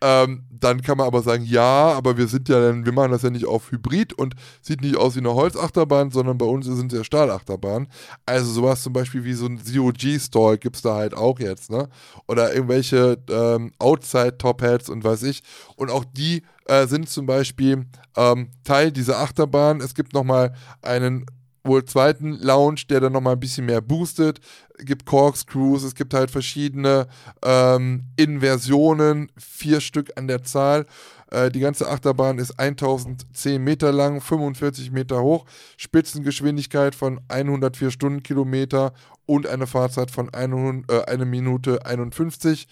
Ähm, 0.00 0.44
dann 0.50 0.82
kann 0.82 0.98
man 0.98 1.06
aber 1.06 1.22
sagen, 1.22 1.44
ja, 1.44 1.92
aber 1.92 2.18
wir 2.18 2.26
sind 2.26 2.48
ja 2.48 2.60
dann, 2.60 2.84
wir 2.84 2.92
machen 2.92 3.12
das 3.12 3.22
ja 3.22 3.30
nicht 3.30 3.46
auf 3.46 3.70
Hybrid 3.70 4.12
und 4.12 4.34
sieht 4.60 4.80
nicht 4.80 4.96
aus 4.96 5.14
wie 5.14 5.20
eine 5.20 5.34
Holzachterbahn, 5.34 6.10
sondern 6.10 6.36
bei 6.36 6.46
uns 6.46 6.66
sind 6.66 6.92
es 6.92 6.98
ja 6.98 7.04
Stahlachterbahnen. 7.04 7.86
Also 8.26 8.50
sowas 8.50 8.82
zum 8.82 8.92
Beispiel 8.92 9.22
wie 9.22 9.34
so 9.34 9.46
ein 9.46 9.64
Zero-G-Stall 9.64 10.58
gibt 10.58 10.76
es 10.76 10.82
da 10.82 10.96
halt 10.96 11.14
auch 11.14 11.38
jetzt, 11.38 11.70
ne? 11.70 11.88
Oder 12.26 12.52
irgendwelche 12.52 13.18
ähm, 13.30 13.72
Outside-Top-Hats 13.78 14.88
und 14.88 15.04
weiß 15.04 15.22
ich. 15.22 15.44
Und 15.76 15.90
auch 15.90 16.04
die 16.04 16.42
äh, 16.64 16.88
sind 16.88 17.08
zum 17.08 17.26
Beispiel 17.26 17.86
ähm, 18.16 18.50
Teil 18.64 18.90
dieser 18.90 19.18
Achterbahn. 19.20 19.80
Es 19.80 19.94
gibt 19.94 20.12
nochmal 20.12 20.54
einen 20.82 21.24
wohl 21.64 21.84
zweiten 21.84 22.38
Lounge, 22.40 22.82
der 22.88 23.00
dann 23.00 23.12
nochmal 23.12 23.34
ein 23.34 23.40
bisschen 23.40 23.66
mehr 23.66 23.80
boostet. 23.80 24.40
Es 24.78 24.84
gibt 24.84 25.06
Corkscrews, 25.06 25.82
es 25.82 25.94
gibt 25.94 26.14
halt 26.14 26.30
verschiedene 26.30 27.08
ähm, 27.44 28.04
Inversionen, 28.16 29.30
vier 29.36 29.80
Stück 29.80 30.12
an 30.16 30.28
der 30.28 30.42
Zahl. 30.44 30.86
Äh, 31.30 31.50
die 31.50 31.60
ganze 31.60 31.88
Achterbahn 31.88 32.38
ist 32.38 32.58
1010 32.58 33.62
Meter 33.62 33.92
lang, 33.92 34.20
45 34.20 34.90
Meter 34.90 35.22
hoch, 35.22 35.44
Spitzengeschwindigkeit 35.76 36.94
von 36.94 37.20
104 37.28 37.90
Stundenkilometer 37.90 38.92
und 39.26 39.46
eine 39.46 39.66
Fahrzeit 39.66 40.10
von 40.10 40.32
100, 40.32 40.90
äh, 40.90 41.10
1 41.10 41.24
Minute 41.26 41.84
51. 41.84 42.66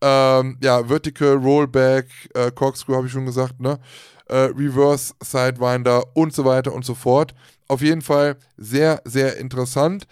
Ähm, 0.00 0.56
ja, 0.62 0.84
Vertical, 0.88 1.36
Rollback, 1.36 2.06
äh, 2.34 2.50
Corkscrew 2.52 2.94
habe 2.94 3.06
ich 3.06 3.12
schon 3.12 3.26
gesagt, 3.26 3.60
ne? 3.60 3.78
Äh, 4.26 4.50
Reverse, 4.56 5.14
Sidewinder 5.22 6.04
und 6.14 6.32
so 6.32 6.44
weiter 6.44 6.72
und 6.72 6.84
so 6.84 6.94
fort. 6.94 7.34
Auf 7.68 7.82
jeden 7.82 8.02
Fall 8.02 8.36
sehr, 8.56 9.02
sehr 9.04 9.36
interessant. 9.36 10.06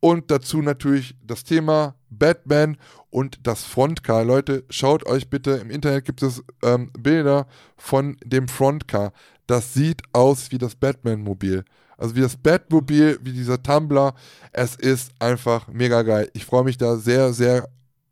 Und 0.00 0.30
dazu 0.30 0.60
natürlich 0.60 1.16
das 1.22 1.44
Thema 1.44 1.94
Batman 2.10 2.76
und 3.10 3.38
das 3.46 3.64
Frontcar. 3.64 4.24
Leute, 4.24 4.64
schaut 4.68 5.06
euch 5.06 5.30
bitte, 5.30 5.52
im 5.52 5.70
Internet 5.70 6.04
gibt 6.04 6.22
es 6.22 6.42
ähm, 6.62 6.90
Bilder 6.98 7.46
von 7.76 8.16
dem 8.22 8.46
Frontcar. 8.46 9.12
Das 9.46 9.72
sieht 9.72 10.02
aus 10.12 10.50
wie 10.50 10.58
das 10.58 10.74
Batman-Mobil. 10.74 11.64
Also 11.96 12.14
wie 12.14 12.20
das 12.20 12.36
Batmobil, 12.36 13.18
wie 13.22 13.32
dieser 13.32 13.62
Tumblr. 13.62 14.14
Es 14.52 14.76
ist 14.76 15.12
einfach 15.18 15.68
mega 15.68 16.02
geil. 16.02 16.30
Ich 16.34 16.44
freue 16.44 16.64
mich 16.64 16.76
da 16.76 16.96
sehr, 16.96 17.32
sehr 17.32 17.68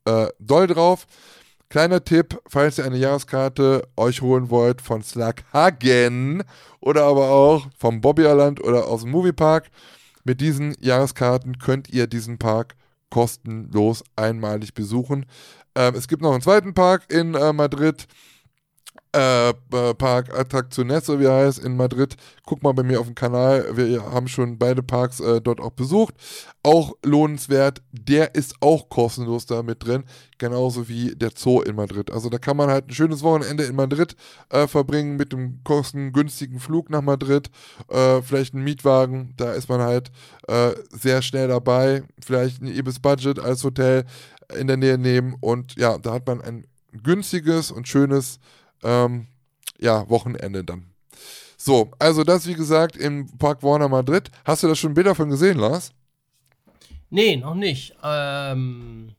äh, 0.07 0.28
doll 0.38 0.66
drauf. 0.66 1.07
Kleiner 1.75 2.05
Tipp, 2.05 2.41
falls 2.47 2.79
ihr 2.79 2.85
eine 2.85 2.99
Jahreskarte 2.99 3.89
euch 3.97 4.22
holen 4.22 4.49
wollt 4.49 4.81
von 4.81 5.03
Slaghagen 5.03 6.45
oder 6.79 7.03
aber 7.03 7.31
auch 7.31 7.66
vom 7.77 8.01
Bobbyerland 8.01 8.62
oder 8.62 8.87
aus 8.87 9.01
dem 9.01 9.11
Moviepark, 9.11 9.72
mit 10.22 10.41
diesen 10.41 10.77
Jahreskarten 10.79 11.59
könnt 11.59 11.91
ihr 11.91 12.07
diesen 12.07 12.39
Park 12.39 12.77
kostenlos 13.11 14.05
einmalig 14.14 14.75
besuchen. 14.75 15.27
Ähm, 15.75 15.97
es 15.97 16.07
gibt 16.07 16.22
noch 16.22 16.31
einen 16.31 16.43
zweiten 16.43 16.75
Park 16.75 17.12
in 17.12 17.35
äh, 17.35 17.53
Madrid, 17.53 18.07
äh, 19.15 19.95
Park 19.95 20.37
Attracciones, 20.37 21.09
wie 21.09 21.25
er 21.25 21.47
heißt, 21.47 21.61
in 21.61 21.77
Madrid. 21.77 22.17
Guck 22.45 22.62
mal 22.62 22.73
bei 22.73 22.83
mir 22.83 22.99
auf 23.01 23.07
dem 23.07 23.15
Kanal. 23.15 23.65
Wir 23.77 24.03
haben 24.03 24.27
schon 24.27 24.59
beide 24.59 24.83
Parks 24.83 25.21
äh, 25.21 25.41
dort 25.41 25.61
auch 25.61 25.71
besucht. 25.71 26.15
Auch 26.62 26.95
lohnenswert. 27.05 27.83
Der 27.93 28.35
ist 28.35 28.57
auch 28.61 28.89
kostenlos 28.89 29.47
da 29.47 29.62
mit 29.62 29.85
drin. 29.85 30.05
Genauso 30.39 30.89
wie 30.89 31.15
der 31.15 31.31
Zoo 31.35 31.62
in 31.62 31.77
Madrid. 31.77 32.11
Also 32.11 32.29
da 32.29 32.39
kann 32.39 32.57
man 32.57 32.71
halt 32.71 32.89
ein 32.89 32.95
schönes 32.95 33.23
Wochenende 33.23 33.65
in 33.65 33.77
Madrid 33.77 34.17
äh, 34.51 34.67
verbringen 34.67 35.17
mit 35.17 35.33
einem 35.33 35.62
kostengünstigen 35.62 36.59
Flug 36.59 36.91
nach 36.91 37.03
Madrid. 37.03 37.51
Äh, 37.89 38.21
vielleicht 38.23 38.55
einen 38.55 38.65
Mietwagen. 38.65 39.35
Da 39.37 39.53
ist 39.53 39.69
man 39.69 39.81
halt 39.81 40.11
äh, 40.49 40.73
sehr 40.91 41.23
schnell 41.23 41.49
dabei. 41.49 42.03
Vielleicht 42.21 42.61
ein 42.61 42.67
Ibis 42.67 42.99
Budget 42.99 43.39
als 43.39 43.62
Hotel 43.62 44.05
in 44.59 44.67
der 44.67 44.77
Nähe 44.77 44.99
nehmen. 44.99 45.37
Und 45.41 45.77
ja, 45.77 45.99
da 45.99 46.15
hat 46.15 46.27
man 46.27 46.41
ein 46.41 46.67
günstiges 47.03 47.71
und 47.71 47.89
schönes 47.89 48.39
ähm, 48.85 49.26
ja, 49.78 50.09
Wochenende 50.09 50.64
dann. 50.64 50.93
So, 51.57 51.91
also 51.99 52.24
das 52.24 52.47
wie 52.47 52.55
gesagt 52.55 52.97
im 52.97 53.26
Park 53.39 53.62
Warner 53.62 53.89
Madrid. 53.89 54.30
Hast 54.45 54.62
du 54.62 54.68
da 54.68 54.74
schon 54.74 54.95
Bilder 54.95 55.14
von 55.14 55.30
gesehen, 55.30 55.59
Lars? 55.59 55.93
Nee, 57.11 57.37
noch 57.37 57.55
nicht. 57.55 57.97
Ähm, 58.03 59.12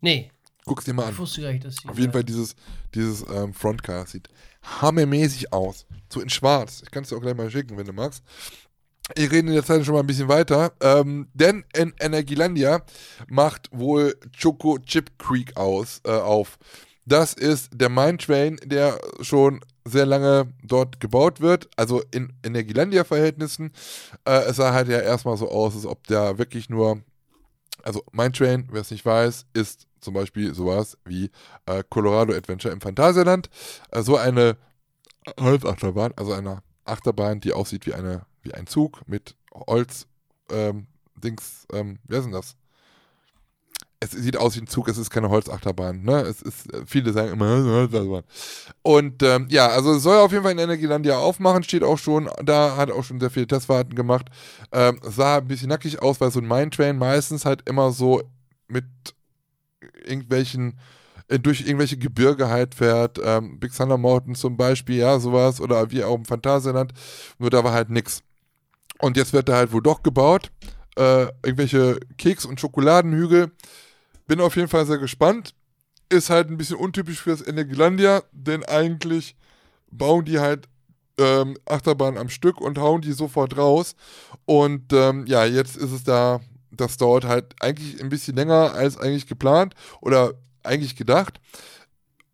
nee. 0.00 0.30
Guck's 0.64 0.84
dir 0.84 0.94
mal 0.94 1.06
an. 1.06 1.12
Ich 1.12 1.18
wusste 1.18 1.42
gar 1.42 1.52
nicht, 1.52 1.64
dass 1.64 1.76
Auf 1.86 1.98
jeden 1.98 2.12
Fall 2.12 2.24
dieses, 2.24 2.54
dieses 2.94 3.24
ähm, 3.28 3.52
Frontcar 3.52 4.06
sieht 4.06 4.28
hammermäßig 4.62 5.52
aus. 5.52 5.86
So 6.08 6.20
in 6.20 6.30
schwarz. 6.30 6.82
Ich 6.84 6.90
kann 6.90 7.02
es 7.02 7.08
dir 7.08 7.16
auch 7.16 7.20
gleich 7.20 7.36
mal 7.36 7.50
schicken, 7.50 7.76
wenn 7.76 7.86
du 7.86 7.92
magst. 7.92 8.22
Ich 9.16 9.30
rede 9.30 9.48
in 9.48 9.54
der 9.54 9.64
Zeit 9.64 9.84
schon 9.84 9.94
mal 9.94 10.00
ein 10.00 10.06
bisschen 10.06 10.28
weiter, 10.28 10.72
ähm, 10.80 11.28
denn 11.34 11.64
in 11.74 11.92
Energielandia 11.98 12.82
macht 13.26 13.68
wohl 13.72 14.16
Choco 14.40 14.78
Chip 14.78 15.18
Creek 15.18 15.56
aus, 15.56 16.00
äh, 16.04 16.12
auf. 16.12 16.58
Das 17.10 17.32
ist 17.34 17.70
der 17.74 17.88
Mine 17.88 18.18
Train, 18.18 18.60
der 18.64 19.00
schon 19.20 19.60
sehr 19.84 20.06
lange 20.06 20.54
dort 20.62 21.00
gebaut 21.00 21.40
wird, 21.40 21.68
also 21.76 22.02
in 22.12 22.32
Energielandia-Verhältnissen. 22.44 23.72
Äh, 24.24 24.42
es 24.44 24.56
sah 24.56 24.72
halt 24.72 24.86
ja 24.86 25.00
erstmal 25.00 25.36
so 25.36 25.50
aus, 25.50 25.74
als 25.74 25.86
ob 25.86 26.06
der 26.06 26.38
wirklich 26.38 26.70
nur 26.70 27.02
Also 27.82 28.04
Mine 28.12 28.30
Train, 28.30 28.68
wer 28.70 28.82
es 28.82 28.92
nicht 28.92 29.04
weiß, 29.04 29.46
ist 29.54 29.88
zum 30.00 30.14
Beispiel 30.14 30.54
sowas 30.54 30.96
wie 31.04 31.30
äh, 31.66 31.82
Colorado 31.90 32.32
Adventure 32.32 32.72
im 32.72 32.80
Phantasialand. 32.80 33.50
Äh, 33.90 34.02
so 34.02 34.16
eine 34.16 34.56
Holzachterbahn, 35.40 36.12
also 36.16 36.32
eine 36.32 36.62
Achterbahn, 36.84 37.40
die 37.40 37.52
aussieht 37.54 37.86
wie, 37.86 37.94
eine, 37.94 38.24
wie 38.42 38.54
ein 38.54 38.68
Zug 38.68 39.02
mit 39.08 39.34
Holz, 39.52 40.06
ähm, 40.52 40.86
Dings, 41.16 41.66
ähm, 41.72 41.98
wer 42.04 42.22
sind 42.22 42.32
das? 42.32 42.56
Es 44.02 44.12
sieht 44.12 44.38
aus 44.38 44.56
wie 44.56 44.60
ein 44.60 44.66
Zug, 44.66 44.88
es 44.88 44.96
ist 44.96 45.10
keine 45.10 45.28
Holzachterbahn, 45.28 46.02
ne? 46.02 46.22
Es 46.22 46.40
ist, 46.40 46.68
viele 46.86 47.12
sagen 47.12 47.32
immer 47.32 47.46
Holzachterbahn. 47.64 48.24
Und 48.82 49.22
ähm, 49.22 49.46
ja, 49.50 49.68
also 49.68 49.92
es 49.92 50.02
soll 50.02 50.16
auf 50.16 50.32
jeden 50.32 50.42
Fall 50.42 50.52
in 50.52 50.58
Energielandia 50.58 51.18
aufmachen, 51.18 51.62
steht 51.62 51.84
auch 51.84 51.98
schon, 51.98 52.30
da 52.42 52.76
hat 52.76 52.90
auch 52.90 53.04
schon 53.04 53.20
sehr 53.20 53.30
viele 53.30 53.46
Testfahrten 53.46 53.94
gemacht. 53.94 54.26
Ähm, 54.72 54.98
sah 55.02 55.38
ein 55.38 55.48
bisschen 55.48 55.68
nackig 55.68 56.00
aus, 56.00 56.20
weil 56.20 56.30
so 56.30 56.40
ein 56.40 56.48
Mine 56.48 56.70
Train 56.70 56.96
meistens 56.96 57.44
halt 57.44 57.68
immer 57.68 57.92
so 57.92 58.22
mit 58.68 58.86
irgendwelchen 60.06 60.78
äh, 61.30 61.38
durch 61.38 61.60
irgendwelche 61.62 61.96
Gebirge 61.96 62.48
halt 62.48 62.74
fährt, 62.74 63.18
ähm, 63.22 63.58
Big 63.60 63.74
Thunder 63.74 63.96
Mountain 63.96 64.34
zum 64.34 64.56
Beispiel, 64.56 64.96
ja, 64.96 65.18
sowas, 65.20 65.60
oder 65.60 65.90
wie 65.90 66.02
auch 66.04 66.16
im 66.16 66.24
Phantasialand, 66.24 66.92
nur 67.38 67.50
da 67.50 67.62
war 67.64 67.72
halt 67.72 67.90
nix. 67.90 68.22
Und 68.98 69.16
jetzt 69.16 69.32
wird 69.32 69.48
da 69.48 69.56
halt 69.56 69.72
wohl 69.72 69.82
doch 69.82 70.02
gebaut, 70.02 70.50
äh, 70.96 71.26
irgendwelche 71.44 72.00
Keks- 72.18 72.44
und 72.44 72.60
Schokoladenhügel. 72.60 73.52
Bin 74.30 74.40
auf 74.40 74.54
jeden 74.54 74.68
Fall 74.68 74.86
sehr 74.86 74.98
gespannt. 74.98 75.56
Ist 76.08 76.30
halt 76.30 76.50
ein 76.50 76.56
bisschen 76.56 76.76
untypisch 76.76 77.20
für 77.20 77.30
das 77.30 77.44
Energielandia, 77.44 78.22
denn 78.30 78.62
eigentlich 78.62 79.34
bauen 79.90 80.24
die 80.24 80.38
halt 80.38 80.68
ähm, 81.18 81.56
Achterbahn 81.66 82.16
am 82.16 82.28
Stück 82.28 82.60
und 82.60 82.78
hauen 82.78 83.00
die 83.00 83.10
sofort 83.10 83.56
raus. 83.56 83.96
Und 84.44 84.92
ähm, 84.92 85.26
ja, 85.26 85.44
jetzt 85.46 85.76
ist 85.76 85.90
es 85.90 86.04
da, 86.04 86.38
das 86.70 86.96
dauert 86.96 87.24
halt 87.24 87.56
eigentlich 87.58 88.00
ein 88.00 88.08
bisschen 88.08 88.36
länger 88.36 88.72
als 88.72 88.96
eigentlich 88.96 89.26
geplant 89.26 89.74
oder 90.00 90.34
eigentlich 90.62 90.94
gedacht. 90.94 91.40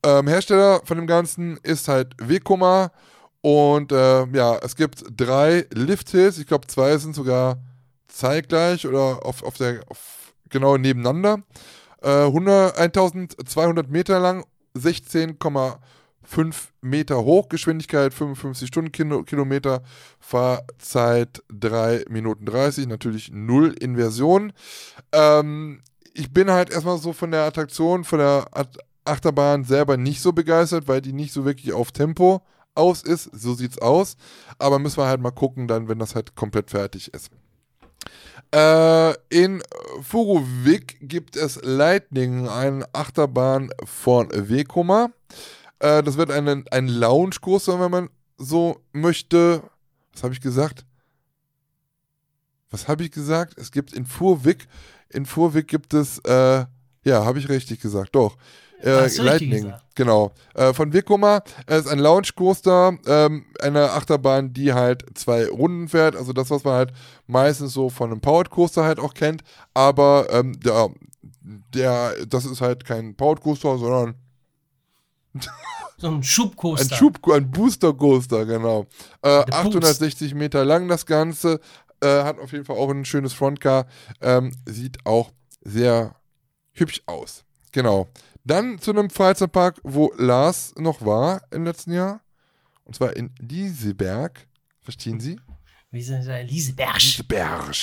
Ähm, 0.03 0.29
Hersteller 0.29 0.83
von 0.85 0.99
dem 0.99 1.07
Ganzen 1.07 1.57
ist 1.63 1.89
halt 1.89 2.13
Wekoma 2.19 2.93
und 3.41 3.91
äh, 3.91 4.27
ja, 4.37 4.59
es 4.59 4.77
gibt 4.77 5.03
drei 5.17 5.65
Lift-Hills. 5.73 6.37
Ich 6.37 6.47
glaube, 6.47 6.67
zwei 6.67 6.99
sind 6.99 7.15
sogar 7.15 7.57
zeitgleich 8.07 8.87
oder 8.87 9.25
auf, 9.25 9.43
auf 9.43 9.57
der 9.57 9.81
auf, 9.89 10.35
genau 10.51 10.77
nebeneinander. 10.77 11.43
Äh, 12.07 12.27
100, 12.27 12.79
1200 12.79 13.91
Meter 13.91 14.21
lang, 14.21 14.45
16,5 14.77 16.55
Meter 16.81 17.25
hoch, 17.25 17.49
Geschwindigkeit 17.49 18.15
55 18.15 18.69
Stundenkilometer, 18.69 19.83
Fahrzeit 20.21 21.43
3 21.49 22.05
Minuten 22.09 22.47
30, 22.47 22.87
natürlich 22.87 23.33
null 23.33 23.73
Inversion. 23.73 24.53
Ähm, 25.11 25.83
ich 26.15 26.33
bin 26.33 26.49
halt 26.49 26.71
erstmal 26.71 26.99
so 26.99 27.13
von 27.13 27.33
der 27.33 27.43
Attraktion, 27.43 28.05
von 28.05 28.21
der 28.21 28.47
Achterbahn 29.05 29.65
selber 29.65 29.97
nicht 29.97 30.21
so 30.23 30.33
begeistert, 30.33 30.87
weil 30.87 31.01
die 31.01 31.13
nicht 31.13 31.33
so 31.33 31.45
wirklich 31.45 31.73
auf 31.73 31.91
Tempo 31.91 32.41
aus 32.77 33.03
ist. 33.03 33.31
So 33.33 33.55
sieht's 33.55 33.79
aus. 33.79 34.17
Aber 34.59 34.79
müssen 34.79 34.99
wir 34.99 35.07
halt 35.07 35.21
mal 35.21 35.33
gucken, 35.33 35.67
dann, 35.67 35.89
wenn 35.89 35.99
das 35.99 36.15
halt 36.15 36.37
komplett 36.37 36.71
fertig 36.71 37.13
ist. 37.13 37.31
Äh, 38.55 39.15
in 39.29 39.63
Furuvik 40.03 40.99
gibt 41.01 41.37
es 41.37 41.61
Lightning, 41.63 42.49
eine 42.49 42.87
Achterbahn 42.93 43.71
von 43.85 44.29
Vekoma. 44.31 45.11
Äh, 45.79 46.03
das 46.03 46.17
wird 46.17 46.31
ein, 46.31 46.65
ein 46.71 46.89
Lounge-Kurs, 46.89 47.69
wenn 47.69 47.91
man 47.91 48.11
so 48.39 48.81
möchte. 48.93 49.63
Was 50.13 50.23
habe 50.23 50.35
ich 50.35 50.41
gesagt? 50.41 50.85
Was 52.71 52.89
habe 52.89 53.05
ich 53.05 53.11
gesagt? 53.11 53.59
Es 53.59 53.71
gibt 53.71 53.93
in 53.93 54.07
Furvik 54.07 54.67
in 55.11 55.27
Furwig 55.27 55.69
gibt 55.69 55.95
es, 55.95 56.19
äh, 56.21 56.65
ja, 57.05 57.25
habe 57.25 57.39
ich 57.39 57.49
richtig 57.49 57.81
gesagt, 57.81 58.15
doch. 58.15 58.37
Äh, 58.83 59.09
Lightning, 59.19 59.73
genau. 59.95 60.33
Äh, 60.55 60.73
von 60.75 60.93
Vekoma. 60.93 61.43
Es 61.67 61.87
ist 61.87 61.91
ein 61.91 61.99
Launch 61.99 62.35
Coaster, 62.35 62.99
ähm, 63.07 63.47
eine 63.61 63.93
Achterbahn, 63.93 64.53
die 64.53 64.73
halt 64.73 65.05
zwei 65.15 65.47
Runden 65.47 65.89
fährt. 65.89 66.15
Also 66.17 66.33
das, 66.33 66.51
was 66.51 66.65
man 66.65 66.75
halt 66.75 66.93
meistens 67.27 67.73
so 67.73 67.89
von 67.89 68.11
einem 68.11 68.21
Powered 68.21 68.51
Coaster 68.51 68.85
halt 68.85 68.99
auch 68.99 69.15
kennt. 69.15 69.43
Aber 69.75 70.27
ähm, 70.31 70.59
der, 70.61 70.91
der, 71.75 72.27
das 72.27 72.45
ist 72.45 72.61
halt 72.61 72.85
kein 72.85 73.15
Powered 73.17 73.41
Coaster, 73.41 73.79
sondern 73.79 74.15
so 75.97 76.09
ein 76.09 76.23
Schubcoaster. 76.23 76.95
Ein 76.95 76.99
Schub, 76.99 77.29
ein 77.31 77.51
Booster 77.51 77.95
Coaster, 77.95 78.45
genau. 78.45 78.87
Äh, 79.23 79.45
860 79.51 80.35
Meter 80.35 80.65
lang 80.65 80.89
das 80.89 81.07
Ganze, 81.07 81.61
äh, 82.01 82.23
hat 82.25 82.39
auf 82.39 82.53
jeden 82.53 82.65
Fall 82.65 82.77
auch 82.77 82.91
ein 82.91 83.05
schönes 83.05 83.33
Frontcar. 83.33 83.87
Ähm, 84.21 84.53
sieht 84.67 84.99
auch 85.05 85.31
sehr 85.63 86.15
hübsch 86.73 87.03
aus. 87.07 87.45
Genau. 87.73 88.09
Dann 88.47 88.79
zu 88.79 88.93
einem 88.93 89.11
Freizeitpark, 89.11 89.81
wo 89.83 90.13
Lars 90.17 90.73
noch 90.79 91.05
war 91.05 91.43
im 91.51 91.65
letzten 91.65 91.93
Jahr. 91.93 92.21
Und 92.85 92.95
zwar 92.95 93.17
in 93.17 93.35
Lieseberg. 93.41 94.47
Verstehen 94.81 95.19
Sie? 95.19 95.41
Wie 95.91 96.01
sind 96.01 96.25
das? 96.25 96.49
Lieseberg. 96.49 97.03
Lieseberg. 97.03 97.75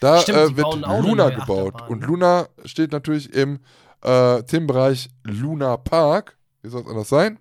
Da 0.00 0.20
Stimmt, 0.20 0.38
äh, 0.38 0.56
wird 0.58 0.74
Luna 0.74 1.30
gebaut. 1.30 1.88
Und 1.88 2.04
Luna 2.04 2.48
steht 2.66 2.92
natürlich 2.92 3.32
im 3.32 3.60
äh, 4.02 4.42
Themenbereich 4.42 5.08
Luna 5.22 5.78
Park. 5.78 6.36
Wie 6.60 6.68
soll 6.68 6.82
es 6.82 6.88
anders 6.88 7.08
sein? 7.08 7.38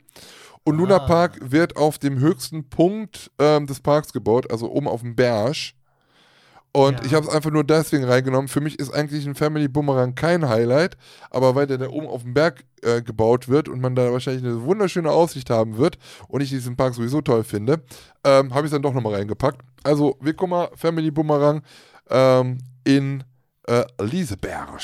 Und 0.64 0.78
Luna 0.78 0.96
ah. 0.96 1.06
Park 1.06 1.40
wird 1.42 1.76
auf 1.76 2.00
dem 2.00 2.20
höchsten 2.20 2.70
Punkt 2.70 3.30
ähm, 3.40 3.68
des 3.68 3.82
Parks 3.82 4.14
gebaut, 4.14 4.50
also 4.50 4.72
oben 4.72 4.88
auf 4.88 5.02
dem 5.02 5.18
Berg. 5.18 5.74
Und 6.76 7.00
ja. 7.00 7.06
ich 7.06 7.14
habe 7.14 7.28
es 7.28 7.32
einfach 7.32 7.52
nur 7.52 7.64
deswegen 7.64 8.04
reingenommen. 8.04 8.48
Für 8.48 8.60
mich 8.60 8.80
ist 8.80 8.92
eigentlich 8.92 9.28
ein 9.28 9.36
Family 9.36 9.68
Boomerang 9.68 10.16
kein 10.16 10.50
Highlight, 10.50 10.98
aber 11.30 11.54
weil 11.54 11.68
der 11.68 11.78
da 11.78 11.88
oben 11.88 12.08
auf 12.08 12.24
dem 12.24 12.34
Berg 12.34 12.66
äh, 12.82 13.04
gebaut 13.04 13.48
wird 13.48 13.70
und 13.70 13.80
man 13.80 13.96
da 13.96 14.12
wahrscheinlich 14.12 14.44
eine 14.44 14.64
wunderschöne 14.64 15.12
Aussicht 15.12 15.52
haben 15.52 15.78
wird 15.78 16.00
und 16.28 16.42
ich 16.42 16.50
diesen 16.50 16.76
Park 16.76 16.96
sowieso 16.96 17.22
toll 17.22 17.44
finde, 17.44 17.84
ähm, 18.24 18.56
habe 18.56 18.62
ich 18.62 18.66
es 18.66 18.72
dann 18.72 18.82
doch 18.82 18.94
nochmal 18.94 19.14
reingepackt. 19.14 19.62
Also 19.84 20.18
Wekoma 20.20 20.72
Family 20.76 21.12
Boomerang 21.12 21.62
ähm, 22.10 22.58
in 22.84 23.24
äh, 23.68 23.84
Lieseberg. 24.02 24.82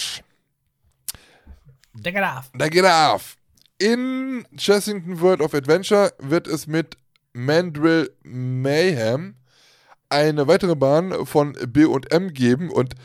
Der 1.94 2.12
geht 2.12 2.24
auf. 2.24 2.52
Der 2.54 2.70
geht 2.70 2.86
auf. 2.86 3.36
In 3.80 4.46
Chessington 4.56 5.20
World 5.22 5.42
of 5.42 5.56
Adventure 5.56 6.14
wird 6.20 6.48
es 6.48 6.68
mit 6.68 6.98
Mandrill 7.34 8.12
Mayhem 8.22 9.36
eine 10.10 10.48
weitere 10.48 10.76
Bahn 10.76 11.26
von 11.26 11.54
B&M 11.54 12.34
geben 12.34 12.70
und 12.70 12.96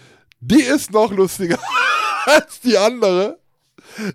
die 0.40 0.62
ist 0.62 0.92
noch 0.92 1.12
lustiger 1.12 1.58
als 2.26 2.60
die 2.60 2.76
andere. 2.76 3.38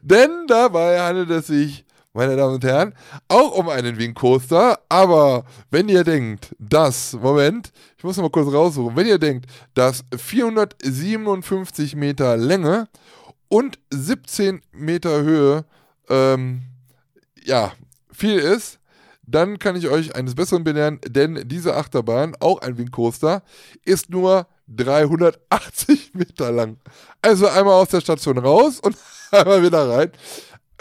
Denn 0.01 0.47
dabei 0.47 0.99
handelt 0.99 1.29
es 1.29 1.47
sich, 1.47 1.85
meine 2.13 2.35
Damen 2.35 2.55
und 2.55 2.63
Herren, 2.63 2.93
auch 3.27 3.55
um 3.55 3.69
einen 3.69 3.97
Wing 3.97 4.13
Coaster. 4.13 4.79
Aber 4.89 5.45
wenn 5.69 5.89
ihr 5.89 6.03
denkt, 6.03 6.55
dass, 6.59 7.13
Moment, 7.13 7.71
ich 7.97 8.03
muss 8.03 8.17
mal 8.17 8.29
kurz 8.29 8.51
raussuchen, 8.51 8.95
wenn 8.95 9.07
ihr 9.07 9.19
denkt, 9.19 9.45
dass 9.73 10.03
457 10.15 11.95
Meter 11.95 12.35
Länge 12.37 12.87
und 13.47 13.79
17 13.91 14.61
Meter 14.71 15.21
Höhe, 15.21 15.65
ähm, 16.09 16.63
ja, 17.43 17.73
viel 18.11 18.37
ist, 18.37 18.78
dann 19.31 19.59
kann 19.59 19.75
ich 19.75 19.87
euch 19.89 20.15
eines 20.15 20.35
Besseren 20.35 20.63
belehren, 20.63 20.99
denn 21.07 21.43
diese 21.45 21.75
Achterbahn, 21.75 22.35
auch 22.39 22.61
ein 22.61 22.77
Wing 22.77 22.91
Coaster, 22.91 23.43
ist 23.85 24.09
nur 24.09 24.47
380 24.67 26.11
Meter 26.13 26.51
lang. 26.51 26.77
Also 27.21 27.47
einmal 27.47 27.73
aus 27.73 27.89
der 27.89 28.01
Station 28.01 28.37
raus 28.37 28.79
und 28.79 28.97
einmal 29.31 29.63
wieder 29.63 29.89
rein. 29.89 30.11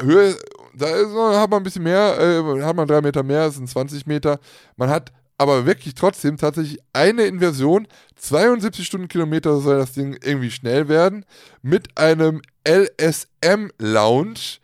Höhe, 0.00 0.36
da 0.74 0.86
ist, 0.86 1.08
hat 1.08 1.50
man 1.50 1.60
ein 1.60 1.64
bisschen 1.64 1.82
mehr, 1.82 2.18
äh, 2.18 2.62
hat 2.62 2.76
man 2.76 2.86
drei 2.86 3.00
Meter 3.00 3.22
mehr, 3.22 3.46
das 3.46 3.56
sind 3.56 3.68
20 3.68 4.06
Meter. 4.06 4.38
Man 4.76 4.90
hat 4.90 5.12
aber 5.38 5.66
wirklich 5.66 5.94
trotzdem 5.94 6.36
tatsächlich 6.36 6.80
eine 6.92 7.24
Inversion. 7.24 7.86
72 8.16 8.86
Stundenkilometer 8.86 9.60
soll 9.60 9.78
das 9.78 9.92
Ding 9.92 10.18
irgendwie 10.22 10.50
schnell 10.50 10.88
werden. 10.88 11.24
Mit 11.62 11.96
einem 11.96 12.42
LSM-Lounge. 12.66 14.58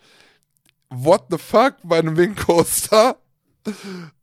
What 0.90 1.26
the 1.30 1.38
fuck 1.38 1.76
bei 1.84 1.98
einem 1.98 2.16
Wing 2.16 2.34
Coaster? 2.34 3.16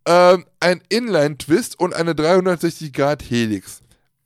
Ähm, 0.06 0.46
ein 0.60 0.82
Inline-Twist 0.90 1.80
und 1.80 1.94
eine 1.94 2.14
360-Grad-Helix. 2.14 3.82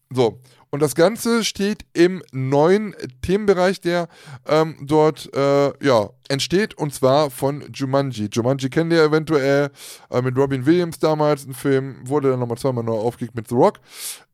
So, 0.09 0.39
und 0.75 0.81
das 0.81 0.93
Ganze 0.95 1.45
steht 1.45 1.85
im 1.93 2.21
neuen 2.33 2.95
Themenbereich, 3.21 3.79
der 3.79 4.09
ähm, 4.45 4.75
dort 4.81 5.33
äh, 5.33 5.71
ja, 5.81 6.09
entsteht, 6.27 6.77
und 6.77 6.93
zwar 6.93 7.31
von 7.31 7.63
Jumanji. 7.73 8.27
Jumanji 8.29 8.69
kennt 8.69 8.91
ihr 8.91 9.03
eventuell 9.03 9.71
äh, 10.09 10.21
mit 10.21 10.37
Robin 10.37 10.65
Williams 10.65 10.99
damals, 10.99 11.45
ein 11.45 11.53
Film, 11.53 11.95
wurde 12.03 12.31
dann 12.31 12.41
nochmal 12.41 12.57
zweimal 12.57 12.83
neu 12.83 12.97
aufgelegt 12.97 13.35
mit 13.35 13.47
The 13.47 13.55
Rock. 13.55 13.79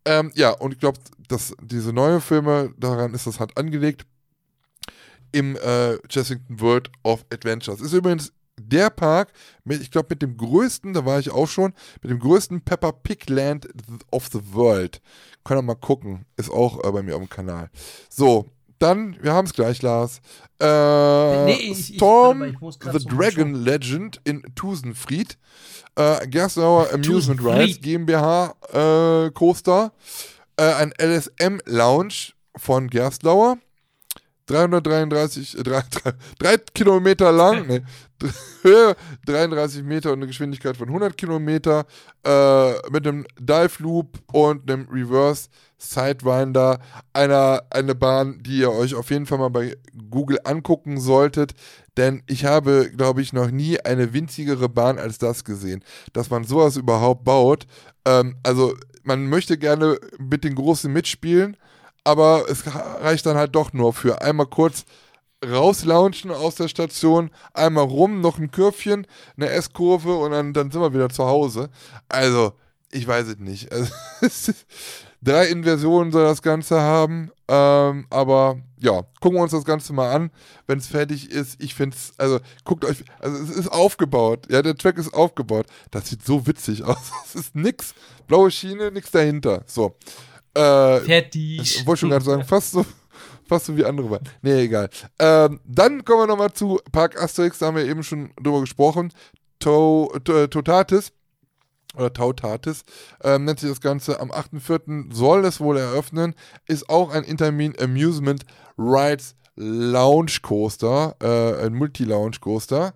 Ähm, 0.04 0.32
ja, 0.34 0.50
und 0.50 0.74
ich 0.74 0.80
glaube, 0.80 0.98
dass 1.28 1.54
diese 1.62 1.94
neuen 1.94 2.22
Filme, 2.22 2.74
daran 2.76 3.14
ist 3.14 3.28
das 3.28 3.40
halt 3.40 3.56
angelegt, 3.56 4.08
im 5.32 5.56
äh, 5.58 5.98
Chessington 6.08 6.60
World 6.60 6.90
of 7.04 7.24
Adventures. 7.32 7.82
Ist 7.82 7.94
übrigens 7.94 8.34
der 8.72 8.90
Park, 8.90 9.32
mit, 9.64 9.82
ich 9.82 9.92
glaube, 9.92 10.08
mit 10.12 10.22
dem 10.22 10.38
größten, 10.38 10.94
da 10.94 11.06
war 11.06 11.20
ich 11.20 11.30
auch 11.32 11.48
schon, 11.48 11.74
mit 12.02 12.12
dem 12.12 12.20
größten 12.20 12.62
Pepper 12.62 12.92
Pig 12.94 13.30
Land 13.30 13.68
of 14.12 14.28
the 14.32 14.40
World. 14.54 15.02
Könnt 15.44 15.60
ihr 15.60 15.64
mal 15.64 15.76
gucken. 15.76 16.26
Ist 16.38 16.50
auch 16.52 16.84
äh, 16.84 16.92
bei 16.92 17.02
mir 17.04 17.16
auf 17.16 17.22
dem 17.22 17.30
Kanal. 17.30 17.70
So, 18.10 18.48
Dann, 18.80 19.16
wir 19.22 19.34
haben 19.34 19.46
es 19.46 19.54
gleich, 19.54 19.82
Lars. 19.84 20.22
Äh, 20.60 21.46
Nee, 21.46 21.54
ich- 21.54 21.90
ich- 21.92 21.96
Storm 21.98 22.42
ich 22.44 22.56
grad 22.80 22.94
the 22.94 23.00
so 23.00 23.10
Dragon 23.10 23.54
Legend 23.54 24.20
in 24.24 24.42
Tusenfried. 24.56 25.38
Äh, 25.96 26.28
Gerstenauer 26.28 26.92
Amusement. 26.92 27.44
Rides 27.44 27.80
GmbH 27.82 28.56
äh, 28.74 29.30
Coaster. 29.32 29.94
Äh, 30.58 30.64
ein 30.74 30.94
LSM 31.00 31.60
Lounge 31.66 32.34
von 32.56 32.88
Gerstlauer. 32.90 33.58
333, 34.52 35.58
äh, 35.66 36.58
Kilometer 36.74 37.32
lang, 37.32 37.68
ne, 37.68 37.84
Höhe 38.62 38.96
33 39.26 39.84
Meter 39.84 40.12
und 40.12 40.20
eine 40.20 40.28
Geschwindigkeit 40.28 40.78
von 40.78 40.88
100 40.88 41.18
Kilometer 41.18 41.86
äh, 42.24 42.74
mit 42.90 43.08
einem 43.08 43.26
Dive 43.40 43.72
Loop 43.80 44.20
und 44.32 44.70
einem 44.70 44.88
Reverse 44.92 45.50
Sidewinder, 45.78 46.80
einer, 47.14 47.64
eine 47.72 47.96
Bahn, 47.96 48.44
die 48.44 48.60
ihr 48.60 48.72
euch 48.72 48.94
auf 48.94 49.10
jeden 49.10 49.26
Fall 49.26 49.40
mal 49.40 49.50
bei 49.50 49.76
Google 50.12 50.38
angucken 50.44 51.00
solltet, 51.00 51.54
denn 51.98 52.22
ich 52.28 52.46
habe, 52.46 52.92
glaube 52.96 53.22
ich, 53.22 53.34
noch 53.34 53.50
nie 53.50 53.80
eine 53.80 54.14
winzigere 54.14 54.70
Bahn 54.70 55.00
als 55.00 55.18
das 55.18 55.44
gesehen, 55.44 55.84
dass 56.14 56.30
man 56.30 56.44
sowas 56.44 56.78
überhaupt 56.78 57.24
baut. 57.24 57.66
Ähm, 58.06 58.36
also 58.44 58.76
man 59.04 59.28
möchte 59.28 59.58
gerne 59.58 59.98
mit 60.20 60.44
den 60.44 60.56
Großen 60.56 60.92
mitspielen, 60.92 61.58
aber 62.04 62.46
es 62.50 62.64
reicht 62.66 63.26
dann 63.26 63.38
halt 63.38 63.56
doch 63.56 63.74
nur 63.74 63.94
für 63.94 64.22
einmal 64.22 64.48
kurz 64.48 64.86
rauslaunchen 65.44 66.32
aus 66.32 66.56
der 66.56 66.68
Station, 66.68 67.32
einmal 67.54 67.86
rum, 67.86 68.22
noch 68.22 68.38
ein 68.38 68.52
Kürfchen, 68.52 69.08
eine 69.38 69.50
S-Kurve 69.50 70.16
und 70.16 70.32
dann, 70.32 70.54
dann 70.54 70.72
sind 70.72 70.82
wir 70.82 70.94
wieder 70.94 71.10
zu 71.10 71.26
Hause. 71.26 71.70
Also, 72.10 72.54
ich 72.92 73.08
weiß 73.08 73.28
es 73.28 73.40
nicht. 73.40 73.72
Also, 73.72 73.92
drei 75.22 75.48
Inversionen 75.48 76.12
soll 76.12 76.24
das 76.24 76.42
Ganze 76.42 76.80
haben, 76.82 77.32
ähm, 77.48 78.06
aber 78.10 78.60
ja, 78.80 79.04
gucken 79.20 79.38
wir 79.38 79.44
uns 79.44 79.52
das 79.52 79.66
Ganze 79.66 79.94
mal 79.94 80.14
an, 80.14 80.32
wenn 80.68 80.80
es 80.80 80.88
fertig 80.88 81.30
ist. 81.32 81.62
Ich 81.62 81.76
finde 81.76 81.96
es, 81.96 82.14
also 82.18 82.40
guckt 82.64 82.86
euch, 82.86 83.04
also 83.20 83.38
es 83.44 83.50
ist 83.50 83.72
aufgebaut, 83.72 84.48
ja, 84.50 84.62
der 84.62 84.76
Track 84.76 84.98
ist 84.98 85.14
aufgebaut. 85.14 85.66
Das 85.92 86.10
sieht 86.10 86.26
so 86.26 86.46
witzig 86.48 86.84
aus. 86.86 87.12
Es 87.26 87.36
ist 87.36 87.56
nix, 87.56 87.94
blaue 88.28 88.52
Schiene, 88.52 88.92
nix 88.92 89.12
dahinter. 89.12 89.64
So. 89.66 89.96
Äh, 90.54 91.00
Fertig. 91.02 91.62
ich 91.62 91.86
wollte 91.86 92.02
schon 92.02 92.10
gerade 92.10 92.26
sagen, 92.26 92.44
fast 92.44 92.72
so, 92.72 92.86
fast 93.48 93.66
so 93.68 93.78
wie 93.78 93.86
andere 93.86 94.10
waren. 94.10 94.24
Nee, 94.42 94.64
egal. 94.64 94.90
Ähm, 95.20 95.60
dann 95.66 96.04
kommen 96.04 96.24
wir 96.24 96.28
nochmal 96.28 96.54
zu 96.54 96.80
Park 96.92 97.22
Asterix, 97.22 97.60
da 97.60 97.68
haben 97.68 97.78
wir 97.78 97.86
eben 97.86 98.04
schon 98.04 98.32
drüber 98.42 98.62
gesprochen. 98.62 99.14
To, 99.60 100.12
to, 100.24 100.48
Totatis 100.48 101.14
oder 101.96 102.12
Tautatis 102.12 102.84
ähm, 103.24 103.46
nennt 103.46 103.60
sich 103.60 103.70
das 103.70 103.82
Ganze. 103.82 104.20
Am 104.20 104.32
8.4. 104.32 105.14
soll 105.14 105.46
es 105.46 105.60
wohl 105.60 105.78
eröffnen. 105.78 106.36
Ist 106.68 106.90
auch 106.90 107.12
ein 107.12 107.24
Intermin 107.24 107.76
Amusement 107.80 108.44
Rides 108.78 109.36
Lounge 109.56 110.38
Coaster, 110.42 111.16
äh, 111.22 111.66
ein 111.66 111.74
Multi-Lounge 111.74 112.38
Coaster. 112.40 112.94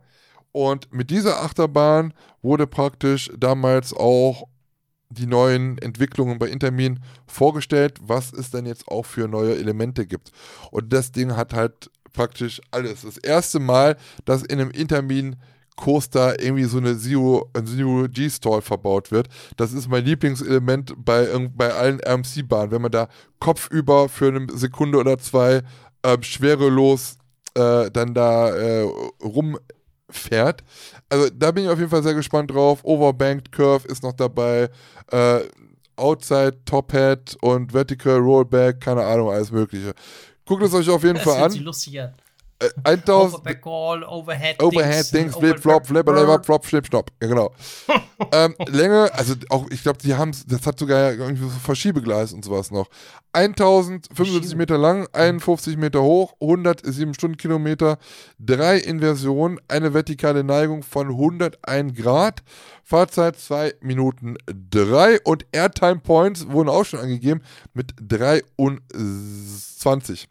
Und 0.51 0.91
mit 0.93 1.09
dieser 1.09 1.41
Achterbahn 1.41 2.13
wurde 2.41 2.65
praktisch 2.65 3.29
damals 3.37 3.93
auch 3.93 4.47
die 5.09 5.27
neuen 5.27 5.77
Entwicklungen 5.77 6.39
bei 6.39 6.47
Intermin 6.47 6.99
vorgestellt, 7.27 7.99
was 8.01 8.33
es 8.33 8.51
denn 8.51 8.65
jetzt 8.65 8.87
auch 8.87 9.05
für 9.05 9.27
neue 9.27 9.55
Elemente 9.55 10.05
gibt. 10.05 10.31
Und 10.71 10.91
das 10.91 11.11
Ding 11.11 11.35
hat 11.35 11.53
halt 11.53 11.89
praktisch 12.13 12.61
alles. 12.71 13.01
Das 13.01 13.17
erste 13.17 13.59
Mal, 13.59 13.97
dass 14.25 14.43
in 14.43 14.59
einem 14.59 14.71
Intermin 14.71 15.35
Coaster 15.75 16.41
irgendwie 16.41 16.63
so 16.63 16.77
eine 16.77 16.97
Zero, 16.97 17.49
Zero 17.65 18.07
G-Stall 18.09 18.61
verbaut 18.61 19.11
wird. 19.11 19.27
Das 19.57 19.73
ist 19.73 19.89
mein 19.89 20.05
Lieblingselement 20.05 20.93
bei, 20.97 21.27
bei 21.53 21.73
allen 21.73 21.99
RMC-Bahnen, 21.99 22.71
wenn 22.71 22.81
man 22.81 22.91
da 22.91 23.09
kopfüber 23.39 24.07
für 24.07 24.27
eine 24.27 24.47
Sekunde 24.53 24.97
oder 24.97 25.17
zwei 25.17 25.61
ähm, 26.03 26.23
schwerelos 26.23 27.17
äh, 27.55 27.91
dann 27.91 28.13
da 28.13 28.55
äh, 28.55 28.87
rumfährt. 30.07 30.63
Also 31.09 31.29
da 31.29 31.51
bin 31.51 31.65
ich 31.65 31.69
auf 31.69 31.77
jeden 31.79 31.89
Fall 31.89 32.03
sehr 32.03 32.13
gespannt 32.13 32.51
drauf. 32.51 32.83
Overbanked 32.83 33.51
Curve 33.51 33.87
ist 33.87 34.03
noch 34.03 34.13
dabei. 34.13 34.69
Äh, 35.11 35.39
Outside 35.97 36.57
Top 36.65 36.91
Hat 36.93 37.37
und 37.41 37.71
Vertical 37.71 38.17
Rollback, 38.17 38.81
keine 38.81 39.03
Ahnung, 39.05 39.29
alles 39.29 39.51
Mögliche. 39.51 39.93
Guckt 40.45 40.63
es 40.63 40.73
euch 40.73 40.89
auf 40.89 41.03
jeden 41.03 41.15
das 41.15 41.23
Fall 41.23 41.39
hört 41.39 41.51
sich 41.51 41.61
an. 41.61 41.65
lustig 41.65 42.01
an. 42.01 42.13
Äh, 42.59 42.69
1000, 42.83 43.35
Overback 43.35 43.61
Call, 43.61 44.03
Overhead, 44.05 44.63
Overhead, 44.63 45.13
Dings, 45.13 45.35
Flip, 45.35 45.59
Flop, 45.59 45.85
Flip, 45.85 46.07
Flip, 46.07 46.45
Flop, 46.45 46.65
Schnipp, 46.65 46.87
Schnopp. 46.87 47.11
Ja, 47.21 47.27
genau. 47.27 47.51
ähm, 48.31 48.55
Länge, 48.67 49.13
also 49.13 49.33
auch, 49.49 49.69
ich 49.71 49.83
glaube, 49.83 49.97
die 50.01 50.15
haben 50.15 50.31
das 50.47 50.65
hat 50.65 50.79
sogar 50.79 51.11
irgendwie 51.11 51.43
so 51.43 51.49
Verschiebegleis 51.49 52.31
und 52.31 52.45
sowas 52.45 52.71
noch. 52.71 52.87
1075 53.33 54.55
Meter 54.55 54.77
lang, 54.77 55.05
51 55.11 55.75
Meter 55.75 56.01
hoch, 56.01 56.33
107 56.39 57.13
Stundenkilometer, 57.13 57.97
drei 58.39 58.77
Inversionen, 58.77 59.59
eine 59.67 59.93
vertikale 59.93 60.45
Neigung 60.45 60.83
von 60.83 61.09
101 61.09 62.01
Grad, 62.01 62.41
Fahrzeit 62.85 63.37
2 63.37 63.73
Minuten 63.81 64.37
3 64.45 65.19
und 65.25 65.45
Airtime 65.51 65.97
Points 65.97 66.47
wurden 66.47 66.69
auch 66.69 66.85
schon 66.85 67.01
angegeben 67.01 67.41
mit 67.73 67.93
23. 67.99 70.29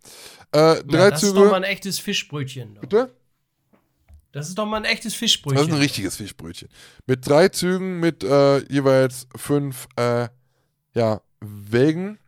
Äh, 0.55 0.83
drei 0.85 0.99
Ja, 0.99 1.11
das 1.11 1.23
ist 1.23 1.33
doch 1.33 1.41
mal 1.41 1.45
Züge. 1.47 1.57
ein 1.57 1.63
echtes 1.65 1.99
Fischbrötchen. 1.99 2.79
Bitte? 2.81 3.13
Das 4.33 4.49
ist 4.49 4.57
doch 4.59 4.67
mal 4.67 4.79
ein 4.79 4.85
echtes 4.85 5.05
Das 5.05 5.13
ist 5.13 5.19
Fischbrötchen. 5.19 5.73
ein 5.73 5.79
richtiges 5.79 6.17
Fischbrötchen. 6.17 6.69
Mit 7.07 7.27
drei 7.29 7.49
Zügen, 7.49 8.01
mit 8.01 8.25
äh, 8.25 8.59
jeweils 8.73 9.27
fünf 9.37 9.87
äh, 9.97 10.29
ja, 10.95 11.21
Wägen 11.41 12.19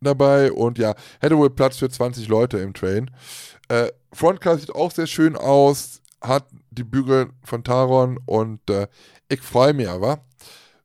dabei 0.00 0.52
und 0.52 0.78
ja, 0.78 0.94
hätte 1.20 1.36
wohl 1.38 1.50
Platz 1.50 1.78
für 1.78 1.88
20 1.88 2.28
Leute 2.28 2.58
im 2.58 2.74
Train. 2.74 3.10
Äh, 3.68 3.88
Frontcar 4.12 4.58
sieht 4.58 4.74
auch 4.74 4.90
sehr 4.92 5.06
schön 5.06 5.36
aus, 5.36 6.00
hat 6.20 6.48
die 6.70 6.84
Bügel 6.84 7.30
von 7.44 7.64
Taron 7.64 8.18
und 8.26 8.68
äh, 8.70 8.86
ich 9.28 9.40
freue 9.40 9.72
mich 9.74 9.88
aber. 9.88 10.24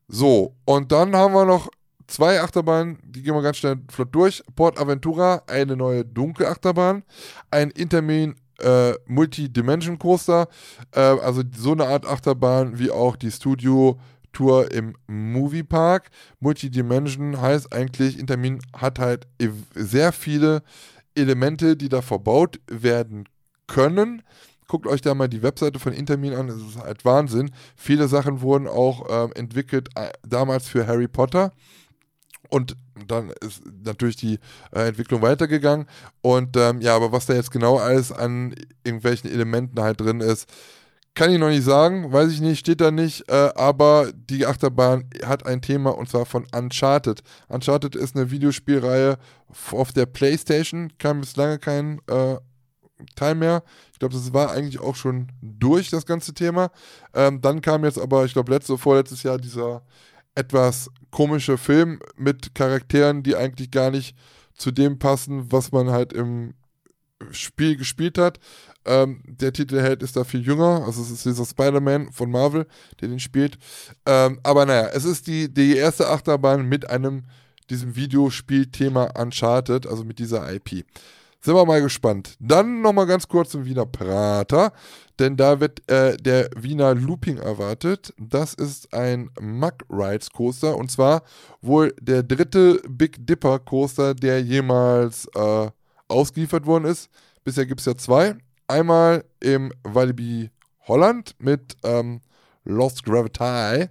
So, 0.08 0.54
und 0.64 0.92
dann 0.92 1.14
haben 1.14 1.34
wir 1.34 1.44
noch 1.44 1.68
zwei 2.12 2.40
Achterbahnen, 2.40 2.98
die 3.04 3.22
gehen 3.22 3.34
wir 3.34 3.42
ganz 3.42 3.56
schnell 3.56 3.78
flott 3.90 4.14
durch. 4.14 4.42
Port 4.54 4.78
Aventura, 4.78 5.42
eine 5.46 5.76
neue 5.76 6.04
Dunkelachterbahn, 6.04 7.02
ein 7.50 7.70
Intermin 7.70 8.34
äh, 8.60 8.92
Multi-Dimension 9.06 9.98
Coaster, 9.98 10.48
äh, 10.92 11.00
also 11.00 11.42
so 11.56 11.72
eine 11.72 11.86
Art 11.86 12.06
Achterbahn 12.06 12.78
wie 12.78 12.90
auch 12.90 13.16
die 13.16 13.30
Studio 13.30 13.98
Tour 14.32 14.70
im 14.72 14.94
Moviepark. 15.08 16.10
Multidimension 16.40 17.40
heißt 17.40 17.72
eigentlich, 17.72 18.18
Intermin 18.18 18.60
hat 18.76 18.98
halt 18.98 19.26
ev- 19.38 19.66
sehr 19.74 20.12
viele 20.12 20.62
Elemente, 21.14 21.76
die 21.76 21.88
da 21.88 22.00
verbaut 22.00 22.60
werden 22.70 23.28
können. 23.66 24.22
Guckt 24.68 24.86
euch 24.86 25.02
da 25.02 25.14
mal 25.14 25.28
die 25.28 25.42
Webseite 25.42 25.78
von 25.78 25.92
Intermin 25.92 26.32
an, 26.32 26.48
es 26.48 26.56
ist 26.56 26.78
halt 26.78 27.04
Wahnsinn. 27.04 27.50
Viele 27.76 28.08
Sachen 28.08 28.40
wurden 28.40 28.68
auch 28.68 29.06
ähm, 29.10 29.32
entwickelt 29.34 29.90
äh, 29.96 30.10
damals 30.26 30.66
für 30.66 30.86
Harry 30.86 31.08
Potter. 31.08 31.52
Und 32.52 32.76
dann 33.08 33.32
ist 33.40 33.62
natürlich 33.82 34.16
die 34.16 34.38
äh, 34.72 34.88
Entwicklung 34.88 35.22
weitergegangen. 35.22 35.86
Und 36.20 36.54
ähm, 36.58 36.82
ja, 36.82 36.94
aber 36.94 37.10
was 37.10 37.24
da 37.24 37.32
jetzt 37.32 37.50
genau 37.50 37.78
alles 37.78 38.12
an 38.12 38.54
irgendwelchen 38.84 39.30
Elementen 39.30 39.80
halt 39.80 39.98
drin 40.02 40.20
ist, 40.20 40.46
kann 41.14 41.32
ich 41.32 41.38
noch 41.38 41.48
nicht 41.48 41.64
sagen, 41.64 42.12
weiß 42.12 42.30
ich 42.30 42.42
nicht, 42.42 42.58
steht 42.58 42.82
da 42.82 42.90
nicht, 42.90 43.26
äh, 43.30 43.52
aber 43.54 44.12
die 44.14 44.44
Achterbahn 44.44 45.08
hat 45.24 45.46
ein 45.46 45.62
Thema 45.62 45.96
und 45.96 46.10
zwar 46.10 46.26
von 46.26 46.46
Uncharted. 46.54 47.22
Uncharted 47.48 47.96
ist 47.96 48.16
eine 48.16 48.30
Videospielreihe 48.30 49.16
auf 49.70 49.92
der 49.92 50.04
Playstation, 50.04 50.92
kam 50.98 51.20
bis 51.20 51.36
lange 51.36 51.58
kein 51.58 52.00
äh, 52.06 52.36
Teil 53.16 53.34
mehr. 53.34 53.62
Ich 53.94 53.98
glaube, 53.98 54.14
das 54.14 54.34
war 54.34 54.50
eigentlich 54.50 54.78
auch 54.78 54.94
schon 54.94 55.28
durch, 55.40 55.88
das 55.88 56.04
ganze 56.04 56.34
Thema. 56.34 56.70
Ähm, 57.14 57.40
dann 57.40 57.62
kam 57.62 57.84
jetzt 57.84 57.98
aber, 57.98 58.26
ich 58.26 58.34
glaube, 58.34 58.52
letztes, 58.52 58.78
vorletztes 58.78 59.22
Jahr 59.22 59.38
dieser 59.38 59.82
etwas 60.34 60.90
komische 61.12 61.56
Film 61.58 62.00
mit 62.16 62.56
Charakteren, 62.56 63.22
die 63.22 63.36
eigentlich 63.36 63.70
gar 63.70 63.92
nicht 63.92 64.16
zu 64.54 64.72
dem 64.72 64.98
passen, 64.98 65.52
was 65.52 65.70
man 65.70 65.90
halt 65.90 66.12
im 66.12 66.54
Spiel 67.30 67.76
gespielt 67.76 68.18
hat. 68.18 68.40
Ähm, 68.84 69.22
der 69.24 69.52
Titelheld 69.52 70.02
ist 70.02 70.16
da 70.16 70.24
viel 70.24 70.44
jünger, 70.44 70.82
also 70.84 71.02
es 71.02 71.10
ist 71.10 71.24
dieser 71.24 71.44
Spider-Man 71.44 72.10
von 72.10 72.30
Marvel, 72.30 72.66
der 73.00 73.08
den 73.08 73.20
spielt. 73.20 73.58
Ähm, 74.06 74.40
aber 74.42 74.66
naja, 74.66 74.88
es 74.92 75.04
ist 75.04 75.28
die, 75.28 75.52
die 75.52 75.76
erste 75.76 76.08
Achterbahn 76.08 76.68
mit 76.68 76.90
einem, 76.90 77.24
diesem 77.70 77.94
Videospielthema 77.94 79.04
Uncharted, 79.20 79.86
also 79.86 80.02
mit 80.02 80.18
dieser 80.18 80.52
IP. 80.52 80.84
Sind 81.44 81.56
wir 81.56 81.66
mal 81.66 81.82
gespannt. 81.82 82.36
Dann 82.38 82.82
nochmal 82.82 83.06
ganz 83.06 83.26
kurz 83.26 83.50
zum 83.50 83.64
Wiener 83.64 83.84
Prater, 83.84 84.72
denn 85.18 85.36
da 85.36 85.58
wird 85.58 85.88
äh, 85.90 86.16
der 86.16 86.48
Wiener 86.56 86.94
Looping 86.94 87.38
erwartet. 87.38 88.14
Das 88.16 88.54
ist 88.54 88.94
ein 88.94 89.28
Mug 89.40 89.74
Rides 89.90 90.30
Coaster 90.30 90.76
und 90.76 90.92
zwar 90.92 91.24
wohl 91.60 91.92
der 92.00 92.22
dritte 92.22 92.80
Big 92.88 93.26
Dipper 93.26 93.58
Coaster, 93.58 94.14
der 94.14 94.40
jemals 94.40 95.26
äh, 95.34 95.68
ausgeliefert 96.06 96.64
worden 96.64 96.84
ist. 96.84 97.10
Bisher 97.42 97.66
gibt 97.66 97.80
es 97.80 97.86
ja 97.86 97.96
zwei. 97.96 98.36
Einmal 98.68 99.24
im 99.40 99.72
Walibi 99.82 100.48
Holland 100.86 101.34
mit 101.40 101.76
ähm, 101.82 102.20
Lost 102.62 103.02
Gravity. 103.04 103.88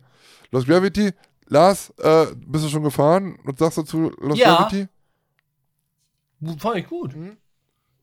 Lost 0.51 0.67
Gravity, 0.67 1.11
Lars, 1.47 1.91
äh, 1.97 2.27
bist 2.33 2.63
du 2.63 2.69
schon 2.69 2.83
gefahren? 2.83 3.37
Was 3.43 3.59
sagst 3.59 3.77
du 3.79 3.83
zu 3.83 4.11
Lost 4.21 4.39
Ja. 4.39 4.55
Gravity? 4.55 4.87
Fand 6.57 6.77
ich 6.77 6.87
gut. 6.87 7.15
Mhm. 7.15 7.37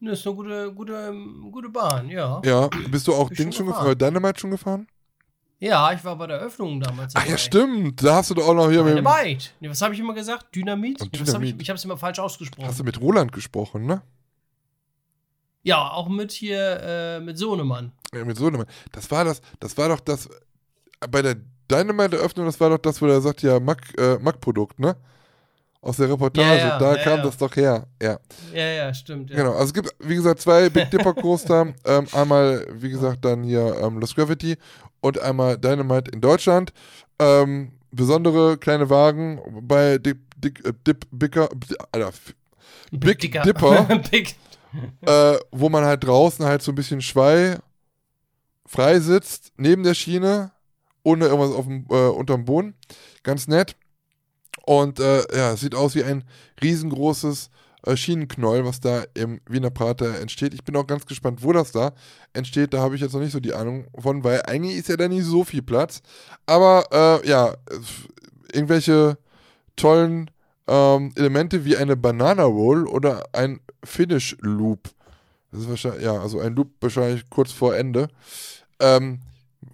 Das 0.00 0.20
ist 0.20 0.26
eine 0.26 0.36
gute, 0.36 0.72
gute, 0.72 1.14
gute 1.50 1.68
Bahn, 1.68 2.08
ja. 2.08 2.40
Ja, 2.44 2.68
bist 2.90 3.08
du 3.08 3.14
auch 3.14 3.28
Bin 3.28 3.36
Ding 3.36 3.52
schon 3.52 3.66
gefahren? 3.66 3.96
gefahren. 3.96 4.14
Dynamite 4.14 4.40
schon 4.40 4.50
gefahren? 4.50 4.86
Ja, 5.58 5.92
ich 5.92 6.04
war 6.04 6.14
bei 6.14 6.28
der 6.28 6.38
Eröffnung 6.38 6.80
damals. 6.80 7.14
Ach 7.16 7.22
ja, 7.22 7.30
dabei. 7.30 7.38
stimmt. 7.38 8.04
Da 8.04 8.16
hast 8.16 8.30
du 8.30 8.34
doch 8.34 8.46
auch 8.46 8.54
noch 8.54 8.70
hier 8.70 8.84
mit, 8.84 8.96
Dynamite. 8.96 9.50
Nee, 9.58 9.68
was 9.68 9.82
habe 9.82 9.92
ich 9.92 9.98
immer 10.00 10.14
gesagt? 10.14 10.54
Dynamit? 10.54 11.00
Nee, 11.00 11.08
was 11.12 11.34
hab 11.34 11.42
ich 11.42 11.50
Dynamit. 11.50 11.62
ich 11.62 11.68
habe 11.68 11.76
es 11.76 11.84
immer 11.84 11.96
falsch 11.96 12.20
ausgesprochen. 12.20 12.68
hast 12.68 12.78
du 12.78 12.84
mit 12.84 13.00
Roland 13.00 13.32
gesprochen, 13.32 13.86
ne? 13.86 14.02
ja, 15.62 15.90
auch 15.90 16.08
mit 16.08 16.32
hier, 16.32 16.80
äh, 16.82 17.20
mit 17.20 17.36
Sohnemann. 17.36 17.92
Ja, 18.14 18.24
mit 18.24 18.36
so 18.36 18.46
einem. 18.46 18.64
Das 18.92 19.10
war 19.10 19.24
das, 19.24 19.42
das 19.60 19.76
war 19.76 19.88
doch 19.88 20.00
das, 20.00 20.28
bei 21.10 21.20
der 21.20 21.36
Dynamite-Eröffnung, 21.70 22.46
das 22.46 22.58
war 22.58 22.70
doch 22.70 22.78
das, 22.78 23.02
wo 23.02 23.06
der 23.06 23.20
sagt, 23.20 23.42
ja, 23.42 23.60
Mac, 23.60 23.82
äh, 23.98 24.18
Mac-Produkt, 24.18 24.78
ne? 24.78 24.96
Aus 25.80 25.96
der 25.96 26.10
Reportage, 26.10 26.59
Ja, 26.59 26.68
ja, 26.68 26.78
da 26.78 26.96
ja, 26.96 27.02
kam 27.05 27.22
das 27.22 27.36
doch 27.36 27.55
her, 27.55 27.86
ja. 28.02 28.18
Ja, 28.52 28.66
ja, 28.66 28.92
stimmt. 28.94 29.30
Genau, 29.30 29.52
also 29.52 29.66
es 29.66 29.74
gibt, 29.74 29.94
wie 30.00 30.16
gesagt, 30.16 30.40
zwei 30.40 30.68
Big 30.68 30.90
Dipper 30.90 31.14
Coaster. 31.14 31.72
ähm, 31.84 32.06
einmal, 32.12 32.66
wie 32.72 32.90
gesagt, 32.90 33.24
dann 33.24 33.44
hier 33.44 33.76
ähm, 33.80 34.00
Lost 34.00 34.16
Gravity 34.16 34.56
und 35.00 35.20
einmal 35.20 35.56
Dynamite 35.56 36.10
in 36.10 36.20
Deutschland. 36.20 36.72
Ähm, 37.20 37.72
besondere 37.92 38.59
kleine 38.59 38.90
Wagen 38.90 39.40
bei 39.62 39.98
Dick, 39.98 40.18
Dick, 40.36 40.64
äh, 40.66 40.72
Dip, 40.86 41.06
Bicker, 41.12 41.48
Alter, 41.92 42.12
Big 42.90 43.20
Dicker. 43.20 43.42
Dipper. 43.42 43.84
Big. 44.10 44.34
äh, 45.06 45.36
wo 45.52 45.68
man 45.68 45.84
halt 45.84 46.02
draußen 46.05 46.44
halt 46.44 46.62
so 46.62 46.72
ein 46.72 46.74
bisschen 46.74 47.00
schwei 47.00 47.59
frei 48.66 49.00
sitzt, 49.00 49.52
neben 49.56 49.82
der 49.82 49.94
Schiene, 49.94 50.50
ohne 51.02 51.26
irgendwas 51.26 51.52
auf 51.55 51.66
dem, 51.66 51.86
äh, 51.88 52.09
unterm 52.09 52.44
Boden. 52.44 52.74
Ganz 53.22 53.48
nett. 53.48 53.76
Und 54.64 55.00
äh, 55.00 55.22
ja, 55.36 55.52
es 55.52 55.60
sieht 55.60 55.74
aus 55.74 55.94
wie 55.94 56.04
ein 56.04 56.24
riesengroßes 56.62 57.50
äh, 57.86 57.96
Schienenknäuel, 57.96 58.64
was 58.64 58.80
da 58.80 59.04
im 59.14 59.40
Wiener 59.48 59.70
Prater 59.70 60.20
entsteht. 60.20 60.52
Ich 60.52 60.64
bin 60.64 60.76
auch 60.76 60.86
ganz 60.86 61.06
gespannt, 61.06 61.42
wo 61.42 61.52
das 61.52 61.72
da 61.72 61.92
entsteht. 62.32 62.74
Da 62.74 62.80
habe 62.80 62.94
ich 62.94 63.00
jetzt 63.00 63.12
noch 63.14 63.20
nicht 63.20 63.32
so 63.32 63.40
die 63.40 63.54
Ahnung 63.54 63.86
von, 63.98 64.24
weil 64.24 64.42
eigentlich 64.42 64.76
ist 64.76 64.88
ja 64.88 64.96
da 64.96 65.08
nicht 65.08 65.24
so 65.24 65.44
viel 65.44 65.62
Platz. 65.62 66.02
Aber 66.46 66.86
äh, 66.92 67.28
ja, 67.28 67.54
irgendwelche 68.52 69.16
tollen 69.76 70.30
ähm, 70.66 71.12
Elemente 71.16 71.64
wie 71.64 71.76
eine 71.76 71.96
Banana 71.96 72.44
Roll 72.44 72.86
oder 72.86 73.24
ein 73.32 73.60
Finish 73.84 74.36
Loop. 74.40 74.90
Das 75.50 75.62
ist 75.62 75.68
wahrscheinlich, 75.70 76.02
ja, 76.02 76.20
also 76.20 76.40
ein 76.40 76.54
Loop 76.54 76.72
wahrscheinlich 76.80 77.28
kurz 77.30 77.52
vor 77.52 77.74
Ende. 77.74 78.08
Ähm, 78.80 79.20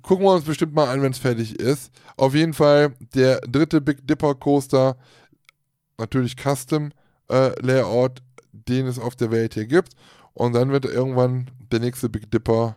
gucken 0.05 0.25
wir 0.25 0.33
uns 0.33 0.45
bestimmt 0.45 0.75
mal 0.75 0.89
an, 0.89 1.03
wenn 1.03 1.13
es 1.13 1.19
fertig 1.19 1.59
ist. 1.59 1.91
Auf 2.17 2.35
jeden 2.35 2.53
Fall 2.53 2.95
der 3.15 3.41
dritte 3.41 3.81
Big 3.81 4.07
Dipper 4.07 4.35
Coaster, 4.35 4.97
natürlich 5.99 6.37
Custom 6.37 6.93
äh, 7.29 7.51
Layout, 7.61 8.23
den 8.53 8.87
es 8.87 8.99
auf 8.99 9.17
der 9.17 9.31
Welt 9.31 9.55
hier 9.55 9.67
gibt. 9.67 9.95
Und 10.35 10.53
dann 10.53 10.71
wird 10.71 10.85
irgendwann 10.85 11.51
der 11.73 11.81
nächste 11.81 12.09
Big 12.09 12.31
Dipper 12.31 12.77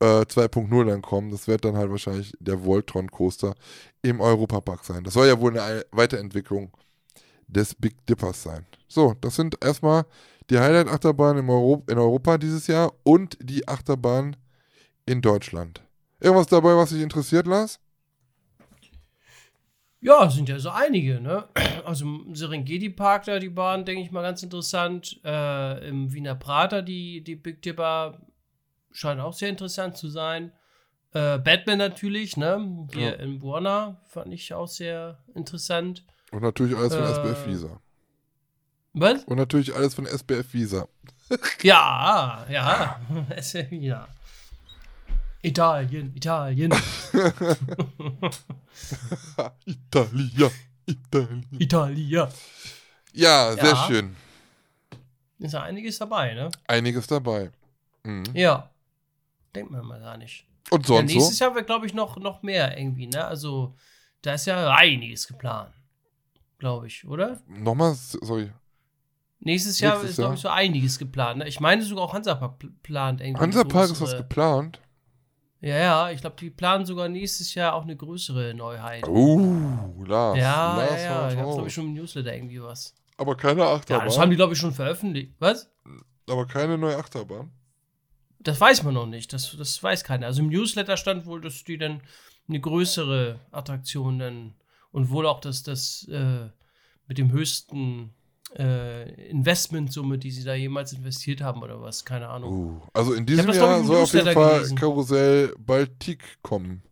äh, 0.00 0.22
2.0 0.22 0.84
dann 0.84 1.02
kommen. 1.02 1.30
Das 1.30 1.48
wird 1.48 1.64
dann 1.64 1.76
halt 1.76 1.90
wahrscheinlich 1.90 2.32
der 2.38 2.64
Voltron 2.64 3.10
Coaster 3.10 3.54
im 4.02 4.20
Europapark 4.20 4.84
sein. 4.84 5.04
Das 5.04 5.14
soll 5.14 5.26
ja 5.26 5.38
wohl 5.40 5.58
eine 5.58 5.84
Weiterentwicklung 5.90 6.70
des 7.48 7.74
Big 7.74 8.06
Dippers 8.06 8.42
sein. 8.42 8.66
So, 8.88 9.14
das 9.20 9.36
sind 9.36 9.56
erstmal 9.62 10.04
die 10.50 10.58
Highlight-Achterbahn 10.58 11.48
Euro 11.48 11.82
in 11.88 11.98
Europa 11.98 12.38
dieses 12.38 12.66
Jahr 12.66 12.92
und 13.02 13.38
die 13.40 13.66
Achterbahn 13.66 14.36
in 15.06 15.20
Deutschland. 15.20 15.83
Irgendwas 16.24 16.46
dabei, 16.46 16.74
was 16.74 16.88
dich 16.90 17.02
interessiert, 17.02 17.46
Lars? 17.46 17.78
Ja, 20.00 20.28
sind 20.30 20.48
ja 20.48 20.58
so 20.58 20.70
einige, 20.70 21.20
ne? 21.20 21.48
Also 21.84 22.04
im 22.04 22.34
Serengeti 22.34 22.90
Park 22.90 23.24
da 23.24 23.38
die 23.38 23.48
Bahn, 23.48 23.84
denke 23.84 24.02
ich 24.02 24.10
mal, 24.10 24.22
ganz 24.22 24.42
interessant. 24.42 25.20
Äh, 25.24 25.88
Im 25.88 26.12
Wiener 26.12 26.34
Prater 26.34 26.82
die, 26.82 27.22
die 27.22 27.36
Big 27.36 27.62
Dipper 27.62 28.20
scheint 28.90 29.20
auch 29.20 29.32
sehr 29.32 29.48
interessant 29.48 29.96
zu 29.96 30.08
sein. 30.08 30.52
Äh, 31.12 31.38
Batman 31.38 31.78
natürlich, 31.78 32.36
ne? 32.36 32.86
Hier 32.92 33.02
Ja. 33.10 33.12
in 33.14 33.38
Buona 33.38 34.00
fand 34.08 34.32
ich 34.32 34.52
auch 34.52 34.68
sehr 34.68 35.18
interessant. 35.34 36.04
Und 36.32 36.42
natürlich 36.42 36.76
alles 36.76 36.94
von 36.94 37.04
Äh. 37.04 37.12
SBF 37.12 37.46
Visa. 37.46 37.80
Was? 38.94 39.24
Und 39.24 39.36
natürlich 39.36 39.74
alles 39.74 39.94
von 39.94 40.06
SBF 40.06 40.52
Visa. 40.52 40.86
Ja, 41.62 42.44
ja. 42.50 43.00
Ist 43.36 43.54
ja. 43.54 44.06
Italien, 45.44 46.12
Italien, 46.16 46.72
Italia, 49.66 50.50
Italia. 50.86 51.42
Italia. 51.58 52.28
Ja, 53.12 53.52
sehr 53.52 53.64
Ja. 53.64 53.84
schön. 53.86 54.16
Ist 55.38 55.52
ja 55.54 55.62
einiges 55.62 55.98
dabei, 55.98 56.34
ne? 56.34 56.50
Einiges 56.66 57.06
dabei. 57.06 57.50
Mhm. 58.04 58.24
Ja. 58.34 58.70
Denkt 59.54 59.70
man 59.70 59.84
mal 59.86 60.00
gar 60.00 60.16
nicht. 60.16 60.46
Und 60.70 60.88
Ja, 60.88 60.96
sonst 60.96 61.12
nächstes 61.12 61.38
so? 61.38 61.44
Jahr 61.44 61.54
wird, 61.54 61.66
glaube 61.66 61.86
ich, 61.86 61.94
noch, 61.94 62.16
noch 62.16 62.42
mehr 62.42 62.76
irgendwie, 62.78 63.06
ne? 63.06 63.24
Also, 63.24 63.76
da 64.22 64.34
ist 64.34 64.46
ja 64.46 64.74
einiges 64.74 65.26
geplant. 65.28 65.72
Glaube 66.58 66.86
ich, 66.86 67.06
oder? 67.06 67.40
Nochmal, 67.46 67.94
sorry. 67.94 68.50
Nächstes 69.40 69.78
Jahr 69.80 69.92
Nächstes 69.94 70.10
ist, 70.12 70.16
glaube 70.16 70.34
ich, 70.36 70.40
so 70.40 70.48
einiges 70.48 70.98
geplant. 70.98 71.40
Ne? 71.40 71.48
Ich 71.48 71.60
meine 71.60 71.82
sogar 71.82 72.04
auch 72.04 72.14
Hansapark 72.14 72.62
pl- 72.62 72.72
plant 72.82 73.20
irgendwie. 73.20 73.42
Hansapark 73.42 73.90
ist 73.90 74.00
was 74.00 74.16
geplant. 74.16 74.80
Ja, 75.64 75.78
ja, 75.78 76.10
ich 76.10 76.20
glaube, 76.20 76.36
die 76.38 76.50
planen 76.50 76.84
sogar 76.84 77.08
nächstes 77.08 77.54
Jahr 77.54 77.74
auch 77.74 77.84
eine 77.84 77.96
größere 77.96 78.52
Neuheit. 78.52 79.08
Uh, 79.08 80.04
Lars. 80.04 80.36
ja, 80.36 80.76
Lars 80.76 80.90
ja, 80.90 80.96
ja, 80.98 81.28
da 81.30 81.34
gab 81.36 81.46
es, 81.46 81.54
glaube 81.54 81.68
ich, 81.68 81.74
schon 81.74 81.86
im 81.86 81.94
Newsletter 81.94 82.34
irgendwie 82.34 82.62
was. 82.62 82.94
Aber 83.16 83.34
keine 83.34 83.62
Ja, 83.62 83.72
Achterbahn. 83.72 84.06
das 84.06 84.18
haben 84.18 84.30
die, 84.30 84.36
glaube 84.36 84.52
ich, 84.52 84.58
schon 84.58 84.74
veröffentlicht. 84.74 85.32
Was? 85.38 85.70
aber 86.28 86.46
keine 86.46 86.76
neue 86.76 86.98
Achterbahn. 86.98 87.50
Das 88.40 88.60
weiß 88.60 88.82
man 88.82 88.92
noch 88.92 89.06
nicht. 89.06 89.32
Das, 89.32 89.56
das 89.56 89.82
weiß 89.82 90.04
keiner. 90.04 90.26
Also 90.26 90.42
im 90.42 90.48
Newsletter 90.48 90.98
stand 90.98 91.24
wohl, 91.24 91.40
dass 91.40 91.64
die 91.64 91.78
dann 91.78 92.02
eine 92.46 92.60
größere 92.60 93.40
Attraktion 93.50 94.18
dann 94.18 94.54
und 94.92 95.08
wohl 95.10 95.26
auch 95.26 95.40
das, 95.40 95.62
das 95.62 96.06
äh, 96.08 96.50
mit 97.06 97.16
dem 97.16 97.32
höchsten 97.32 98.14
äh, 98.58 99.28
Investmentsumme, 99.28 100.18
die 100.18 100.30
sie 100.30 100.44
da 100.44 100.54
jemals 100.54 100.92
investiert 100.92 101.40
haben 101.40 101.62
oder 101.62 101.80
was. 101.80 102.04
Keine 102.04 102.28
Ahnung. 102.28 102.76
Uh, 102.76 102.80
also 102.92 103.12
in 103.14 103.26
diesem 103.26 103.46
das, 103.46 103.56
ich, 103.56 103.62
Jahr 103.62 103.78
im 103.78 103.86
soll 103.86 104.02
auf 104.02 104.12
jeden 104.12 104.32
Fall 104.32 104.54
gelesen. 104.56 104.76
Karussell 104.76 105.54
Baltic 105.58 106.22
kommen. 106.42 106.82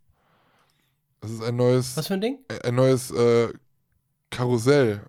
Das 1.21 1.31
ist 1.31 1.43
ein 1.43 1.57
neues, 1.57 1.97
Was 1.97 2.09
für 2.09 2.15
ein 2.15 2.21
Ding? 2.21 2.39
ein 2.65 2.75
neues 2.75 3.11
äh, 3.13 3.49
Karussell. 4.31 5.03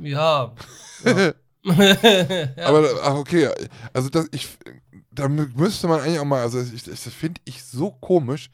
Ja. 0.00 0.54
ja. 1.04 1.32
Aber 2.66 2.90
ach, 3.02 3.14
okay, 3.14 3.48
also 3.94 4.10
das 4.10 4.28
ich 4.32 4.48
da 5.10 5.24
mü- 5.24 5.50
müsste 5.56 5.88
man 5.88 6.00
eigentlich 6.00 6.18
auch 6.18 6.24
mal, 6.26 6.42
also 6.42 6.60
ich, 6.60 6.84
das 6.84 7.02
finde 7.04 7.40
ich 7.46 7.64
so 7.64 7.90
komisch, 7.90 8.50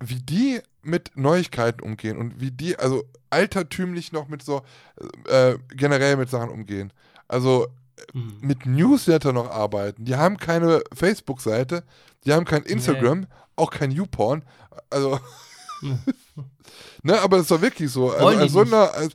wie 0.00 0.16
die 0.16 0.60
mit 0.84 1.16
Neuigkeiten 1.16 1.82
umgehen 1.82 2.18
und 2.18 2.40
wie 2.40 2.50
die 2.50 2.78
also 2.78 3.04
altertümlich 3.30 4.12
noch 4.12 4.28
mit 4.28 4.42
so 4.42 4.62
äh, 5.28 5.56
generell 5.70 6.16
mit 6.16 6.30
Sachen 6.30 6.50
umgehen. 6.50 6.92
Also 7.28 7.68
Hm. 8.12 8.34
mit 8.40 8.66
Newsletter 8.66 9.32
noch 9.32 9.50
arbeiten. 9.50 10.04
Die 10.04 10.16
haben 10.16 10.36
keine 10.36 10.82
Facebook-Seite, 10.92 11.84
die 12.24 12.32
haben 12.32 12.44
kein 12.44 12.62
Instagram, 12.62 13.26
auch 13.56 13.70
kein 13.70 13.90
YouPorn. 13.90 14.42
Also, 14.90 15.20
ne, 17.02 17.20
aber 17.20 17.36
das 17.36 17.44
ist 17.44 17.50
doch 17.50 17.60
wirklich 17.60 17.90
so. 17.90 18.10
Also, 18.10 18.38
als 18.38 18.52
so 18.52 18.60
einer, 18.60 18.92
als, 18.94 19.14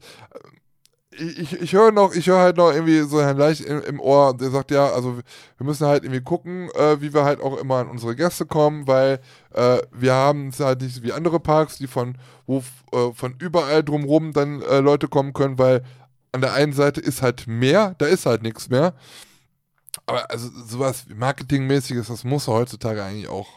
ich, 1.19 1.61
ich 1.61 1.73
höre 1.73 1.91
noch, 1.91 2.13
ich 2.13 2.27
höre 2.27 2.39
halt 2.39 2.57
noch 2.57 2.71
irgendwie 2.71 3.01
so 3.01 3.21
Herrn 3.21 3.37
Leicht 3.37 3.61
im, 3.61 3.81
im 3.81 3.99
Ohr, 3.99 4.35
der 4.35 4.49
sagt, 4.49 4.71
ja, 4.71 4.87
also 4.89 5.17
wir 5.57 5.65
müssen 5.65 5.87
halt 5.87 6.03
irgendwie 6.03 6.21
gucken, 6.21 6.69
äh, 6.71 7.01
wie 7.01 7.13
wir 7.13 7.23
halt 7.23 7.41
auch 7.41 7.57
immer 7.57 7.75
an 7.77 7.89
unsere 7.89 8.15
Gäste 8.15 8.45
kommen, 8.45 8.87
weil 8.87 9.19
äh, 9.53 9.79
wir 9.91 10.13
haben 10.13 10.49
es 10.49 10.59
halt 10.59 10.81
nicht 10.81 11.03
wie 11.03 11.13
andere 11.13 11.39
Parks, 11.39 11.77
die 11.77 11.87
von, 11.87 12.17
wo 12.47 12.63
äh, 12.91 13.13
von 13.13 13.35
überall 13.39 13.83
drumrum 13.83 14.33
dann 14.33 14.61
äh, 14.61 14.79
Leute 14.79 15.07
kommen 15.07 15.33
können, 15.33 15.59
weil 15.59 15.83
an 16.31 16.41
der 16.41 16.53
einen 16.53 16.73
Seite 16.73 17.01
ist 17.01 17.21
halt 17.21 17.47
mehr, 17.47 17.95
da 17.97 18.05
ist 18.05 18.25
halt 18.25 18.43
nichts 18.43 18.69
mehr. 18.69 18.93
Aber 20.05 20.29
also 20.31 20.49
sowas 20.65 21.05
Marketingmäßiges, 21.13 22.07
das 22.07 22.23
muss 22.23 22.47
heutzutage 22.47 23.03
eigentlich 23.03 23.27
auch, 23.27 23.49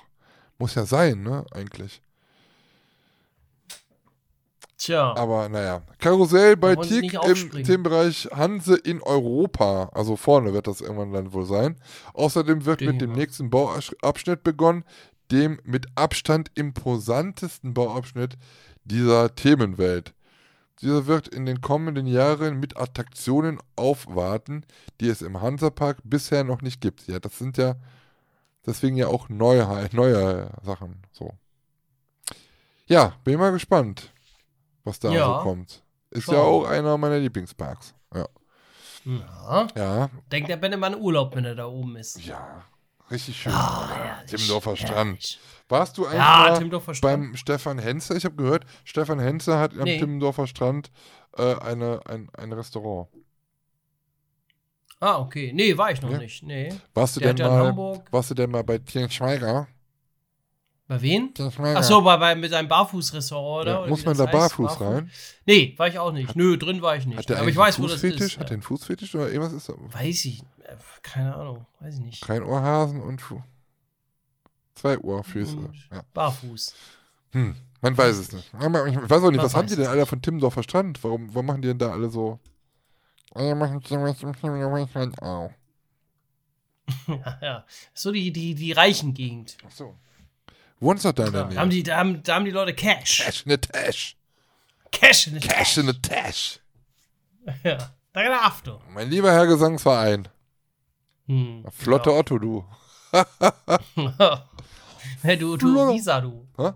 muss 0.59 0.75
ja 0.75 0.87
sein, 0.87 1.23
ne, 1.23 1.45
eigentlich. 1.53 2.03
Tja. 4.83 5.15
Aber 5.15 5.49
naja. 5.49 5.83
Karussell 5.99 6.57
bei 6.57 6.77
wollen 6.77 6.89
sie 6.89 7.03
TIC 7.03 7.13
nicht 7.29 7.55
im. 7.55 7.63
Themenbereich 7.63 8.29
Hanse 8.33 8.75
in 8.75 9.01
Europa. 9.01 9.91
Also 9.95 10.17
vorne 10.17 10.53
wird 10.53 10.67
das 10.67 10.81
irgendwann 10.81 11.13
dann 11.13 11.33
wohl 11.33 11.47
sein. 11.47 11.77
Außerdem 12.15 12.65
wird 12.65 12.81
Denke 12.81 12.93
mit 12.93 13.01
dem 13.01 13.13
nächsten 13.13 13.49
Bauabschnitt 13.49 14.43
begonnen, 14.43 14.85
dem 15.31 15.61
mit 15.63 15.87
Abstand 15.95 16.51
imposantesten 16.57 17.75
Bauabschnitt 17.75 18.37
dieser 18.85 19.33
Themenwelt. 19.37 20.15
Dieser 20.81 21.07
wird 21.07 21.29
in 21.29 21.47
den 21.47 21.61
kommenden 21.61 22.09
Jahren 22.09 22.59
mit 22.59 22.77
Attraktionen 22.77 23.61
aufwarten, 23.77 24.67
die 25.01 25.09
es 25.09 25.23
im 25.23 25.41
Hansapark 25.41 25.99
bisher 26.03 26.43
noch 26.43 26.61
nicht 26.61 26.81
gibt. 26.81 27.07
Ja, 27.07 27.21
das 27.21 27.39
sind 27.39 27.57
ja 27.57 27.77
deswegen 28.67 28.97
ja 28.97 29.07
auch 29.07 29.29
neue, 29.29 29.89
neue 29.93 30.51
Sachen. 30.65 31.03
So. 31.13 31.35
Ja, 32.87 33.15
bin 33.23 33.39
mal 33.39 33.53
gespannt, 33.53 34.13
was 34.85 34.99
da 34.99 35.11
Ja. 35.11 35.39
so 35.39 35.43
kommt. 35.45 35.83
Ist 36.11 36.25
Schauen 36.25 36.35
ja 36.35 36.41
auch 36.43 36.65
einer 36.67 36.97
meiner 36.99 37.19
Lieblingsparks. 37.19 37.95
Ja. 38.15 38.27
Ja. 39.05 39.67
Ja, 39.77 40.11
Denkt 40.31 40.49
der 40.49 40.57
Bennemann 40.57 40.95
Urlaub, 40.95 41.35
wenn 41.35 41.45
er 41.45 41.55
da 41.55 41.67
oben 41.67 41.97
ist. 41.97 42.25
ja. 42.25 42.65
Richtig 43.11 43.37
schön. 43.43 43.53
Ah, 43.53 43.91
herrlich, 43.91 44.31
Timmendorfer 44.31 44.75
Strand. 44.77 45.39
Warst 45.69 45.99
du 45.99 46.07
eigentlich 46.07 46.19
Ja, 46.19 46.93
beim 47.03 47.37
Stefan 47.37 47.79
Henze? 47.79 48.17
Ich 48.17 48.25
habe 48.25 48.37
gehört, 48.37 48.65
Stefan 48.85 49.19
Henze 49.19 49.59
hat 49.59 49.73
am 49.73 49.85
Nee. 49.85 49.99
Timmendorfer 49.99 50.47
Strand 50.47 50.91
äh, 51.37 51.57
eine, 51.57 52.01
ein, 52.07 52.31
ein 52.35 52.53
Restaurant. 52.55 53.09
Ah, 55.01 55.19
okay. 55.19 55.53
Nee, 55.53 55.77
war 55.77 55.91
ich 55.91 56.01
noch 56.01 56.11
Ja. 56.11 56.19
nicht. 56.19 56.43
Nee. 56.45 56.73
Warst 56.95 57.17
du, 57.17 57.21
Der 57.21 57.35
denn 57.35 57.45
ja 57.47 57.73
mal, 57.73 58.03
warst 58.11 58.31
du 58.31 58.35
denn 58.35 58.51
mal 58.51 58.63
bei 58.65 58.79
Tien 58.79 59.11
Schweiger? 59.11 59.67
Bei 60.89 61.01
wen? 61.01 61.33
Tien 61.33 61.51
Schweiger. 61.51 61.79
Ach 61.79 61.83
so, 61.85 62.03
bei, 62.03 62.17
bei, 62.17 62.35
mit 62.35 62.51
seinem 62.51 62.69
Barfußrestaurant, 62.69 63.63
oder? 63.63 63.73
Ja, 63.73 63.79
oder 63.81 63.89
muss 63.89 64.05
man 64.05 64.17
da 64.17 64.25
heißt? 64.25 64.33
barfuß 64.33 64.81
rein? 64.81 65.11
Nee, 65.47 65.75
war 65.79 65.89
ich 65.89 65.99
auch 65.99 66.13
nicht. 66.13 66.35
Nö, 66.37 66.59
drin 66.59 66.83
war 66.83 66.97
ich 66.97 67.07
nicht. 67.07 67.19
Hat 67.19 67.29
der 67.29 67.39
Aber 67.39 67.49
ich 67.49 67.57
weiß, 67.57 67.77
einen 67.77 67.85
wo 67.85 67.89
das 67.89 68.01
Fußfetisch? 68.01 68.35
ist. 68.35 68.39
Hat 68.41 68.51
der 68.51 68.55
einen 68.57 68.63
Fußfetisch 68.63 69.15
oder 69.15 69.31
irgendwas 69.31 69.53
ist 69.53 69.69
da? 69.69 69.75
Weiß 69.79 70.25
ich. 70.27 70.41
äh, 70.65 70.77
Keine 71.03 71.35
Ahnung. 71.35 71.67
Weiß 71.81 71.95
ich 71.95 72.01
nicht. 72.01 72.21
Kein 72.23 72.43
Ohrhasen 72.43 73.01
und 73.01 73.21
Fu 73.23 73.43
zwei 74.75 74.99
Ohrfüße. 74.99 75.57
Und 75.57 75.89
Ja. 75.93 76.03
Barfuß. 76.13 76.75
Hm, 77.33 77.55
man 77.81 77.97
weiß 77.97 78.17
es 78.17 78.33
nicht. 78.33 78.51
Ich 78.53 78.61
weiß 78.61 79.23
auch 79.23 79.31
nicht, 79.31 79.37
Man 79.37 79.47
was 79.47 79.55
haben 79.55 79.69
die 79.69 79.77
denn 79.77 79.87
alle 79.87 80.05
von 80.07 80.21
Timmendorfer 80.21 80.63
Strand? 80.63 81.03
Warum, 81.05 81.33
warum 81.35 81.47
machen 81.47 81.63
die 81.63 81.69
denn 81.69 81.79
da 81.79 81.93
alle 81.93 82.11
so? 82.11 82.41
Ja, 87.07 87.39
ja. 87.41 87.65
So 87.95 88.13
die, 88.13 88.33
die, 88.33 88.55
die 88.55 88.73
reichen 88.73 89.15
Gegend. 89.15 89.57
Ach 89.67 89.71
so. 89.71 89.95
Wohnst 90.83 91.05
da 91.05 91.11
in 91.11 91.15
der 91.17 91.31
Da 91.31 91.45
Nähe. 91.47 91.59
haben, 91.59 91.71
die, 91.71 91.83
da, 91.83 91.97
haben, 91.97 92.23
da 92.23 92.35
haben 92.35 92.45
die 92.45 92.51
Leute 92.51 92.75
Cash. 92.75 93.19
Cash 93.25 93.45
in 93.47 93.51
the 93.53 93.57
Tash. 93.59 94.17
Cash 94.91 95.27
in 95.29 95.41
the 95.41 95.49
Cash 95.49 95.79
in 95.79 95.87
the 95.87 95.93
Tash. 96.01 96.59
Ja. 97.65 97.79
Da 98.13 98.23
darfst 98.29 98.67
du. 98.67 98.79
Mein 98.91 99.09
lieber 99.09 99.33
Herr 99.33 99.47
Gesangsverein. 99.47 100.29
Hm. 101.27 101.65
Flotte 101.71 102.13
Otto, 102.13 102.39
du. 102.39 102.65
Hey, 105.23 105.37
du, 105.37 105.57
du. 105.57 105.93
Visa, 105.95 106.21
du. 106.21 106.47
Hä? 106.57 106.73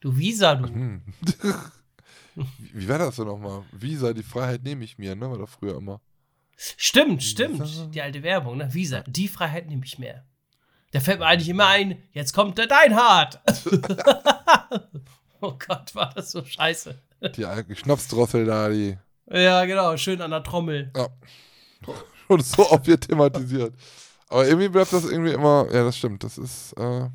Du 0.00 0.16
Visa, 0.16 0.54
du. 0.54 0.66
Hm. 0.68 1.02
Wie 2.34 2.88
war 2.88 2.98
das 2.98 3.16
denn 3.16 3.26
nochmal? 3.26 3.64
Visa, 3.72 4.12
die 4.12 4.22
Freiheit 4.22 4.62
nehme 4.62 4.84
ich 4.84 4.98
mir, 4.98 5.14
ne? 5.14 5.30
War 5.30 5.38
doch 5.38 5.48
früher 5.48 5.76
immer. 5.76 6.00
Stimmt, 6.56 7.22
stimmt. 7.22 7.94
Die 7.94 8.02
alte 8.02 8.22
Werbung, 8.22 8.58
ne? 8.58 8.72
Visa. 8.72 9.02
Die 9.06 9.28
Freiheit 9.28 9.68
nehme 9.68 9.84
ich 9.84 9.98
mehr. 9.98 10.24
Da 10.92 11.00
fällt 11.00 11.18
mir 11.18 11.26
eigentlich 11.26 11.48
immer 11.48 11.66
ein, 11.66 12.02
jetzt 12.12 12.34
kommt 12.34 12.58
der 12.58 12.66
Deinhard. 12.66 13.40
oh 15.40 15.54
Gott, 15.66 15.94
war 15.94 16.12
das 16.14 16.30
so 16.30 16.44
scheiße. 16.44 16.94
Die 17.36 17.46
alte 17.46 17.74
Schnapsdrossel 17.74 18.44
da, 18.44 18.68
die. 18.68 18.98
Ja, 19.30 19.64
genau, 19.64 19.96
schön 19.96 20.20
an 20.20 20.30
der 20.32 20.42
Trommel. 20.42 20.92
Ja. 20.94 21.08
Und 22.28 22.44
so 22.44 22.70
oft 22.70 22.86
wird 22.86 23.08
thematisiert. 23.08 23.74
Aber 24.28 24.46
irgendwie 24.46 24.68
bleibt 24.68 24.92
das 24.92 25.04
irgendwie 25.04 25.32
immer. 25.32 25.66
Ja, 25.72 25.84
das 25.84 25.96
stimmt. 25.96 26.24
Das 26.24 26.38
ist. 26.38 26.72
Äh 26.78 27.08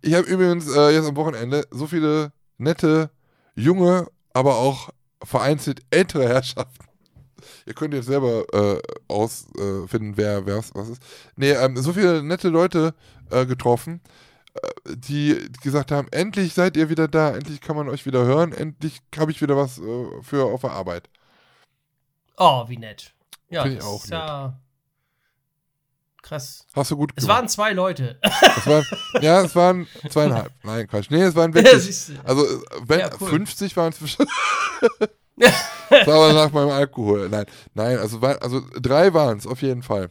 ich 0.00 0.14
habe 0.14 0.26
übrigens 0.26 0.74
äh, 0.74 0.90
jetzt 0.90 1.06
am 1.06 1.16
Wochenende 1.16 1.66
so 1.70 1.86
viele 1.86 2.32
nette, 2.58 3.10
junge, 3.54 4.06
aber 4.32 4.56
auch 4.56 4.90
vereinzelt 5.22 5.80
ältere 5.90 6.28
Herrschaften. 6.28 6.84
Ihr 7.66 7.74
könnt 7.74 7.94
jetzt 7.94 8.06
selber 8.06 8.44
äh, 8.52 8.80
ausfinden, 9.08 10.16
wer 10.16 10.46
wer 10.46 10.56
was 10.58 10.88
ist. 10.88 11.02
Nee, 11.36 11.52
ähm, 11.52 11.76
so 11.76 11.92
viele 11.92 12.22
nette 12.22 12.48
Leute 12.48 12.94
äh, 13.30 13.46
getroffen, 13.46 14.00
äh, 14.54 14.96
die 14.96 15.48
gesagt 15.62 15.90
haben: 15.92 16.08
Endlich 16.10 16.54
seid 16.54 16.76
ihr 16.76 16.88
wieder 16.88 17.08
da, 17.08 17.34
endlich 17.34 17.60
kann 17.60 17.76
man 17.76 17.88
euch 17.88 18.06
wieder 18.06 18.24
hören, 18.24 18.52
endlich 18.52 19.00
habe 19.16 19.30
ich 19.30 19.40
wieder 19.40 19.56
was 19.56 19.78
äh, 19.78 20.22
für 20.22 20.44
auf 20.46 20.62
der 20.62 20.72
Arbeit. 20.72 21.08
Oh, 22.36 22.64
wie 22.68 22.78
nett. 22.78 23.12
Ja, 23.48 23.62
Find 23.62 23.74
ich 23.74 23.80
das 23.80 23.88
auch 23.88 24.04
ist 24.04 24.10
ja 24.10 24.58
krass. 26.22 26.66
Hast 26.74 26.90
du 26.90 26.96
gut 26.96 27.12
Es 27.16 27.24
gemacht. 27.24 27.36
waren 27.38 27.48
zwei 27.48 27.72
Leute. 27.72 28.18
Es 28.56 28.66
waren, 28.66 28.84
ja, 29.20 29.42
es 29.42 29.56
waren 29.56 29.88
zweieinhalb. 30.08 30.52
Nein, 30.62 30.86
Quatsch. 30.86 31.10
Nee, 31.10 31.22
es 31.22 31.34
waren 31.34 31.52
wirklich. 31.52 31.72
Also, 32.24 32.44
äh, 32.44 32.60
wenn 32.86 33.00
Ja, 33.00 33.10
cool. 33.20 33.28
50 33.30 33.76
waren 33.76 33.92
es 33.92 33.98
aber 35.90 36.32
nach 36.32 36.52
meinem 36.52 36.70
Alkohol. 36.70 37.28
Nein, 37.28 37.46
nein, 37.74 37.98
also, 37.98 38.18
also 38.20 38.62
drei 38.80 39.12
waren 39.14 39.38
es 39.38 39.46
auf 39.46 39.62
jeden 39.62 39.82
Fall, 39.82 40.10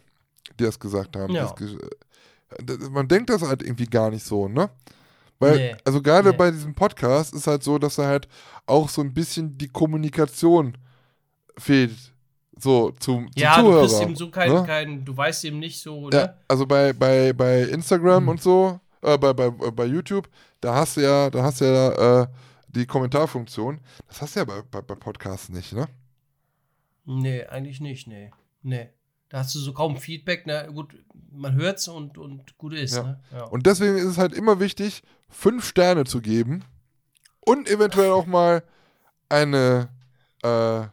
die 0.59 0.63
das 0.63 0.79
gesagt 0.79 1.15
haben. 1.15 1.33
Ja. 1.33 1.53
Das, 1.53 2.75
äh, 2.77 2.89
man 2.89 3.07
denkt 3.07 3.29
das 3.29 3.41
halt 3.41 3.61
irgendwie 3.63 3.85
gar 3.85 4.09
nicht 4.09 4.25
so, 4.25 4.47
ne? 4.47 4.69
Weil, 5.39 5.55
Nee. 5.57 5.75
also 5.85 6.01
gerade 6.01 6.29
Nee. 6.31 6.35
bei 6.37 6.51
diesem 6.51 6.75
Podcast 6.75 7.33
ist 7.33 7.47
halt 7.47 7.63
so, 7.63 7.77
dass 7.79 7.95
da 7.95 8.05
halt 8.05 8.27
auch 8.67 8.89
so 8.89 9.01
ein 9.01 9.13
bisschen 9.13 9.57
die 9.57 9.69
Kommunikation 9.69 10.77
fehlt. 11.57 11.97
So 12.59 12.91
zum, 12.99 13.25
zum 13.31 13.41
Ja, 13.41 13.55
Zuhörer. 13.55 13.75
du 13.81 13.87
bist 13.87 14.01
eben 14.01 14.15
so 14.15 14.29
kein, 14.29 14.53
ne? 14.53 14.63
kein, 14.67 15.03
du 15.05 15.17
weißt 15.17 15.45
eben 15.45 15.57
nicht 15.59 15.81
so, 15.81 16.09
Ja, 16.11 16.25
ne? 16.25 16.33
also 16.47 16.67
bei, 16.67 16.93
bei, 16.93 17.33
bei 17.33 17.61
Instagram 17.63 18.23
Hm. 18.23 18.29
und 18.29 18.41
so, 18.43 18.79
äh, 19.01 19.17
bei, 19.17 19.33
bei, 19.33 19.49
bei 19.49 19.85
YouTube, 19.85 20.29
da 20.59 20.75
hast 20.75 20.97
du 20.97 21.01
ja, 21.01 21.29
da 21.31 21.41
hast 21.41 21.61
du 21.61 21.65
ja 21.65 22.21
äh, 22.21 22.27
die 22.71 22.85
Kommentarfunktion. 22.85 23.79
Das 24.07 24.21
hast 24.21 24.35
du 24.35 24.39
ja 24.41 24.45
bei, 24.45 24.61
bei, 24.69 24.81
bei 24.81 24.95
Podcasts 24.95 25.49
nicht, 25.49 25.73
ne? 25.73 25.87
Nee, 27.05 27.45
eigentlich 27.45 27.81
nicht, 27.81 28.07
nee. 28.07 28.31
Nee. 28.61 28.89
Da 29.29 29.39
hast 29.39 29.55
du 29.55 29.59
so 29.59 29.73
kaum 29.73 29.97
Feedback, 29.97 30.45
ne? 30.45 30.69
Gut, 30.73 30.93
man 31.31 31.55
hört's 31.55 31.87
und, 31.87 32.17
und 32.17 32.57
gut 32.57 32.73
ist, 32.73 32.95
Ja. 32.95 33.03
ne? 33.03 33.19
Ja. 33.31 33.43
Und 33.45 33.65
deswegen 33.65 33.97
ist 33.97 34.05
es 34.05 34.17
halt 34.17 34.33
immer 34.33 34.59
wichtig, 34.59 35.03
fünf 35.29 35.65
Sterne 35.65 36.03
zu 36.03 36.21
geben 36.21 36.63
und 37.39 37.69
eventuell 37.69 38.11
auch 38.11 38.25
mal 38.25 38.63
eine 39.29 39.89
äh, 40.43 40.83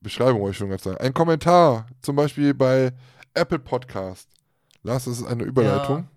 Beschreibung, 0.00 0.40
wollte 0.42 0.52
ich 0.52 0.58
schon 0.58 0.68
gerade 0.68 0.82
sagen. 0.82 0.98
Ein 0.98 1.14
Kommentar, 1.14 1.86
zum 2.02 2.16
Beispiel 2.16 2.52
bei 2.54 2.92
Apple 3.34 3.58
Podcast. 3.58 4.28
Lars, 4.82 5.06
das 5.06 5.18
ist 5.18 5.26
eine 5.26 5.42
Überleitung. 5.44 5.96
Ja, 5.98 6.08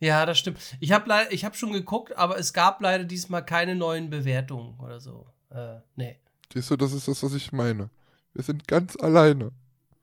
das 0.00 0.38
stimmt. 0.38 0.58
Ich 0.80 0.92
habe 0.92 1.10
ich 1.30 1.44
hab 1.44 1.56
schon 1.56 1.72
geguckt, 1.72 2.16
aber 2.16 2.38
es 2.38 2.52
gab 2.52 2.80
leider 2.80 3.04
diesmal 3.04 3.44
keine 3.44 3.74
neuen 3.74 4.10
Bewertungen 4.10 4.78
oder 4.80 5.00
so. 5.00 5.26
Äh, 5.50 5.78
nee. 5.96 6.18
Siehst 6.52 6.70
du, 6.70 6.76
das 6.76 6.92
ist 6.92 7.08
das, 7.08 7.22
was 7.22 7.34
ich 7.34 7.52
meine. 7.52 7.90
Wir 8.34 8.42
sind 8.44 8.68
ganz 8.68 8.96
alleine. 8.96 9.52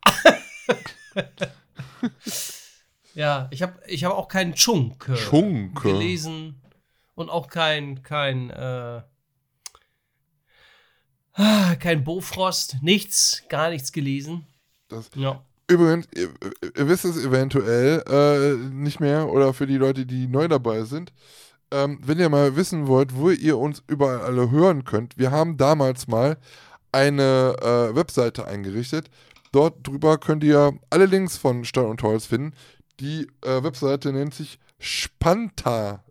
Ja, 3.16 3.48
ich 3.52 3.62
habe 3.62 3.80
ich 3.86 4.04
hab 4.04 4.14
auch 4.14 4.28
keinen 4.28 4.56
Chunk 4.56 5.08
Schunke. 5.16 5.84
gelesen 5.92 6.60
und 7.14 7.30
auch 7.30 7.48
kein, 7.48 8.02
kein, 8.02 8.50
äh, 8.50 9.02
ah, 11.34 11.76
kein 11.76 12.04
Bofrost, 12.04 12.78
nichts, 12.82 13.44
gar 13.50 13.70
nichts 13.70 13.92
gelesen. 13.92 14.48
Das- 14.88 15.12
ja. 15.16 15.46
Übrigens, 15.74 16.08
ihr, 16.14 16.30
ihr 16.78 16.88
wisst 16.88 17.04
es 17.04 17.18
eventuell 17.18 18.04
äh, 18.08 18.54
nicht 18.72 19.00
mehr 19.00 19.28
oder 19.28 19.56
für 19.56 19.66
die 19.66 19.78
Leute, 19.78 20.06
die 20.06 20.28
neu 20.28 20.48
dabei 20.48 20.84
sind. 20.84 21.12
Ähm, 21.72 21.98
wenn 22.06 22.20
ihr 22.20 22.30
mal 22.30 22.56
wissen 22.56 22.86
wollt, 22.86 23.16
wo 23.16 23.32
ihr 23.32 23.58
uns 23.58 23.82
überall 23.88 24.22
alle 24.22 24.52
hören 24.52 24.84
könnt, 24.84 25.18
wir 25.18 25.32
haben 25.32 25.58
damals 25.58 26.08
mal 26.08 26.38
eine 26.92 27.56
äh, 27.60 27.96
Webseite 27.96 28.46
eingerichtet. 28.46 29.10
Dort 29.52 29.88
drüber 29.88 30.20
könnt 30.20 30.44
ihr 30.44 30.74
alle 30.92 31.08
Links 31.08 31.38
von 31.38 31.66
Stein 31.66 31.86
und 31.86 32.04
Holz 32.04 32.28
finden. 32.28 32.54
Die 33.00 33.28
äh, 33.42 33.64
Webseite 33.64 34.14
nennt 34.14 34.36
sich 34.36 34.60
spanta.de. 34.78 36.04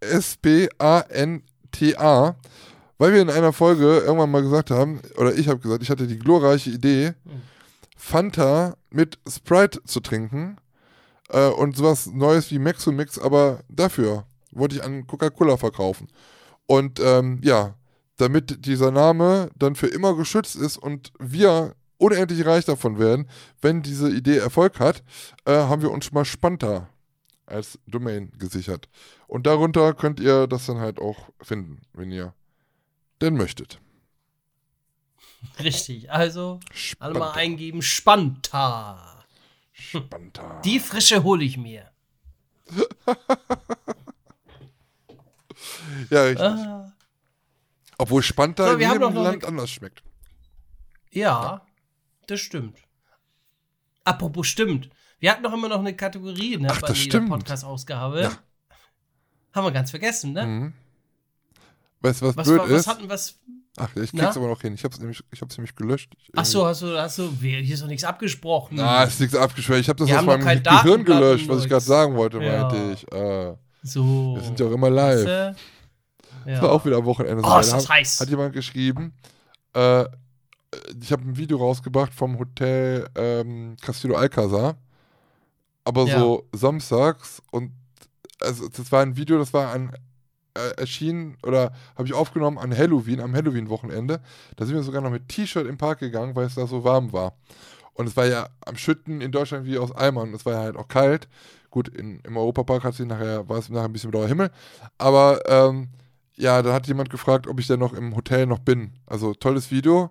S-P-A-N-T-A. 0.00 0.66
Weil 2.98 3.12
wir 3.14 3.22
in 3.22 3.30
einer 3.30 3.54
Folge 3.54 3.98
irgendwann 4.00 4.30
mal 4.30 4.42
gesagt 4.42 4.70
haben, 4.70 5.00
oder 5.16 5.34
ich 5.34 5.48
habe 5.48 5.60
gesagt, 5.60 5.82
ich 5.82 5.88
hatte 5.88 6.06
die 6.06 6.18
glorreiche 6.18 6.68
Idee, 6.68 7.14
Fanta 7.96 8.76
mit 8.90 9.18
Sprite 9.28 9.82
zu 9.84 10.00
trinken 10.00 10.58
äh, 11.30 11.48
und 11.48 11.76
sowas 11.76 12.06
Neues 12.06 12.50
wie 12.50 12.58
Mexomix, 12.58 13.18
aber 13.18 13.60
dafür 13.68 14.26
wollte 14.52 14.76
ich 14.76 14.84
an 14.84 15.06
Coca-Cola 15.06 15.56
verkaufen. 15.56 16.08
Und 16.66 17.00
ähm, 17.00 17.40
ja, 17.42 17.74
damit 18.16 18.64
dieser 18.66 18.90
Name 18.90 19.50
dann 19.56 19.74
für 19.74 19.88
immer 19.88 20.16
geschützt 20.16 20.56
ist 20.56 20.76
und 20.76 21.12
wir 21.18 21.74
unendlich 21.98 22.44
reich 22.44 22.64
davon 22.64 22.98
werden, 22.98 23.28
wenn 23.60 23.82
diese 23.82 24.10
Idee 24.10 24.38
Erfolg 24.38 24.78
hat, 24.80 25.02
äh, 25.44 25.52
haben 25.52 25.82
wir 25.82 25.90
uns 25.90 26.06
schon 26.06 26.14
mal 26.14 26.24
Spanta 26.24 26.88
als 27.46 27.78
Domain 27.86 28.32
gesichert. 28.38 28.88
Und 29.26 29.46
darunter 29.46 29.94
könnt 29.94 30.20
ihr 30.20 30.46
das 30.46 30.66
dann 30.66 30.78
halt 30.78 30.98
auch 30.98 31.30
finden, 31.40 31.82
wenn 31.92 32.10
ihr 32.10 32.34
denn 33.20 33.34
möchtet. 33.34 33.80
Richtig, 35.62 36.10
also 36.10 36.60
alle 36.98 37.14
mal 37.14 37.26
Spanta. 37.26 37.40
eingeben, 37.40 37.82
Spanta. 37.82 39.24
Spanta. 39.72 40.60
Die 40.62 40.80
frische 40.80 41.22
hole 41.22 41.44
ich 41.44 41.56
mir. 41.56 41.90
ja, 46.10 46.22
richtig. 46.24 46.46
Ah, 46.46 46.92
Obwohl 47.98 48.22
Spanta 48.22 48.66
So, 48.66 48.72
in 48.74 48.80
jedem 48.80 49.02
Land 49.14 49.16
eine- 49.44 49.46
anders 49.46 49.70
schmeckt. 49.70 50.02
ja, 51.10 51.64
das 52.26 52.40
stimmt. 52.40 52.78
Apropos 54.04 54.46
stimmt. 54.46 54.88
Wir 55.18 55.30
hatten 55.32 55.42
doch 55.42 55.52
immer 55.52 55.68
noch 55.68 55.78
eine 55.80 55.94
Kategorie 55.96 56.56
ne, 56.58 56.68
Ach, 56.70 56.80
bei 56.80 56.88
jeder 56.88 56.96
stimmt. 57.00 57.28
Podcast-Ausgabe. 57.30 58.22
Ja. 58.22 58.32
Haben 59.54 59.64
wir 59.64 59.72
ganz 59.72 59.90
vergessen, 59.90 60.32
ne? 60.32 60.46
Mhm. 60.46 60.72
Weißt 62.00 62.20
du, 62.20 62.26
was, 62.26 62.36
Was, 62.36 62.46
blöd 62.46 62.58
war, 62.58 62.70
was 62.70 62.80
ist? 62.80 62.86
hatten 62.86 63.08
was? 63.08 63.38
Ach, 63.78 63.94
ich 63.96 64.12
Na? 64.14 64.24
krieg's 64.24 64.36
aber 64.36 64.48
noch 64.48 64.60
hin. 64.62 64.74
Ich 64.74 64.84
hab's 64.84 64.98
nämlich, 64.98 65.22
ich 65.30 65.40
hab's 65.42 65.56
nämlich 65.58 65.74
gelöscht. 65.74 66.12
Ich, 66.18 66.30
Ach 66.34 66.44
so, 66.44 66.66
hast 66.66 66.80
du, 66.82 66.98
hast 66.98 67.18
du, 67.18 67.30
hier 67.40 67.60
ist 67.60 67.82
doch 67.82 67.86
nichts 67.88 68.04
abgesprochen. 68.04 68.80
Ah, 68.80 69.04
ist 69.04 69.20
nichts 69.20 69.34
abgeschwört. 69.36 69.80
Ich 69.80 69.88
habe 69.88 69.98
das 69.98 70.08
Wir 70.08 70.18
aus 70.18 70.24
meinem 70.24 70.40
Gehirn 70.40 70.62
Datenblatt 70.62 71.04
gelöscht, 71.04 71.48
was 71.48 71.62
ich 71.62 71.68
gerade 71.68 71.84
sagen 71.84 72.14
wollte, 72.16 72.42
Ja. 72.42 72.62
meinte 72.68 72.92
ich. 72.92 73.12
Äh, 73.12 73.54
so. 73.82 74.34
wir 74.36 74.42
sind 74.42 74.58
ja 74.58 74.66
auch 74.66 74.72
immer 74.72 74.88
live. 74.90 75.18
Weißt 75.18 75.26
du? 75.26 75.56
Ja. 76.46 76.52
Das 76.54 76.62
war 76.62 76.72
auch 76.72 76.84
wieder 76.84 76.96
am 76.96 77.04
Wochenende. 77.04 77.42
Oh, 77.44 77.58
ist 77.58 77.70
Da 77.72 77.76
das 77.76 77.88
heiß. 77.88 78.20
Hat 78.20 78.28
jemand 78.30 78.52
geschrieben, 78.54 79.12
äh, 79.74 80.04
ich 81.02 81.12
habe 81.12 81.22
ein 81.24 81.36
Video 81.36 81.58
rausgebracht 81.58 82.14
vom 82.14 82.38
Hotel 82.38 83.08
ähm, 83.14 83.76
Castillo 83.82 84.16
Alcazar, 84.16 84.76
aber 85.84 86.06
Ja. 86.06 86.18
so 86.18 86.48
samstags 86.52 87.42
und 87.50 87.72
also 88.40 88.68
das 88.68 88.90
war 88.92 89.02
ein 89.02 89.16
Video, 89.16 89.38
das 89.38 89.52
war 89.52 89.70
an 89.72 89.92
äh, 90.56 90.80
erschienen 90.80 91.36
oder 91.42 91.72
habe 91.96 92.08
ich 92.08 92.14
aufgenommen 92.14 92.58
an 92.58 92.76
Halloween, 92.76 93.20
am 93.20 93.34
Halloween-Wochenende. 93.34 94.20
Da 94.56 94.66
sind 94.66 94.74
wir 94.74 94.82
sogar 94.82 95.00
noch 95.02 95.10
mit 95.10 95.28
T-Shirt 95.28 95.66
im 95.66 95.78
Park 95.78 96.00
gegangen, 96.00 96.34
weil 96.34 96.46
es 96.46 96.54
da 96.54 96.66
so 96.66 96.84
warm 96.84 97.12
war. 97.12 97.34
Und 97.94 98.06
es 98.06 98.16
war 98.16 98.26
ja 98.26 98.48
am 98.64 98.76
Schütten 98.76 99.20
in 99.20 99.32
Deutschland 99.32 99.66
wie 99.66 99.78
aus 99.78 99.92
Eimern. 99.92 100.34
Es 100.34 100.44
war 100.44 100.52
ja 100.52 100.60
halt 100.60 100.76
auch 100.76 100.88
kalt. 100.88 101.28
Gut, 101.70 101.88
in, 101.88 102.20
im 102.20 102.36
Europapark 102.36 102.84
hat 102.84 102.94
sich 102.94 103.06
nachher, 103.06 103.48
war 103.48 103.58
es 103.58 103.68
nachher 103.68 103.86
ein 103.86 103.92
bisschen 103.92 104.10
blauer 104.10 104.28
Himmel. 104.28 104.50
Aber 104.98 105.40
ähm, 105.48 105.88
ja, 106.36 106.62
da 106.62 106.72
hat 106.72 106.86
jemand 106.86 107.10
gefragt, 107.10 107.46
ob 107.46 107.58
ich 107.58 107.66
denn 107.66 107.80
noch 107.80 107.94
im 107.94 108.14
Hotel 108.14 108.46
noch 108.46 108.58
bin. 108.58 108.92
Also 109.06 109.34
tolles 109.34 109.70
Video, 109.70 110.10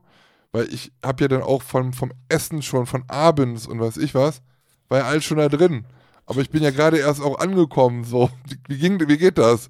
weil 0.52 0.72
ich 0.74 0.92
habe 1.04 1.24
ja 1.24 1.28
dann 1.28 1.44
auch 1.44 1.62
vom, 1.62 1.94
vom 1.94 2.12
Essen 2.28 2.62
schon, 2.62 2.86
von 2.88 3.04
abends 3.08 3.68
und 3.68 3.80
weiß 3.80 3.98
ich 3.98 4.16
was, 4.16 4.42
war 4.90 5.00
ja 5.00 5.06
alles 5.06 5.24
schon 5.24 5.38
da 5.38 5.48
drin. 5.48 5.86
Aber 6.26 6.42
ich 6.42 6.50
bin 6.50 6.64
ja 6.64 6.72
gerade 6.72 6.98
erst 6.98 7.22
auch 7.22 7.40
angekommen. 7.40 8.04
So, 8.04 8.30
wie, 8.68 8.78
ging, 8.78 9.00
wie 9.08 9.18
geht 9.18 9.38
das? 9.38 9.70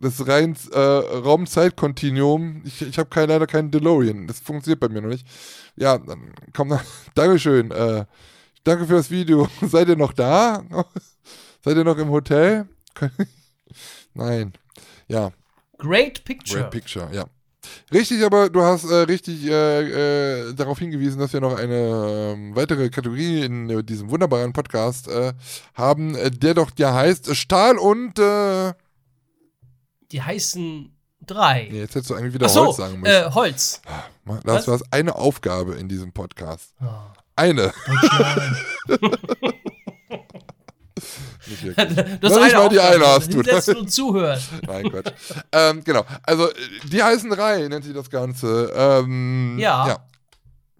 Das 0.00 0.26
rein 0.26 0.56
äh, 0.72 0.78
Raum-Zeit-Kontinuum. 0.78 2.62
Ich, 2.64 2.82
ich 2.82 2.98
habe 2.98 3.08
kein, 3.08 3.28
leider 3.28 3.46
keinen 3.46 3.70
DeLorean. 3.70 4.26
Das 4.26 4.40
funktioniert 4.40 4.80
bei 4.80 4.88
mir 4.88 5.02
noch 5.02 5.08
nicht. 5.08 5.26
Ja, 5.76 5.98
dann 5.98 6.32
komm 6.52 6.68
nach. 6.68 6.84
Dankeschön. 7.14 7.70
Äh, 7.70 8.04
danke 8.64 8.86
für 8.86 8.94
das 8.94 9.10
Video. 9.10 9.48
Seid 9.62 9.88
ihr 9.88 9.96
noch 9.96 10.12
da? 10.12 10.62
Seid 11.64 11.76
ihr 11.76 11.84
noch 11.84 11.98
im 11.98 12.10
Hotel? 12.10 12.68
Nein. 14.14 14.52
Ja, 15.08 15.32
Great 15.78 16.24
Picture. 16.24 16.60
Great 16.60 16.70
Picture, 16.70 17.08
ja. 17.12 17.24
Richtig, 17.92 18.24
aber 18.24 18.48
du 18.48 18.62
hast 18.62 18.84
äh, 18.84 18.94
richtig 18.94 19.44
äh, 19.44 20.50
äh, 20.50 20.54
darauf 20.54 20.78
hingewiesen, 20.78 21.18
dass 21.18 21.32
wir 21.32 21.40
noch 21.40 21.58
eine 21.58 22.34
ähm, 22.34 22.54
weitere 22.54 22.88
Kategorie 22.90 23.44
in 23.44 23.68
äh, 23.68 23.82
diesem 23.82 24.08
wunderbaren 24.08 24.52
Podcast 24.52 25.08
äh, 25.08 25.32
haben, 25.74 26.14
äh, 26.14 26.30
der 26.30 26.54
doch 26.54 26.70
ja 26.78 26.94
heißt 26.94 27.34
Stahl 27.34 27.76
und 27.76 28.18
Die 30.12 30.22
heißen 30.22 30.92
drei. 31.26 31.68
nee, 31.70 31.80
jetzt 31.80 31.94
hättest 31.94 32.10
du 32.10 32.14
eigentlich 32.14 32.34
wieder 32.34 32.46
Ach 32.46 32.50
so, 32.50 32.66
Holz 32.66 32.76
sagen 32.76 33.00
müssen. 33.00 33.12
äh, 33.12 33.30
Holz. 33.32 33.80
das 34.44 34.68
was? 34.68 34.80
war 34.80 34.80
eine 34.90 35.14
Aufgabe 35.16 35.74
in 35.74 35.88
diesem 35.88 36.12
Podcast. 36.12 36.74
Oh, 36.80 36.86
Eine. 37.36 37.72
Nicht 41.48 41.78
das 42.22 42.32
Noch 42.32 42.42
nicht 42.42 42.54
mal 42.56 42.68
die 42.68 42.80
eine 42.80 43.06
hast 43.06 43.28
du. 43.32 43.36
Hinsetzen 43.36 43.76
und 43.76 43.92
zuhören. 43.92 44.40
Nein, 44.66 44.90
Quatsch. 44.90 45.12
ähm, 45.52 45.84
genau. 45.84 46.04
Also, 46.24 46.50
äh, 46.50 46.54
die 46.90 47.02
Heißenrei 47.02 47.68
nennt 47.68 47.84
sich 47.84 47.94
das 47.94 48.10
Ganze. 48.10 48.72
Ähm, 48.74 49.56
Ja. 49.58 49.86
ja. 49.88 49.98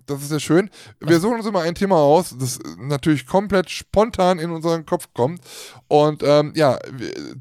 Das 0.06 0.22
ist 0.22 0.28
sehr 0.28 0.40
schön. 0.40 0.70
Wir 1.00 1.18
suchen 1.18 1.36
uns 1.36 1.46
immer 1.46 1.62
ein 1.62 1.74
Thema 1.74 1.96
aus, 1.96 2.34
das 2.38 2.60
natürlich 2.78 3.26
komplett 3.26 3.70
spontan 3.70 4.38
in 4.38 4.50
unseren 4.52 4.86
Kopf 4.86 5.08
kommt. 5.14 5.40
Und 5.88 6.22
ähm, 6.24 6.52
ja, 6.54 6.78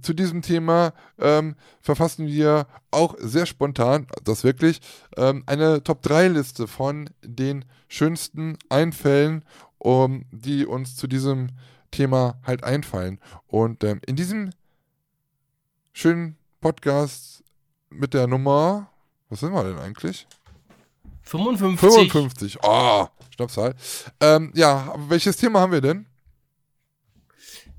zu 0.02 0.14
diesem 0.14 0.42
Thema 0.42 0.94
ähm, 1.20 1.56
verfassen 1.80 2.28
wir 2.28 2.66
auch 2.90 3.16
sehr 3.20 3.46
spontan, 3.46 4.08
das 4.24 4.44
wirklich, 4.44 4.82
ähm, 5.16 5.44
eine 5.46 5.84
Top-3-Liste 5.84 6.68
von 6.68 7.10
den 7.24 7.66
schönsten 7.88 8.58
Einfällen, 8.70 9.46
um, 9.78 10.26
die 10.32 10.66
uns 10.66 10.96
zu 10.96 11.06
diesem 11.06 11.50
Thema 11.92 12.40
halt 12.44 12.64
einfallen. 12.64 13.20
Und 13.46 13.84
ähm, 13.84 14.02
in 14.08 14.16
diesem 14.16 14.50
schönen 15.94 16.36
Podcast 16.62 17.44
mit 17.90 18.16
der 18.16 18.26
Nummer, 18.26 18.90
was 19.30 19.42
sind 19.42 19.54
wir 19.54 19.64
denn 19.64 19.78
eigentlich? 19.78 20.28
55. 21.26 22.11
55. 22.11 22.57
Oh, 22.64 23.07
Schnapszahl. 23.35 23.76
Ähm, 24.22 24.52
ja, 24.56 24.93
welches 25.10 25.38
Thema 25.38 25.60
haben 25.61 25.72
wir 25.72 25.81
denn? 25.81 26.06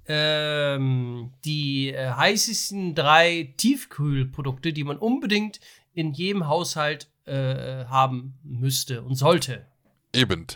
Ähm, 0.09 1.32
die 1.44 1.89
äh, 1.90 2.10
heißesten 2.10 2.94
drei 2.94 3.52
Tiefkühlprodukte, 3.56 4.73
die 4.73 4.85
man 4.85 4.98
unbedingt 4.98 5.59
in 5.94 6.12
jedem 6.12 6.47
Haushalt 6.47 7.09
äh, 7.24 7.85
haben 7.86 8.35
müsste 8.44 9.02
und 9.02 9.16
sollte. 9.16 9.66
Eben. 10.14 10.47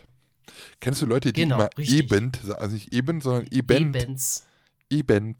Kennst 0.81 1.03
du 1.03 1.07
Leute, 1.07 1.33
die 1.33 1.43
Genau, 1.43 1.57
immer 1.57 1.71
richtig. 1.77 1.99
eben, 2.13 2.33
also 2.59 2.75
nicht 2.75 2.93
eben, 2.95 3.21
sondern 3.21 3.47
eben, 3.51 3.95
Ebenst. 3.95 4.47
eben. 4.89 5.37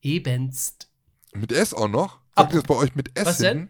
Ebenst. 0.00 0.88
Mit 1.34 1.52
S 1.52 1.74
auch 1.74 1.88
noch? 1.88 2.14
Ab- 2.34 2.50
Sagt 2.50 2.54
ihr 2.54 2.60
das 2.60 2.66
bei 2.68 2.74
euch 2.76 2.94
mit 2.94 3.16
S 3.18 3.26
Was 3.26 3.38
hinten? 3.40 3.68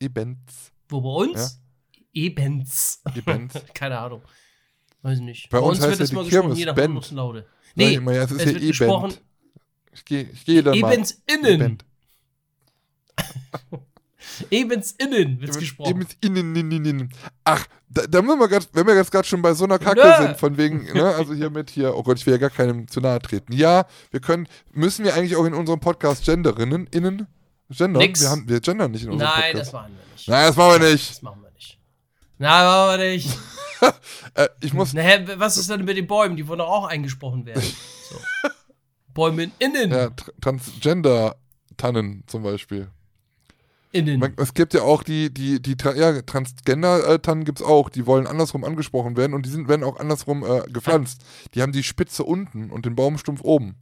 Ebens. 0.00 0.70
Wo 0.88 1.00
bei 1.00 1.08
uns? 1.30 1.60
Ebens. 2.12 3.02
Ebens. 3.14 3.54
Keine 3.74 3.98
Ahnung. 3.98 4.22
Weiß 5.02 5.18
ich 5.18 5.24
nicht. 5.24 5.50
Bei 5.50 5.58
uns 5.58 5.80
heißt 5.80 5.90
wird 5.90 5.98
ja 5.98 6.04
es 6.04 6.10
die 6.10 6.16
mal 6.16 6.24
gesprochen, 6.24 6.56
je 6.56 6.64
nach 6.66 6.76
ich 7.36 7.44
Nee, 7.76 7.94
immer, 7.94 8.12
ja, 8.12 8.24
es 8.24 8.32
ist 8.32 8.40
es 8.40 8.46
ja 8.46 8.52
wird 8.54 8.66
gesprochen 8.66 9.14
Ich 9.92 10.04
gehe 10.04 10.28
ich 10.32 10.44
geh 10.44 10.60
dann 10.62 10.78
mal. 10.78 10.92
Ebens 10.92 11.22
innen. 11.26 11.60
Ebend. 11.60 11.84
Ebens 14.50 14.92
innen 14.92 15.40
wird's 15.40 15.58
gesprochen. 15.58 15.90
Ebens 15.90 16.16
innen, 16.20 16.54
innen, 16.54 16.84
innen. 16.84 17.12
Ach, 17.44 17.66
da, 17.88 18.06
da 18.06 18.22
müssen 18.22 18.38
wir 18.38 18.48
grad, 18.48 18.68
wenn 18.72 18.86
wir 18.86 18.94
jetzt 18.94 19.10
gerade 19.10 19.26
schon 19.26 19.42
bei 19.42 19.54
so 19.54 19.64
einer 19.64 19.78
Kacke 19.78 20.00
Nö. 20.00 20.26
sind, 20.26 20.38
von 20.38 20.56
wegen, 20.56 20.84
ne, 20.92 21.14
also 21.14 21.34
hier 21.34 21.50
mit 21.50 21.70
hier, 21.70 21.96
oh 21.96 22.02
Gott, 22.02 22.18
ich 22.18 22.26
will 22.26 22.34
ja 22.34 22.38
gar 22.38 22.50
keinem 22.50 22.88
zu 22.88 23.00
nahe 23.00 23.18
treten. 23.20 23.52
Ja, 23.52 23.86
wir 24.10 24.20
können, 24.20 24.48
müssen 24.72 25.04
wir 25.04 25.14
eigentlich 25.14 25.36
auch 25.36 25.44
in 25.44 25.54
unserem 25.54 25.80
Podcast 25.80 26.24
Genderinnen, 26.24 26.86
innen, 26.90 27.26
gendern? 27.68 28.02
Nix. 28.02 28.20
Wir, 28.20 28.30
haben, 28.30 28.48
wir 28.48 28.60
gendern 28.60 28.92
nicht 28.92 29.04
in 29.04 29.10
unserem 29.10 29.30
Nein, 29.30 29.56
das 29.56 29.70
Podcast. 29.70 29.72
machen 29.72 29.92
wir 29.96 30.12
nicht. 30.14 30.28
Nein, 30.28 30.46
das 30.46 30.56
machen 30.56 30.80
wir 30.80 30.90
nicht. 30.90 31.10
Das 31.10 31.22
machen 31.22 31.42
wir 31.42 31.49
Nein, 32.40 32.64
machen 32.64 32.98
wir 33.00 33.06
nicht. 33.10 33.38
Äh, 34.34 34.48
ich 34.60 34.74
muss, 34.74 34.92
Na, 34.92 35.00
hä, 35.00 35.24
was 35.36 35.56
ist 35.56 35.70
denn 35.70 35.84
mit 35.86 35.96
den 35.96 36.06
Bäumen? 36.06 36.36
Die 36.36 36.46
wollen 36.46 36.58
doch 36.58 36.68
auch 36.68 36.84
eingesprochen 36.84 37.46
werden. 37.46 37.62
So. 38.10 38.16
Bäume 39.14 39.50
innen. 39.58 39.90
ja, 39.90 40.06
Tr- 40.08 40.32
Transgender-Tannen 40.40 42.24
zum 42.26 42.42
Beispiel. 42.42 42.88
Innen. 43.92 44.20
Man, 44.20 44.34
es 44.36 44.52
gibt 44.52 44.74
ja 44.74 44.82
auch 44.82 45.02
die, 45.02 45.32
die, 45.32 45.62
die 45.62 45.76
ja, 45.96 46.20
Transgender-Tannen 46.22 47.44
gibt 47.44 47.60
es 47.60 47.66
auch, 47.66 47.88
die 47.88 48.04
wollen 48.06 48.26
andersrum 48.26 48.64
angesprochen 48.64 49.16
werden 49.16 49.32
und 49.32 49.46
die 49.46 49.50
sind, 49.50 49.68
werden 49.68 49.82
auch 49.84 49.98
andersrum 49.98 50.44
äh, 50.44 50.62
gepflanzt. 50.70 51.22
Die 51.54 51.62
haben 51.62 51.72
die 51.72 51.82
Spitze 51.82 52.22
unten 52.24 52.70
und 52.70 52.84
den 52.84 52.94
Baumstumpf 52.94 53.40
oben. 53.42 53.76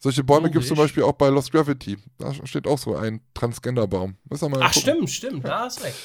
Solche 0.00 0.22
Bäume 0.22 0.48
gibt 0.48 0.62
es 0.62 0.68
zum. 0.68 0.76
Beispiel 0.76 1.02
auch 1.02 1.12
bei 1.12 1.28
Lost 1.28 1.50
Gravity. 1.50 1.98
Da 2.18 2.32
steht 2.44 2.68
auch 2.68 2.78
so 2.78 2.94
ein 2.94 3.20
Transgender-Baum. 3.34 4.16
Ach, 4.62 4.72
gucken. 4.72 5.08
stimmt, 5.08 5.10
stimmt. 5.10 5.44
Da 5.44 5.62
hast 5.62 5.82
recht. 5.82 5.96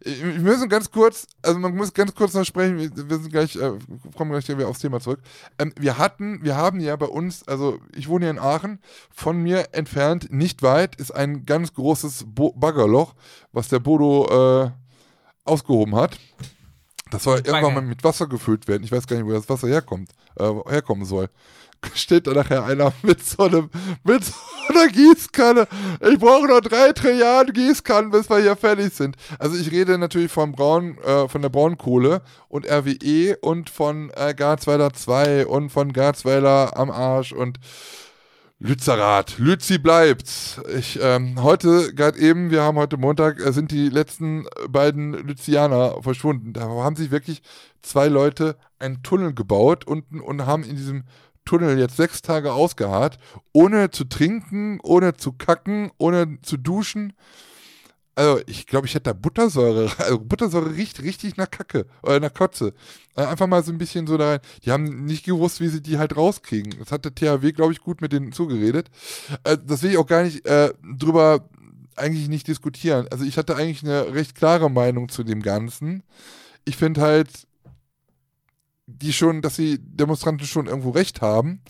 Wir 0.00 0.40
müssen 0.40 0.68
ganz 0.70 0.90
kurz, 0.90 1.26
also 1.42 1.58
man 1.58 1.76
muss 1.76 1.92
ganz 1.92 2.14
kurz 2.14 2.32
noch 2.32 2.44
sprechen, 2.44 2.78
wir, 2.78 3.18
sind 3.18 3.30
gleich, 3.30 3.54
äh, 3.56 3.72
kommen 4.16 4.30
gleich 4.30 4.48
wieder 4.48 4.66
aufs 4.66 4.78
Thema 4.78 4.98
zurück. 4.98 5.20
Ähm, 5.58 5.74
wir 5.78 5.98
hatten, 5.98 6.42
wir 6.42 6.56
haben 6.56 6.80
ja 6.80 6.96
bei 6.96 7.06
uns, 7.06 7.46
also 7.46 7.78
ich 7.94 8.08
wohne 8.08 8.24
hier 8.24 8.30
in 8.30 8.38
Aachen, 8.38 8.78
von 9.10 9.36
mir 9.36 9.68
entfernt, 9.72 10.32
nicht 10.32 10.62
weit, 10.62 10.96
ist 10.96 11.10
ein 11.10 11.44
ganz 11.44 11.74
großes 11.74 12.24
Bo 12.28 12.52
Baggerloch, 12.52 13.14
was 13.52 13.68
der 13.68 13.80
Bodo 13.80 14.64
äh, 14.64 14.70
ausgehoben 15.44 15.96
hat. 15.96 16.18
Das 17.10 17.24
soll 17.24 17.42
irgendwann 17.44 17.74
mal 17.74 17.82
mit 17.82 18.02
Wasser 18.04 18.26
gefüllt 18.26 18.68
werden. 18.68 18.84
Ich 18.84 18.90
weiß 18.90 19.06
gar 19.06 19.16
nicht, 19.16 19.26
wo 19.26 19.32
das 19.32 19.50
Wasser 19.50 19.68
herkommt, 19.68 20.12
äh, 20.36 20.50
herkommen 20.70 21.04
soll. 21.04 21.28
Steht 21.94 22.26
da 22.26 22.32
nachher 22.32 22.64
einer 22.64 22.92
mit 23.02 23.24
so 23.24 23.44
einem, 23.44 23.70
mit 24.04 24.24
so 24.24 24.32
einer 24.68 24.88
Gießkanne. 24.88 25.66
Ich 26.10 26.18
brauche 26.18 26.46
noch 26.46 26.60
drei 26.60 26.92
Trilliarden 26.92 27.52
Gießkannen, 27.52 28.10
bis 28.10 28.30
wir 28.30 28.38
hier 28.38 28.56
fertig 28.56 28.92
sind. 28.92 29.16
Also 29.38 29.56
ich 29.56 29.70
rede 29.70 29.98
natürlich 29.98 30.30
vom 30.30 30.52
Braun, 30.52 30.98
äh, 30.98 31.28
von 31.28 31.42
der 31.42 31.48
Braunkohle 31.48 32.22
und 32.48 32.66
RWE 32.66 33.36
und 33.40 33.70
von 33.70 34.10
äh, 34.14 34.34
Garzweiler 34.34 34.92
2 34.92 35.46
und 35.46 35.70
von 35.70 35.92
Garzweiler 35.92 36.76
am 36.76 36.90
Arsch 36.90 37.32
und 37.32 37.58
Lützerath. 38.64 39.38
Lützi 39.38 39.78
bleibt. 39.78 40.60
Ich, 40.78 40.96
ähm, 41.02 41.42
heute, 41.42 41.92
gerade 41.94 42.16
eben, 42.20 42.52
wir 42.52 42.62
haben 42.62 42.78
heute 42.78 42.96
Montag, 42.96 43.44
äh, 43.44 43.52
sind 43.52 43.72
die 43.72 43.88
letzten 43.88 44.46
beiden 44.68 45.14
Lützianer 45.14 46.00
verschwunden. 46.00 46.52
Da 46.52 46.60
haben 46.60 46.94
sich 46.94 47.10
wirklich 47.10 47.42
zwei 47.82 48.06
Leute 48.06 48.56
einen 48.78 49.02
Tunnel 49.02 49.34
gebaut 49.34 49.84
unten 49.84 50.20
und 50.20 50.46
haben 50.46 50.62
in 50.62 50.76
diesem 50.76 51.02
Tunnel 51.44 51.78
jetzt 51.78 51.96
sechs 51.96 52.22
Tage 52.22 52.52
ausgeharrt, 52.52 53.18
ohne 53.52 53.90
zu 53.90 54.04
trinken, 54.04 54.78
ohne 54.82 55.14
zu 55.16 55.32
kacken, 55.32 55.90
ohne 55.98 56.38
zu 56.42 56.56
duschen. 56.56 57.14
Also, 58.14 58.42
ich 58.46 58.66
glaube, 58.66 58.86
ich 58.86 58.94
hätte 58.94 59.04
da 59.04 59.12
Buttersäure. 59.14 59.90
Also, 59.98 60.18
Buttersäure 60.20 60.74
riecht 60.76 61.02
richtig 61.02 61.36
nach 61.36 61.50
Kacke 61.50 61.86
oder 62.02 62.20
nach 62.20 62.34
Kotze. 62.34 62.74
Äh, 63.16 63.24
Einfach 63.24 63.46
mal 63.46 63.64
so 63.64 63.72
ein 63.72 63.78
bisschen 63.78 64.06
so 64.06 64.18
da 64.18 64.32
rein. 64.32 64.40
Die 64.64 64.70
haben 64.70 65.04
nicht 65.06 65.24
gewusst, 65.24 65.60
wie 65.60 65.68
sie 65.68 65.80
die 65.80 65.98
halt 65.98 66.16
rauskriegen. 66.16 66.74
Das 66.78 66.92
hat 66.92 67.04
der 67.04 67.14
THW, 67.14 67.52
glaube 67.52 67.72
ich, 67.72 67.80
gut 67.80 68.02
mit 68.02 68.12
denen 68.12 68.32
zugeredet. 68.32 68.90
Äh, 69.44 69.56
das 69.64 69.82
will 69.82 69.92
ich 69.92 69.96
auch 69.96 70.06
gar 70.06 70.24
nicht 70.24 70.46
äh, 70.46 70.72
drüber 70.98 71.48
eigentlich 71.96 72.28
nicht 72.28 72.48
diskutieren. 72.48 73.06
Also 73.10 73.24
ich 73.24 73.38
hatte 73.38 73.56
eigentlich 73.56 73.82
eine 73.82 74.14
recht 74.14 74.34
klare 74.34 74.70
Meinung 74.70 75.08
zu 75.08 75.24
dem 75.24 75.42
Ganzen. 75.42 76.02
Ich 76.64 76.76
finde 76.76 77.00
halt, 77.00 77.46
die 78.98 79.12
schon, 79.12 79.42
dass 79.42 79.56
die 79.56 79.78
Demonstranten 79.78 80.46
schon 80.46 80.66
irgendwo 80.66 80.90
recht 80.90 81.20
haben. 81.20 81.60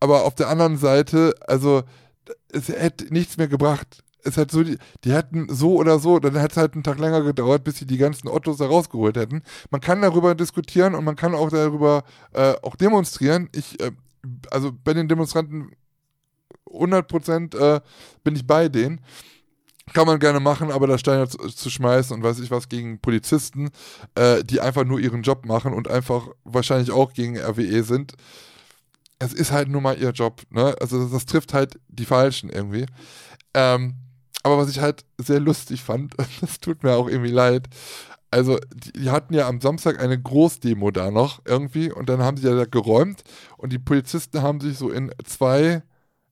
Aber 0.00 0.24
auf 0.24 0.34
der 0.34 0.48
anderen 0.48 0.78
Seite, 0.78 1.34
also 1.46 1.82
es 2.52 2.68
hätte 2.68 3.12
nichts 3.12 3.36
mehr 3.36 3.48
gebracht. 3.48 4.02
Es 4.24 4.36
hat 4.36 4.50
so, 4.50 4.62
die, 4.62 4.78
die 5.04 5.12
hätten 5.12 5.52
so 5.52 5.76
oder 5.76 5.98
so, 5.98 6.18
dann 6.18 6.36
hätte 6.36 6.52
es 6.52 6.56
halt 6.56 6.74
einen 6.74 6.84
Tag 6.84 6.98
länger 6.98 7.22
gedauert, 7.22 7.64
bis 7.64 7.78
sie 7.78 7.86
die 7.86 7.98
ganzen 7.98 8.28
Ottos 8.28 8.58
da 8.58 8.66
rausgeholt 8.66 9.16
hätten. 9.16 9.42
Man 9.70 9.80
kann 9.80 10.02
darüber 10.02 10.34
diskutieren 10.34 10.94
und 10.94 11.04
man 11.04 11.16
kann 11.16 11.34
auch 11.34 11.50
darüber 11.50 12.04
äh, 12.32 12.54
auch 12.62 12.76
demonstrieren. 12.76 13.48
Ich, 13.52 13.80
äh, 13.80 13.90
also 14.50 14.72
bei 14.72 14.94
den 14.94 15.08
Demonstranten 15.08 15.72
100 16.72 17.08
Prozent 17.08 17.54
äh, 17.54 17.80
bin 18.22 18.36
ich 18.36 18.46
bei 18.46 18.68
denen. 18.68 19.00
Kann 19.92 20.06
man 20.06 20.20
gerne 20.20 20.40
machen, 20.40 20.70
aber 20.70 20.86
da 20.86 20.96
Steine 20.96 21.28
zu, 21.28 21.38
zu, 21.38 21.68
schmeißen 21.68 22.16
und 22.16 22.22
weiß 22.22 22.38
ich 22.38 22.50
was 22.50 22.68
gegen 22.68 23.00
Polizisten, 23.00 23.70
äh, 24.14 24.44
die 24.44 24.60
einfach 24.60 24.84
nur 24.84 25.00
ihren 25.00 25.22
Job 25.22 25.44
machen 25.44 25.74
und 25.74 25.88
einfach 25.88 26.28
wahrscheinlich 26.44 26.92
auch 26.92 27.12
gegen 27.12 27.36
RWE 27.36 27.82
sind. 27.82 28.14
Es 29.18 29.32
ist 29.32 29.50
halt 29.50 29.68
nur 29.68 29.80
mal 29.80 29.98
ihr 29.98 30.10
Job, 30.10 30.42
ne? 30.50 30.74
Also 30.80 31.02
das, 31.02 31.10
das 31.10 31.26
trifft 31.26 31.52
halt 31.52 31.78
die 31.88 32.04
Falschen 32.04 32.48
irgendwie. 32.48 32.86
Ähm, 33.54 33.94
aber 34.44 34.58
was 34.58 34.68
ich 34.68 34.80
halt 34.80 35.04
sehr 35.18 35.40
lustig 35.40 35.82
fand, 35.82 36.14
das 36.40 36.60
tut 36.60 36.82
mir 36.84 36.94
auch 36.94 37.08
irgendwie 37.08 37.30
leid, 37.30 37.68
also 38.32 38.58
die, 38.74 38.92
die, 38.92 39.10
hatten 39.10 39.34
ja 39.34 39.46
am 39.46 39.60
Samstag 39.60 40.00
eine 40.00 40.20
Großdemo 40.20 40.90
da 40.90 41.10
noch 41.10 41.42
irgendwie 41.44 41.92
und 41.92 42.08
dann 42.08 42.22
haben 42.22 42.38
sie 42.38 42.48
ja 42.48 42.54
da 42.54 42.64
geräumt 42.64 43.22
und 43.58 43.72
die 43.72 43.78
Polizisten 43.78 44.40
haben 44.40 44.58
sich 44.60 44.78
so 44.78 44.90
in 44.90 45.12
zwei 45.24 45.82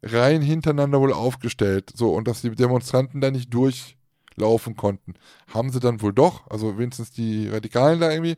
Reihen 0.02 0.43
hintereinander 0.43 1.01
wohl 1.01 1.12
aufgestellt. 1.12 1.93
So, 1.94 2.14
und 2.14 2.28
dass 2.28 2.43
die 2.43 2.51
Demonstranten 2.51 3.20
da 3.20 3.31
nicht 3.31 3.52
durchlaufen 3.52 4.77
konnten. 4.77 5.14
Haben 5.52 5.70
sie 5.70 5.81
dann 5.81 6.01
wohl 6.01 6.12
doch, 6.12 6.48
also 6.51 6.78
wenigstens 6.78 7.10
die 7.10 7.48
Radikalen 7.48 8.01
da 8.01 8.10
irgendwie. 8.10 8.36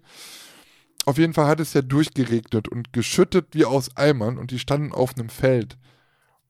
Auf 1.05 1.19
jeden 1.19 1.35
Fall 1.35 1.47
hat 1.47 1.61
es 1.61 1.73
ja 1.73 1.83
durchgeregnet 1.83 2.69
und 2.69 2.93
geschüttet 2.93 3.49
wie 3.53 3.65
aus 3.65 3.97
Eimern 3.97 4.39
und 4.39 4.51
die 4.51 4.59
standen 4.59 4.93
auf 4.93 5.17
einem 5.17 5.29
Feld. 5.29 5.77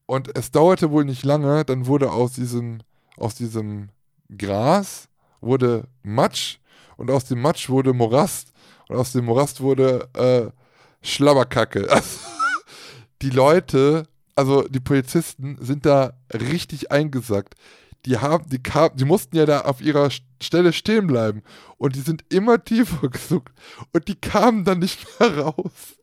Und 0.06 0.36
es 0.36 0.50
dauerte 0.50 0.90
wohl 0.90 1.04
nicht 1.04 1.24
lange, 1.24 1.64
dann 1.64 1.86
wurde 1.86 2.12
aus 2.12 2.32
diesem, 2.32 2.82
aus 3.16 3.34
diesem 3.34 3.88
Gras 4.36 5.08
wurde 5.40 5.88
Matsch 6.02 6.58
und 6.96 7.10
aus 7.10 7.24
dem 7.24 7.40
Matsch 7.40 7.70
wurde 7.70 7.94
Morast 7.94 8.52
und 8.88 8.96
aus 8.96 9.12
dem 9.12 9.24
Morast 9.24 9.60
wurde 9.60 10.08
äh, 10.14 10.50
Schlabberkacke. 11.06 11.88
die 13.22 13.30
Leute 13.30 14.06
also 14.34 14.62
die 14.68 14.80
Polizisten 14.80 15.58
sind 15.60 15.86
da 15.86 16.14
richtig 16.32 16.90
eingesackt. 16.90 17.54
Die 18.04 18.18
haben, 18.18 18.48
die 18.48 18.60
kam, 18.60 18.90
die 18.96 19.04
mussten 19.04 19.36
ja 19.36 19.46
da 19.46 19.60
auf 19.60 19.80
ihrer 19.80 20.10
Stelle 20.42 20.72
stehen 20.72 21.06
bleiben 21.06 21.42
und 21.76 21.94
die 21.94 22.00
sind 22.00 22.24
immer 22.30 22.62
tiefer 22.62 23.08
gesucht 23.10 23.52
und 23.92 24.08
die 24.08 24.16
kamen 24.16 24.64
dann 24.64 24.80
nicht 24.80 25.06
mehr 25.20 25.38
raus. 25.38 25.96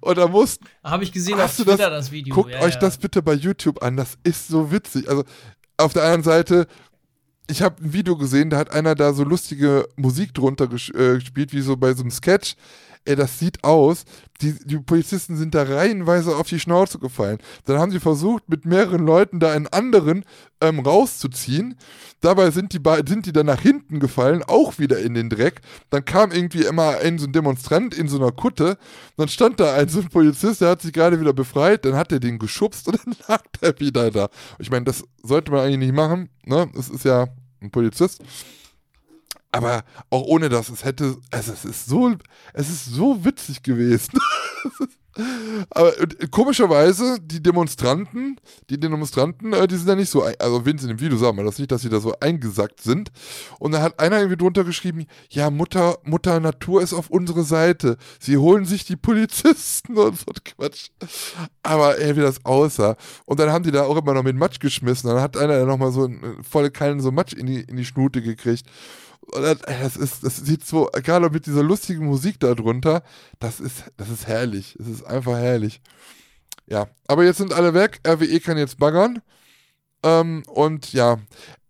Und 0.00 0.16
da 0.16 0.28
mussten. 0.28 0.64
Habe 0.82 1.04
ich 1.04 1.12
gesehen 1.12 1.38
auf 1.40 1.54
Twitter 1.54 1.90
das, 1.90 2.06
das 2.06 2.10
Video. 2.12 2.34
Guckt 2.34 2.52
ja, 2.52 2.60
euch 2.60 2.74
ja. 2.74 2.80
das 2.80 2.96
bitte 2.96 3.22
bei 3.22 3.34
YouTube 3.34 3.82
an, 3.82 3.96
das 3.96 4.16
ist 4.22 4.48
so 4.48 4.70
witzig. 4.72 5.08
Also 5.08 5.24
auf 5.76 5.92
der 5.92 6.04
einen 6.04 6.22
Seite, 6.22 6.66
ich 7.50 7.60
habe 7.60 7.82
ein 7.82 7.92
Video 7.92 8.16
gesehen, 8.16 8.50
da 8.50 8.58
hat 8.58 8.70
einer 8.70 8.94
da 8.94 9.12
so 9.12 9.24
lustige 9.24 9.88
Musik 9.96 10.32
drunter 10.32 10.64
äh, 10.64 10.68
gespielt, 10.68 11.52
wie 11.52 11.60
so 11.60 11.76
bei 11.76 11.92
so 11.92 12.02
einem 12.02 12.10
Sketch 12.10 12.54
ey, 13.04 13.16
das 13.16 13.38
sieht 13.38 13.64
aus, 13.64 14.04
die, 14.40 14.54
die 14.64 14.78
Polizisten 14.78 15.36
sind 15.36 15.54
da 15.54 15.62
reihenweise 15.62 16.36
auf 16.36 16.48
die 16.48 16.60
Schnauze 16.60 16.98
gefallen. 16.98 17.38
Dann 17.64 17.78
haben 17.78 17.92
sie 17.92 18.00
versucht, 18.00 18.48
mit 18.48 18.64
mehreren 18.64 19.06
Leuten 19.06 19.40
da 19.40 19.52
einen 19.52 19.68
anderen 19.68 20.24
ähm, 20.60 20.80
rauszuziehen. 20.80 21.76
Dabei 22.20 22.50
sind 22.50 22.72
die, 22.72 22.80
sind 23.06 23.26
die 23.26 23.32
dann 23.32 23.46
nach 23.46 23.60
hinten 23.60 24.00
gefallen, 24.00 24.42
auch 24.42 24.78
wieder 24.78 24.98
in 24.98 25.14
den 25.14 25.30
Dreck. 25.30 25.60
Dann 25.90 26.04
kam 26.04 26.32
irgendwie 26.32 26.62
immer 26.62 26.98
ein 26.98 27.18
so 27.18 27.26
ein 27.26 27.32
Demonstrant 27.32 27.94
in 27.94 28.08
so 28.08 28.16
einer 28.18 28.32
Kutte. 28.32 28.78
Dann 29.16 29.28
stand 29.28 29.60
da 29.60 29.74
ein 29.74 29.88
so 29.88 30.00
ein 30.00 30.08
Polizist, 30.08 30.60
der 30.60 30.70
hat 30.70 30.82
sich 30.82 30.92
gerade 30.92 31.20
wieder 31.20 31.32
befreit. 31.32 31.84
Dann 31.84 31.94
hat 31.94 32.12
er 32.12 32.20
den 32.20 32.38
geschubst 32.38 32.88
und 32.88 32.98
dann 33.06 33.14
lag 33.28 33.42
der 33.60 33.78
wieder 33.78 34.10
da. 34.10 34.28
Ich 34.58 34.70
meine, 34.70 34.84
das 34.84 35.04
sollte 35.22 35.52
man 35.52 35.60
eigentlich 35.60 35.78
nicht 35.78 35.94
machen. 35.94 36.28
Ne? 36.44 36.68
Das 36.74 36.88
ist 36.88 37.04
ja 37.04 37.28
ein 37.60 37.70
Polizist. 37.70 38.22
Aber 39.52 39.84
auch 40.08 40.22
ohne 40.22 40.48
das, 40.48 40.70
es 40.70 40.84
hätte, 40.84 41.16
also 41.30 41.52
es 41.52 41.64
ist 41.64 41.86
so, 41.86 42.14
es 42.54 42.70
ist 42.70 42.86
so 42.86 43.24
witzig 43.24 43.62
gewesen. 43.62 44.18
Aber 45.70 45.92
komischerweise, 46.30 47.18
die 47.20 47.42
Demonstranten, 47.42 48.40
die 48.70 48.80
Demonstranten, 48.80 49.52
äh, 49.52 49.68
die 49.68 49.76
sind 49.76 49.88
ja 49.88 49.94
nicht 49.94 50.08
so, 50.08 50.22
also 50.22 50.64
wenn 50.64 50.78
sie 50.78 50.90
in 50.90 51.00
Video 51.00 51.18
sagen 51.18 51.36
wir 51.36 51.44
das 51.44 51.58
nicht, 51.58 51.70
dass 51.70 51.82
sie 51.82 51.90
da 51.90 52.00
so 52.00 52.14
eingesackt 52.18 52.80
sind. 52.80 53.12
Und 53.58 53.72
da 53.72 53.82
hat 53.82 54.00
einer 54.00 54.18
irgendwie 54.18 54.38
drunter 54.38 54.64
geschrieben, 54.64 55.06
ja, 55.28 55.50
Mutter, 55.50 55.98
Mutter 56.04 56.40
Natur 56.40 56.82
ist 56.82 56.94
auf 56.94 57.10
unsere 57.10 57.42
Seite. 57.42 57.98
Sie 58.20 58.38
holen 58.38 58.64
sich 58.64 58.86
die 58.86 58.96
Polizisten 58.96 59.96
und 59.98 60.18
so 60.18 60.32
Quatsch. 60.44 60.88
Aber 61.62 61.98
ey, 61.98 62.16
wie 62.16 62.20
das 62.20 62.44
aussah. 62.46 62.96
Und 63.26 63.38
dann 63.38 63.50
haben 63.50 63.64
die 63.64 63.70
da 63.70 63.82
auch 63.82 63.96
immer 63.98 64.14
noch 64.14 64.22
mit 64.22 64.36
Matsch 64.36 64.60
geschmissen. 64.60 65.10
Dann 65.10 65.20
hat 65.20 65.36
einer 65.36 65.66
nochmal 65.66 65.92
so 65.92 66.08
volle 66.48 66.70
Kallen 66.70 67.00
so 67.00 67.12
Matsch 67.12 67.34
in 67.34 67.46
die, 67.46 67.60
in 67.60 67.76
die 67.76 67.84
Schnute 67.84 68.22
gekriegt. 68.22 68.64
Und 69.26 69.42
das, 69.42 69.96
ist, 69.96 70.24
das 70.24 70.36
sieht 70.36 70.66
so, 70.66 70.90
gerade 70.92 71.30
mit 71.30 71.46
dieser 71.46 71.62
lustigen 71.62 72.06
Musik 72.06 72.40
darunter, 72.40 73.02
das 73.38 73.60
ist, 73.60 73.84
das 73.96 74.10
ist 74.10 74.26
herrlich. 74.26 74.76
Es 74.78 74.88
ist 74.88 75.04
einfach 75.04 75.36
herrlich. 75.36 75.80
Ja, 76.66 76.88
aber 77.06 77.24
jetzt 77.24 77.38
sind 77.38 77.52
alle 77.52 77.74
weg. 77.74 78.00
RWE 78.06 78.40
kann 78.40 78.58
jetzt 78.58 78.78
baggern. 78.78 79.22
Ähm, 80.02 80.42
und 80.48 80.92
ja, 80.92 81.18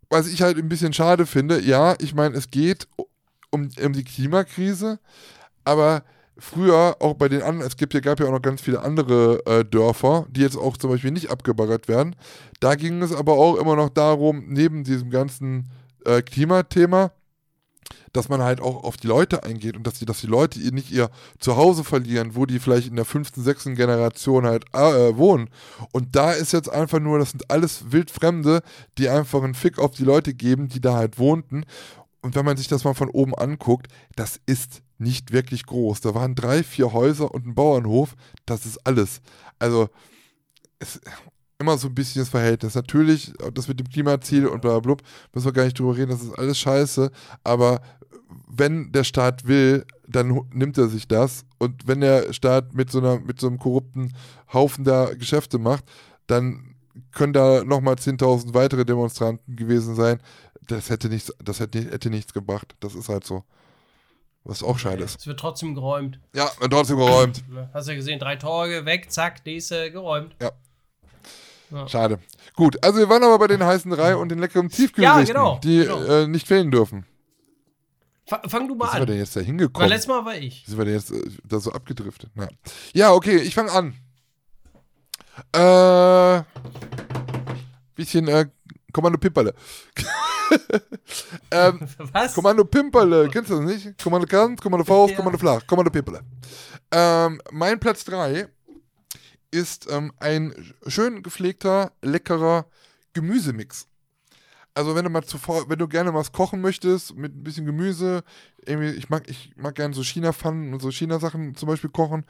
was 0.09 0.29
ich 0.29 0.43
halt 0.43 0.59
ein 0.59 0.69
bisschen 0.69 0.93
schade 0.93 1.27
finde, 1.27 1.61
ja, 1.61 1.95
ich 1.99 2.15
meine, 2.15 2.37
es 2.37 2.51
geht 2.51 2.89
um, 3.51 3.69
um 3.83 3.93
die 3.93 4.05
Klimakrise, 4.05 4.99
aber 5.65 6.05
früher 6.39 6.97
auch 7.01 7.15
bei 7.15 7.29
den 7.29 7.43
anderen, 7.43 7.67
es 7.67 7.77
gibt 7.77 8.01
gab 8.03 8.21
ja 8.21 8.27
auch 8.27 8.33
noch 8.33 8.43
ganz 8.43 8.61
viele 8.61 8.83
andere 8.83 9.45
äh, 9.47 9.65
Dörfer, 9.65 10.27
die 10.31 10.41
jetzt 10.41 10.57
auch 10.57 10.77
zum 10.77 10.91
Beispiel 10.91 11.11
nicht 11.11 11.31
abgebaggert 11.31 11.89
werden. 11.89 12.17
Da 12.61 12.75
ging 12.75 13.03
es 13.03 13.15
aber 13.15 13.35
auch 13.35 13.57
immer 13.57 13.77
noch 13.77 13.91
darum, 13.91 14.45
neben 14.49 14.85
diesem 14.85 15.11
ganzen 15.11 15.71
äh, 16.05 16.23
Klimathema, 16.23 17.13
dass 18.13 18.29
man 18.29 18.43
halt 18.43 18.61
auch 18.61 18.85
auf 18.85 18.97
die 18.97 19.07
Leute 19.07 19.43
eingeht 19.43 19.77
und 19.77 19.87
dass 19.87 19.99
die, 19.99 20.05
dass 20.05 20.21
die 20.21 20.27
Leute 20.27 20.59
nicht 20.75 20.91
ihr 20.91 21.11
Zuhause 21.39 21.85
verlieren, 21.85 22.35
wo 22.35 22.47
die 22.47 22.59
vielleicht 22.59 22.89
in 22.89 22.97
der 22.97 23.05
fünften, 23.05 23.43
sechsten 23.43 23.75
Generation 23.75 24.47
halt 24.47 24.65
äh, 24.73 25.17
wohnen. 25.17 25.49
Und 25.93 26.15
da 26.15 26.33
ist 26.33 26.53
jetzt 26.53 26.71
einfach 26.71 27.01
nur, 27.01 27.19
das 27.19 27.31
sind 27.31 27.51
alles 27.51 27.93
Wildfremde, 27.93 28.63
die 28.99 29.09
einfach 29.09 29.43
einen 29.43 29.55
Fick 29.55 29.79
auf 29.79 29.93
die 29.93 30.05
Leute 30.05 30.35
geben, 30.35 30.69
die 30.69 30.81
da 30.81 30.95
halt 30.95 31.19
wohnten. 31.19 31.65
Und 32.21 32.35
wenn 32.35 32.45
man 32.45 32.57
sich 32.57 32.69
das 32.69 32.85
mal 32.85 32.95
von 32.95 33.11
oben 33.11 33.35
anguckt, 33.35 33.89
das 34.15 34.41
ist 34.47 34.83
nicht 34.99 35.33
wirklich 35.33 35.67
groß. 35.67 36.01
Da 36.01 36.15
waren 36.15 36.35
drei, 36.35 36.63
vier 36.63 36.93
Häuser 36.93 37.33
und 37.33 37.47
ein 37.47 37.55
Bauernhof. 37.55 38.15
Das 38.47 38.65
ist 38.65 38.87
alles. 38.87 39.21
Also, 39.59 39.89
es, 40.79 41.01
immer 41.59 41.79
so 41.79 41.89
ein 41.89 41.95
bisschen 41.95 42.23
das 42.23 42.29
Verhältnis. 42.29 42.75
Natürlich, 42.75 43.33
das 43.55 43.69
mit 43.69 43.79
dem 43.79 43.89
Klimaziel 43.89 44.47
und 44.47 44.61
bla 44.63 44.81
bla, 44.81 44.97
müssen 45.33 45.45
wir 45.47 45.53
gar 45.53 45.65
nicht 45.65 45.79
drüber 45.79 45.97
reden, 45.97 46.11
das 46.11 46.23
ist 46.23 46.39
alles 46.39 46.59
scheiße, 46.59 47.11
aber 47.45 47.81
wenn 48.49 48.93
der 48.93 49.05
Staat 49.05 49.47
will, 49.47 49.87
dann 50.07 50.41
nimmt 50.53 50.79
er 50.79 50.89
sich 50.89 51.09
das. 51.09 51.45
Und 51.59 51.87
wenn 51.87 52.01
der 52.01 52.33
Staat 52.33 52.75
mit 52.75 52.91
so, 52.91 52.99
einer, 52.99 53.21
mit 53.21 53.41
so 53.41 53.47
einem 53.47 53.59
korrupten 53.59 54.15
Haufen 54.53 54.85
da 54.85 55.13
Geschäfte 55.15 55.59
macht, 55.59 55.85
dann 56.27 56.75
können 57.13 57.33
da 57.33 57.65
nochmal 57.65 57.95
10.000 57.95 58.55
weitere 58.55 58.85
Demonstranten 58.85 59.57
gewesen 59.57 59.95
sein. 59.95 60.21
Das 60.67 60.91
hätte 60.91 61.09
nichts, 61.09 61.33
das 61.43 61.61
hätte, 61.61 61.81
hätte 61.81 62.11
nichts 62.11 62.33
gebracht. 62.33 62.75
Das 62.81 62.95
ist 62.95 63.09
halt 63.09 63.25
so. 63.25 63.45
Was 64.45 64.63
auch 64.63 64.79
schade 64.79 65.05
ist. 65.05 65.21
Es 65.21 65.27
wird 65.27 65.39
trotzdem 65.39 65.75
geräumt. 65.75 66.19
Ja, 66.35 66.51
wird 66.59 66.73
trotzdem 66.73 66.97
geräumt. 66.97 67.45
Hast 67.73 67.87
du 67.87 67.93
ja 67.93 67.97
gesehen, 67.97 68.19
drei 68.19 68.35
Tore 68.37 68.85
weg, 68.85 69.11
zack, 69.11 69.47
nächste 69.47 69.93
geräumt. 69.93 70.35
Ja. 70.41 70.51
Ja. 71.73 71.89
Schade. 71.89 72.19
Gut, 72.55 72.83
also 72.85 72.99
wir 72.99 73.09
waren 73.09 73.23
aber 73.23 73.39
bei 73.39 73.47
den 73.47 73.63
heißen 73.65 73.91
drei 73.91 74.17
und 74.17 74.29
den 74.29 74.39
leckeren 74.39 74.69
Tiefkühlgerichten, 74.69 75.35
ja, 75.35 75.43
genau, 75.43 75.61
die 75.63 75.79
genau. 75.79 76.03
Äh, 76.05 76.27
nicht 76.27 76.47
fehlen 76.47 76.71
dürfen. 76.71 77.07
Fang 78.27 78.69
du 78.69 78.75
mal 78.75 78.87
an. 78.87 78.93
Wie 78.93 78.93
sind 78.93 79.01
wir 79.01 79.07
denn 79.07 79.19
jetzt 79.19 79.37
da 79.37 79.41
hingekommen? 79.41 79.83
Weil 79.83 79.91
letztes 79.91 80.09
Mal 80.09 80.25
war 80.25 80.37
ich. 80.37 80.65
Wie 80.67 80.71
sind 80.71 80.79
wir 80.79 80.85
denn 80.85 80.95
jetzt 80.95 81.11
äh, 81.11 81.23
da 81.45 81.61
so 81.61 81.73
abgedriftet? 81.73 82.31
Ja, 82.35 82.49
ja 82.95 83.13
okay, 83.13 83.37
ich 83.37 83.55
fange 83.55 83.73
an. 83.73 83.95
Äh, 85.53 86.43
bisschen 87.95 88.29
äh, 88.29 88.47
Kommando 88.93 89.19
Pimperle. 89.19 89.55
ähm, 91.51 91.81
Was? 92.13 92.35
Kommando 92.35 92.65
Pimperle, 92.65 93.29
kennst 93.29 93.51
du 93.51 93.57
das 93.57 93.65
nicht? 93.65 94.03
Kommando 94.03 94.27
Kant, 94.27 94.61
Kommando 94.61 94.85
Faust, 94.85 95.13
ja. 95.13 95.17
Kommando 95.17 95.39
Flach, 95.39 95.67
Kommando 95.67 95.91
Pimperle. 95.91 96.21
Ähm, 96.91 97.41
mein 97.51 97.81
Platz 97.81 98.05
3 98.05 98.49
ist 99.53 99.87
ähm, 99.91 100.13
ein 100.19 100.75
schön 100.89 101.23
gepflegter, 101.23 101.93
leckerer 102.03 102.67
Gemüsemix. 103.13 103.87
Also 104.75 104.95
wenn 104.95 105.05
du 105.05 105.11
mal 105.11 105.23
zuvor, 105.23 105.69
wenn 105.69 105.79
du 105.79 105.87
gerne 105.87 106.15
was 106.15 106.33
kochen 106.33 106.61
möchtest 106.61 107.15
mit 107.15 107.37
ein 107.37 107.45
bisschen 107.45 107.67
Gemüse, 107.67 108.25
irgendwie, 108.67 108.91
ich 108.91 109.09
mag, 109.09 109.29
ich 109.29 109.53
mag 109.57 109.75
gerne 109.75 109.95
so 109.95 110.03
China-Pfannen 110.03 110.73
und 110.73 110.81
so 110.81 110.91
China-Sachen 110.91 111.55
zum 111.55 111.69
Beispiel 111.69 111.91
kochen 111.91 112.25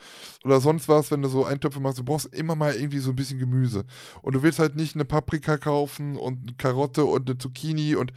oder 0.45 0.61
sonst 0.61 0.89
was, 0.89 1.11
wenn 1.11 1.23
du 1.23 1.29
so 1.29 1.45
Eintöpfe 1.45 1.81
machst, 1.81 1.99
du 1.99 2.05
brauchst 2.05 2.33
immer 2.35 2.57
mal 2.57 2.75
irgendwie 2.75 2.99
so 2.99 3.11
ein 3.11 3.17
bisschen 3.17 3.39
Gemüse. 3.39 3.85
Und 4.23 4.35
du 4.35 4.43
willst 4.43 4.59
halt 4.59 4.77
nicht 4.77 4.95
eine 4.95 5.05
Paprika 5.05 5.59
kaufen 5.59 6.17
und 6.17 6.43
eine 6.43 6.57
Karotte 6.57 7.05
und 7.05 7.29
eine 7.29 7.39
Zucchini 7.39 7.95
und, 7.97 8.13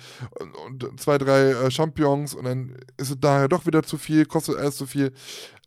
und, 0.66 0.84
und 0.84 1.00
zwei, 1.00 1.18
drei 1.18 1.52
äh, 1.52 1.72
Champignons 1.72 2.34
und 2.34 2.46
dann 2.46 2.76
ist 2.98 3.10
es 3.10 3.20
daher 3.20 3.48
doch 3.48 3.66
wieder 3.66 3.84
zu 3.84 3.98
viel, 3.98 4.26
kostet 4.26 4.58
alles 4.58 4.78
zu 4.78 4.86
viel. 4.86 5.12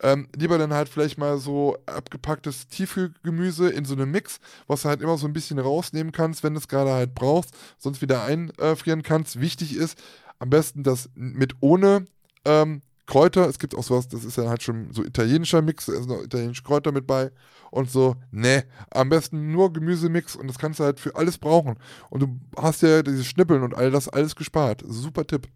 Ähm, 0.00 0.28
lieber 0.36 0.58
dann 0.58 0.72
halt 0.72 0.88
vielleicht 0.88 1.18
mal 1.18 1.38
so 1.38 1.76
abgepacktes 1.86 2.68
Tiefkühlgemüse 2.68 3.68
in 3.68 3.84
so 3.84 3.94
einem 3.94 4.10
Mix, 4.10 4.38
was 4.66 4.82
du 4.82 4.88
halt 4.88 5.02
immer 5.02 5.18
so 5.18 5.26
ein 5.26 5.32
bisschen 5.32 5.58
rausnehmen 5.58 6.12
kannst, 6.12 6.42
wenn 6.44 6.54
du 6.54 6.60
es 6.60 6.68
gerade 6.68 6.92
halt 6.92 7.14
brauchst, 7.14 7.50
sonst 7.78 8.00
wieder 8.00 8.22
einfrieren 8.22 9.02
kannst. 9.02 9.40
Wichtig 9.40 9.76
ist, 9.76 9.98
am 10.38 10.50
besten 10.50 10.82
das 10.82 11.10
mit 11.14 11.54
ohne 11.60 12.06
ähm, 12.44 12.82
Kräuter. 13.06 13.48
Es 13.48 13.58
gibt 13.58 13.74
auch 13.74 13.82
sowas, 13.82 14.08
das 14.08 14.24
ist 14.24 14.36
ja 14.36 14.48
halt 14.48 14.62
schon 14.62 14.92
so 14.92 15.02
italienischer 15.02 15.62
Mix, 15.62 15.86
sind 15.86 16.08
noch 16.08 16.22
italienische 16.22 16.62
Kräuter 16.62 16.92
mit 16.92 17.06
bei 17.06 17.30
und 17.70 17.90
so. 17.90 18.16
Ne, 18.30 18.64
am 18.90 19.08
besten 19.08 19.50
nur 19.50 19.72
Gemüsemix 19.72 20.36
und 20.36 20.46
das 20.46 20.58
kannst 20.58 20.80
du 20.80 20.84
halt 20.84 21.00
für 21.00 21.16
alles 21.16 21.38
brauchen. 21.38 21.78
Und 22.10 22.20
du 22.20 22.40
hast 22.56 22.82
ja 22.82 23.02
diese 23.02 23.24
Schnippeln 23.24 23.62
und 23.62 23.74
all 23.74 23.90
das 23.90 24.08
alles 24.08 24.36
gespart. 24.36 24.82
Super 24.86 25.26
Tipp. 25.26 25.48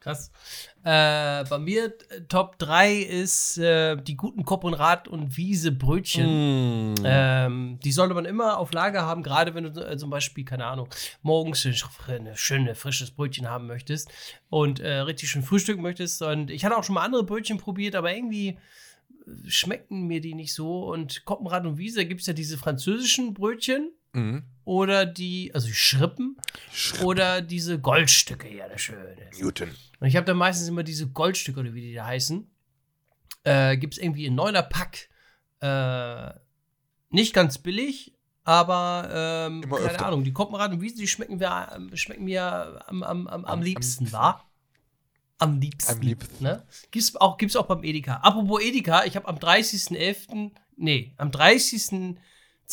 Krass. 0.00 0.30
Äh, 0.84 1.44
bei 1.44 1.58
mir 1.58 1.94
äh, 2.10 2.22
Top 2.28 2.58
3 2.58 2.94
ist 2.94 3.56
äh, 3.58 3.96
die 3.96 4.16
guten 4.16 4.44
Koppenrad 4.44 5.06
und 5.06 5.36
Wiese 5.36 5.70
Brötchen. 5.70 6.94
Mm. 6.94 6.94
Ähm, 7.04 7.78
die 7.84 7.92
sollte 7.92 8.14
man 8.14 8.24
immer 8.24 8.58
auf 8.58 8.72
Lager 8.72 9.02
haben, 9.02 9.22
gerade 9.22 9.54
wenn 9.54 9.72
du 9.72 9.80
äh, 9.80 9.96
zum 9.96 10.10
Beispiel, 10.10 10.44
keine 10.44 10.66
Ahnung, 10.66 10.88
morgens 11.22 11.64
eine 12.08 12.36
schöne, 12.36 12.74
frisches 12.74 13.12
Brötchen 13.12 13.48
haben 13.48 13.68
möchtest 13.68 14.10
und 14.50 14.80
äh, 14.80 14.94
richtig 14.94 15.30
schön 15.30 15.44
frühstücken 15.44 15.82
möchtest. 15.82 16.20
Und 16.20 16.50
ich 16.50 16.64
hatte 16.64 16.76
auch 16.76 16.82
schon 16.82 16.96
mal 16.96 17.04
andere 17.04 17.22
Brötchen 17.22 17.58
probiert, 17.58 17.94
aber 17.94 18.12
irgendwie 18.12 18.48
äh, 18.48 18.56
schmecken 19.46 20.08
mir 20.08 20.20
die 20.20 20.34
nicht 20.34 20.52
so. 20.52 20.90
Und 20.92 21.24
Koppenrad 21.24 21.64
und 21.64 21.78
Wiese 21.78 22.06
gibt 22.06 22.22
es 22.22 22.26
ja 22.26 22.32
diese 22.32 22.58
französischen 22.58 23.34
Brötchen 23.34 23.92
Mhm. 24.12 24.44
oder 24.64 25.06
die, 25.06 25.52
also 25.54 25.66
die 25.66 25.74
Schrippen 25.74 26.36
oder 27.02 27.40
diese 27.40 27.78
Goldstücke, 27.80 28.54
ja, 28.54 28.68
das 28.68 28.82
Schöne. 28.82 29.16
Newton. 29.38 29.70
Und 30.00 30.06
ich 30.06 30.16
habe 30.16 30.26
dann 30.26 30.36
meistens 30.36 30.68
immer 30.68 30.82
diese 30.82 31.08
Goldstücke, 31.08 31.60
oder 31.60 31.74
wie 31.74 31.80
die 31.80 31.94
da 31.94 32.06
heißen. 32.06 32.50
Äh, 33.44 33.76
Gibt 33.76 33.94
es 33.94 34.00
irgendwie 34.00 34.26
in 34.26 34.34
neuner 34.34 34.62
Pack. 34.62 35.08
Äh, 35.60 36.38
nicht 37.10 37.34
ganz 37.34 37.58
billig, 37.58 38.14
aber 38.44 39.08
ähm, 39.48 39.62
keine 39.62 39.76
öfter. 39.76 40.06
Ahnung. 40.06 40.24
Die 40.24 40.32
Koppenrad 40.32 40.72
und 40.72 40.80
Wiesen, 40.80 40.98
die 40.98 41.08
schmecken 41.08 41.38
mir, 41.38 41.68
ähm, 41.74 41.96
schmecken 41.96 42.24
mir 42.24 42.82
am, 42.86 43.02
am, 43.02 43.26
am, 43.26 43.28
am 43.28 43.44
am 43.44 43.62
liebsten, 43.62 44.04
liebsten. 44.04 44.12
wa? 44.18 44.44
Am 45.38 45.60
liebsten. 45.60 45.92
Am 45.92 46.00
liebsten. 46.00 46.44
Ne? 46.44 46.66
Gibt's 46.90 47.16
auch, 47.16 47.36
gibt's 47.36 47.56
auch 47.56 47.66
beim 47.66 47.84
Edeka. 47.84 48.16
Apropos 48.16 48.62
Edeka, 48.62 49.04
ich 49.04 49.16
habe 49.16 49.28
am 49.28 49.36
30.11., 49.36 50.52
nee, 50.76 51.14
am 51.16 51.30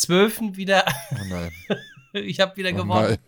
30.12. 0.08 0.56
wieder, 0.56 0.84
Oh 1.12 1.24
nein. 1.28 1.50
ich 2.12 2.40
habe 2.40 2.56
wieder 2.56 2.70
Oh 2.70 2.76
gewonnen. 2.82 3.18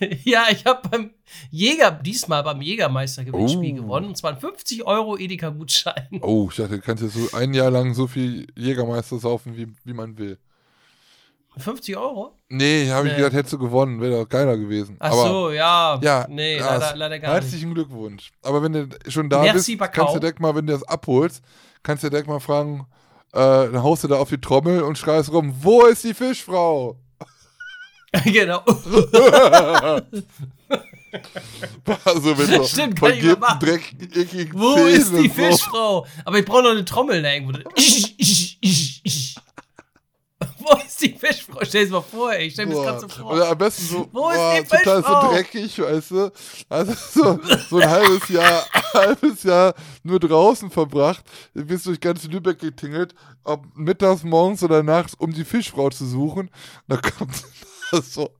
nein. 0.00 0.18
Ja, 0.24 0.46
ich 0.50 0.64
habe 0.66 0.88
beim 0.88 1.10
Jäger, 1.50 1.90
diesmal 1.90 2.42
beim 2.42 2.60
Jägermeister-Gewinnspiel 2.60 3.72
Oh. 3.78 3.82
gewonnen. 3.82 4.06
Und 4.08 4.16
zwar 4.16 4.32
ein 4.32 4.38
50 4.40 4.84
Euro 4.86 5.16
Edeka-Gutschein. 5.16 6.20
Oh, 6.22 6.48
ich 6.50 6.56
dachte, 6.56 6.76
du 6.76 6.80
kannst 6.80 7.02
jetzt 7.02 7.14
so 7.14 7.36
ein 7.36 7.54
Jahr 7.54 7.70
lang 7.70 7.94
so 7.94 8.06
viel 8.06 8.46
Jägermeister 8.56 9.18
saufen, 9.18 9.56
wie, 9.56 9.68
wie 9.84 9.92
man 9.94 10.16
will. 10.18 10.38
50 11.56 11.96
Euro? 11.96 12.36
Nee, 12.48 12.88
habe 12.90 13.06
ich 13.06 13.12
Nee. 13.12 13.18
gedacht, 13.18 13.34
hättest 13.34 13.52
du 13.52 13.58
gewonnen, 13.58 14.00
wäre 14.00 14.22
doch 14.22 14.28
geiler 14.28 14.56
gewesen. 14.56 14.96
Ach 14.98 15.12
Aber 15.12 15.28
so, 15.28 15.50
ja. 15.52 16.00
Ja, 16.02 16.26
Nee, 16.28 16.56
ja, 16.56 16.76
leider, 16.78 16.96
leider 16.96 17.18
gar 17.20 17.34
nicht. 17.34 17.42
herzlichen 17.44 17.74
Glückwunsch. 17.74 18.32
Aber 18.42 18.60
wenn 18.62 18.72
du 18.72 18.88
schon 19.08 19.30
da 19.30 19.42
Merci, 19.42 19.76
bist, 19.76 19.78
Bacau. 19.78 19.92
kannst 20.02 20.16
du 20.16 20.18
direkt 20.20 20.40
mal, 20.40 20.52
wenn 20.56 20.66
du 20.66 20.72
das 20.72 20.82
abholst, 20.82 21.44
kannst 21.84 22.02
du 22.02 22.10
direkt 22.10 22.26
mal 22.26 22.40
fragen, 22.40 22.86
äh, 23.34 23.72
dann 23.72 23.82
haust 23.82 24.04
du 24.04 24.08
da 24.08 24.16
auf 24.16 24.28
die 24.28 24.40
Trommel 24.40 24.82
und 24.82 24.96
schreist 24.96 25.32
rum, 25.32 25.52
wo 25.60 25.86
ist 25.86 26.04
die 26.04 26.14
Fischfrau? 26.14 26.96
genau. 28.24 28.62
also 32.04 32.34
mit 32.34 32.46
so 32.46 32.64
Stimmt, 32.64 33.00
kann 33.00 33.12
ich 33.12 33.38
mal 33.38 33.58
ekligen 33.64 34.58
Wo 34.58 34.74
Zähnen 34.74 34.88
ist 34.88 35.12
die 35.12 35.28
so. 35.28 35.34
Fischfrau? 35.34 36.06
Aber 36.24 36.38
ich 36.38 36.44
brauche 36.44 36.62
noch 36.62 36.70
eine 36.70 36.84
Trommel 36.84 37.22
da 37.22 37.32
irgendwo. 37.32 37.58
Wo 40.64 40.76
ist 40.78 41.00
die 41.02 41.12
Fischfrau? 41.12 41.60
Stell 41.62 41.86
dir 41.86 41.92
mal 41.92 42.00
vor, 42.00 42.32
ey. 42.32 42.46
Ich 42.46 42.54
stell 42.54 42.66
mir 42.66 42.74
das 42.74 42.84
gerade 42.84 43.00
so 43.00 43.08
vor. 43.08 43.32
Oder 43.32 43.50
am 43.50 43.58
besten 43.58 43.84
so, 43.84 44.08
Wo 44.12 44.30
ist 44.30 44.36
boah, 44.36 44.54
die 44.60 44.66
total 44.66 44.96
so 44.96 45.02
Fischfrau? 45.02 45.32
dreckig, 45.32 45.78
weißt 45.78 46.10
du? 46.10 46.32
Also 46.68 46.92
so, 47.12 47.40
so 47.68 47.78
ein 47.78 47.90
halbes 47.90 48.28
Jahr, 48.28 48.64
halbes 48.94 49.42
Jahr 49.42 49.74
nur 50.02 50.18
draußen 50.20 50.70
verbracht, 50.70 51.24
bist 51.52 51.86
durch 51.86 52.00
ganz 52.00 52.24
Lübeck 52.24 52.58
getingelt, 52.58 53.14
ob 53.44 53.64
mittags, 53.74 54.22
morgens 54.24 54.62
oder 54.62 54.82
nachts, 54.82 55.14
um 55.14 55.32
die 55.32 55.44
Fischfrau 55.44 55.90
zu 55.90 56.06
suchen. 56.06 56.50
Da 56.88 56.96
kommt 56.96 57.34
das 57.90 58.12
so 58.14 58.30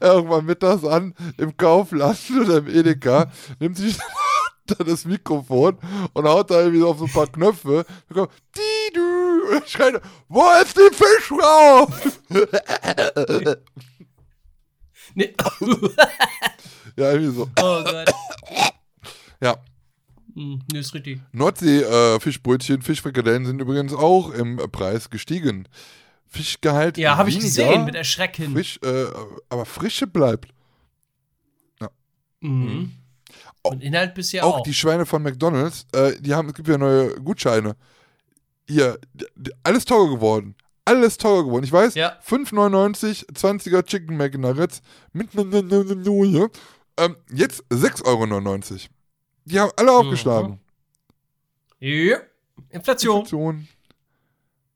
irgendwann 0.00 0.44
mittags 0.44 0.84
an 0.84 1.14
im 1.36 1.56
Kaufland 1.56 2.18
oder 2.40 2.58
im 2.58 2.68
Edeka, 2.68 3.30
nimmt 3.60 3.76
sich 3.76 3.96
das 4.84 5.04
Mikrofon 5.06 5.78
und 6.12 6.26
haut 6.26 6.50
da 6.50 6.60
irgendwie 6.60 6.80
so 6.80 6.90
auf 6.90 6.98
so 6.98 7.04
ein 7.06 7.12
paar 7.12 7.26
Knöpfe. 7.26 7.86
Da 8.08 8.14
kommt, 8.14 8.32
die 8.56 8.60
und 9.48 9.68
schreit, 9.68 10.00
wo 10.28 10.44
ist 10.62 10.76
die 10.76 10.94
Fischfrau? 10.94 11.88
Nee. 15.14 15.34
Ja, 16.96 17.12
irgendwie 17.12 17.32
so. 17.32 17.42
oh 17.60 17.84
Gott. 17.84 18.12
Ja. 19.40 19.56
Hm, 20.34 20.62
nee, 20.72 20.80
ist 20.80 20.92
richtig. 20.94 21.20
Nordsee-Fischbrötchen, 21.30 22.82
Fischfrikadellen 22.82 23.46
sind 23.46 23.60
übrigens 23.60 23.94
auch 23.94 24.30
im 24.30 24.58
äh, 24.58 24.66
Preis 24.66 25.08
gestiegen. 25.08 25.68
Fischgehalt 26.26 26.98
Ja, 26.98 27.16
habe 27.16 27.30
ich 27.30 27.38
gesehen 27.38 27.84
mit 27.84 27.94
Erschrecken. 27.94 28.52
Frisch, 28.52 28.80
äh, 28.82 29.06
aber 29.48 29.64
Frische 29.64 30.08
bleibt. 30.08 30.52
Mhm. 32.40 32.92
Und 33.62 33.82
Inhalt 33.82 34.14
bisher 34.14 34.44
auch, 34.46 34.58
auch. 34.58 34.62
die 34.62 34.74
Schweine 34.74 35.06
von 35.06 35.22
McDonalds, 35.22 35.86
äh, 35.92 36.12
die 36.20 36.34
haben, 36.34 36.48
es 36.48 36.54
gibt 36.54 36.68
ja 36.68 36.78
neue 36.78 37.14
Gutscheine. 37.20 37.76
Hier, 38.68 38.98
alles 39.62 39.84
teurer 39.84 40.10
geworden. 40.10 40.54
Alles 40.84 41.16
teurer 41.18 41.44
geworden. 41.44 41.64
Ich 41.64 41.72
weiß, 41.72 41.94
Ja. 41.94 42.18
5,99, 42.26 43.26
20er 43.32 43.82
Chicken 43.84 44.16
McNuggets 44.16 44.80
mit 45.12 45.30
einer. 45.38 46.50
Ähm, 46.96 47.16
jetzt 47.32 47.62
6,99 47.70 48.04
Euro. 48.06 48.80
Die 49.44 49.60
haben 49.60 49.70
alle 49.76 49.92
aufgeschlagen. 49.92 50.60
Ja. 51.80 52.18
Inflation. 52.70 53.20
Inflation. 53.20 53.68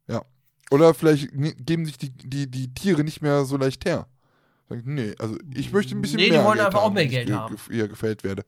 Ja. 0.08 0.22
Oder 0.70 0.94
vielleicht 0.94 1.28
geben 1.32 1.84
sich 1.84 1.98
die, 1.98 2.10
die, 2.10 2.50
die 2.50 2.72
Tiere 2.74 3.04
nicht 3.04 3.22
mehr 3.22 3.44
so 3.44 3.56
leicht 3.56 3.84
her. 3.84 4.06
Sagen, 4.68 4.94
nee, 4.94 5.14
also 5.18 5.36
ich 5.54 5.72
möchte 5.72 5.94
ein 5.94 6.00
bisschen 6.02 6.18
Nee, 6.18 6.26
die 6.26 6.30
mehr 6.32 6.44
wollen 6.44 6.56
Geld 6.56 6.66
einfach 6.68 6.80
auch 6.80 6.84
haben, 6.86 6.94
mehr 6.94 7.02
wenn 7.02 7.08
ich 7.08 7.14
Geld 7.14 7.26
ge- 7.26 7.36
haben. 7.36 7.56
eher 7.70 7.88
gefällt 7.88 8.24
werde. 8.24 8.44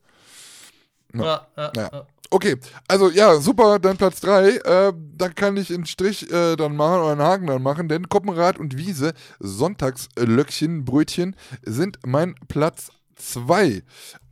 Ja, 1.22 1.46
ja, 1.56 1.72
Ja. 1.76 2.06
Okay, 2.30 2.56
also 2.88 3.10
ja, 3.10 3.36
super, 3.36 3.78
dann 3.78 3.96
Platz 3.96 4.20
3. 4.20 4.48
Äh, 4.56 4.92
da 5.16 5.28
kann 5.28 5.56
ich 5.56 5.72
einen 5.72 5.86
Strich 5.86 6.32
äh, 6.32 6.56
dann 6.56 6.74
machen 6.74 7.00
oder 7.02 7.12
einen 7.12 7.22
Haken 7.22 7.46
dann 7.46 7.62
machen, 7.62 7.88
denn 7.88 8.08
Koppenrad 8.08 8.58
und 8.58 8.76
Wiese, 8.76 9.12
Sonntagslöckchen, 9.38 10.84
Brötchen 10.84 11.36
sind 11.62 11.98
mein 12.04 12.34
Platz 12.48 12.90
2. 13.16 13.82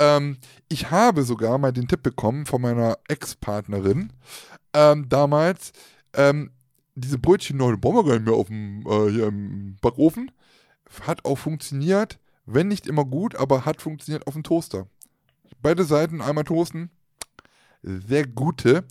Ähm, 0.01 0.39
ich 0.69 0.91
habe 0.91 1.23
sogar 1.23 1.59
mal 1.59 1.73
den 1.73 1.87
Tipp 1.87 2.03
bekommen 2.03 2.47
von 2.47 2.63
meiner 2.63 2.99
Ex-Partnerin, 3.09 4.13
ähm, 4.75 5.09
damals, 5.09 5.73
ähm, 6.15 6.51
diese 6.95 7.19
Brötchen, 7.19 7.59
die 7.59 7.77
brauchen 7.77 7.97
wir 7.97 8.05
gar 8.05 8.15
nicht 8.15 8.27
mehr 8.27 8.35
auf 8.35 8.49
dem, 8.49 8.85
äh, 8.87 9.11
hier 9.11 9.29
im 9.29 9.77
Backofen. 9.81 10.31
Hat 11.03 11.25
auch 11.25 11.39
funktioniert, 11.39 12.19
wenn 12.47 12.69
nicht 12.69 12.87
immer 12.87 13.05
gut, 13.05 13.37
aber 13.37 13.65
hat 13.65 13.81
funktioniert 13.81 14.27
auf 14.27 14.35
dem 14.35 14.43
Toaster. 14.43 14.89
Beide 15.63 15.85
Seiten 15.85 16.21
einmal 16.21 16.45
toasten, 16.45 16.91
sehr 17.83 18.27
gute. 18.27 18.85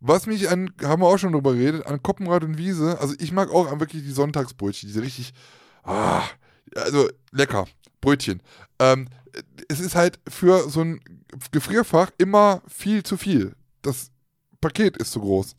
Was 0.00 0.26
mich 0.26 0.50
an, 0.50 0.70
haben 0.82 1.02
wir 1.02 1.06
auch 1.06 1.18
schon 1.18 1.32
drüber 1.32 1.54
geredet, 1.54 1.86
an 1.86 2.02
Koppenrad 2.02 2.44
und 2.44 2.58
Wiese, 2.58 3.00
also 3.00 3.14
ich 3.18 3.32
mag 3.32 3.50
auch 3.50 3.78
wirklich 3.80 4.02
die 4.02 4.10
Sonntagsbrötchen, 4.10 4.88
diese 4.88 5.02
richtig, 5.02 5.32
ah, 5.82 6.22
also 6.74 7.08
lecker, 7.32 7.66
Brötchen. 8.00 8.42
Ähm, 8.78 9.08
es 9.68 9.80
ist 9.80 9.94
halt 9.94 10.20
für 10.28 10.68
so 10.68 10.82
ein 10.82 11.00
Gefrierfach 11.50 12.10
immer 12.18 12.62
viel 12.68 13.02
zu 13.02 13.16
viel. 13.16 13.54
Das 13.82 14.10
Paket 14.60 14.96
ist 14.98 15.12
zu 15.12 15.20
groß. 15.20 15.56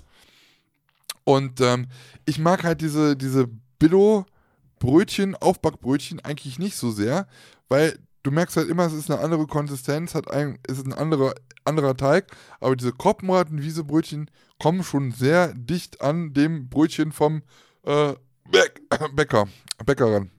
Und 1.24 1.60
ähm, 1.62 1.88
ich 2.26 2.38
mag 2.38 2.64
halt 2.64 2.82
diese, 2.82 3.18
diese 3.18 3.48
Billo-Brötchen, 3.80 5.36
Aufbackbrötchen 5.36 6.20
eigentlich 6.20 6.60
nicht 6.60 6.78
so 6.78 6.92
sehr, 6.92 7.28
weil 7.68 7.98
du 8.26 8.32
merkst 8.32 8.58
halt 8.58 8.70
immer, 8.70 8.86
es 8.86 8.94
ist 8.94 9.10
eine 9.10 9.22
andere 9.22 9.48
Konsistenz, 9.48 10.16
hat 10.16 10.30
ein, 10.30 10.60
es 10.68 10.78
ist 10.80 10.86
ein 10.86 10.94
anderer, 10.94 11.34
anderer 11.64 11.96
Teig, 11.96 12.36
aber 12.60 12.76
diese 12.76 12.92
Koppenraten, 12.92 13.62
Wiesebrötchen 13.62 14.30
kommen 14.60 14.84
schon 14.84 15.12
sehr 15.12 15.54
dicht 15.54 16.02
an 16.02 16.34
dem 16.34 16.70
Brötchen 16.70 17.12
vom 17.12 17.44
äh, 17.84 18.14
Bäck, 18.50 18.82
Bäcker, 19.16 19.48
Bäcker 19.86 20.14
ran. 20.14 20.32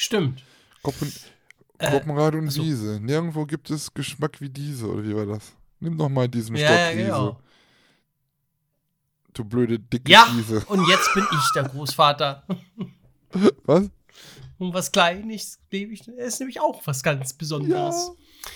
Stimmt. 0.00 0.42
Koppen, 0.82 1.12
Gruppenrad 1.78 2.34
und 2.34 2.46
achso. 2.46 2.62
Wiese. 2.62 2.98
Nirgendwo 3.02 3.44
gibt 3.44 3.68
es 3.68 3.92
Geschmack 3.92 4.40
wie 4.40 4.48
diese, 4.48 4.86
oder 4.90 5.04
wie 5.04 5.14
war 5.14 5.26
das? 5.26 5.52
Nimm 5.78 5.98
doch 5.98 6.08
mal 6.08 6.26
diesen 6.26 6.56
Ja, 6.56 6.68
Stock 6.68 6.78
ja, 6.78 6.92
genau. 6.94 7.40
Du 9.34 9.44
blöde, 9.44 9.78
dicke 9.78 10.10
Ja, 10.10 10.26
Wiese. 10.32 10.64
und 10.68 10.88
jetzt 10.88 11.12
bin 11.12 11.26
ich 11.30 11.52
der 11.54 11.64
Großvater. 11.68 12.46
Was? 13.64 13.90
Und 14.60 14.74
was 14.74 14.92
Kleines 14.92 15.58
lebe 15.70 15.94
ich, 15.94 16.06
ist 16.06 16.38
nämlich 16.38 16.60
auch 16.60 16.86
was 16.86 17.02
ganz 17.02 17.32
Besonderes. 17.32 18.08
Ja. 18.08 18.52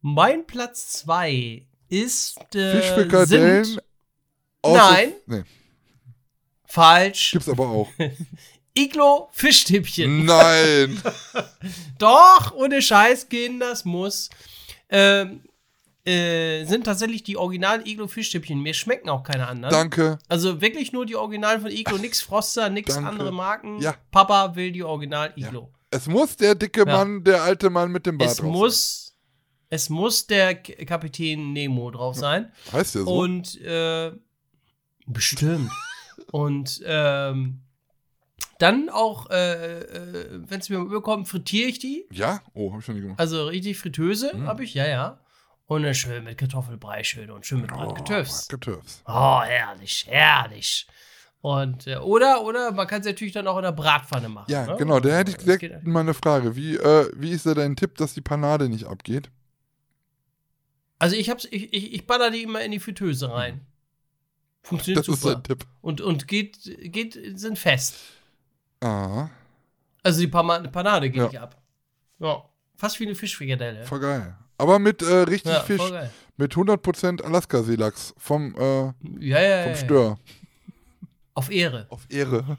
Mein 0.00 0.46
Platz 0.48 1.04
2 1.04 1.64
ist. 1.88 2.36
Äh, 2.56 2.80
Fischfrikadellen. 2.80 3.80
Nein. 4.66 5.12
Nee, 5.26 5.44
Falsch. 6.66 7.30
gibt's 7.30 7.48
aber 7.48 7.68
auch. 7.68 7.88
Iglo 8.76 9.28
Fischstäbchen. 9.30 10.24
Nein. 10.24 11.00
Doch, 11.98 12.52
ohne 12.56 12.82
Scheiß, 12.82 13.28
Kinder, 13.28 13.70
das 13.70 13.84
muss. 13.84 14.30
Ähm, 14.88 15.44
äh, 16.06 16.64
sind 16.64 16.84
tatsächlich 16.84 17.22
die 17.22 17.36
originalen 17.36 17.86
Iglo 17.86 18.06
Fischstäbchen. 18.06 18.60
Mir 18.60 18.74
schmecken 18.74 19.08
auch 19.08 19.22
keine 19.22 19.46
anderen. 19.48 19.72
Danke. 19.72 20.18
Also 20.28 20.60
wirklich 20.60 20.92
nur 20.92 21.06
die 21.06 21.16
Originalen 21.16 21.60
von 21.62 21.70
Iglo, 21.70 21.96
nix 21.98 22.20
Froster, 22.20 22.68
nix 22.68 22.94
Danke. 22.94 23.08
andere 23.10 23.32
Marken. 23.32 23.80
Ja. 23.80 23.94
Papa 24.10 24.54
will 24.56 24.70
die 24.72 24.82
Original 24.82 25.32
Iglo. 25.36 25.70
Es 25.90 26.06
muss 26.06 26.36
der 26.36 26.54
dicke 26.54 26.80
Ja. 26.86 26.96
Mann, 26.96 27.24
der 27.24 27.42
alte 27.42 27.70
Mann 27.70 27.90
mit 27.90 28.04
dem 28.04 28.18
Bart 28.18 28.30
Es 28.32 28.36
drauf 28.38 28.50
muss, 28.50 29.16
es 29.70 29.88
muss 29.88 30.26
der 30.26 30.56
K 30.56 30.84
Kapitän 30.84 31.52
Nemo 31.52 31.90
drauf 31.90 32.16
sein. 32.16 32.50
sein. 32.66 32.72
Heißt 32.80 32.94
der 32.96 33.02
so? 33.04 33.14
Und 33.16 33.60
äh, 33.62 34.12
bestimmt. 35.06 35.70
Und 36.30 36.82
ähm, 36.84 37.60
dann 38.58 38.88
auch, 38.88 39.30
äh, 39.30 39.80
äh, 39.80 40.26
wenn 40.48 40.60
es 40.60 40.68
mir 40.68 40.78
überkommt, 40.78 41.28
frittiere 41.28 41.68
ich 41.68 41.78
die. 41.78 42.06
ja? 42.10 42.40
Oh, 42.54 42.72
hab 42.72 42.80
ich 42.80 42.84
schon 42.84 42.94
nie 42.96 43.00
gemacht. 43.02 43.18
Also 43.20 43.46
richtig 43.46 43.78
Fritteuse 43.78 44.32
Mhm. 44.34 44.46
habe 44.46 44.64
ich, 44.64 44.74
ja, 44.74 44.86
ja. 44.86 45.20
Und 45.66 45.82
dann 45.82 45.94
schön 45.94 46.24
mit 46.24 46.36
Kartoffelbrei 46.36 47.02
schön 47.04 47.30
und 47.30 47.46
schön 47.46 47.62
mit 47.62 47.70
Bratgetöfs. 47.70 48.48
Getöfs. 48.48 49.02
Oh, 49.06 49.40
herrlich, 49.42 50.06
herrlich. 50.08 50.86
Und, 51.40 51.86
äh, 51.86 51.96
oder, 51.96 52.42
oder 52.42 52.72
man 52.72 52.86
kann 52.86 53.00
es 53.00 53.06
natürlich 53.06 53.32
dann 53.34 53.46
auch 53.46 53.56
in 53.56 53.62
der 53.64 53.72
Bratpfanne 53.72 54.28
machen. 54.28 54.50
Ja, 54.50 54.66
ne? 54.66 54.76
genau. 54.76 55.00
Da 55.00 55.10
hätte 55.16 55.30
ich 55.30 55.36
Das 55.38 55.44
direkt 55.44 55.86
mal 55.86 56.00
eine 56.00 56.14
Frage. 56.14 56.54
Wie, 56.56 56.76
äh, 56.76 57.10
wie 57.16 57.30
ist 57.30 57.46
da 57.46 57.54
dein 57.54 57.76
Tipp, 57.76 57.96
dass 57.96 58.14
die 58.14 58.20
Panade 58.22 58.68
nicht 58.68 58.84
abgeht? 58.86 59.30
Also 60.98 61.16
ich 61.16 61.28
hab's, 61.28 61.46
ich, 61.50 61.72
ich, 61.72 61.92
ich 61.92 62.06
baller 62.06 62.30
die 62.30 62.42
immer 62.42 62.62
in 62.62 62.70
die 62.70 62.80
Fritteuse 62.80 63.30
rein. 63.30 63.66
Funktioniert 64.62 65.06
Das 65.06 65.14
ist 65.14 65.20
super. 65.22 65.34
dein 65.34 65.44
Tipp. 65.44 65.66
Und, 65.82 66.00
und 66.00 66.28
geht, 66.28 66.58
geht, 66.92 67.18
sind 67.38 67.58
fest. 67.58 67.96
Ah, 68.80 69.28
Also 70.02 70.20
die 70.20 70.28
Panade 70.28 71.10
geht 71.10 71.16
Ja. 71.20 71.26
nicht 71.26 71.38
ab. 71.40 71.60
Ja. 72.20 72.44
Fast 72.76 73.00
wie 73.00 73.04
eine 73.06 73.14
Fischfrikadelle. 73.14 73.84
voll 73.84 74.00
geil. 74.00 74.36
Aber 74.58 74.78
mit 74.78 75.02
äh, 75.02 75.14
richtig 75.14 75.52
Ja, 75.52 75.60
Fisch. 75.60 75.82
Mit 76.36 76.54
100% 76.54 77.22
Alaska-Seelachs 77.22 78.14
vom, 78.16 78.54
äh, 78.56 78.92
Ja, 79.20 79.40
ja, 79.40 79.64
vom. 79.64 79.74
Stör. 79.76 80.18
Auf 81.34 81.50
Ehre. 81.50 81.86
Auf 81.90 82.06
Ehre. 82.08 82.58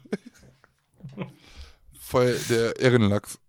Voll 2.00 2.38
der 2.50 2.80
Ehrenlachs. 2.80 3.40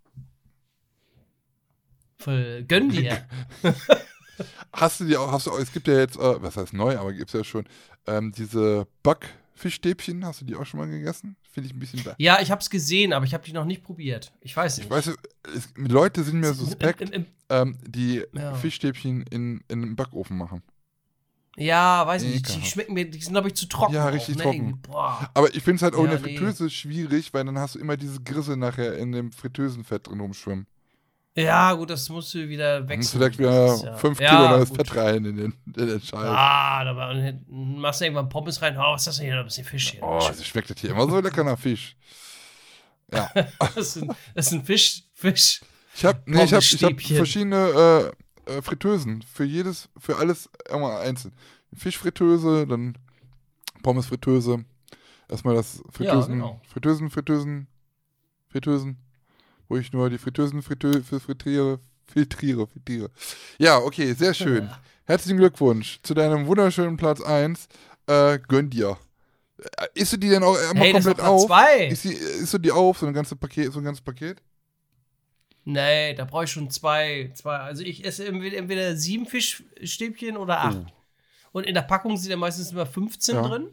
Voll 2.19 2.65
gönn 2.65 2.89
dir. 2.89 3.27
Hast 4.73 5.01
du 5.01 5.05
die 5.05 5.17
auch, 5.17 5.33
hast 5.33 5.47
du, 5.47 5.57
es 5.57 5.73
gibt 5.73 5.89
ja 5.89 5.99
jetzt, 5.99 6.17
äh, 6.17 6.43
was 6.43 6.59
heißt 6.59 6.75
neu, 6.75 6.99
aber 6.99 7.13
gibt 7.13 7.29
es 7.31 7.33
ja 7.33 7.43
schon, 7.43 7.65
ähm, 8.07 8.33
diese 8.33 8.87
Backfischstäbchen, 9.03 10.27
hast 10.27 10.43
du 10.43 10.45
die 10.45 10.55
auch 10.57 10.67
schon 10.67 10.81
mal 10.81 10.89
gegessen? 10.91 11.37
Finde 11.57 11.69
ich 11.71 11.75
ein 11.75 11.79
bisschen 11.79 12.05
da. 12.05 12.15
ja, 12.19 12.39
ich 12.43 12.51
hab's 12.51 12.69
gesehen, 12.69 13.15
aber 13.15 13.25
ich 13.25 13.33
habe 13.33 13.43
die 13.43 13.55
noch 13.55 13.65
nicht 13.65 13.83
probiert. 13.83 14.31
Ich 14.43 14.55
weiß 14.55 14.77
nicht. 14.77 14.85
Ich 14.87 14.91
weiß, 14.91 15.07
es, 15.55 15.69
Leute 15.75 16.23
sind 16.23 16.41
mir 16.41 16.53
suspekt, 16.53 17.01
Im, 17.01 17.09
im, 17.13 17.23
im, 17.23 17.27
ähm, 17.49 17.79
die 17.87 18.23
Ja. 18.35 18.53
Fischstäbchen 18.53 19.23
in, 19.31 19.65
in 19.69 19.83
einem 19.83 19.97
Backofen 19.97 20.37
machen. 20.37 20.61
ja, 21.57 22.07
weiß 22.07 22.25
nicht. 22.25 22.55
Die 22.55 22.63
schmecken 22.67 22.93
mir, 22.93 23.11
die 23.11 23.19
sind, 23.23 23.33
glaube 23.33 23.49
ich, 23.49 23.55
zu 23.55 23.65
trocken. 23.69 23.95
Ja, 23.95 24.07
auch, 24.09 24.13
richtig 24.13 24.37
ne? 24.37 24.43
trocken. 24.43 24.83
Boah. 24.83 25.31
Aber 25.33 25.49
ich 25.55 25.63
finde 25.63 25.77
es 25.77 25.83
halt 25.83 25.95
auch 25.95 26.05
Ja, 26.05 26.13
in 26.13 26.23
der 26.23 26.31
nee. 26.31 26.37
Fritteuse 26.37 26.69
schwierig, 26.69 27.33
weil 27.33 27.47
dann 27.47 27.59
hast 27.59 27.75
du 27.75 27.79
immer 27.79 27.97
diese 27.97 28.21
Grisse 28.23 28.59
nachher 28.59 28.99
in 28.99 29.13
dem 29.13 29.33
Fritteusenfett 29.33 30.09
drin 30.09 30.21
rumschwimmen. 30.21 30.67
Ja, 31.37 31.75
gut, 31.75 31.91
das 31.91 32.09
musst 32.09 32.33
du 32.33 32.49
wieder 32.49 32.89
wechseln. 32.89 33.21
du 33.21 33.27
ist 33.27 33.39
wieder 33.39 33.77
ja- 33.85 33.97
5 33.97 34.21
ja, 34.21 34.31
Kilo 34.31 34.49
neues 34.57 34.69
gut. 34.71 34.79
Fett 34.79 34.97
rein 34.97 35.25
in 35.27 35.37
den, 35.37 35.55
in 35.67 35.87
den 35.87 36.01
Scheiß. 36.01 36.13
Ah, 36.15 36.83
da 36.83 37.35
machst 37.49 38.01
du 38.01 38.05
irgendwann 38.07 38.31
Pommes 38.31 38.63
rein. 38.63 38.77
Oh, 38.79 38.93
was 38.93 39.03
ist 39.03 39.07
das 39.09 39.17
denn 39.19 39.27
hier? 39.27 39.35
Noch 39.35 39.43
ein 39.43 39.47
bisschen 39.47 39.67
Fisch 39.67 39.93
hier. 39.93 40.03
Oh, 40.03 40.19
das 40.19 40.45
schmeckt 40.47 40.71
das 40.71 40.81
hier 40.81 40.91
immer 40.91 41.07
so 41.09 41.21
lecker 41.21 41.45
nach 41.45 41.59
Fisch. 41.59 41.95
Ja. 43.13 43.31
Das 43.59 43.77
ist 43.77 44.03
ein, 44.03 44.17
das 44.35 44.47
ist 44.47 44.53
ein 44.53 44.65
Fisch. 44.65 45.03
Fisch. 45.13 45.61
Ich 45.95 46.05
habe 46.07 46.23
nee, 46.27 46.43
ich 46.43 46.55
hab, 46.55 46.63
ich 46.63 46.83
hab 46.83 47.01
verschiedene 47.01 48.13
äh, 48.47 48.57
äh, 48.57 48.63
Fritteusen. 48.63 49.23
Für 49.23 49.45
jedes, 49.45 49.89
für 49.99 50.17
alles 50.17 50.49
immer 50.71 50.99
einzeln. 51.01 51.35
Fischfritteuse, 51.75 52.67
dann 52.67 52.97
Pommesfritteuse. 53.83 54.65
Erstmal 55.29 55.55
das 55.55 55.83
Fritteusen, 55.91 56.35
genau. 56.35 56.61
Fritteusen, 56.69 57.11
Fritteusen, 57.11 57.67
Fritteusen, 58.49 58.97
wo 59.69 59.77
ich 59.77 59.93
nur 59.93 60.11
die 60.11 60.19
Fritteusen 60.19 60.63
frittö 60.63 61.03
frittiere, 61.03 61.81
filtriere, 62.07 62.67
filtriere. 62.67 63.11
Ja, 63.59 63.79
okay, 63.79 64.13
sehr 64.13 64.35
schön. 64.35 64.71
Herzlichen 65.05 65.39
Glückwunsch 65.39 66.01
zu 66.03 66.15
deinem 66.15 66.47
wunderschönen 66.47 66.97
Platz 66.97 67.21
1. 67.21 67.69
Äh, 68.07 68.39
gönn 68.49 68.71
dir. 68.71 68.99
Äh, 69.59 69.87
Isst 69.95 70.13
du 70.13 70.17
die 70.17 70.29
denn 70.29 70.43
auch 70.43 70.57
immer 70.71 70.81
Hey, 70.81 70.93
komplett 70.93 71.21
auf? 71.21 71.47
zwei. 71.47 71.87
Isst, 71.87 72.05
die, 72.05 72.13
isst 72.13 72.55
du 72.55 72.59
die 72.59 72.73
auf, 72.73 72.99
so 72.99 73.07
ein 73.07 73.13
ganzes 73.15 73.39
Paket, 73.39 73.73
so 73.73 73.79
ein 73.81 73.85
ganzes 73.85 74.03
Paket? 74.03 74.43
Nee, 75.65 76.15
da 76.15 76.25
brauche 76.25 76.45
ich 76.45 76.51
schon 76.51 76.71
zwei, 76.71 77.33
zwei. 77.35 77.57
Also 77.57 77.83
ich 77.83 78.05
esse 78.05 78.25
entweder, 78.27 78.57
entweder 78.57 78.97
sieben 78.97 79.27
Fischstäbchen 79.27 80.37
oder 80.37 80.61
acht. 80.61 80.79
Oh. 80.87 80.93
Und 81.59 81.65
in 81.67 81.75
der 81.75 81.83
Packung 81.83 82.17
sind 82.17 82.31
ja 82.31 82.37
meistens 82.37 82.71
immer 82.71 82.87
15 82.87 83.35
Ja. 83.35 83.43
drin. 83.43 83.69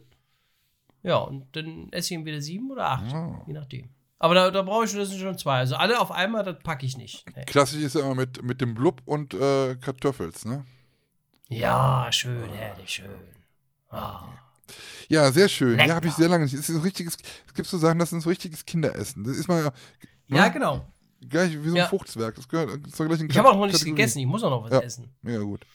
Ja, 1.04 1.18
und 1.18 1.46
dann 1.54 1.88
esse 1.92 2.14
ich 2.14 2.18
entweder 2.18 2.40
sieben 2.40 2.70
oder 2.70 2.86
acht. 2.90 3.12
Ah. 3.14 3.44
Je 3.46 3.52
nachdem. 3.52 3.90
Aber 4.18 4.34
da, 4.34 4.50
da 4.50 4.62
brauche 4.62 4.84
ich 4.84 4.90
schon, 4.90 5.00
das 5.00 5.10
sind 5.10 5.20
schon 5.20 5.36
zwei. 5.38 5.58
Also 5.58 5.76
alle 5.76 6.00
auf 6.00 6.10
einmal, 6.10 6.44
das 6.44 6.58
packe 6.62 6.86
ich 6.86 6.96
nicht. 6.96 7.24
Nee. 7.36 7.44
Klassisch 7.44 7.82
ist 7.82 7.94
ja 7.94 8.02
immer 8.02 8.14
mit, 8.14 8.42
mit 8.42 8.60
dem 8.60 8.74
Blub 8.74 9.02
und 9.04 9.34
äh, 9.34 9.74
Kartoffels, 9.76 10.44
ne? 10.44 10.64
Ja, 11.48 12.08
schön, 12.10 12.48
herrlich, 12.50 12.90
schön. 12.90 13.10
Ah. 13.90 14.22
Ja, 15.08 15.30
sehr 15.30 15.48
schön. 15.48 15.76
Lecker. 15.76 15.88
Ja, 15.88 15.94
habe 15.96 16.06
ich 16.06 16.14
sehr 16.14 16.28
lange 16.28 16.44
nicht. 16.44 16.54
Es 16.54 16.68
ist 16.68 16.76
ein 16.76 16.80
richtiges, 16.82 17.16
es 17.46 17.54
gibt 17.54 17.68
so 17.68 17.76
Sachen, 17.76 17.98
das 17.98 18.12
ist 18.12 18.22
so 18.22 18.28
richtiges 18.30 18.64
Kinderessen. 18.64 19.24
Das 19.24 19.36
ist 19.36 19.46
mal 19.48 19.72
Ja, 20.28 20.46
ne? 20.46 20.52
genau. 20.52 20.86
gleich 21.28 21.52
wie 21.52 21.68
so 21.68 21.74
ein 21.74 21.76
Ja. 21.76 21.86
Fruchtzwerg. 21.88 22.34
Das 22.36 22.48
gehört 22.48 22.70
zur 22.94 23.06
gleichen 23.06 23.28
Ich 23.28 23.36
habe 23.36 23.50
auch 23.50 23.56
noch 23.56 23.66
nichts 23.66 23.84
gegessen. 23.84 24.20
Ich 24.20 24.26
muss 24.26 24.42
auch 24.42 24.50
noch 24.50 24.64
was 24.64 24.72
Ja. 24.72 24.80
essen. 24.80 25.14
Mega 25.22 25.40
gut. 25.40 25.66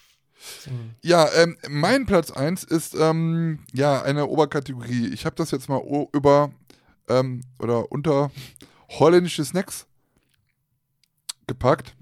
Ja, 1.04 1.28
ähm, 1.36 1.58
mein 1.68 2.06
Platz 2.06 2.32
1 2.32 2.64
ist 2.64 2.96
ähm, 2.96 3.60
ja 3.74 4.02
eine 4.02 4.26
Oberkategorie. 4.28 5.08
Ich 5.14 5.26
habe 5.26 5.36
das 5.36 5.52
jetzt 5.52 5.68
mal 5.70 5.82
über 6.14 6.52
ähm, 7.10 7.42
oder 7.60 7.92
unter 7.92 8.32
holländische 8.90 9.44
Snacks 9.44 9.88
gepackt. 11.48 11.96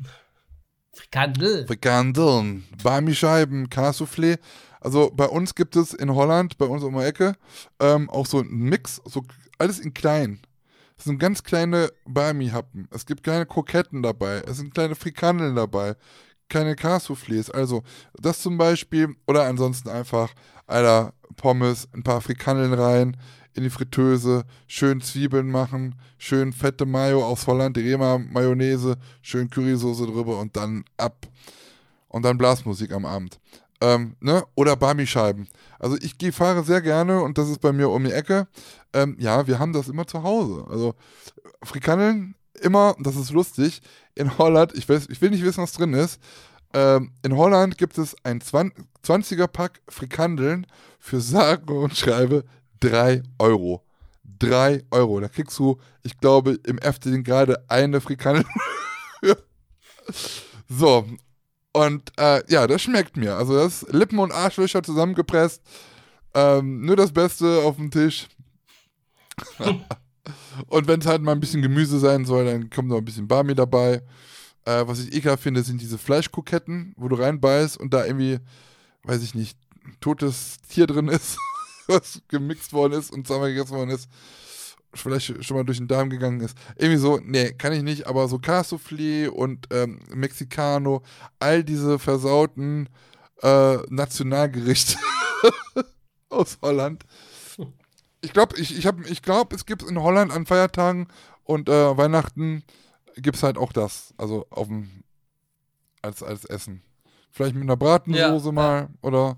Frikandel. 0.94 1.66
Frikandeln, 1.68 2.66
Barmischeiben, 2.84 3.70
Cassoufflé. 3.70 4.40
Also 4.80 5.12
bei 5.14 5.26
uns 5.26 5.56
gibt 5.56 5.76
es 5.76 5.94
in 5.94 6.14
Holland, 6.14 6.58
bei 6.58 6.66
uns 6.66 6.84
um 6.84 6.96
die 6.96 7.04
Ecke, 7.04 7.36
ähm, 7.80 8.10
auch 8.10 8.26
so 8.26 8.40
einen 8.40 8.70
Mix, 8.70 9.02
so 9.06 9.24
alles 9.58 9.80
in 9.80 9.94
klein. 9.94 10.40
Es 10.98 11.06
sind 11.06 11.20
ganz 11.20 11.44
kleine 11.44 11.92
Barmi-Happen. 12.06 12.88
Es 12.92 13.06
gibt 13.06 13.24
kleine 13.24 13.46
Kroketten 13.46 14.02
dabei. 14.02 14.42
Es 14.48 14.58
sind 14.58 14.74
kleine 14.74 14.96
Frikandeln 14.96 15.56
dabei. 15.56 15.96
Keine 16.50 16.74
Cassoufflés. 16.74 17.52
Also 17.52 17.84
das 18.20 18.42
zum 18.42 18.58
Beispiel. 18.58 19.16
Oder 19.28 19.44
ansonsten 19.44 19.90
einfach, 19.90 20.34
Alter, 20.66 21.14
Pommes, 21.36 21.88
ein 21.94 22.04
paar 22.04 22.22
Frikandeln 22.22 22.74
rein, 22.74 23.18
in 23.58 23.64
die 23.64 23.70
Fritteuse, 23.70 24.46
schön 24.68 25.02
Zwiebeln 25.02 25.50
machen, 25.50 25.96
schön 26.18 26.54
fette 26.54 26.86
Mayo 26.86 27.26
aus 27.26 27.48
Holland, 27.48 27.76
die 27.76 27.82
Rema 27.82 28.20
Mayonnaise, 28.20 28.98
schön 29.22 29.50
Currysoße 29.50 30.06
drüber 30.06 30.40
und 30.40 30.56
dann 30.56 30.86
ab. 30.96 31.28
Und 32.08 32.24
dann 32.24 32.38
Blasmusik 32.38 32.94
am 32.94 33.06
Abend. 33.06 33.40
Ähm, 33.82 34.16
ne? 34.22 34.44
Oder 34.56 34.76
Barmischeiben. 34.76 35.48
Also 35.80 35.98
ich 35.98 36.18
geh, 36.18 36.32
fahre 36.32 36.64
sehr 36.64 36.82
gerne 36.82 37.22
und 37.22 37.38
das 37.38 37.50
ist 37.50 37.60
bei 37.60 37.74
mir 37.74 37.90
um 37.90 38.04
die 38.04 38.14
Ecke. 38.14 38.48
Ähm, 38.94 39.18
ja, 39.20 39.46
wir 39.48 39.60
haben 39.60 39.74
das 39.74 39.90
immer 39.90 40.08
zu 40.08 40.24
Hause. 40.24 40.66
Also 40.70 40.94
Frikandeln 41.64 42.36
immer, 42.62 42.96
das 43.00 43.16
ist 43.16 43.32
lustig, 43.32 43.82
in 44.16 44.38
Holland, 44.38 44.74
ich, 44.76 44.88
weiß, 44.88 45.08
ich 45.10 45.22
will 45.22 45.30
nicht 45.30 45.44
wissen, 45.44 45.62
was 45.62 45.74
drin 45.74 45.94
ist, 45.94 46.20
ähm, 46.74 47.12
in 47.24 47.36
Holland 47.36 47.78
gibt 47.78 47.98
es 47.98 48.16
ein 48.24 48.42
20er 48.42 49.48
Pack 49.48 49.82
Frikandeln 49.88 50.68
für 51.00 51.22
sage 51.22 51.74
und 51.74 51.96
schreibe 51.96 52.44
3 52.80 53.24
Euro. 53.40 53.84
3 54.40 54.84
Euro. 54.92 55.20
Da 55.20 55.28
kriegst 55.28 55.58
du, 55.60 55.78
ich 56.04 56.18
glaube, 56.18 56.60
im 56.66 56.78
Efteling 56.80 57.24
gerade 57.24 57.64
eine 57.70 58.02
Frikandel. 58.02 58.46
so. 60.70 61.06
Und 61.74 62.12
äh, 62.18 62.42
ja, 62.52 62.66
das 62.68 62.82
schmeckt 62.82 63.18
mir. 63.18 63.36
Also 63.36 63.56
das 63.56 63.84
ist 63.84 63.94
Lippen 63.94 64.20
und 64.20 64.32
Arschlöcher 64.32 64.82
zusammengepresst. 64.84 65.62
Ähm, 66.34 66.82
nur 66.82 66.96
das 66.96 67.12
Beste 67.12 67.62
auf 67.64 67.76
dem 67.76 67.92
Tisch. 67.92 68.28
und 70.68 70.88
wenn 70.88 71.00
es 71.00 71.06
halt 71.06 71.22
mal 71.22 71.34
ein 71.34 71.40
bisschen 71.40 71.62
Gemüse 71.62 72.00
sein 72.00 72.26
soll, 72.26 72.46
dann 72.46 72.70
kommt 72.70 72.90
noch 72.90 72.98
ein 72.98 73.06
bisschen 73.06 73.28
Barmi 73.28 73.56
dabei. 73.56 74.02
Äh, 74.66 74.88
was 74.88 75.00
ich 75.00 75.14
ekelhaft 75.16 75.44
finde, 75.44 75.64
sind 75.64 75.82
diese 75.82 75.98
Fleischkoketten, 75.98 76.94
wo 76.98 77.08
du 77.08 77.16
reinbeißt 77.16 77.78
und 77.78 77.94
da 77.94 78.06
irgendwie, 78.06 78.40
weiß 79.04 79.24
ich 79.24 79.34
nicht, 79.34 79.58
totes 80.02 80.58
Tier 80.68 80.88
drin 80.88 81.08
ist, 81.08 81.38
was 81.88 82.22
gemixt 82.28 82.74
worden 82.74 82.94
ist 82.94 83.12
und 83.12 83.28
zweimal 83.28 83.54
gegessen 83.54 83.76
worden 83.76 83.90
ist. 83.92 84.10
Vielleicht 84.94 85.44
schon 85.46 85.58
mal 85.58 85.64
durch 85.64 85.78
den 85.78 85.88
Darm 85.88 86.10
gegangen 86.10 86.40
ist. 86.42 86.58
Irgendwie 86.78 86.98
so, 87.00 87.20
nee, 87.24 87.52
kann 87.52 87.74
ich 87.74 87.84
nicht, 87.84 88.08
aber 88.08 88.28
so 88.28 88.38
Cassoufflé 88.38 89.28
und 89.28 89.68
ähm, 89.72 90.00
Mexicano, 90.14 91.04
all 91.40 91.64
diese 91.64 92.00
versauten 92.00 92.90
äh, 93.44 93.78
Nationalgerichte 93.90 94.98
aus 96.30 96.58
Holland. 96.62 97.04
Ich 98.22 98.34
glaube, 98.34 98.58
ich, 98.58 98.76
ich, 98.78 98.88
hab- 98.88 99.06
ich 99.10 99.22
glaub, 99.22 99.54
es 99.54 99.66
gibt 99.66 99.84
in 99.84 100.02
Holland 100.02 100.32
an 100.32 100.46
Feiertagen 100.46 101.08
und 101.44 101.70
äh, 101.70 101.98
Weihnachten 101.98 102.64
gibt 103.18 103.38
es 103.38 103.44
halt 103.44 103.58
auch 103.58 103.72
das. 103.72 104.14
Also 104.18 104.48
auf 104.50 104.68
dem, 104.68 105.04
als, 106.02 106.24
als 106.24 106.46
Essen. 106.46 106.82
Vielleicht 107.32 107.54
mit 107.54 107.64
einer 107.64 107.78
Bratensoße 107.78 108.48
Ja, 108.48 108.52
mal 108.52 108.90
oder 109.02 109.38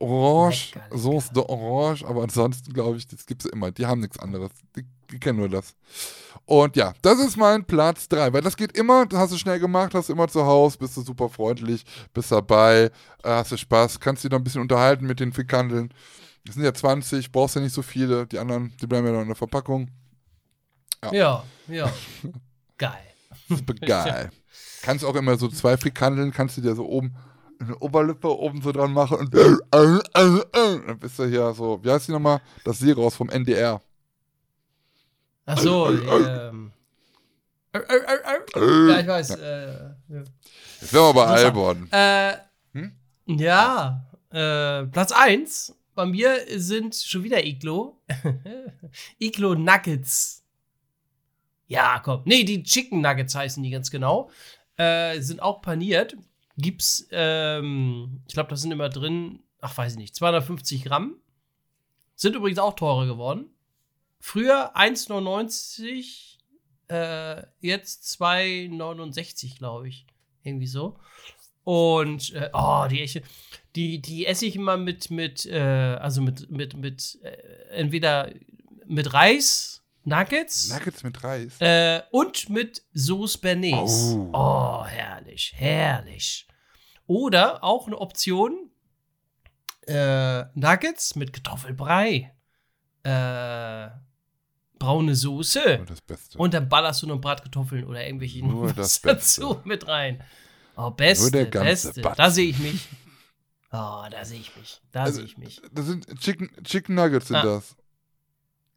Orange, 0.00 0.72
Lecker, 0.74 0.84
lecker. 0.86 0.98
Soße 0.98 1.32
de 1.34 1.42
Orange, 1.42 2.04
aber 2.06 2.22
ansonsten 2.22 2.72
glaube 2.72 2.96
ich, 2.96 3.06
das 3.06 3.26
gibt 3.26 3.44
es 3.44 3.50
immer. 3.50 3.70
Die 3.70 3.84
haben 3.84 4.00
nichts 4.00 4.18
anderes. 4.18 4.50
Die, 4.74 4.84
die 5.12 5.20
kennen 5.20 5.38
nur 5.38 5.48
das. 5.48 5.74
Und 6.46 6.74
ja, 6.74 6.94
das 7.02 7.18
ist 7.18 7.36
mein 7.36 7.64
Platz 7.64 8.08
3, 8.08 8.32
weil 8.32 8.40
das 8.40 8.56
geht 8.56 8.76
immer, 8.76 9.06
das 9.06 9.20
hast 9.20 9.32
du 9.32 9.36
schnell 9.36 9.60
gemacht, 9.60 9.94
hast 9.94 10.08
du 10.08 10.14
immer 10.14 10.26
zu 10.26 10.44
Hause, 10.44 10.78
bist 10.78 10.96
du 10.96 11.02
super 11.02 11.28
freundlich, 11.28 11.84
bist 12.14 12.32
dabei, 12.32 12.90
äh, 13.22 13.28
hast 13.28 13.52
du 13.52 13.56
Spaß, 13.56 14.00
kannst 14.00 14.24
dich 14.24 14.30
noch 14.30 14.38
ein 14.38 14.44
bisschen 14.44 14.62
unterhalten 14.62 15.06
mit 15.06 15.20
den 15.20 15.32
Frikandeln. 15.32 15.92
Das 16.46 16.54
sind 16.54 16.64
ja 16.64 16.72
20, 16.72 17.30
brauchst 17.30 17.56
ja 17.56 17.60
nicht 17.60 17.74
so 17.74 17.82
viele, 17.82 18.26
die 18.26 18.38
anderen, 18.38 18.72
die 18.80 18.86
bleiben 18.86 19.06
ja 19.06 19.12
noch 19.12 19.20
in 19.20 19.28
der 19.28 19.36
Verpackung. 19.36 19.90
Ja, 21.12 21.44
ja. 21.68 21.92
Geil. 22.78 23.10
Super 23.48 23.74
geil. 23.74 24.30
Kannst 24.82 25.04
auch 25.04 25.14
immer 25.14 25.36
so 25.36 25.48
zwei 25.48 25.76
Frikandeln, 25.76 26.32
kannst 26.32 26.56
du 26.56 26.62
dir 26.62 26.74
so 26.74 26.86
oben 26.86 27.14
eine 27.60 27.76
Oberlippe 27.78 28.28
oben 28.28 28.62
so 28.62 28.72
dran 28.72 28.92
machen 28.92 29.18
und 29.18 29.34
dann 29.34 30.98
bist 30.98 31.18
du 31.18 31.24
hier 31.26 31.52
so, 31.52 31.78
wie 31.82 31.90
heißt 31.90 32.08
die 32.08 32.12
nochmal? 32.12 32.40
Das 32.64 32.78
Seeraus 32.78 33.14
vom 33.14 33.28
NDR. 33.28 33.82
Ach 35.46 35.58
so, 35.58 35.90
ähm. 35.90 36.72
Ja, 37.72 39.00
ich 39.00 39.06
weiß. 39.06 39.30
Äh, 39.30 39.72
ja. 40.08 40.24
Jetzt 40.80 40.92
wären 40.92 41.04
wir 41.04 41.14
bei. 41.14 41.26
Albon. 41.26 41.88
Äh, 41.92 42.36
Hm? 42.72 42.92
Ja, 43.26 44.06
äh, 44.30 44.86
Platz 44.86 45.12
1 45.12 45.76
bei 45.94 46.06
mir 46.06 46.38
sind 46.56 46.94
schon 46.94 47.24
wieder 47.24 47.44
Iglo. 47.44 48.00
Iglo 49.18 49.54
Nuggets. 49.54 50.42
Ja, 51.66 52.00
komm. 52.00 52.22
Nee, 52.24 52.44
die 52.44 52.62
Chicken 52.62 53.00
Nuggets 53.00 53.34
heißen 53.34 53.62
die 53.62 53.70
ganz 53.70 53.90
genau. 53.90 54.30
Äh, 54.76 55.20
sind 55.20 55.40
auch 55.42 55.62
paniert. 55.62 56.16
Gibt's, 56.62 57.06
ähm, 57.10 58.22
ich 58.26 58.34
glaube, 58.34 58.50
das 58.50 58.62
sind 58.62 58.72
immer 58.72 58.88
drin, 58.88 59.40
ach, 59.60 59.76
weiß 59.76 59.92
ich 59.92 59.98
nicht, 59.98 60.14
250 60.14 60.84
Gramm. 60.84 61.16
Sind 62.14 62.36
übrigens 62.36 62.58
auch 62.58 62.74
teurer 62.74 63.06
geworden. 63.06 63.46
Früher 64.18 64.76
1,99, 64.76 66.38
äh, 66.88 67.42
jetzt 67.60 68.04
2,69, 68.20 69.56
glaube 69.58 69.88
ich. 69.88 70.06
Irgendwie 70.42 70.66
so. 70.66 70.98
Und, 71.64 72.32
äh, 72.34 72.50
oh, 72.52 72.86
die 72.90 73.00
echte, 73.02 73.22
die, 73.76 74.00
die 74.00 74.26
esse 74.26 74.46
ich 74.46 74.56
immer 74.56 74.76
mit, 74.76 75.10
mit, 75.10 75.46
äh, 75.46 75.60
also 75.60 76.20
mit, 76.22 76.50
mit, 76.50 76.74
mit, 76.76 77.18
äh, 77.22 77.30
entweder 77.70 78.32
mit 78.86 79.12
Reis, 79.12 79.82
Nuggets, 80.04 80.70
Nuggets 80.70 81.02
mit 81.02 81.22
Reis. 81.22 81.60
äh, 81.60 82.02
und 82.10 82.48
mit 82.50 82.82
Sauce 82.94 83.38
Bernays. 83.38 84.14
Oh. 84.14 84.30
Oh. 84.32 84.84
herrlich, 84.84 85.52
herrlich. 85.54 86.46
Oder 87.10 87.64
auch 87.64 87.88
eine 87.88 87.98
Option, 87.98 88.70
äh, 89.88 90.44
Nuggets 90.54 91.16
mit 91.16 91.32
Kartoffelbrei, 91.32 92.32
äh, 93.02 93.88
braune 94.78 95.16
Soße. 95.16 95.78
Nur 95.78 95.86
das 95.86 96.00
Beste. 96.02 96.38
Und 96.38 96.54
dann 96.54 96.68
ballerst 96.68 97.02
du 97.02 97.08
noch 97.08 97.20
Bratkartoffeln 97.20 97.82
oder 97.84 98.06
irgendwelche 98.06 98.46
Nur 98.46 98.76
was 98.76 99.00
dazu 99.02 99.60
mit 99.64 99.88
rein. 99.88 100.22
Oh, 100.76 100.92
beste, 100.92 101.24
Nur 101.24 101.30
der 101.32 101.46
ganze 101.46 101.88
beste. 101.88 102.00
Batzen. 102.00 102.16
Da 102.16 102.30
sehe 102.30 102.48
ich 102.48 102.58
mich. 102.60 102.88
Oh, 103.72 104.04
da 104.08 104.24
sehe 104.24 104.38
ich 104.38 104.54
mich. 104.56 104.80
Da 104.92 105.02
Also, 105.02 105.16
sehe 105.16 105.24
ich 105.24 105.36
mich. 105.36 105.60
Das 105.72 105.86
sind 105.86 106.06
Chicken, 106.20 106.48
Chicken 106.62 106.94
Nuggets 106.94 107.26
sind 107.26 107.38
Ah. 107.38 107.42
das. 107.42 107.74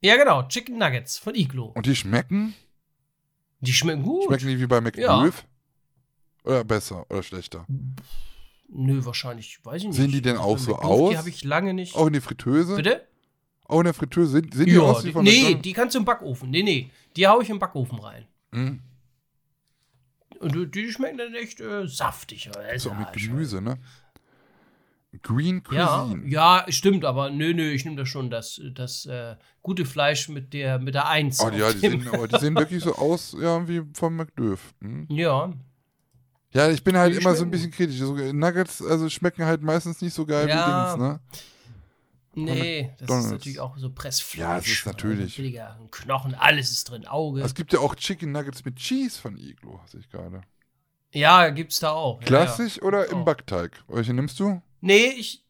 Ja, 0.01 0.17
genau. 0.17 0.41
Chicken 0.47 0.79
Nuggets 0.79 1.19
von 1.19 1.35
Iglo. 1.35 1.65
Und 1.75 1.85
die 1.85 1.95
schmecken? 1.95 2.55
Die 3.59 3.73
schmecken 3.73 4.01
gut. 4.01 4.23
Schmecken 4.25 4.47
die 4.47 4.59
wie 4.59 4.65
bei 4.65 4.81
McDrive? 4.81 5.45
Oder 6.43 6.63
besser 6.63 7.05
oder 7.09 7.23
schlechter? 7.23 7.65
Nö, 8.69 9.05
wahrscheinlich, 9.05 9.59
weiß 9.63 9.81
ich 9.83 9.87
nicht. 9.89 9.97
Sehen 9.97 10.11
die 10.11 10.21
denn 10.21 10.37
Also 10.37 10.49
auch 10.49 10.57
so 10.57 10.75
aus? 10.77 11.09
Die 11.11 11.17
habe 11.17 11.29
ich 11.29 11.43
lange 11.43 11.73
nicht. 11.73 11.95
Auch 11.95 12.07
in 12.07 12.13
die 12.13 12.21
Fritteuse? 12.21 12.75
Bitte? 12.75 13.07
Auch 13.65 13.79
in 13.79 13.85
der 13.85 13.93
Fritteuse 13.93 14.31
sind, 14.31 14.53
sind 14.53 14.65
die 14.67 14.73
Ja, 14.75 14.81
aus 14.81 15.03
wie 15.03 15.07
die, 15.07 15.13
von 15.13 15.23
nee, 15.23 15.31
McDonald's? 15.31 15.61
die 15.61 15.73
kannst 15.73 15.95
du 15.95 15.99
im 15.99 16.05
Backofen. 16.05 16.49
Nee, 16.49 16.63
nee. 16.63 16.91
Die 17.15 17.27
hau 17.27 17.39
ich 17.41 17.49
im 17.49 17.59
Backofen 17.59 17.99
rein. 17.99 18.25
Mhm. 18.51 18.81
Und 20.39 20.55
die- 20.55 20.69
die 20.69 20.91
schmecken 20.91 21.17
dann 21.19 21.33
echt 21.35 21.61
äh, 21.61 21.87
saftig. 21.87 22.49
Ist 22.73 22.87
auch 22.87 22.97
mit 22.97 23.07
Ja, 23.07 23.13
Gemüse, 23.27 23.61
ne? 23.61 23.77
Green 25.21 25.61
Ja, 25.71 26.05
Cuisine. 26.05 26.27
ja, 26.27 26.65
stimmt, 26.69 27.05
aber 27.05 27.29
nö, 27.29 27.53
nö, 27.53 27.69
ich 27.71 27.85
nehme 27.85 27.97
da 27.97 28.05
schon 28.05 28.31
das, 28.31 28.59
das 28.73 29.05
äh, 29.05 29.35
gute 29.61 29.85
Fleisch 29.85 30.27
mit 30.27 30.53
der, 30.53 30.79
mit 30.79 30.95
der 30.95 31.07
Eins. 31.07 31.39
Oh, 31.39 31.49
ja, 31.49 31.71
die 31.71 31.77
sehen, 31.79 32.07
aber 32.11 32.27
die 32.27 32.39
sehen 32.39 32.55
wirklich 32.55 32.83
so 32.83 32.95
aus, 32.95 33.35
ja, 33.39 33.65
wie 33.67 33.83
vom 33.93 34.15
McDöf. 34.15 34.73
Hm? 34.81 35.05
ja, 35.11 35.53
Ja, 36.53 36.69
ich 36.69 36.83
bin 36.83 36.95
halt 36.97 37.13
Die 37.13 37.17
immer 37.19 37.35
so 37.35 37.43
ein 37.43 37.51
bisschen 37.51 37.71
kritisch. 37.71 37.97
So, 37.97 38.13
Nuggets, 38.15 38.81
also 38.81 39.09
schmecken 39.09 39.43
halt 39.45 39.61
meistens 39.63 40.01
nicht 40.01 40.13
so 40.13 40.25
geil 40.25 40.47
Ja. 40.47 40.93
wie 40.95 40.97
Dings, 40.99 41.09
ne? 41.09 41.19
nee, 42.35 42.81
das 42.91 43.01
McDonald's. 43.01 43.25
ist 43.25 43.31
natürlich 43.31 43.59
auch 43.59 43.77
so 43.77 43.89
Pressfleisch. 43.91 44.39
Ja, 44.39 44.55
das 44.57 44.67
ist 44.67 44.85
natürlich. 44.85 45.19
Also 45.21 45.35
billiger 45.37 45.79
Knochen, 45.91 46.33
alles 46.35 46.71
ist 46.71 46.89
drin, 46.89 47.05
Auge. 47.07 47.41
Es 47.41 47.53
gibt 47.55 47.73
ja 47.73 47.79
auch 47.79 47.95
Chicken 47.95 48.31
Nuggets 48.31 48.63
mit 48.65 48.75
Cheese 48.77 49.19
von 49.19 49.37
Iglo, 49.37 49.79
sehe 49.87 49.99
ich 49.99 50.09
gerade. 50.09 50.41
ja, 51.11 51.49
gibt's 51.49 51.79
da 51.79 51.91
auch. 51.91 52.19
Ja, 52.21 52.27
Klassisch 52.27 52.77
ja. 52.77 52.83
oder 52.83 53.07
im 53.09 53.19
auch. 53.19 53.25
Backteig? 53.25 53.83
Welche 53.87 54.13
nimmst 54.13 54.39
du? 54.39 54.61
Nee, 54.81 55.07
ich. 55.17 55.43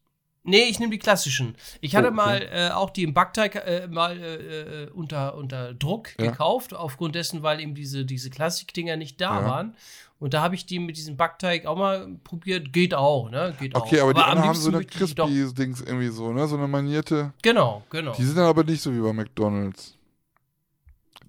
Nee, 0.46 0.64
ich 0.64 0.78
nehme 0.78 0.92
die 0.92 0.98
klassischen. 0.98 1.56
Ich 1.80 1.96
hatte 1.96 2.08
Oh, 2.08 2.10
okay. 2.10 2.16
mal 2.16 2.42
äh, 2.52 2.70
auch 2.70 2.90
die 2.90 3.02
im 3.02 3.14
Backteig 3.14 3.54
äh, 3.56 3.88
mal 3.88 4.16
äh, 4.18 4.82
äh, 4.84 4.90
unter, 4.90 5.34
unter 5.36 5.72
Druck 5.74 6.10
Ja. 6.18 6.30
gekauft, 6.30 6.74
aufgrund 6.74 7.14
dessen, 7.14 7.42
weil 7.42 7.60
eben 7.60 7.74
diese, 7.74 8.04
diese 8.04 8.28
Klassikdinger 8.30 8.96
nicht 8.96 9.20
da 9.20 9.40
Ja. 9.40 9.46
waren. 9.46 9.76
Und 10.20 10.32
da 10.34 10.42
habe 10.42 10.54
ich 10.54 10.64
die 10.66 10.78
mit 10.78 10.96
diesem 10.96 11.16
Backteig 11.16 11.66
auch 11.66 11.76
mal 11.76 12.08
probiert. 12.24 12.72
Geht 12.72 12.94
auch, 12.94 13.30
ne? 13.30 13.54
Geht 13.58 13.74
Okay, 13.74 13.98
auch. 14.00 14.04
aber 14.04 14.14
die 14.14 14.20
am 14.20 14.30
anderen 14.30 14.48
haben 14.50 14.56
so 14.58 14.68
eine 14.70 14.84
crispy-Dings 14.84 15.80
irgendwie 15.80 16.08
so, 16.08 16.32
ne? 16.32 16.46
So 16.46 16.56
eine 16.56 16.68
manierte. 16.68 17.32
Genau, 17.42 17.82
genau. 17.90 18.12
Die 18.14 18.24
sind 18.24 18.36
dann 18.36 18.46
aber 18.46 18.64
nicht 18.64 18.80
so 18.82 18.94
wie 18.94 19.00
bei 19.00 19.12
McDonalds. 19.12 19.96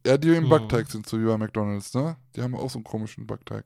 Ja, 0.05 0.17
die 0.17 0.29
im 0.35 0.43
Mhm. 0.45 0.49
Backteig 0.49 0.87
sind 0.91 1.07
so 1.07 1.19
wie 1.19 1.25
bei 1.25 1.37
McDonalds, 1.37 1.93
ne? 1.93 2.15
Die 2.35 2.41
haben 2.41 2.53
auch 2.55 2.69
so 2.69 2.77
einen 2.77 2.83
komischen 2.83 3.25
Backteig. 3.25 3.65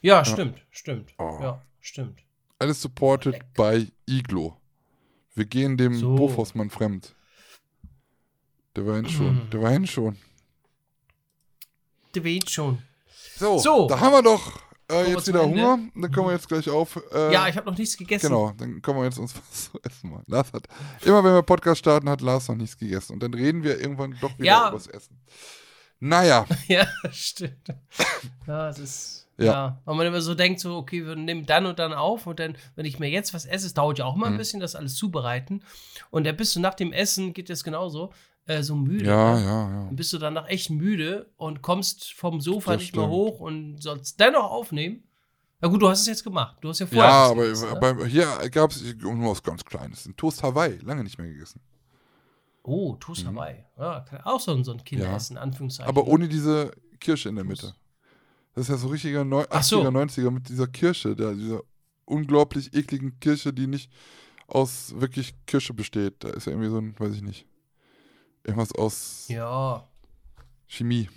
Ja, 0.00 0.24
stimmt, 0.24 0.58
stimmt. 0.70 1.12
Oh. 1.18 1.38
Ja, 1.42 1.62
stimmt. 1.80 2.20
Alles 2.58 2.80
supported 2.80 3.32
Leck. 3.34 3.54
by 3.54 3.92
Iglo. 4.06 4.56
Wir 5.34 5.44
gehen 5.46 5.76
dem 5.76 5.94
So. 5.94 6.14
Bofosmann 6.14 6.70
fremd. 6.70 7.14
Der 8.76 8.86
war 8.86 8.96
hin 8.96 9.08
schon. 9.08 9.34
Mhm. 9.34 9.50
Der 9.50 9.62
war 9.62 9.70
hin 9.70 9.86
schon. 9.86 10.16
Du 12.12 12.24
weißt 12.24 12.50
schon. 12.50 12.78
So, 13.36 13.58
So. 13.58 13.88
da 13.88 13.98
haben 13.98 14.12
wir 14.12 14.22
doch 14.22 14.60
äh, 14.90 15.10
jetzt 15.10 15.26
wieder 15.26 15.42
Ende. 15.42 15.60
Hunger. 15.62 15.78
Dann 15.96 16.12
können 16.12 16.26
wir 16.28 16.32
jetzt 16.32 16.46
gleich 16.48 16.68
auf. 16.70 17.00
Äh, 17.12 17.32
ja, 17.32 17.48
ich 17.48 17.56
habe 17.56 17.68
noch 17.70 17.76
nichts 17.76 17.96
gegessen. 17.96 18.28
Genau, 18.28 18.52
dann 18.56 18.80
können 18.82 18.98
wir 18.98 19.04
jetzt 19.04 19.18
uns 19.18 19.34
was 19.50 19.70
zu 19.72 19.80
essen 19.82 20.10
machen. 20.10 20.22
Lars 20.26 20.52
hat, 20.52 20.68
immer 21.04 21.24
wenn 21.24 21.32
wir 21.34 21.42
Podcast 21.42 21.80
starten, 21.80 22.08
hat 22.08 22.20
Lars 22.20 22.46
noch 22.48 22.54
nichts 22.56 22.78
gegessen. 22.78 23.14
Und 23.14 23.22
dann 23.24 23.34
reden 23.34 23.64
wir 23.64 23.80
irgendwann 23.80 24.16
doch 24.20 24.32
wieder 24.38 24.44
Ja. 24.46 24.68
über 24.68 24.76
das 24.78 24.86
Essen. 24.86 25.20
Naja, 25.98 26.46
Ja, 26.68 26.86
stimmt. 27.10 27.66
Ja, 28.46 28.68
es 28.68 28.78
ist. 28.78 29.23
Ja. 29.38 29.44
Ja. 29.44 29.82
Weil 29.84 29.94
man 29.96 30.06
immer 30.06 30.20
so 30.20 30.34
denkt, 30.34 30.60
so, 30.60 30.76
okay, 30.76 31.04
wir 31.04 31.16
nehmen 31.16 31.44
dann 31.46 31.66
und 31.66 31.78
dann 31.78 31.92
auf 31.92 32.26
und 32.26 32.38
dann, 32.38 32.56
wenn 32.76 32.86
ich 32.86 32.98
mir 32.98 33.08
jetzt 33.10 33.34
was 33.34 33.46
esse, 33.46 33.66
es 33.66 33.74
dauert 33.74 33.98
ja 33.98 34.04
auch 34.04 34.14
mal 34.16 34.26
ein 34.28 34.34
Mhm. 34.34 34.38
bisschen, 34.38 34.60
das 34.60 34.74
alles 34.76 34.94
zubereiten. 34.94 35.62
Und 36.10 36.24
dann 36.26 36.36
bist 36.36 36.54
du 36.54 36.60
nach 36.60 36.74
dem 36.74 36.92
Essen, 36.92 37.32
geht 37.32 37.50
das 37.50 37.64
genauso, 37.64 38.12
äh, 38.46 38.62
so 38.62 38.76
müde. 38.76 39.06
ja, 39.06 39.34
ne? 39.34 39.44
ja, 39.44 39.70
ja. 39.70 39.84
Dann 39.86 39.96
bist 39.96 40.12
du 40.12 40.18
danach 40.18 40.48
echt 40.48 40.70
müde 40.70 41.30
und 41.36 41.62
kommst 41.62 42.12
vom 42.14 42.40
Sofa 42.40 42.72
Das 42.74 42.82
nicht 42.82 42.94
mehr 42.94 43.04
stimmt. 43.06 43.12
hoch 43.14 43.40
und 43.40 43.82
sollst 43.82 44.20
dennoch 44.20 44.50
aufnehmen. 44.50 45.02
Na 45.60 45.68
gut, 45.68 45.80
du 45.82 45.88
hast 45.88 46.02
es 46.02 46.06
jetzt 46.06 46.24
gemacht. 46.24 46.58
Du 46.60 46.68
hast 46.68 46.78
ja 46.80 46.86
Ja, 46.90 46.92
vorher. 46.92 47.10
was 47.52 47.64
aber 47.64 47.94
gegessen, 47.94 47.96
ne? 47.96 48.02
bei, 48.02 48.06
hier 48.06 48.50
gab 48.50 48.70
es 48.70 48.82
nur 49.00 49.30
was 49.30 49.42
ganz 49.42 49.64
Kleines. 49.64 50.04
Ein 50.06 50.14
Toast 50.16 50.42
Hawaii, 50.42 50.78
lange 50.82 51.02
nicht 51.02 51.16
mehr 51.18 51.26
gegessen. 51.28 51.60
Oh, 52.62 52.96
Toast 52.96 53.26
Hawaii. 53.26 53.64
Ja, 53.78 54.04
auch 54.24 54.40
so 54.40 54.52
ein, 54.52 54.62
so 54.64 54.72
ein 54.72 54.84
Kinderessen, 54.84 55.36
Anführungszeichen. 55.38 55.92
Mhm. 55.92 55.98
Aber 55.98 56.06
ohne 56.08 56.28
diese 56.28 56.70
Kirsche 57.00 57.28
in 57.30 57.36
der 57.36 57.44
Mitte. 57.44 57.74
Das 58.54 58.64
ist 58.64 58.68
ja 58.68 58.76
so 58.76 58.88
richtiger 58.88 59.24
Neu 59.24 59.44
Ach 59.50 59.62
so. 59.62 59.82
80er, 59.82 59.90
90er 59.90 60.30
mit 60.30 60.48
dieser 60.48 60.66
Kirsche, 60.66 61.16
der, 61.16 61.34
dieser 61.34 61.62
unglaublich 62.04 62.74
ekligen 62.74 63.18
Kirsche, 63.20 63.52
die 63.52 63.66
nicht 63.66 63.90
aus 64.46 64.94
wirklich 64.96 65.34
Kirsche 65.46 65.74
besteht. 65.74 66.22
Da 66.22 66.30
ist 66.30 66.46
ja 66.46 66.52
irgendwie 66.52 66.70
so 66.70 66.78
ein, 66.78 66.94
weiß 66.98 67.14
ich 67.14 67.22
nicht, 67.22 67.46
irgendwas 68.44 68.72
aus 68.72 69.26
Ja. 69.28 69.86
Chemie. 70.66 71.08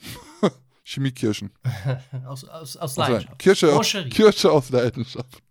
Chemiekirschen. 0.84 1.52
Aus, 2.26 2.46
aus, 2.46 2.78
aus 2.78 2.96
Leidenschaft. 2.96 3.40
Kirsche, 3.40 3.74
aus. 3.74 3.94
Kirsche 4.10 4.50
aus 4.50 4.70
Leidenschaft. 4.70 5.44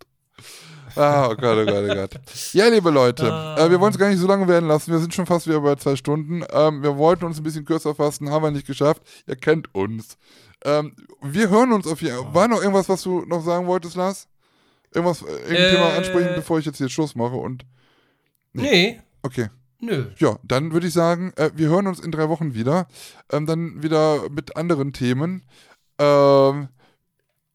Ah, 0.95 1.27
oh 1.29 1.35
Gott, 1.35 1.59
oh 1.59 1.65
Gott, 1.65 1.83
oh 1.87 1.93
Gott. 1.93 2.19
Ja, 2.53 2.67
liebe 2.69 2.89
Leute, 2.89 3.27
äh, 3.57 3.69
wir 3.69 3.79
wollen 3.79 3.91
es 3.91 3.99
gar 3.99 4.09
nicht 4.09 4.17
so 4.19 4.25
lange 4.25 4.47
werden 4.47 4.67
lassen. 4.67 4.91
Wir 4.91 4.99
sind 4.99 5.13
schon 5.13 5.27
fast 5.27 5.45
wieder 5.45 5.61
bei 5.61 5.75
zwei 5.75 5.95
Stunden. 5.95 6.43
Ähm, 6.49 6.81
wir 6.81 6.97
wollten 6.97 7.25
uns 7.25 7.37
ein 7.37 7.43
bisschen 7.43 7.65
kürzer 7.65 7.93
fassen, 7.93 8.31
haben 8.31 8.43
wir 8.43 8.49
nicht 8.51 8.65
geschafft. 8.65 9.03
Ihr 9.27 9.35
kennt 9.35 9.73
uns. 9.75 10.17
Ähm, 10.65 10.95
wir 11.21 11.49
hören 11.49 11.71
uns 11.71 11.87
auf 11.87 12.01
jeden 12.01 12.17
Fall. 12.17 12.33
War 12.33 12.47
noch 12.47 12.59
irgendwas, 12.61 12.89
was 12.89 13.03
du 13.03 13.21
noch 13.25 13.43
sagen 13.43 13.67
wolltest, 13.67 13.95
Lars? 13.95 14.27
Irgendwas, 14.93 15.21
irgendein 15.21 15.55
Äh. 15.55 15.71
Thema 15.71 15.93
ansprechen, 15.95 16.29
bevor 16.35 16.59
ich 16.59 16.65
jetzt 16.65 16.77
hier 16.77 16.89
Schluss 16.89 17.15
mache 17.15 17.35
und. 17.35 17.65
Nee, 18.53 18.99
Okay. 19.21 19.49
nö. 19.81 20.05
Ja, 20.17 20.37
dann 20.43 20.71
würde 20.71 20.87
ich 20.87 20.93
sagen, 20.93 21.33
äh, 21.35 21.51
wir 21.53 21.67
hören 21.69 21.85
uns 21.87 21.99
in 21.99 22.11
drei 22.11 22.29
Wochen 22.29 22.53
wieder. 22.53 22.87
Ähm, 23.31 23.45
dann 23.45 23.83
wieder 23.83 24.29
mit 24.29 24.55
anderen 24.55 24.93
Themen. 24.93 25.43
Ähm, 25.99 26.69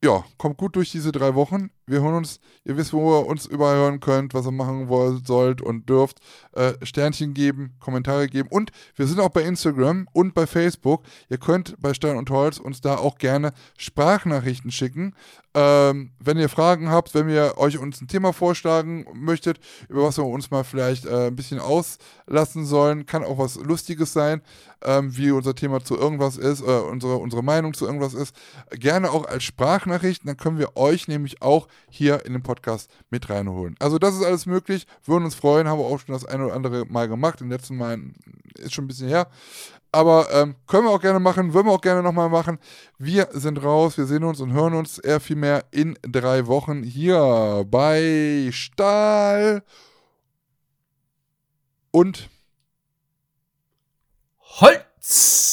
ja, 0.04 0.24
kommt 0.36 0.56
gut 0.56 0.74
durch 0.74 0.90
diese 0.90 1.12
drei 1.12 1.36
Wochen. 1.36 1.70
Wir 1.86 2.02
hören 2.02 2.14
uns, 2.14 2.40
ihr 2.64 2.76
wisst, 2.76 2.92
wo 2.92 3.20
ihr 3.20 3.26
uns 3.26 3.46
überall 3.46 3.76
hören 3.76 4.00
könnt, 4.00 4.34
was 4.34 4.46
ihr 4.46 4.50
machen 4.52 4.88
wollt, 4.88 5.26
sollt 5.26 5.62
und 5.62 5.88
dürft. 5.88 6.18
Äh, 6.52 6.72
Sternchen 6.82 7.34
geben, 7.34 7.76
Kommentare 7.78 8.26
geben. 8.26 8.48
Und 8.50 8.72
wir 8.96 9.06
sind 9.06 9.20
auch 9.20 9.28
bei 9.28 9.42
Instagram 9.42 10.08
und 10.12 10.34
bei 10.34 10.48
Facebook. 10.48 11.04
Ihr 11.28 11.38
könnt 11.38 11.76
bei 11.80 11.94
Stein 11.94 12.16
und 12.16 12.30
Holz 12.30 12.58
uns 12.58 12.80
da 12.80 12.96
auch 12.96 13.16
gerne 13.18 13.52
Sprachnachrichten 13.78 14.72
schicken. 14.72 15.14
Ähm, 15.54 16.12
wenn 16.18 16.38
ihr 16.38 16.48
Fragen 16.48 16.90
habt, 16.90 17.14
wenn 17.14 17.28
ihr 17.28 17.54
euch 17.58 17.78
uns 17.78 18.00
ein 18.00 18.08
Thema 18.08 18.32
vorschlagen 18.32 19.06
möchtet, 19.12 19.60
über 19.88 20.04
was 20.04 20.16
wir 20.16 20.24
uns 20.24 20.50
mal 20.50 20.64
vielleicht 20.64 21.04
äh, 21.04 21.26
ein 21.26 21.36
bisschen 21.36 21.58
auslassen 21.58 22.64
sollen, 22.64 23.04
kann 23.04 23.22
auch 23.22 23.36
was 23.36 23.56
Lustiges 23.56 24.14
sein, 24.14 24.40
ähm, 24.82 25.14
wie 25.14 25.30
unser 25.30 25.54
Thema 25.54 25.84
zu 25.84 25.96
irgendwas 25.96 26.38
ist, 26.38 26.62
äh, 26.62 26.64
unsere, 26.64 27.16
unsere 27.16 27.42
Meinung 27.42 27.74
zu 27.74 27.84
irgendwas 27.84 28.14
ist, 28.14 28.34
gerne 28.70 29.10
auch 29.10 29.26
als 29.26 29.44
Sprachnachrichten, 29.44 30.26
dann 30.26 30.38
können 30.38 30.58
wir 30.58 30.76
euch 30.76 31.06
nämlich 31.06 31.42
auch 31.42 31.68
hier 31.90 32.24
in 32.24 32.32
den 32.32 32.42
Podcast 32.42 32.90
mit 33.10 33.28
reinholen. 33.28 33.76
Also 33.78 33.98
das 33.98 34.14
ist 34.14 34.24
alles 34.24 34.46
möglich, 34.46 34.86
würden 35.04 35.24
uns 35.24 35.34
freuen, 35.34 35.68
haben 35.68 35.78
wir 35.78 35.86
auch 35.86 36.00
schon 36.00 36.14
das 36.14 36.24
eine 36.24 36.46
oder 36.46 36.54
andere 36.54 36.86
Mal 36.86 37.08
gemacht, 37.08 37.42
im 37.42 37.50
letzten 37.50 37.76
Mal 37.76 38.00
ist 38.58 38.72
schon 38.72 38.84
ein 38.84 38.88
bisschen 38.88 39.08
her, 39.08 39.28
aber 39.92 40.32
ähm, 40.32 40.56
können 40.66 40.86
wir 40.86 40.90
auch 40.90 41.00
gerne 41.00 41.20
machen, 41.20 41.52
würden 41.52 41.66
wir 41.68 41.72
auch 41.72 41.80
gerne 41.80 42.02
nochmal 42.02 42.30
machen. 42.30 42.58
Wir 42.98 43.28
sind 43.32 43.62
raus, 43.62 43.98
wir 43.98 44.06
sehen 44.06 44.24
uns 44.24 44.40
und 44.40 44.52
hören 44.52 44.72
uns 44.72 44.98
eher 44.98 45.20
viel 45.20 45.36
mehr 45.36 45.66
in 45.70 45.98
drei 46.02 46.46
Wochen 46.46 46.82
hier 46.82 47.64
bei 47.70 48.48
Stahl 48.52 49.62
und 51.90 52.30
Holz. 54.60 55.52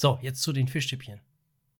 So, 0.00 0.18
jetzt 0.22 0.42
zu 0.42 0.52
den 0.52 0.68
Fischstäbchen. 0.68 1.20